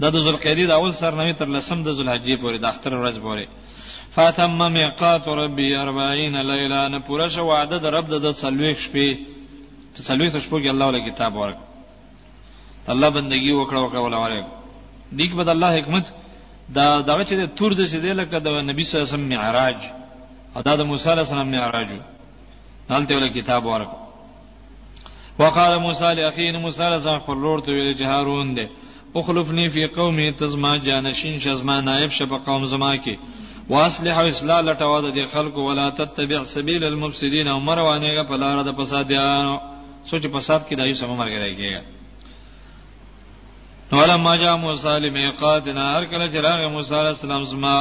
دا 0.00 0.08
د 0.14 0.16
ذوالقعده 0.24 0.64
د 0.70 0.72
اول 0.78 0.92
سر 1.00 1.12
نوې 1.20 1.32
تر 1.38 1.46
لسم 1.54 1.78
د 1.86 1.88
ذوالحجې 1.96 2.36
پورې 2.42 2.56
د 2.60 2.64
اختر 2.72 2.92
ورځ 3.00 3.16
پورې 3.26 3.44
فاتم 4.14 4.60
میقات 4.78 5.24
ربي 5.40 5.68
40 5.76 6.42
ليله 6.52 6.80
نه 6.94 6.98
پوره 7.06 7.26
شو 7.34 7.42
وعده 7.46 7.76
د 7.84 7.86
رب 7.96 8.04
د 8.10 8.16
30 8.24 8.84
شپې 8.86 9.08
30 9.96 10.44
شپو 10.44 10.56
کې 10.62 10.66
الله 10.74 10.88
له 10.94 11.00
کتاب 11.10 11.32
ورک 11.36 11.56
الله 12.88 13.10
بندگی 13.10 13.50
وکړه 13.52 13.78
او 13.78 13.88
کول 13.90 14.14
واره 14.14 14.44
دیک 15.18 15.34
بد 15.34 15.48
الله 15.48 15.70
حکمت 15.78 16.06
دا 16.74 17.00
دغه 17.00 17.24
چې 17.24 17.48
تور 17.56 17.72
د 17.74 17.86
شه 17.90 18.00
دی 18.00 18.12
لکه 18.20 18.38
د 18.38 18.48
نبی 18.70 18.84
صلی 18.84 18.98
الله 19.00 19.06
علیه 19.06 19.16
وسلم 19.16 19.28
معراج 19.28 19.78
ادا 20.56 20.76
د 20.76 20.80
موسی 20.90 21.08
علیه 21.10 21.22
السلام 21.26 21.48
معراج 21.50 21.88
دلته 22.88 23.14
ول 23.16 23.28
کتاب 23.38 23.66
ورک 23.66 23.90
وقال 25.38 25.78
موسی 25.86 26.14
لاخيه 26.18 26.52
موسی 26.66 26.82
علیه 26.82 26.96
السلام 26.96 27.20
خپل 27.24 27.40
لور 27.46 27.60
ته 27.60 27.72
ویل 27.72 27.94
جهارون 27.94 28.54
دی 28.56 28.66
اخلفني 29.16 29.68
في 29.70 29.86
قومي 29.86 30.32
تزما 30.32 30.76
جانشین 30.76 31.38
شزما 31.40 31.80
نائب 31.80 32.10
شپ 32.10 32.32
قوم 32.46 32.64
زما 32.66 32.96
کې 32.96 33.16
واصلح 33.70 34.18
او 34.18 34.26
اصلاح 34.28 34.60
لټوا 34.60 35.14
د 35.16 35.24
خلکو 35.32 35.60
ولا 35.70 35.90
تتبع 35.90 36.44
سبیل 36.44 36.84
المفسدين 36.84 37.48
او 37.48 37.60
مروانه 37.60 38.22
په 38.22 38.36
لار 38.36 38.62
د 38.62 38.76
فسادیانو 38.78 39.58
سوچ 40.06 40.26
فساد 40.34 40.60
کې 40.68 40.74
دایو 40.76 40.94
سم 40.94 41.10
مرګ 41.10 41.38
راګیږي 41.38 41.95
نو 43.92 44.04
لما 44.06 44.36
جاء 44.42 44.56
موسی 44.58 44.98
لمیقاتنا 44.98 45.82
هر 45.96 46.04
کله 46.04 46.26
چې 46.32 46.36
راغی 46.46 46.66
موسی 46.70 46.94
علی 47.00 47.08
السلام 47.08 47.42
زما 47.44 47.74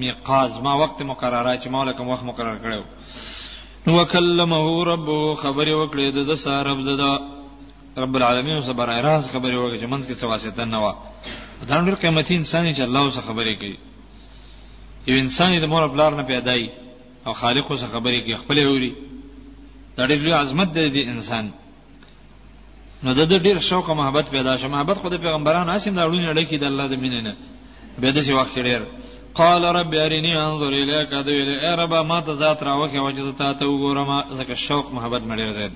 میقات 0.00 0.50
ما 0.62 0.74
وخت 0.82 1.02
مقرره 1.02 1.56
چې 1.56 1.66
مولا 1.68 1.92
کوم 1.92 2.08
وخت 2.08 2.24
مقرره 2.30 2.58
کړو 2.58 2.82
نو 3.86 3.92
وکلمه 4.02 4.84
رب 4.92 5.08
خبر 5.42 5.66
وکړې 5.68 6.16
د 6.30 6.34
سره 6.44 6.62
رب 6.68 6.80
د 6.88 7.06
رب 8.02 8.14
العالمین 8.16 8.62
صبر 8.68 8.86
راز 9.06 9.24
خبر 9.32 9.50
وکړي 9.54 9.78
چې 9.82 9.90
منځ 9.92 10.02
کې 10.08 10.14
سواسته 10.20 10.64
نه 10.64 10.78
و 10.84 10.92
دا 11.68 11.80
ډېر 11.86 11.94
قیمتي 12.02 12.34
انسان 12.36 12.74
چې 12.74 12.80
الله 12.88 13.10
سره 13.10 13.22
خبرې 13.30 13.54
کوي 13.60 13.76
یو 15.06 15.18
انسان 15.18 15.60
د 15.60 15.64
مور 15.72 15.86
بلار 15.94 16.12
نه 16.14 16.22
پیدای 16.30 16.68
او 17.26 17.32
خالق 17.40 17.72
سره 17.76 17.88
خبرې 17.94 18.20
کوي 18.24 18.36
خپل 18.42 18.58
وری 18.66 18.92
دا 19.96 20.02
ډېر 20.06 20.42
عظمت 20.42 20.68
دی 20.74 20.88
د 20.96 20.98
انسان 21.12 21.44
نو 23.04 23.12
د 23.18 23.22
دې 23.30 23.38
ډیر 23.46 23.58
شوق 23.68 23.86
او 23.90 23.94
محبت 24.00 24.26
پیدا 24.34 24.52
شو 24.60 24.68
محبت 24.74 24.96
خو 25.02 25.08
د 25.10 25.16
پیغمبرانو 25.24 25.70
اسیم 25.76 25.94
دا 25.98 26.04
لونی 26.10 26.26
اړه 26.32 26.42
کې 26.50 26.56
د 26.62 26.64
الله 26.70 26.86
د 26.92 26.96
مینې 27.02 27.20
نه 27.26 27.32
به 28.00 28.10
د 28.16 28.18
څه 28.26 28.32
وخت 28.40 28.58
ډیر 28.68 28.80
قال 29.40 29.62
رب 29.78 29.92
ارني 30.04 30.32
انظر 30.48 30.72
اليك 30.82 31.10
ادو 31.20 31.32
الى 31.42 31.70
رب 31.82 31.94
ما 32.10 32.18
تزات 32.26 32.62
راوخه 32.68 32.98
وجز 33.06 33.28
تا 33.40 33.48
ته 33.60 33.64
وګورم 33.70 34.08
زکه 34.38 34.54
شوق 34.66 34.92
محبت 34.96 35.22
مړي 35.22 35.50
زید 35.58 35.72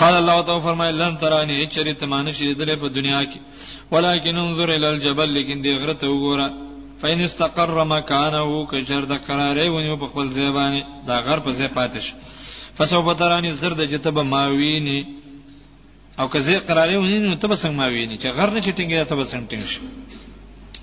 قال 0.00 0.14
الله 0.14 0.40
تعالی 0.48 0.62
فرمای 0.68 0.92
لن 1.02 1.16
ترانی 1.22 1.60
اچری 1.62 1.94
تمانش 2.02 2.38
دې 2.42 2.76
په 2.82 2.88
دنیا 2.98 3.20
کې 3.24 3.38
ولکن 3.92 4.34
انظر 4.44 4.70
الى 4.76 4.86
الجبل 4.94 5.28
لیکن 5.36 5.62
دې 5.62 5.82
غره 5.82 5.94
ته 5.94 6.06
وګوره 6.06 6.50
فین 7.00 7.20
استقر 7.24 7.84
مکانه 7.94 8.42
کجر 8.70 9.04
د 9.12 9.20
قرارې 9.28 9.66
ونیو 9.74 9.96
په 10.02 10.06
خپل 10.06 10.26
ځای 10.36 10.50
باندې 10.58 11.06
دا 11.06 11.20
غر 11.26 11.38
په 11.46 11.50
ځای 11.58 11.68
پاتش 11.78 12.14
فسوف 12.76 13.16
ترانی 13.18 13.50
زرد 13.60 13.84
جتب 13.90 14.18
ماوینی 14.32 15.00
او 16.18 16.28
که 16.28 16.38
زه 16.40 16.58
قرارې 16.58 16.96
ونی 16.96 17.18
نو 17.18 17.34
تب 17.34 17.54
څنګه 17.54 17.74
ما 17.78 17.86
ویني 17.88 18.18
چې 18.18 18.26
غر 18.26 18.50
نه 18.50 18.60
چټنګي 18.66 19.04
تب 19.10 19.18
څنګه 19.32 19.46
ټینګ 19.50 19.64
شي 19.72 19.80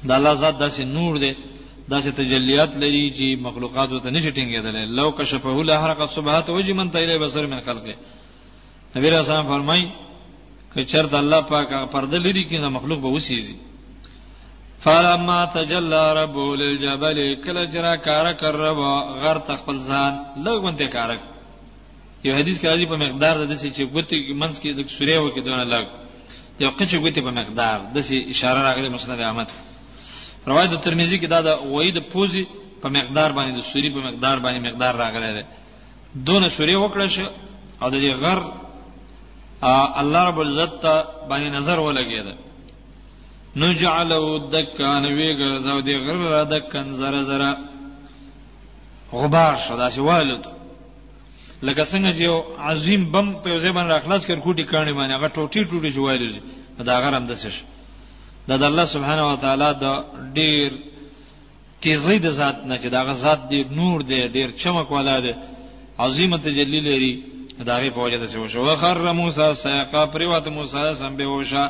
دا 0.07 0.15
الله 0.17 0.33
ذات 0.35 0.55
داسې 0.59 0.81
نور 0.95 1.17
دی 1.23 1.31
داسې 1.91 2.09
تجلیات 2.19 2.71
لري 2.83 3.09
چې 3.17 3.41
مخلوقات 3.47 3.89
ته 4.03 4.09
نه 4.09 4.19
چټنګي 4.25 4.59
دي 4.63 4.85
لو 4.99 5.11
کشفه 5.11 5.63
له 5.69 5.75
حرق 5.83 6.11
صبحات 6.11 6.49
وجه 6.49 6.73
من 6.73 6.89
تیل 6.95 7.17
بصر 7.25 7.47
من 7.47 7.59
خلقه 7.61 7.95
نبی 8.95 9.09
رسول 9.09 9.35
الله 9.35 9.47
فرمای 9.51 9.81
که 10.73 10.85
چرته 10.85 11.17
الله 11.17 11.41
پاک 11.41 11.69
پرده 11.91 12.17
لري 12.17 12.43
کې 12.49 12.59
نه 12.63 12.69
مخلوق 12.69 12.99
به 12.99 13.07
وسیږي 13.19 13.55
فلما 14.79 15.45
تجلى 15.45 16.03
رب 16.15 16.37
للجبل 16.37 17.17
كل 17.45 17.65
جرا 17.73 17.95
كارك 17.95 18.43
الرب 18.43 18.77
غر 19.21 19.37
تخفل 19.37 19.79
ځان 19.79 20.13
لګونته 20.45 20.87
کارک 20.93 21.19
یو 22.27 22.33
حدیث 22.39 22.55
کې 22.59 22.65
راځي 22.69 22.85
په 22.93 22.97
مقدار 23.05 23.33
د 23.41 23.43
دې 23.53 23.57
چې 23.75 23.81
ګوتې 23.93 24.17
منځ 24.41 24.55
کې 24.61 24.69
د 24.77 24.79
سوره 24.97 25.15
وکي 25.25 25.41
دونه 25.47 25.63
لګ 25.73 25.85
یو 26.63 26.69
قچ 26.79 26.91
ګوتې 27.03 27.21
په 27.27 27.31
مقدار 27.39 27.77
د 27.95 27.97
دې 28.07 28.17
اشاره 28.33 28.59
راغلي 28.67 28.89
مسند 28.95 29.19
احمد 29.27 29.47
روایت 30.49 30.69
د 30.71 30.77
ترمذی 30.85 31.17
کې 31.21 31.27
دا 31.33 31.39
د 31.47 31.49
وای 31.73 31.89
د 31.97 31.99
پوزي 32.11 32.43
په 32.81 32.87
مقدار 32.97 33.29
باندې 33.37 33.51
د 33.57 33.61
سوري 33.71 33.89
په 33.95 33.99
مقدار 34.07 34.35
باندې 34.45 34.61
مقدار 34.67 34.93
راغلی 35.03 35.31
دی 35.37 35.43
دونه 36.27 36.47
سوري 36.57 36.75
وکړه 36.79 37.05
شو 37.15 37.25
او 37.81 37.87
د 37.93 37.95
دې 38.03 38.11
غر 38.21 38.39
الله 40.01 40.21
رب 40.29 40.39
العزت 40.41 40.83
باندې 41.29 41.47
نظر 41.57 41.77
ولګید 41.79 42.27
نو 43.59 43.67
جعلو 43.81 44.25
دکان 44.55 45.03
ویګه 45.17 45.49
زو 45.65 45.77
دې 45.87 45.95
غر 46.05 46.17
را 46.33 46.43
دکان 46.53 46.87
زره 46.99 47.21
زره 47.29 47.49
غبار 49.19 49.53
شو 49.67 49.73
دا 49.81 49.87
چې 49.95 49.99
والد 50.09 50.43
لکه 51.65 51.85
څنګه 51.93 52.11
چې 52.17 52.21
یو 52.29 52.37
عظیم 52.71 53.01
بم 53.13 53.27
په 53.43 53.47
یو 53.49 53.59
ځای 53.61 53.71
باندې 53.75 53.93
اخلاص 53.93 54.25
کړ 54.25 54.37
کوټی 54.45 54.63
کانی 54.71 54.93
باندې 54.97 55.13
هغه 55.17 55.27
ټوټي 55.35 55.61
ټوټي 55.69 55.89
جوړول 55.95 56.29
شي 56.33 56.41
دا 56.87 56.93
هغه 56.97 57.17
هم 57.17 57.25
دسه 57.29 57.49
شي 57.55 57.63
دا 58.47 58.57
د 58.57 58.63
الله 58.69 58.85
سبحانه 58.95 59.23
و 59.31 59.35
تعالی 59.43 59.69
د 59.73 59.85
ډیر 60.33 60.71
تیزی 61.83 62.17
د 62.25 62.29
ذات 62.39 62.57
نه 62.71 62.75
چې 62.81 62.87
دا 62.95 63.01
غ 63.07 63.13
ذات 63.21 63.39
دی 63.51 63.61
نور 63.79 64.01
دی 64.09 64.19
ډیر 64.35 64.49
چمک 64.61 64.91
والا 64.97 65.15
دی 65.25 65.33
عظیمه 66.05 66.37
تجلی 66.43 66.79
لري 66.89 67.13
دا 67.69 67.77
غي 67.79 67.89
په 67.97 68.01
وجه 68.03 68.17
د 68.19 68.27
څه 68.27 68.51
شو 68.53 68.75
خر 68.75 69.13
موسی 69.21 69.49
سیقا 69.63 70.05
پریوت 70.13 70.47
موسی 70.59 70.85
سم 71.01 71.15
به 71.19 71.25
وشا 71.39 71.65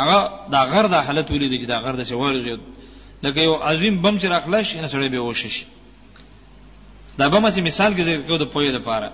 هغه 0.00 0.18
دا 0.52 0.62
غر 0.72 0.86
د 0.94 1.06
حالت 1.06 1.30
ولید 1.30 1.54
چې 1.62 1.66
دا 1.74 1.78
غر 1.84 1.94
د 2.00 2.02
شوال 2.02 2.58
لکه 3.22 3.40
یو 3.46 3.54
عظیم 3.68 3.94
بم 4.02 4.18
چې 4.20 4.24
راخلش 4.34 4.76
نه 4.82 4.86
سره 4.88 5.08
به 5.08 5.20
وشش 5.28 5.64
دا 7.18 7.28
به 7.28 7.38
مثال 7.40 7.94
کې 7.96 8.00
ذکر 8.08 8.22
کوو 8.26 8.38
د 8.42 8.44
پوهې 8.50 8.80
لپاره 8.80 9.08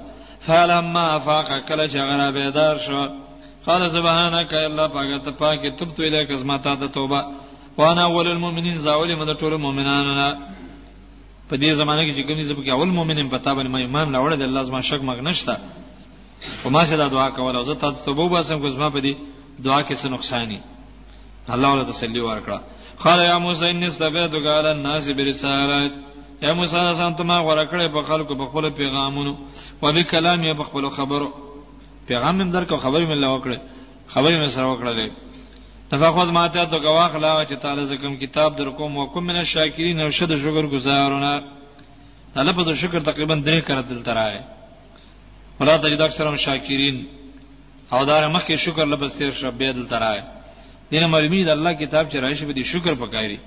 فلما 0.47 1.09
فاق 1.27 1.49
کله 1.69 1.85
چې 1.93 1.97
غره 2.09 2.31
بیدار 2.37 2.77
شو 2.87 3.05
قال 3.67 3.83
سبحانك 3.97 4.53
الا 4.55 4.89
پاکه 4.95 5.31
پاکه 5.41 5.71
تبت 5.79 6.01
الیک 6.01 6.31
ازما 6.37 6.57
تا 6.59 6.75
ته 6.77 6.87
توبه 6.89 7.21
وانا 7.79 8.05
اول 8.07 8.27
المؤمنین 8.29 8.77
زاول 8.79 9.11
مد 9.21 9.37
ټول 9.39 9.53
مؤمنانو 9.67 10.15
نه 10.21 10.29
په 11.51 11.57
دې 11.63 11.71
زمانه 11.81 12.03
کې 12.05 12.13
چې 12.17 12.21
کوم 12.27 12.41
زب 12.43 12.59
کې 12.65 12.69
اول 12.71 12.89
مؤمنین 12.89 13.29
په 13.29 13.39
تابع 13.39 13.63
ما 13.63 13.79
ایمان 13.79 14.15
راوړل 14.15 14.43
الله 14.43 14.63
زما 14.63 14.81
شک 14.81 15.01
مګ 15.09 15.21
نشتا 15.29 15.57
او 16.65 16.71
ما 16.71 16.85
شه 16.87 16.97
دا 16.97 17.09
دعا 17.09 17.31
کوله 17.31 17.63
زه 17.63 17.75
تاسو 17.75 18.05
توبه 18.05 18.29
باسم 18.29 18.61
کو 18.61 18.71
زما 18.71 18.89
په 18.91 19.01
دې 19.01 19.15
دعا 19.59 19.83
کې 19.83 19.95
څه 20.03 20.07
نقصان 20.07 20.57
الله 21.55 21.69
ولا 21.73 21.85
تسلی 21.85 22.21
ورکړه 22.21 22.59
قال 23.05 23.19
يا 23.21 23.39
موسى 23.39 23.71
اني 23.71 23.87
استبعتك 23.87 24.47
على 24.47 24.71
الناس 24.71 25.09
برسالتي 25.11 26.14
اے 26.45 26.53
موسی 26.53 26.77
علیہ 26.79 26.93
السلام 26.95 27.15
ته 27.19 27.25
ما 27.29 27.37
غوړه 27.47 27.67
کړې 27.73 27.89
په 27.97 28.01
خلکو 28.09 28.35
په 28.41 28.47
خپل 28.49 28.65
پیغامونو 28.81 29.31
و 29.83 29.93
به 29.97 30.03
کلام 30.13 30.41
یې 30.47 30.55
په 30.59 30.65
خپل 30.71 30.89
خبرو 30.97 31.29
پیغام 32.09 32.43
هم 32.43 32.49
درکو 32.55 32.77
خبرې 32.85 33.05
مې 33.09 33.17
لا 33.25 33.29
وکړې 33.35 33.59
خبرې 34.13 34.39
مې 34.41 34.49
سره 34.57 34.65
وکړلې 34.65 35.11
تفاخذ 35.93 36.29
ما 36.39 36.45
ته 36.57 36.65
تو 36.73 36.79
گواخ 36.87 37.17
لا 37.25 37.31
چې 37.51 37.55
تعالی 37.63 37.85
زکم 37.93 38.17
کتاب 38.25 38.51
در 38.59 38.69
کوم 38.81 38.97
وکم 39.01 39.25
من 39.29 39.37
الشاکرین 39.45 40.01
او 40.01 40.09
شد 40.19 40.37
شکر 40.45 40.67
گزارونه 40.75 41.33
لفظ 42.49 42.69
شکر 42.83 43.01
تقریبا 43.11 43.35
درې 43.35 43.67
کړه 43.67 43.89
دل 43.91 44.03
ترای 44.03 44.41
ولا 45.61 45.77
تجد 45.87 46.01
اکثرهم 46.09 46.37
شاکرین 46.47 46.97
او 47.93 48.05
دا 48.11 48.17
مخکې 48.37 48.55
شکر 48.69 48.85
لفظ 48.93 49.09
تیر 49.19 49.33
شبې 49.33 49.69
دل 49.81 49.87
ترای 49.97 50.21
دینه 50.91 51.07
مرمی 51.15 51.45
د 51.45 51.49
الله 51.57 51.73
کتاب 51.87 52.11
چې 52.13 52.17
راشي 52.27 52.47
به 52.53 52.61
دي 52.61 52.65
شکر 52.75 52.95
پکایري 53.03 53.39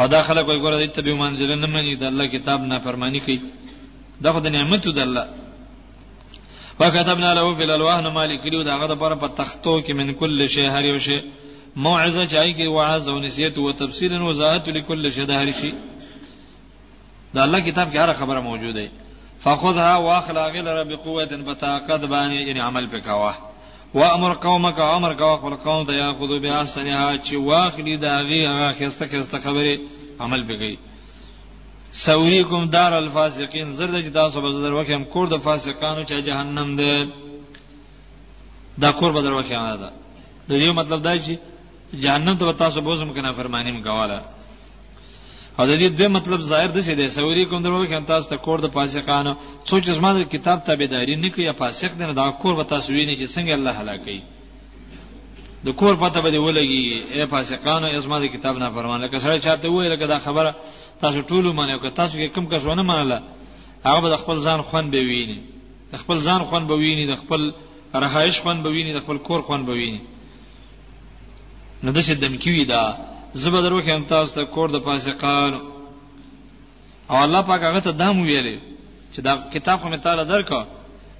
او 0.00 0.06
دا 0.14 0.20
خلک 0.28 0.46
وي 0.48 0.58
ګوره 0.62 0.76
دې 0.82 0.88
ته 0.96 1.02
به 1.06 1.14
منزل 1.22 1.50
نه 1.62 1.66
مني 1.74 1.94
د 2.00 2.04
الله 2.10 2.26
کتاب 2.34 2.60
نه 2.70 2.78
فرمانی 2.86 3.20
کوي 3.24 3.38
دا 4.22 4.30
خو 4.32 4.40
د 4.46 4.48
نعمتو 4.56 4.90
د 4.98 4.98
الله 5.06 5.26
وكتبنا 6.80 7.30
له 7.38 7.54
في 7.56 7.64
الالواح 7.64 7.98
مالك 8.18 8.42
ليو 8.52 8.62
دا 8.68 8.74
غد 8.80 8.92
پر 9.02 9.12
په 9.22 9.26
تختو 9.38 9.74
کې 9.84 9.92
من 10.00 10.08
کل 10.20 10.46
شی 10.54 10.66
هر 10.74 10.84
یو 10.90 10.98
شی 11.06 11.18
موعظه 11.84 12.24
چای 12.32 12.50
کې 12.54 12.66
وعظ 12.76 13.04
او 13.08 13.18
نصیحت 13.26 13.56
او 13.58 13.72
تفسیر 13.82 14.10
او 14.20 14.26
وضاحت 14.30 14.68
لكل 14.76 15.04
شی 15.16 15.24
د 15.30 15.32
هر 15.40 15.48
شی 15.60 15.72
دا 17.34 17.40
الله 17.46 17.60
کتاب 17.68 17.86
کې 17.92 17.96
هر 18.02 18.12
خبره 18.20 18.40
موجوده 18.48 18.82
ده 18.86 18.90
فخذها 19.44 19.94
واخلا 20.06 20.44
غل 20.54 20.66
رب 20.80 20.90
قوه 21.06 21.32
بطاقت 21.46 22.00
باندې 22.12 22.38
یعنی 22.48 22.60
عمل 22.68 22.84
پکاوه 22.92 23.51
وامر 23.94 24.32
قومک 24.42 24.78
امر 24.80 25.12
کا 25.20 25.34
خپل 25.40 25.54
قوم 25.64 25.82
ته 25.86 25.92
یاخذو 25.92 26.38
بیا 26.44 26.60
سنها 26.74 27.16
چې 27.26 27.34
واخلی 27.48 27.96
داغي 28.06 28.40
هغه 28.46 28.72
خسته 28.78 29.04
خسته 29.12 29.38
خبره 29.44 29.74
عمل 30.24 30.42
بګی 30.48 30.74
سوریکم 32.04 32.62
دار 32.74 32.92
الفاسقین 32.92 33.72
زرد 33.78 33.94
چې 34.04 34.10
تاسو 34.20 34.40
به 34.40 34.52
زر 34.60 34.72
وکم 34.72 35.04
کور 35.12 35.26
د 35.28 35.42
فاسقانو 35.46 36.04
چې 36.04 36.14
جهنم 36.28 36.76
ده 36.76 37.08
دا 38.82 38.92
کور 39.00 39.12
به 39.16 39.22
در 39.22 39.32
وکم 39.32 39.64
ده 39.82 39.90
د 40.48 40.52
دې 40.60 40.74
مطلب 40.80 41.02
دا 41.08 41.12
چې 41.18 41.36
جهنم 42.04 42.36
ته 42.36 42.52
تاسو 42.64 42.80
به 42.80 42.96
زم 43.00 43.12
کنه 43.18 43.32
فرمانیم 43.40 43.82
کواله 43.88 44.18
او 45.58 45.66
د 45.66 45.70
دې 45.80 45.88
دوه 46.00 46.08
مطلب 46.08 46.40
ظاهر 46.40 46.70
د 46.72 46.80
شه 46.84 46.94
د 46.96 47.08
سوري 47.16 47.44
کوم 47.44 47.62
درو 47.62 47.84
کې 47.86 48.06
تاسو 48.12 48.28
ته 48.28 48.36
کور 48.46 48.58
د 48.64 48.68
فاسقانو 48.76 49.32
څوک 49.68 49.82
چې 49.84 49.90
زما 49.98 50.12
کتاب 50.34 50.64
تابعداري 50.68 51.16
نه 51.16 51.28
کوي 51.34 51.48
فاسق 51.58 51.92
دی 51.98 52.04
نو 52.06 52.12
دا 52.20 52.30
کور 52.42 52.54
به 52.58 52.64
تاسو 52.74 52.92
ویني 52.92 53.14
چې 53.16 53.26
څنګه 53.36 53.52
الله 53.54 53.72
هلاکي 53.80 54.20
د 55.66 55.76
کور 55.80 55.94
پته 56.02 56.18
به 56.24 56.38
ولګي 56.44 56.82
اے 57.14 57.26
فاسقانو 57.34 57.92
زما 58.06 58.18
د 58.24 58.26
کتاب 58.34 58.56
نه 58.64 58.70
فرمان 58.78 59.00
لکه 59.04 59.18
سره 59.24 59.38
چاته 59.48 59.68
وای 59.72 59.88
لکه 59.94 60.06
دا 60.14 60.18
خبره 60.26 60.54
تاسو 61.04 61.18
ټول 61.30 61.52
مانه 61.60 61.72
او 61.74 61.90
تاسو 62.00 62.14
کې 62.18 62.34
کم 62.36 62.46
کس 62.52 62.64
ونه 62.66 62.82
مانله 62.88 63.18
هغه 63.84 64.00
به 64.00 64.16
خپل 64.24 64.36
ځان 64.46 64.62
خون 64.72 64.90
به 64.90 65.00
ویني 65.10 65.38
د 65.92 65.94
خپل 66.02 66.20
ځان 66.26 66.40
خون 66.48 66.66
به 66.72 66.74
ویني 66.82 67.06
د 67.12 67.16
خپل 67.22 67.48
رهایش 68.02 68.40
خون 68.40 68.58
به 68.64 68.68
ویني 68.74 68.92
د 68.98 69.00
خپل 69.04 69.16
کور 69.30 69.40
خون 69.48 69.64
به 69.70 69.72
ویني 69.82 70.00
نو 71.82 71.92
د 71.92 72.00
شه 72.08 72.14
دمکی 72.14 72.50
وی 72.50 72.64
دا 72.74 72.84
زبه 73.40 73.60
دروخ 73.64 73.84
هم 73.88 74.04
تاسو 74.04 74.34
ته 74.34 74.44
کور 74.54 74.68
د 74.68 74.78
فاسقان 74.86 75.52
او 77.10 77.16
الله 77.24 77.40
پاک 77.48 77.60
هغه 77.68 77.80
ته 77.86 77.90
دام 77.90 78.16
ویلې 78.22 78.56
چې 79.14 79.20
دا 79.26 79.32
کتاب 79.54 79.76
خو 79.82 79.96
تعالی 79.96 80.24
درکو 80.24 80.60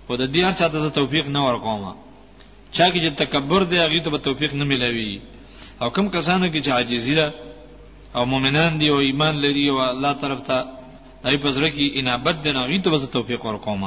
خو 0.06 0.12
د 0.16 0.24
دې 0.32 0.40
هر 0.46 0.52
چا 0.58 0.68
ته 0.68 0.88
توفیق 0.88 1.26
نه 1.36 1.40
ورکوم 1.46 1.84
چا 2.72 2.90
کې 2.92 2.98
چې 3.04 3.10
تکبر 3.22 3.62
دی 3.70 3.76
هغه 3.78 4.00
ته 4.04 4.18
توفیق 4.18 4.54
نه 4.54 4.64
ملوي 4.64 5.20
او 5.82 5.90
کم 5.90 6.08
کسانو 6.08 6.46
کې 6.52 6.62
چې 6.64 6.68
عاجزی 6.68 7.14
ده 7.14 7.32
او 8.16 8.24
مؤمنان 8.26 8.78
دي 8.78 8.88
او 8.90 8.98
ایمان 8.98 9.34
لري 9.44 9.68
او 9.70 9.78
الله 9.84 10.12
طرف 10.12 10.40
ته 10.48 10.56
دای 11.24 11.36
په 11.38 11.48
زړه 11.56 11.68
کې 11.74 11.84
انابت 11.98 12.36
دی 12.44 12.50
نه 12.52 12.60
هغه 12.64 12.78
ته 12.82 13.06
توفیق 13.06 13.44
ورکوم 13.46 13.84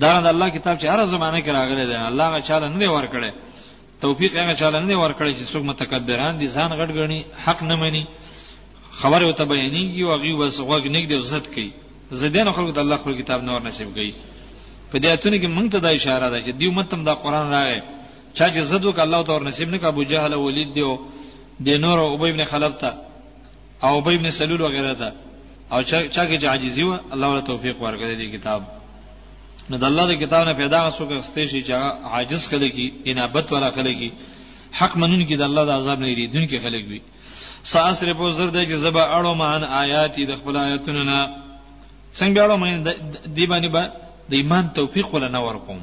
دا 0.00 0.20
د 0.20 0.26
الله 0.26 0.48
کتاب 0.48 0.78
چې 0.80 0.84
هر 0.84 1.04
زمانه 1.06 1.40
کې 1.42 1.48
راغلی 1.48 1.86
دی 1.86 1.94
الله 2.10 2.24
هغه 2.28 2.40
چاله 2.40 2.66
نه 2.74 2.78
دی 2.78 2.86
ورکړي 2.86 3.32
توفیق 4.04 4.32
هغه 4.42 4.54
چاله 4.60 4.78
نه 4.90 4.96
ورکړي 5.02 5.32
چې 5.38 5.44
څوک 5.52 5.62
متکبران 5.70 6.34
دي 6.40 6.46
ځان 6.56 6.70
غټ 6.80 6.90
غني 6.98 7.20
حق 7.44 7.60
نه 7.70 7.76
مني 7.80 8.02
خبره 9.00 9.24
وته 9.30 9.44
بیانېږي 9.50 10.02
او 10.12 10.16
غي 10.22 10.32
وس 10.40 10.56
غوږ 10.68 10.84
نه 10.94 11.00
دی 11.10 11.14
عزت 11.22 11.46
کوي 11.54 11.70
زدان 12.22 12.46
خلکو 12.56 12.72
د 12.76 12.78
الله 12.84 12.96
خپل 13.02 13.14
کتاب 13.20 13.40
نور 13.48 13.60
نصیب 13.68 13.88
کوي 13.96 14.12
په 14.90 14.96
دې 15.02 15.08
اتونه 15.14 15.36
کې 15.42 15.48
موږ 15.56 15.66
ته 15.72 15.78
دا 15.86 15.90
اشاره 15.98 16.26
ده 16.32 16.38
چې 16.44 16.50
دیو 16.60 16.70
متم 16.78 17.00
دا 17.08 17.14
قران 17.22 17.46
راغی 17.54 17.80
چا 18.36 18.46
چې 18.54 18.60
زد 18.70 18.82
وک 18.84 18.98
الله 19.06 19.20
تعالی 19.26 19.44
نصیب 19.50 19.68
نه 19.72 19.78
ابو 19.92 20.02
جهل 20.10 20.32
او 20.34 20.42
ولید 20.46 20.70
دی 20.74 20.80
او 20.88 20.94
د 21.66 21.68
نور 21.84 21.98
او 22.04 22.08
ابي 22.14 22.28
ابن 22.32 22.42
خلب 22.52 22.72
ته 22.82 22.90
او 23.84 23.92
ابي 24.00 24.14
ابن 24.18 24.26
سلول 24.38 24.60
وغیرہ 24.62 24.92
ته 25.00 25.08
او 25.72 25.78
چا 26.10 26.26
چې 26.40 26.44
عاجزي 26.52 26.82
و 26.88 26.90
الله 27.14 27.28
له 27.36 27.40
توفیق 27.50 27.76
ورکړي 27.80 28.14
دې 28.20 28.26
کتاب 28.36 28.62
نو 29.70 29.76
د 29.82 29.84
الله 29.90 30.04
د 30.10 30.14
کتاب 30.22 30.42
نه 30.48 30.52
پیدا 30.62 30.78
غسوک 30.86 31.10
غستې 31.18 31.44
شي 31.50 31.60
چې 31.66 31.72
عاجز 32.14 32.42
خلک 32.50 32.72
کی 32.76 32.86
انابت 33.10 33.46
ولا 33.54 33.68
خلک 33.76 33.94
کی 34.00 34.10
حق 34.80 34.92
منون 35.00 35.22
کی 35.28 35.34
د 35.40 35.42
الله 35.48 35.62
د 35.68 35.70
عذاب 35.80 35.98
نه 36.02 36.08
یریدون 36.12 36.44
کی 36.50 36.58
خلک 36.64 36.82
وي 36.90 37.00
ساسره 37.72 38.12
په 38.20 38.30
زر 38.38 38.50
د 38.56 38.58
جذبه 38.72 39.02
اړو 39.18 39.32
مان 39.42 39.62
آیات 39.82 40.14
د 40.30 40.32
خپل 40.40 40.54
آیاتونو 40.66 41.02
نه 41.10 41.18
څنګه 42.14 42.40
اړو 42.44 42.56
مان 42.56 42.94
دی 43.36 43.44
باندې 43.52 43.68
با 43.74 43.82
د 44.30 44.38
ایمان 44.40 44.64
توفیق 44.78 45.14
ولا 45.14 45.28
نه 45.36 45.40
ورکوم 45.48 45.80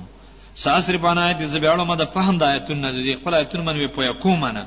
ساسره 0.65 0.97
په 1.03 1.07
آیات 1.26 1.38
د 1.43 1.47
زبه 1.55 1.72
اړو 1.76 1.85
ما 1.91 1.95
د 2.03 2.11
فهم 2.15 2.35
د 2.41 2.43
آیاتونو 2.51 2.80
نه 2.85 2.89
د 2.95 3.19
خپل 3.22 3.31
آیاتونو 3.39 3.64
باندې 3.68 3.95
پویا 3.99 4.11
کوم 4.26 4.45
نه 4.57 4.64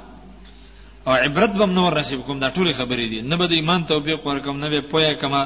او 1.08 1.12
عبرت 1.24 1.50
بم 1.60 1.70
نور 1.78 1.92
رسیب 1.98 2.20
کوم 2.26 2.38
دا 2.44 2.48
ټول 2.56 2.68
خبرې 2.80 3.06
دي 3.12 3.20
نه 3.30 3.36
به 3.40 3.44
د 3.52 3.54
ایمان 3.60 3.80
توفیق 3.92 4.26
ورکم 4.30 4.56
نه 4.64 4.68
به 4.72 4.80
پویا 4.92 5.12
کما 5.20 5.42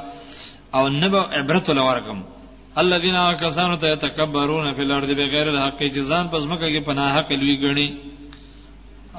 او 0.77 0.83
نه 1.03 1.09
به 1.13 1.19
عبرت 1.41 1.65
ولا 1.71 1.83
ورکم 1.91 2.19
الذين 2.83 3.17
كسانوا 3.43 3.77
يتكبرون 3.95 4.67
في 4.77 4.83
الارض 4.87 5.11
بغیر 5.21 5.47
الحق 5.55 5.81
جزان 5.97 6.25
پس 6.33 6.43
مکه 6.51 6.69
کې 6.75 6.81
پناه 6.89 7.09
حق 7.19 7.31
لوی 7.41 7.57
ګڼي 7.65 7.89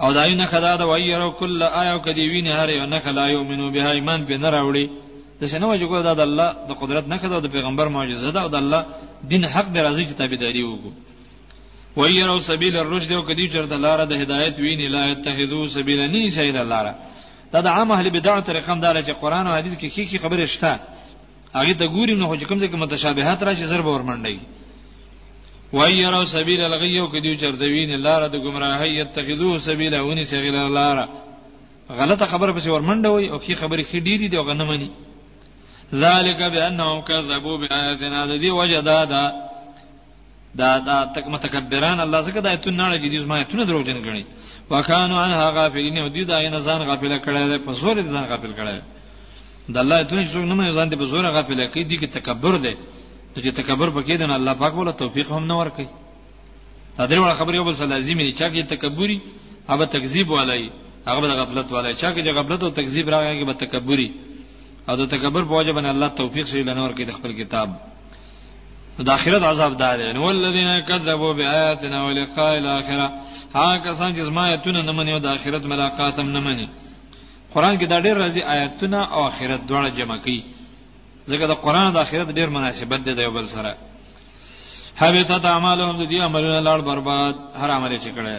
او 0.02 0.10
دایو 0.14 0.36
نه 0.36 0.46
خدا 0.46 0.76
دا 0.76 0.86
وایرو 0.86 1.32
کل 1.32 1.64
آیو 1.64 2.00
کدی 2.06 2.24
ویني 2.32 2.52
هر 2.54 2.70
یو 2.70 2.86
نه 2.86 3.00
خلا 3.00 3.28
یومنو 3.30 3.72
به 3.72 3.92
ایمان 3.92 4.26
به 4.26 4.38
نه 4.38 4.50
راوړي 4.52 4.86
د 5.42 5.46
شنو 5.46 5.72
وجو 5.72 6.02
دا 6.02 6.14
د 6.14 6.20
الله 6.20 6.50
د 6.70 6.72
قدرت 6.82 7.08
نه 7.08 7.18
خدا 7.18 7.40
د 7.40 7.48
پیغمبر 7.48 7.88
معجزه 7.90 8.30
ده 8.32 8.42
او 8.42 8.48
د 8.48 8.56
الله 8.56 8.82
دین 9.30 9.46
حق 9.46 9.68
دی 9.74 9.80
راځي 9.80 10.04
چې 10.10 10.14
تابعداري 10.18 10.64
وکړو 10.64 10.92
وایرو 11.98 12.40
سبیل 12.40 12.78
الرشد 12.78 13.12
او 13.12 13.22
کدی 13.30 13.46
چرته 13.50 13.76
لار 13.76 14.04
د 14.06 14.12
هدایت 14.22 14.56
ویني 14.60 14.88
لا 14.88 15.06
يتخذو 15.12 15.68
سبیل 15.68 16.00
نه 16.12 16.30
شي 16.30 16.52
د 16.52 16.58
لار 16.58 16.88
دا 17.54 17.62
د 17.62 17.68
عام 17.68 17.92
اهل 17.92 18.10
بدعت 18.10 18.50
رقم 18.50 18.80
دار 18.80 18.96
چې 19.08 19.12
قران 19.22 19.48
او 19.48 19.54
حديث 19.56 19.74
کې 19.74 19.88
کی 19.96 20.06
کی 20.06 20.18
خبره 20.18 20.46
شته 20.46 20.80
هغه 21.60 21.74
ته 21.80 21.86
ګوریم 21.96 22.18
نو 22.20 22.28
کوم 22.50 22.60
څه 22.60 22.68
کې 22.70 22.76
متشابهات 22.78 23.40
راشي 23.44 23.66
زر 23.72 23.82
باور 23.88 24.02
منډي 24.10 24.38
وای 25.78 25.98
يرو 25.98 26.24
سبیل 26.36 26.62
الغیو 26.66 27.08
کدیو 27.14 27.36
چردوین 27.42 27.92
لار 28.06 28.28
د 28.34 28.44
گمراهی 28.46 28.90
یتخذو 29.00 29.58
سبیل 29.68 29.94
ونی 29.96 30.24
سغیل 30.32 30.56
لار 30.80 30.98
غلطه 32.00 32.26
خبر 32.34 32.52
پس 32.58 32.68
ورمنډوي 32.68 33.32
او 33.32 33.40
کی 33.40 33.56
خبرې 33.62 33.84
خې 33.92 33.96
ډیری 34.06 34.28
دی 34.28 34.38
او 34.38 34.44
غنمنی 34.50 34.90
ذالک 36.02 36.42
بانهم 36.54 37.02
کذبوا 37.10 37.58
بآیاتنا 37.58 38.26
ذی 38.42 38.50
وجدادا 38.50 39.24
دا 40.60 40.78
دا 40.88 40.98
تک 41.16 41.28
متکبران 41.36 42.00
الله 42.00 42.22
زکه 42.22 42.40
د 42.46 42.48
ایتون 42.48 42.76
نه 42.78 42.96
لګی 42.98 43.10
دي 43.14 43.18
زما 43.20 43.36
ایتونه 43.38 43.66
دروغجن 43.66 43.98
غنی 44.06 44.24
وکانو 44.70 45.16
عنها 45.24 45.50
غافلین 45.58 45.98
او 45.98 46.10
دې 46.10 46.24
دا 46.28 46.50
نه 46.50 46.60
ځان 46.68 46.82
غافل 46.90 47.18
کړي 47.26 47.66
په 47.66 47.72
زور 47.84 48.02
ځان 48.02 48.26
غافل 48.32 48.52
کړي 48.56 48.80
د 49.74 49.78
الله 49.84 50.02
دوی 50.10 50.26
څوک 50.34 50.46
نه 50.50 50.56
مې 50.58 50.70
ځان 50.78 50.88
دې 50.90 50.98
په 51.02 51.06
زور 51.12 51.24
غافل 51.36 51.60
کوي 51.74 51.84
دي 51.90 51.98
کې 52.02 52.08
تکبر 52.18 52.54
دی 52.66 52.74
چې 53.44 53.52
تکبر 53.60 53.90
پکې 53.96 54.16
دی 54.20 54.26
نه 54.28 54.36
الله 54.40 54.54
پاک 54.62 54.74
ولا 54.78 54.92
توفیق 55.02 55.28
هم 55.32 55.44
نه 55.52 55.56
ورکي 55.60 55.88
دا 56.98 57.04
درې 57.12 57.20
وړ 57.20 57.32
خبرې 57.40 57.58
وبل 57.60 57.90
لازمي 57.94 58.24
نه 58.24 58.34
چا 58.40 58.48
کې 58.50 58.70
تکبوري 58.74 59.18
هغه 59.70 59.86
تکذیب 59.96 60.30
ولای 60.32 60.70
هغه 61.08 61.28
د 61.32 61.34
غفلت 61.42 61.72
ولای 61.78 61.94
چا 62.02 62.14
کې 62.14 62.38
غفلت 62.38 62.64
او 62.64 62.70
تکذیب 62.80 63.10
راغی 63.10 63.34
کې 63.42 63.46
به 63.50 63.54
تکبوري 63.54 64.10
او 64.90 64.96
د 64.96 65.10
تکبر 65.16 65.44
په 65.50 65.54
وجه 65.58 65.72
باندې 65.74 65.90
الله 65.90 66.08
توفیق 66.22 66.48
شي 66.48 66.64
لنور 66.64 66.90
کې 66.90 67.04
د 67.06 67.12
خپل 67.18 67.32
کتاب 67.42 67.70
د 69.06 69.10
اخرت 69.10 69.42
عذاب 69.44 69.78
دار 69.78 69.98
دی 69.98 70.14
نو 70.14 70.30
الذين 70.30 70.80
كذبوا 70.80 71.34
بآياتنا 71.34 72.04
ولقاء 72.06 72.58
الاخره 72.58 73.12
هغه 73.56 73.78
کسان 73.78 74.16
چې 74.16 74.22
زما 74.30 74.46
ایتونه 74.48 74.82
نه 74.82 74.92
مني 74.92 75.14
او 75.14 75.20
د 75.20 75.26
اخرت 75.26 75.66
ملاقات 75.66 76.20
هم 76.20 76.32
نه 76.32 76.40
مني 76.40 76.68
قران 77.56 77.76
کې 77.80 77.86
دا 77.94 77.98
ډېر 78.06 78.16
راځي 78.24 78.42
آیاتونه 78.56 79.00
او 79.14 79.20
آخرت 79.30 79.62
دواړه 79.70 79.90
جمع 79.98 80.18
کوي 80.26 80.42
ځکه 81.32 81.46
دا 81.52 81.56
قران 81.66 81.88
د 81.94 81.98
آخرت 82.06 82.28
ډېر 82.38 82.50
مناسبت 82.56 83.00
دی 83.06 83.14
د 83.16 83.20
یو 83.26 83.32
بل 83.38 83.46
سره 83.56 83.72
حبیتت 85.02 85.46
اعمالهم 85.54 85.96
د 86.02 86.04
دې 86.12 86.20
عملونه 86.28 86.60
لاړ 86.68 86.80
برباد 86.90 87.34
هر 87.62 87.70
عمل 87.78 87.92
چې 88.06 88.10
کړه 88.18 88.36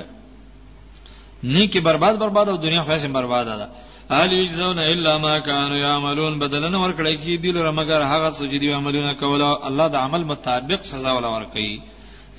نیکی 1.55 1.80
برباد 1.88 2.14
برباد 2.24 2.47
او 2.48 2.56
دنیا 2.66 2.82
خلاص 2.86 3.05
برباد 3.18 3.47
ده 3.60 3.66
هل 4.14 4.30
یجزون 4.40 4.78
الا 4.78 5.12
ما 5.18 5.38
كانوا 5.38 5.78
یعملون 5.86 6.38
بدلنه 6.44 6.78
ورکړی 6.84 7.16
کی 7.24 7.36
دی 7.36 7.51
لره 7.56 7.70
مگر 7.78 8.01
هغه 8.12 8.28
سجدي 8.40 8.68
عملونه 8.78 9.12
کول 9.22 9.43
او 9.43 9.66
الله 9.68 9.86
د 9.94 9.97
عمل 10.05 10.22
مطابق 10.32 10.80
سزا 10.93 11.12
ولا 11.16 11.28
ورکړي 11.36 11.80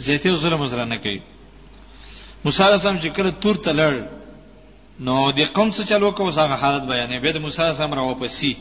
زیته 0.06 0.34
ظلم 0.44 0.68
زر 0.68 0.86
نه 0.86 0.96
کوي 1.06 1.20
موسی 2.46 2.64
علیه 2.64 2.74
السلام 2.80 3.00
چې 3.00 3.08
کله 3.18 3.32
تور 3.42 3.56
ته 3.66 3.72
لړ 3.82 3.94
نو 5.06 5.16
د 5.38 5.40
قوم 5.56 5.70
څخه 5.78 5.86
چلو 5.90 6.12
کو 6.18 6.30
هغه 6.30 6.56
حالت 6.62 6.84
بیانې 6.92 7.18
به 7.24 7.32
د 7.34 7.38
موسی 7.46 7.58
سره 7.80 7.96
راو 7.98 8.14
پسی 8.22 8.52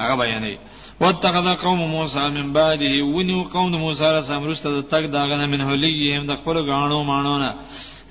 هغه 0.00 0.14
بیانې 0.20 0.54
واتقذ 1.00 1.46
قوم 1.64 1.78
موسی 1.94 2.22
من 2.36 2.46
بعده 2.58 2.92
ونی 3.16 3.38
قوم 3.54 3.74
موسی 3.84 3.98
سره 4.22 4.38
مرسته 4.44 4.68
د 4.76 4.78
تک 4.92 5.08
داغه 5.16 5.36
نه 5.40 5.46
منه 5.54 5.76
لیم 5.82 6.24
د 6.30 6.36
خپل 6.40 6.56
غاڼو 6.68 7.00
مانو 7.10 7.34
نه 7.42 7.50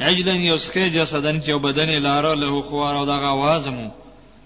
عجلن 0.10 0.36
یسخه 0.50 0.88
جسدن 0.98 1.42
چې 1.42 1.52
بدن 1.64 1.90
لاره 2.08 2.36
له 2.44 2.62
خوار 2.68 2.98
او 3.00 3.06
دغه 3.12 3.32
وازمو 3.42 3.88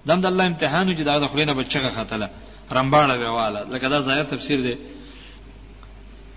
دم 0.08 0.20
د 0.22 0.26
الله 0.32 0.44
امتحانو 0.52 0.96
چې 0.98 1.02
دغه 1.10 1.28
خلینه 1.34 1.54
بچغه 1.60 1.90
خاتله 1.98 2.30
رمباړه 2.72 3.18
ویواله 3.20 3.60
لکه 3.74 3.88
دا 3.96 4.02
ظاهر 4.08 4.24
تفسیر 4.32 4.62
دی 4.68 4.76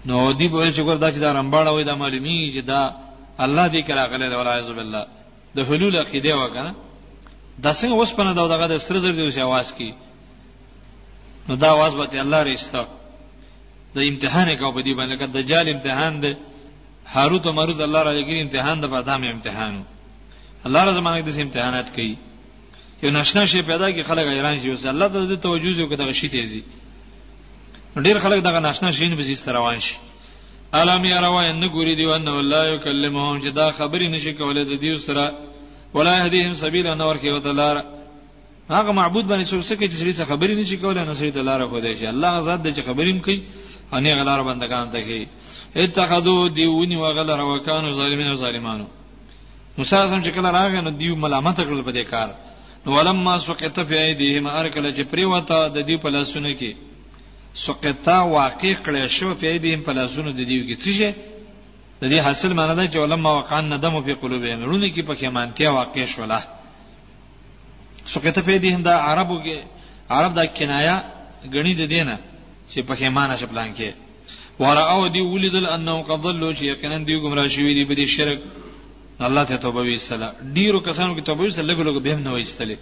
نو 0.09 0.17
دی 0.33 0.49
په 0.49 0.73
چې 0.73 0.81
ګور 0.81 0.97
دا 0.97 1.13
چې 1.13 1.19
دا 1.19 1.33
رمباړه 1.39 1.71
وای 1.73 1.85
دا 1.85 1.95
معلومی 2.03 2.39
چې 2.55 2.65
دا 2.73 2.83
الله 3.47 3.67
دې 3.75 3.81
کرا 3.89 4.05
غلې 4.13 4.37
ولا 4.39 4.51
اعوذ 4.53 4.71
بالله 4.75 5.07
د 5.57 5.67
حلول 5.71 5.97
عقیده 6.05 6.37
وکنه 6.41 6.75
دا 7.65 7.73
څنګه 7.73 7.95
وسپنه 8.01 8.33
دا 8.33 8.47
دغه 8.55 8.67
د 8.73 8.79
سر 8.81 8.97
زر 9.03 9.13
دی 9.13 9.23
اوسه 9.23 9.41
आवाज 9.49 9.69
کی 9.79 9.91
نو 11.49 11.55
دا 11.57 11.69
आवाज 11.77 11.93
به 11.97 12.21
الله 12.21 12.43
رښتا 12.43 12.83
د 13.95 13.99
امتحان 14.11 14.49
کو 14.57 14.73
په 14.73 14.83
دی 14.83 14.95
باندې 14.95 15.15
کړه 15.17 15.27
دجال 15.37 15.69
امتحان 15.69 16.21
دی 16.23 16.35
هاروت 17.15 17.47
او 17.47 17.53
ماروت 17.53 17.81
الله 17.81 18.03
را 18.03 18.13
لګی 18.13 18.41
امتحان 18.43 18.81
د 18.81 18.85
بادام 18.87 19.25
امتحان 19.25 19.83
الله 20.67 20.85
را 20.85 20.93
زمانه 20.95 21.21
د 21.21 21.41
امتحانات 21.41 21.93
کوي 21.95 22.17
یو 23.03 23.11
ناشنا 23.11 23.45
شی 23.47 23.63
پیدا 23.63 23.91
کی 23.91 24.03
خلک 24.03 24.27
ایران 24.35 24.61
شي 24.61 24.71
اوس 24.71 24.87
الله 24.87 25.09
ته 25.09 25.27
د 25.27 25.35
توجه 25.41 25.69
یو 25.81 25.87
کده 25.89 26.13
شی 26.13 26.29
تیزی 26.29 26.63
ډیر 28.07 28.19
خلک 28.19 28.43
دغه 28.45 28.59
ناشنا 28.61 28.91
شی 28.91 29.09
نه 29.09 29.17
بزیست 29.17 29.49
روان 29.49 29.79
شي 29.81 29.95
الم 30.73 31.05
یروا 31.05 31.43
ان 31.45 31.69
ګوری 31.69 31.95
دی 31.97 32.05
وان 32.07 32.29
الله 32.29 32.65
یکلمهم 32.75 33.41
چې 33.43 33.53
دا 33.55 33.71
خبرې 33.73 34.03
نشي 34.09 34.33
کولای 34.33 34.65
د 34.65 34.81
دې 34.81 34.99
سره 34.99 35.48
ولا 35.95 36.13
يهديهم 36.25 36.55
سبيلا 36.55 36.95
نور 36.95 37.17
کې 37.17 37.29
وتلار 37.37 37.77
هغه 38.71 38.91
معبود 39.01 39.25
باندې 39.27 39.45
څوک 39.51 39.63
څه 39.69 39.75
کې 39.79 39.87
چې 39.91 39.97
سړي 40.01 40.13
څه 40.19 40.25
خبرې 40.31 40.55
نشي 40.61 40.77
کولای 40.77 41.05
نو 41.09 41.15
سړي 41.21 41.31
تلار 41.39 41.61
خو 41.71 41.79
دی 41.85 41.95
شي 41.99 42.07
الله 42.13 42.33
ذات 42.47 42.61
دې 42.65 42.71
چې 42.77 42.83
خبرې 42.89 43.13
کوي 43.27 43.39
اني 43.97 44.13
غلار 44.19 44.41
بندگان 44.51 44.87
ته 44.95 45.01
کوي 45.07 45.25
اتخذو 45.83 46.47
دیونی 46.59 46.97
وغلر 47.03 47.41
وکانو 47.51 47.93
ظالمین 48.01 48.27
او 48.29 48.37
ظالمانو 48.43 48.85
موسی 49.79 49.97
اعظم 49.97 50.23
چې 50.23 50.31
کله 50.37 50.49
راغی 50.57 50.81
نو 50.87 50.91
دیو 51.01 51.15
ملامت 51.23 51.59
کړل 51.67 51.83
په 51.89 51.93
دې 51.97 52.05
کار 52.13 52.29
نو 52.85 52.89
ولما 52.97 53.35
سقط 53.47 53.79
فی 53.89 53.95
ایدیهم 53.99 54.47
ارکل 54.61 54.87
چې 54.97 55.01
پریوتا 55.11 55.69
د 55.77 55.79
دیو 55.89 55.99
په 56.05 56.09
لاسونه 56.15 56.51
کې 56.61 56.73
سقطا 57.65 58.19
واقع 58.39 58.73
کړی 58.85 59.03
شو 59.17 59.29
په 59.41 59.45
ایدیهم 59.53 59.81
په 59.87 59.93
لاسونه 59.99 60.31
د 60.39 60.41
دیو 60.51 60.63
کې 60.69 60.75
څه 60.83 60.95
د 62.01 62.05
دې 62.13 62.19
حاصل 62.27 62.53
معنی 62.59 62.75
دا 62.79 62.85
چې 62.93 62.99
علما 63.05 63.31
وقان 63.41 63.65
ندم 63.75 63.95
په 64.03 64.13
قلوبهم 64.23 64.65
رونه 64.69 64.87
کې 64.95 65.03
په 65.09 65.15
کېمانتیا 65.21 65.69
واقع 65.79 66.05
شوله 66.13 66.41
سقطه 68.13 68.43
په 68.47 68.59
دې 68.63 68.71
هم 68.75 68.83
دا 68.89 68.95
عربو 69.07 69.37
کې 69.45 69.57
عرب 70.17 70.33
دا 70.39 70.45
کنایا 70.59 70.97
غنی 71.55 71.75
د 71.81 71.85
دینه 71.95 72.15
چې 72.73 72.79
په 72.89 72.95
کېمانه 73.01 73.35
شپلان 73.43 73.71
کې 73.79 73.91
ورأو 74.63 75.09
دی 75.15 75.21
ولیدل 75.21 75.67
انه 75.67 75.95
قد 76.09 76.23
ضلوا 76.27 76.51
چې 76.59 76.63
یقینا 76.63 76.99
دی 77.05 77.19
ګمرا 77.25 77.45
شوی 77.55 77.75
دی 77.75 77.85
په 77.91 77.95
دې 77.95 78.07
شرک 78.17 78.39
الله 79.29 79.45
ته 79.45 79.57
توبه 79.57 79.81
ویستله 79.83 80.29
ډیرو 80.57 80.79
کسانو 80.81 81.17
کې 81.17 81.23
توبه 81.29 81.43
ویستله 81.45 81.71
لګو 81.75 81.83
لګو 81.89 82.01
به 82.05 82.13
هم 82.15 82.21
نه 82.27 82.33
ویستله 82.35 82.77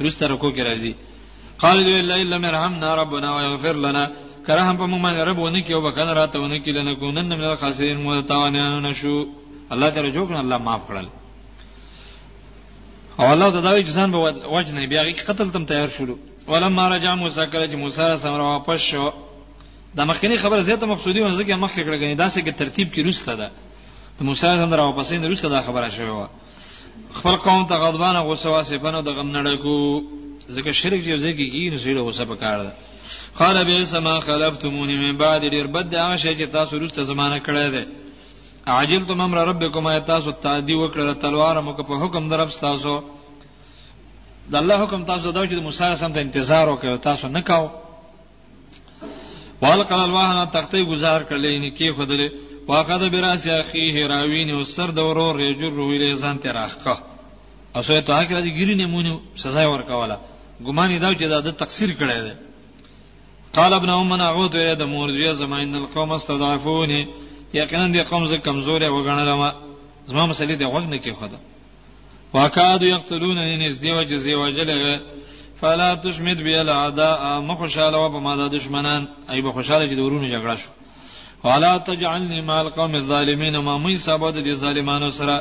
رستره 0.00 0.36
کو 0.42 0.50
کې 0.56 0.60
راځي 0.68 0.94
قال 1.62 1.76
لا 1.78 1.88
اله 1.98 2.14
الا 2.22 2.36
الله 2.36 2.48
يرحمنا 2.48 2.88
ربنا 3.02 3.28
ويغفر 3.36 3.76
لنا 3.86 4.04
کړه 4.46 4.62
هم 4.68 4.76
په 4.80 4.86
موږ 4.90 5.00
باندې 5.04 5.20
رب 5.28 5.38
ونه 5.38 5.60
کیو 5.66 5.80
بکنه 5.88 6.12
راته 6.20 6.36
ونه 6.42 6.58
کی 6.64 6.70
لنه 6.78 6.92
کو 7.00 7.10
نن 7.16 7.32
موږ 7.34 7.56
خاصین 7.64 7.96
مو 8.02 8.20
تاوانانو 8.30 8.80
نشو 8.88 9.16
الله 9.74 9.88
تعالی 9.94 10.12
جوړ 10.16 10.24
کړ 10.28 10.34
الله 10.38 10.58
معاف 10.68 10.82
کړل 10.88 11.06
او 13.18 13.26
الله 13.34 13.48
دا 13.66 13.72
وی 13.74 13.84
ځان 13.96 14.08
به 14.14 14.18
وجنه 14.56 14.86
بیا 14.92 15.04
کی 15.18 15.22
قتل 15.30 15.52
تم 15.56 15.64
تیار 15.72 15.88
شلو 15.98 16.16
ولما 16.50 16.88
رجع 16.94 17.14
موسی 17.22 17.44
کله 17.52 17.66
چې 17.70 17.74
موسی 17.84 18.00
را 18.04 18.16
سره 18.24 18.42
واپس 18.50 18.80
شو 18.90 19.10
دا 19.96 20.04
مخکنی 20.10 20.36
خبر 20.44 20.60
زیاته 20.68 20.86
مقصودی 20.94 21.20
ونه 21.26 21.38
ځکه 21.40 21.54
مخکې 21.54 21.80
کړه 21.86 21.96
غنی 22.02 22.16
داسې 22.16 22.38
کې 22.38 22.58
ترتیب 22.62 22.88
کې 22.94 22.98
روسته 22.98 23.34
ده 23.34 23.50
ته 24.18 24.24
موسی 24.28 24.46
هم 24.46 24.74
را 24.74 24.86
واپسې 24.92 25.12
نه 25.24 25.28
روسته 25.28 25.48
دا 25.48 25.62
خبره 25.68 25.88
شوی 25.88 26.10
و 26.10 26.26
خپل 27.18 27.36
قوم 27.44 27.66
ته 27.66 27.74
غضبانه 27.82 28.22
غوسه 28.28 28.48
واسه 28.54 28.78
پنه 28.86 29.02
د 29.02 29.08
غم 29.18 29.28
نړکو 29.32 30.02
ځکه 30.54 30.72
شرک 30.80 31.04
یو 31.06 31.18
ځکه 31.18 31.52
کې 31.52 31.72
نو 31.72 31.78
سیره 31.84 32.00
غوسه 32.06 32.24
پکاره 32.30 32.62
ده 32.68 32.72
قال 33.38 33.56
بئس 33.64 33.94
ما 33.94 34.20
خلفتموني 34.20 34.96
من 35.04 35.16
بعد 35.24 35.40
ډیر 35.54 35.66
بد 35.74 35.86
د 35.90 35.94
هغه 36.04 36.16
شی 36.24 36.32
چې 36.38 36.46
تاسو 36.54 36.76
وروسته 36.76 37.02
زمانہ 37.12 37.38
کړی 37.46 37.66
دی 37.74 37.84
عجلتم 38.76 39.20
امر 39.20 39.38
ربکم 39.50 39.86
ای 39.86 40.00
تاسو 40.12 40.30
تعدی 40.30 40.74
وکړه 40.74 41.22
تلوار 41.22 41.56
مو 41.62 41.72
په 41.72 41.94
حکم 42.02 42.28
درب 42.28 42.48
تاسو 42.60 42.92
د 44.50 44.54
الله 44.62 44.76
حکم 44.82 45.04
تاسو 45.04 45.30
دا 45.30 45.46
چې 45.46 45.54
موسی 45.62 45.84
سم 46.02 46.12
ته 46.12 46.20
انتظار 46.20 46.66
وکړو 46.68 46.98
تاسو 47.08 47.28
نه 47.28 47.40
کاو 47.40 47.70
والقل 49.62 50.00
الواهن 50.04 50.50
تختی 50.52 50.82
گزار 50.92 51.20
کړلې 51.22 51.60
نه 51.64 51.70
کې 51.76 51.96
خدله 51.96 52.30
واقعه 52.68 53.08
براس 53.10 53.46
اخیه 53.48 54.06
راوین 54.08 54.50
او 54.50 54.64
سر 54.64 54.90
د 54.90 54.98
ورور 55.08 55.34
رجر 55.36 55.70
رویلې 55.70 56.16
ځان 56.22 56.36
ته 56.42 56.52
راخه 56.52 56.98
اوسه 57.76 58.00
ته 58.00 58.12
هغه 58.12 58.40
راځي 58.40 58.52
ګری 58.58 58.74
نمونه 58.74 59.20
سزا 59.36 59.66
ورکواله 59.68 60.16
ګمان 60.66 60.98
دا 61.00 61.14
چې 61.14 61.28
دا 61.28 61.40
د 61.40 61.54
تقصیر 61.56 61.90
کړی 62.00 62.20
دی 62.26 62.32
قال 63.56 63.72
ابن 63.80 63.90
ام 63.90 64.12
نعوذ 64.22 64.50
بالله 64.52 64.74
د 64.82 64.82
مورجیه 64.94 65.32
زماین 65.42 65.74
القوم 65.82 66.10
استضعفوني 66.18 67.00
یقینا 67.60 67.86
د 67.96 67.96
قوم 68.10 68.24
ز 68.30 68.32
کمزوري 68.46 68.86
وګڼلم 68.96 69.40
زما 70.10 70.24
مسلې 70.30 70.54
د 70.62 70.64
وغنه 70.74 70.98
کې 71.04 71.12
خدا 71.20 71.38
وکاد 72.34 72.82
یقتلونني 72.94 73.54
نزدې 73.64 73.90
وجزي 73.98 74.34
وجلغه 74.40 74.94
فلا 75.60 75.90
تشمد 76.02 76.38
بي 76.46 76.52
الاعداء 76.60 77.20
مخشاله 77.48 77.98
و 78.04 78.06
بما 78.14 78.32
د 78.40 78.42
دشمنان 78.56 79.02
ای 79.30 79.40
به 79.44 79.50
خوشاله 79.56 79.84
چې 79.90 79.94
دورونه 80.00 80.26
جګړه 80.34 80.54
شو 80.60 80.70
ولا 81.44 81.72
تجعلني 81.88 82.40
مع 82.48 82.56
القوم 82.60 82.94
الظالمين 82.94 83.56
ما 83.66 83.74
مې 83.84 83.94
سبب 84.06 84.32
د 84.36 84.48
ظالمانو 84.62 85.08
سره 85.18 85.36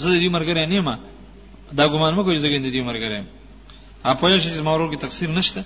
زه 0.00 0.08
دې 0.22 0.28
مرګره 0.36 0.62
نیمه 0.72 0.94
دا 1.78 1.84
ګومان 1.92 2.12
مکو 2.16 2.32
چې 2.34 2.42
زګند 2.44 2.66
دې 2.76 2.82
مرګره 2.90 3.18
اپوه 4.10 4.38
شي 4.42 4.50
چې 4.54 4.58
مورو 4.68 4.90
کې 4.92 4.98
تقصیر 5.04 5.30
نشته 5.38 5.64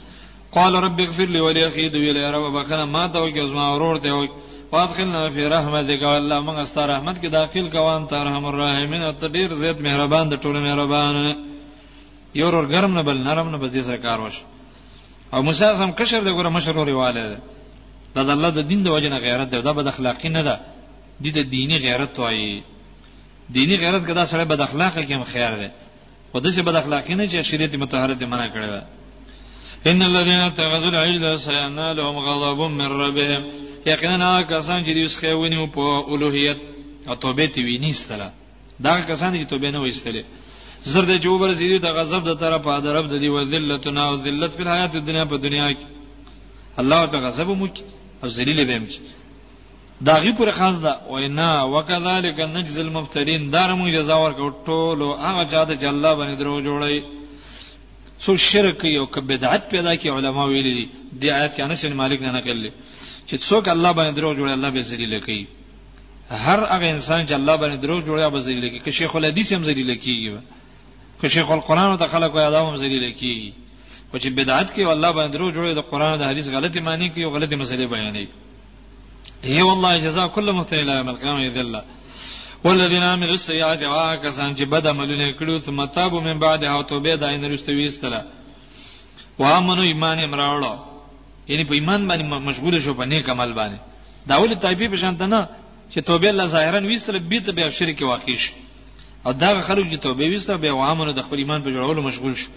قال 0.55 0.73
رب 0.85 1.01
اغفر 1.01 1.25
لي 1.35 1.41
ولأخي 1.41 1.89
دوی 1.95 2.13
له 2.13 2.25
رب 2.37 2.47
بخنه 2.57 2.85
ما 2.95 3.05
ته 3.13 3.19
وکي 3.23 3.45
زما 3.51 3.67
ورور 3.75 3.97
ته 4.05 4.11
وکي 4.17 4.33
وادخلنا 4.73 5.31
في 5.31 5.43
رحمتك 5.55 6.03
والله 6.03 6.41
موږ 6.41 6.63
ستاسو 6.65 6.87
رحمت 6.95 7.17
کې 7.23 7.29
داخل 7.39 7.69
کوان 7.71 8.07
ته 8.11 8.17
رحم 8.17 8.45
الرحیمین 8.47 9.03
او 9.03 9.13
ته 9.13 9.29
ډیر 9.29 9.53
زیات 9.61 9.81
مهربان 9.81 10.29
د 10.29 10.35
ټولو 10.43 10.59
مهربان 10.67 11.15
یو 12.35 12.47
ور 12.47 12.67
ګرم 12.73 12.95
نه 12.99 13.03
بل 13.03 13.17
نرم 13.17 13.49
نه 13.49 13.59
بزې 13.59 13.81
سره 13.87 13.97
کار 13.97 14.21
وش 14.21 14.35
او 15.35 15.43
موسی 15.43 15.65
هم 15.65 15.93
کشر 15.93 16.21
د 16.25 16.29
ګوره 16.37 16.49
مشر 16.57 16.79
ورواله 16.79 17.23
ده 17.31 18.23
د 18.25 18.31
الله 18.31 18.49
د 18.51 18.61
دین 18.71 18.83
د 18.83 18.89
وجه 18.89 19.09
نه 19.09 19.19
غیرت 19.19 19.49
ده 19.51 19.61
دا 19.61 19.73
بد 19.73 19.87
اخلاقی 19.87 20.29
نه 20.29 20.43
ده 20.43 20.57
د 21.23 21.27
دې 21.35 21.43
دینی 21.55 21.77
غیرت 21.79 22.19
وایي 22.21 22.63
دینی 23.57 23.77
غیرت 23.83 24.03
کدا 24.09 24.27
سره 24.27 24.45
بد 24.45 24.61
اخلاقی 24.61 25.03
کې 25.07 25.13
هم 25.13 25.25
خیر 25.25 25.53
ده 25.61 25.69
خو 26.33 26.39
دسه 26.45 26.63
بد 26.63 26.75
اخلاقی 26.83 27.15
نه 27.15 27.25
چې 27.31 27.41
شریعت 27.51 27.77
متحرره 27.77 28.27
منع 28.33 28.49
کړی 28.55 28.69
ده 28.75 28.81
ان 29.91 30.01
الذين 30.11 30.39
اتخذوا 30.49 30.91
العجل 30.95 31.25
سينالهم 31.45 32.17
غضب 32.29 32.61
من 32.81 32.91
ربهم 33.05 33.43
یقینا 33.93 34.43
کسان 34.43 34.85
چې 34.85 34.91
دوی 34.97 35.09
ښوونی 35.09 35.67
په 35.75 36.03
اولوہیت 36.11 36.59
او 37.09 37.15
توبه 37.15 37.47
تی 37.55 37.61
وینیستله 37.65 38.29
دا 38.81 39.01
کسان 39.01 39.31
چې 39.41 39.51
توبه 39.51 39.71
نه 39.71 39.81
وېستله 39.87 40.25
زرد 40.93 41.21
جوبر 41.25 41.53
زیدو 41.53 41.79
د 41.87 41.89
غضب 41.99 42.23
د 42.31 42.33
طرف 42.41 42.63
په 42.63 42.81
درب 42.87 43.07
د 43.13 43.15
دی 43.23 43.29
و 43.29 43.45
ذلتنا 43.45 44.03
او 44.09 44.17
ذلت 44.17 44.53
په 44.57 44.65
حیات 44.73 44.93
دنیا 45.09 45.25
په 45.33 45.37
دنیا 45.47 45.69
کې 45.79 45.87
الله 46.81 47.07
په 47.13 47.19
غضب 47.25 47.47
مو 47.49 47.67
کې 47.75 47.83
او 48.23 48.29
ذلیل 48.29 48.65
به 48.65 48.79
مو 48.79 48.87
کې 48.87 49.01
دا 50.07 50.15
غي 50.23 50.33
پر 50.39 50.51
خاص 50.59 50.77
ده 50.83 50.93
و 51.11 51.15
انا 51.17 51.65
وکذالک 51.65 52.39
نجزل 52.41 52.87
المفترین 52.87 53.43
دار 53.55 53.71
مو 53.79 53.87
جزا 53.97 54.15
ورکو 54.25 54.53
ټولو 54.67 55.07
هغه 55.27 55.43
چاته 55.53 55.73
چې 55.81 55.85
الله 55.85 56.13
باندې 56.15 56.35
درو 56.39 56.61
جوړي 56.69 56.99
څو 58.25 58.37
شرک 58.51 58.85
یو 58.85 59.07
که 59.07 59.21
بدعت 59.21 59.69
پیدا 59.71 59.95
کی 59.97 60.09
علما 60.09 60.45
ویلي 60.47 60.75
دي 60.75 60.85
د 61.13 61.25
آیات 61.39 61.57
کې 61.57 61.61
انس 61.63 61.85
بن 61.85 61.93
مالک 62.03 62.23
نه 62.23 62.31
نقل 62.33 62.69
چې 63.29 63.35
څوک 63.49 63.69
الله 63.75 63.93
باندې 63.99 64.15
درو 64.19 64.33
جوړي 64.37 64.53
الله 64.53 64.71
به 64.71 64.83
ذلیل 64.91 65.21
کوي 65.27 65.47
هر 66.47 66.61
هغه 66.61 66.87
انسان 66.87 67.27
چې 67.27 67.33
الله 67.33 67.57
باندې 67.63 67.81
درو 67.83 67.99
جوړي 68.01 68.23
هغه 68.27 68.41
ذلیل 68.47 68.69
کوي 68.69 68.81
که 68.87 68.91
شیخ 69.01 69.17
الحدیث 69.21 69.53
هم 69.57 69.65
ذلیل 69.69 69.95
کوي 69.95 70.37
که 71.21 71.29
شیخ 71.35 71.51
القرآن 71.59 71.93
ته 72.05 72.15
خلق 72.15 72.35
وي 72.39 72.43
ادم 72.47 72.67
هم 72.71 72.77
ذلیل 72.85 73.07
کوي 73.21 73.53
او 74.13 74.19
چې 74.19 74.27
بدعت 74.41 74.73
کوي 74.75 74.85
الله 74.85 75.13
باندې 75.13 75.33
درو 75.37 75.51
جوړي 75.53 75.75
د 75.81 75.89
قرآن 75.93 76.11
او 76.13 76.17
د 76.25 76.33
حدیث 76.33 76.49
غلطي 76.57 76.81
معنی 76.89 77.09
کوي 77.17 77.25
او 77.25 77.31
غلطي 77.37 77.57
مسلې 77.57 77.91
بیانوي 77.91 78.29
هي 79.45 79.63
والله 79.63 79.97
جزاء 80.07 80.27
كل 80.29 80.53
مبتلى 80.53 80.93
يوم 80.97 81.09
القيامه 81.15 81.47
ذله 81.59 81.83
ولذین 82.67 83.03
عملوا 83.13 83.35
السیئات 83.41 83.83
واکسان 83.95 84.51
چې 84.59 84.65
بد 84.73 84.85
عملونه 84.93 85.27
کړو 85.39 85.55
ثم 85.67 85.79
تابوا 85.97 86.21
من 86.29 86.37
بعد 86.45 86.61
او 86.75 86.81
توبه 86.93 87.15
دای 87.23 87.37
نه 87.43 87.47
رښتوی 87.57 87.85
استله 87.89 88.21
وامنو 89.43 89.83
ایمان 89.91 90.19
امراوړو 90.25 90.75
یعنی 91.51 91.65
په 91.69 91.73
ایمان 91.79 92.01
باندې 92.09 92.25
مشغول 92.49 92.75
شو 92.85 92.93
په 93.01 93.05
نیک 93.11 93.27
عمل 93.35 93.51
باندې 93.59 93.77
داول 94.31 94.51
طایفی 94.65 94.87
په 94.93 94.97
شان 95.03 95.15
نه 95.35 95.41
چې 95.93 95.99
توبه 96.09 96.29
الله 96.33 96.47
ظاهرا 96.55 96.81
ویستله 96.89 97.19
به 97.31 97.41
ته 97.45 97.51
به 97.57 97.71
شرک 97.79 97.99
واقع 98.13 98.37
شي 98.45 98.53
او 99.27 99.33
دا 99.43 99.51
خلک 99.69 99.87
چې 99.93 99.97
توبه 100.07 100.23
ویستله 100.33 100.57
به 100.63 100.71
وامنو 100.81 101.13
د 101.19 101.21
خپل 101.27 101.37
ایمان 101.43 101.61
په 101.63 101.71
جوړولو 101.71 102.01
مشغول 102.09 102.35
شي 102.41 102.49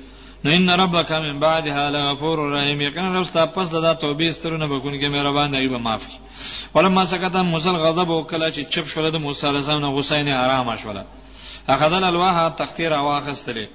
نو 0.43 0.49
ان 0.57 0.69
ربک 0.69 1.11
من 1.11 1.35
بعدها 1.45 1.83
لغفور 1.93 2.37
رحیم 2.55 2.79
یقینا 2.87 3.09
رب 3.19 3.23
ستا 3.31 3.41
پس 3.55 3.67
د 3.71 3.77
توبې 4.03 4.27
سترونه 4.37 4.65
بکون 4.73 4.93
کې 4.99 5.07
مهربان 5.15 5.47
دی 5.55 5.67
به 5.73 5.77
معافي 5.87 6.11
ولما 6.75 7.03
سکت 7.11 7.35
موسی 7.53 7.69
غضب 7.85 8.07
وکړه 8.07 8.49
چې 8.55 8.61
چپ 8.73 8.85
شول 8.91 9.05
د 9.13 9.17
موسی 9.25 9.45
علیه 9.49 9.59
السلام 9.61 9.81
نه 9.85 9.89
غسین 9.97 10.27
حرام 10.41 10.69
شول 10.83 10.97
اخذل 11.75 12.03
الواح 12.11 12.37
تختیر 12.59 12.91
واخستلې 12.97 13.65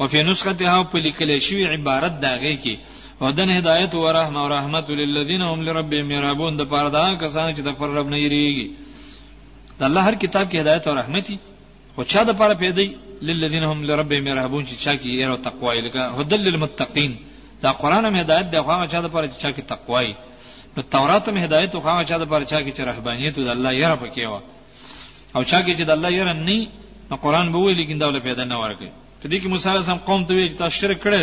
او 0.00 0.08
په 0.10 0.22
نسختها 0.28 0.76
په 0.90 0.94
لیکل 1.06 1.30
شوی 1.46 1.64
عبارت 1.74 2.18
داږي 2.24 2.56
کې 2.64 2.76
ودن 3.20 3.48
هدایت 3.58 3.94
و 3.94 4.12
رحم 4.18 4.36
و 4.44 4.48
رحمت 4.56 4.90
للذین 5.00 5.42
هم 5.46 5.60
لربهم 5.68 6.10
یرهبون 6.16 6.56
د 6.60 6.68
پاره 6.74 6.90
دا 6.98 7.06
کسان 7.22 7.54
چې 7.56 7.60
د 7.68 7.78
پر 7.80 7.88
رب 7.96 8.08
نه 8.14 8.18
یریږي 8.28 8.68
د 9.78 9.80
الله 9.88 10.00
هر 10.08 10.14
کتاب 10.26 10.44
کې 10.52 10.56
هدایت 10.62 10.88
او 10.88 10.94
رحمتي 11.00 11.36
خو 11.94 12.04
چا 12.12 12.22
د 12.28 12.38
پاره 12.42 12.54
پیدا 12.64 12.86
للذین 13.28 13.64
هم 13.70 13.78
لربهم 13.88 14.24
یرهبون 14.30 14.64
چې 14.68 14.74
چا 14.84 14.92
کې 15.00 15.08
ير 15.20 15.30
او 15.30 15.36
تقوا 15.48 15.72
لکه 15.86 16.00
هدل 16.20 16.40
للمتقین 16.46 17.12
دا 17.62 17.70
قران 17.82 18.04
هم 18.08 18.16
هدایت 18.22 18.46
دی 18.52 18.58
خو 18.64 18.70
هغه 18.76 18.86
چا 18.92 18.98
لپاره 19.06 19.26
چې 19.32 19.36
چا 19.42 19.50
کې 19.54 19.62
تقوا 19.72 20.00
نو 20.76 20.80
تورات 20.94 21.28
هم 21.28 21.36
هدایت 21.44 21.72
خو 21.82 21.88
هغه 21.92 22.04
چا 22.10 22.16
لپاره 22.22 22.44
چا 22.52 22.58
کې 22.64 22.70
چې 22.76 22.80
رهبانیت 22.90 23.34
د 23.48 23.50
الله 23.56 23.72
یره 23.80 23.96
پکې 24.02 24.18
و 24.32 24.34
او 25.36 25.42
چا 25.50 25.58
کې 25.64 25.72
چې 25.78 25.84
د 25.90 25.90
الله 25.96 26.08
یره 26.18 26.32
نه 26.48 26.58
نو 27.10 27.16
قران 27.24 27.46
به 27.52 27.58
وی 27.62 27.74
لیکن 27.80 27.96
دا 28.02 28.06
ول 28.08 28.18
پیدا 28.28 28.44
نه 28.52 28.56
ورکړي 28.60 28.90
ته 29.22 29.26
دې 29.32 29.36
کې 29.42 29.46
موسی 29.52 29.68
علیه 29.70 29.80
السلام 29.84 29.98
قوم 30.08 30.20
ته 30.28 30.32
وی 30.34 30.46
چې 30.50 30.56
تاسو 30.60 30.74
شرک 30.80 30.98
کړی 31.04 31.22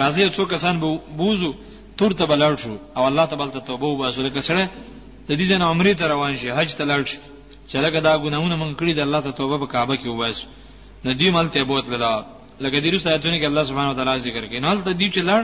راځي 0.00 0.22
څو 0.36 0.42
کسان 0.52 0.74
به 0.82 0.88
بوزو 1.18 1.50
تور 1.98 2.12
ته 2.18 2.24
بلړ 2.30 2.54
شو 2.62 2.74
او 2.96 3.02
الله 3.10 3.24
تعالی 3.30 3.52
ته 3.56 3.60
توبه 3.68 3.86
وباسو 3.86 4.20
لکه 4.26 4.40
سره 4.48 4.62
د 5.28 5.30
دې 5.38 5.44
جن 5.50 5.62
عمرې 5.70 5.92
ته 6.00 6.04
روان 6.12 6.32
شي 6.40 6.48
حج 6.58 6.70
ته 6.78 6.84
لړ 6.90 7.02
شي 7.10 7.18
چې 7.70 7.76
لکه 7.84 7.98
دا 8.06 8.12
ګناونه 8.24 8.54
مونږ 8.62 8.72
کړی 8.82 8.92
د 8.98 9.00
الله 9.06 9.20
ته 9.26 9.30
توبه 9.40 9.56
په 9.62 9.66
کعبه 9.72 9.94
کې 10.00 10.06
وباسو 10.12 10.46
ندی 11.08 11.26
ملته 11.38 11.62
بوت 11.70 11.86
لدا 11.92 12.12
لکه 12.60 12.78
دیرو 12.84 12.98
ساتونه 12.98 13.38
کې 13.40 13.46
الله 13.50 13.62
سبحانه 13.70 13.90
وتعالى 13.92 14.20
ذکر 14.26 14.44
کوي 14.46 14.60
نه 14.60 14.74
ته 14.84 14.92
دی 14.92 15.08
چې 15.14 15.20
لړ 15.30 15.40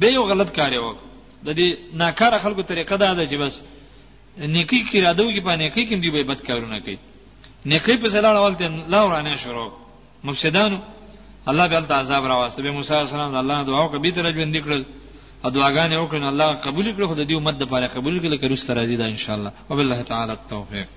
به 0.00 0.08
یو 0.16 0.22
غلط 0.30 0.50
کار 0.58 0.72
یو 0.72 0.94
د 1.46 1.48
دې 1.58 1.68
ناکار 2.00 2.38
خلکو 2.44 2.62
طریقه 2.70 2.96
دا 3.02 3.14
ده 3.14 3.24
چې 3.30 3.34
بس 3.42 3.54
نیکی 4.54 4.80
کی 4.90 4.98
رادو 5.06 5.24
کې 5.34 5.40
باندې 5.46 5.68
کې 5.74 5.88
کوم 5.88 6.00
دی 6.02 6.10
به 6.14 6.22
بد 6.30 6.40
کارونه 6.48 6.80
کوي 6.84 6.98
نیکی 7.70 7.96
په 8.02 8.08
سلام 8.14 8.36
اول 8.36 8.54
ته 8.60 8.66
لا 8.92 9.00
ورانه 9.06 9.36
شروع 9.44 9.70
مفسدانو 10.24 10.78
الله 11.50 11.66
به 11.70 11.76
الته 11.78 11.94
عذاب 12.00 12.24
راوسته 12.30 12.62
به 12.62 12.70
موسی 12.78 12.94
السلام 12.94 13.36
الله 13.42 13.62
دعا 13.68 13.82
وکړه 13.88 14.00
به 14.04 14.10
تر 14.16 14.26
ژوند 14.36 14.56
کړل 14.64 14.82
او 15.44 15.50
دعاګانې 15.54 15.96
وکړن 16.04 16.24
الله 16.32 16.48
قبول 16.66 16.86
کړو 16.96 17.06
خو 17.08 17.14
د 17.20 17.22
دې 17.28 17.32
امت 17.36 17.54
د 17.58 17.64
پاره 17.72 17.86
قبول 17.96 18.14
کړل 18.22 18.38
کړو 18.42 18.54
ستاسو 18.56 18.74
راضي 18.78 18.96
ده 19.00 19.04
ان 19.14 19.20
شاء 19.24 19.36
الله 19.38 19.52
وبالله 19.70 20.02
تعالی 20.02 20.32
التوفیق 20.38 20.88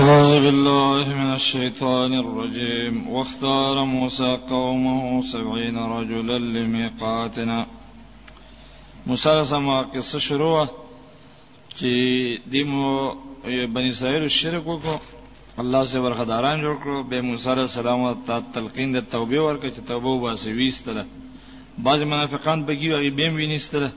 أعوذ 0.00 0.34
بالله 0.44 1.04
من 1.20 1.28
الشيطان 1.38 2.12
الرجيم 2.22 2.94
واختار 3.14 3.76
موسى 3.84 4.30
قومه 4.52 5.02
سبعين 5.32 5.76
رجلا 5.96 6.38
لميقاتنا 6.54 7.66
موسى 9.06 9.44
سما 9.50 9.82
قصه 9.92 10.18
شروع 10.18 10.56
چې 11.76 11.92
دیمو 12.52 13.16
بنی 13.74 13.88
اسرائیل 13.90 14.28
شرک 14.28 14.64
وکړو 14.68 14.96
الله 15.62 15.82
سے 15.90 15.98
ورخداران 15.98 16.56
جوړ 16.62 16.74
کړو 16.84 17.02
به 17.10 17.20
موسی 17.28 17.48
علیہ 17.52 17.68
السلام 17.70 18.00
ته 18.26 18.38
تلقین 18.54 18.96
د 18.98 19.00
توبه 19.14 19.40
ورکړه 19.44 19.70
چې 19.76 19.80
توبه 19.88 20.08
واسي 20.22 20.52
ویستله 20.52 21.04
بعض 21.78 22.00
منافقان 22.12 22.64
بګي 22.68 22.88
او 22.94 23.14
بیم 23.16 23.34
وینیستله 23.34 23.90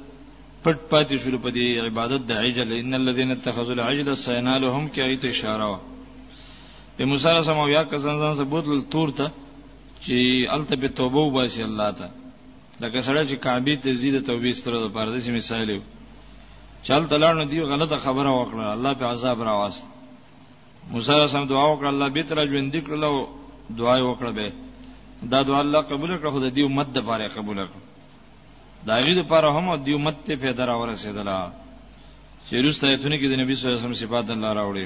پټ 0.66 0.78
پاتې 0.92 1.16
شول 1.24 1.36
په 1.46 1.50
دې 1.58 1.68
عبادت 1.88 2.22
د 2.30 2.40
عجل 2.44 2.70
ان 2.82 2.94
الذين 3.02 3.32
اتخذوا 3.34 3.74
العجل 3.78 4.08
سينالهم 4.22 4.84
کې 4.94 5.02
ایت 5.10 5.24
اشاره 5.32 5.68
و 5.72 5.76
د 7.00 7.12
موسی 7.12 7.28
علیه 7.32 7.42
السلام 7.46 7.70
یا 7.74 7.84
کسان 7.92 8.16
ځان 8.24 8.34
ثبوت 8.40 8.66
تور 8.96 9.10
ته 9.20 9.28
چې 10.04 10.16
الته 10.56 10.76
به 10.86 10.90
توبه 11.02 11.22
وباسي 11.30 11.62
الله 11.68 11.90
ته 12.02 12.10
لکه 12.82 13.02
سره 13.08 13.22
چې 13.30 13.36
کعبه 13.46 13.76
ته 13.86 13.94
زیاده 14.02 14.22
توبې 14.32 14.52
ستره 14.62 14.78
د 14.88 14.94
پردې 14.98 15.30
مثال 15.38 15.70
یو 15.70 15.82
چل 16.90 17.08
تلان 17.14 17.38
دی 17.54 17.62
غلطه 17.72 17.98
خبره 18.10 18.32
وکړه 18.40 18.74
الله 18.76 18.94
په 19.04 19.14
عذاب 19.14 19.44
راواست 19.52 19.86
موسی 20.92 21.12
علیه 21.12 21.28
السلام 21.30 21.48
دعا 21.56 21.66
وکړه 21.74 21.92
الله 21.94 22.08
به 22.20 22.24
تر 22.36 22.46
ژوند 22.50 22.74
کړلو 22.86 23.12
دعا 23.84 23.96
وکړه 24.02 24.32
به 24.38 24.52
دا 25.34 25.44
دعا 25.50 25.60
الله 25.66 25.82
قبول 25.96 26.12
کړ 26.20 26.28
خو 26.38 26.48
د 26.48 26.56
دې 26.56 26.62
امت 26.70 26.90
د 27.00 27.06
پاره 27.10 27.28
قبول 27.40 27.58
کړ 27.66 27.85
داغه 28.88 29.14
لپاره 29.22 29.48
هم 29.56 29.66
د 29.86 29.88
امت 29.98 30.18
ته 30.26 30.34
پیدا 30.44 30.64
راورسېدله 30.72 31.38
چې 32.48 32.54
رسته 32.68 32.86
ایتونه 32.92 33.16
کې 33.20 33.28
د 33.30 33.34
نبی 33.42 33.54
صلی 33.56 33.66
الله 33.68 33.78
علیه 33.78 33.86
وسلم 33.88 34.02
صفات 34.04 34.28
الله 34.34 34.52
راوړي 34.60 34.86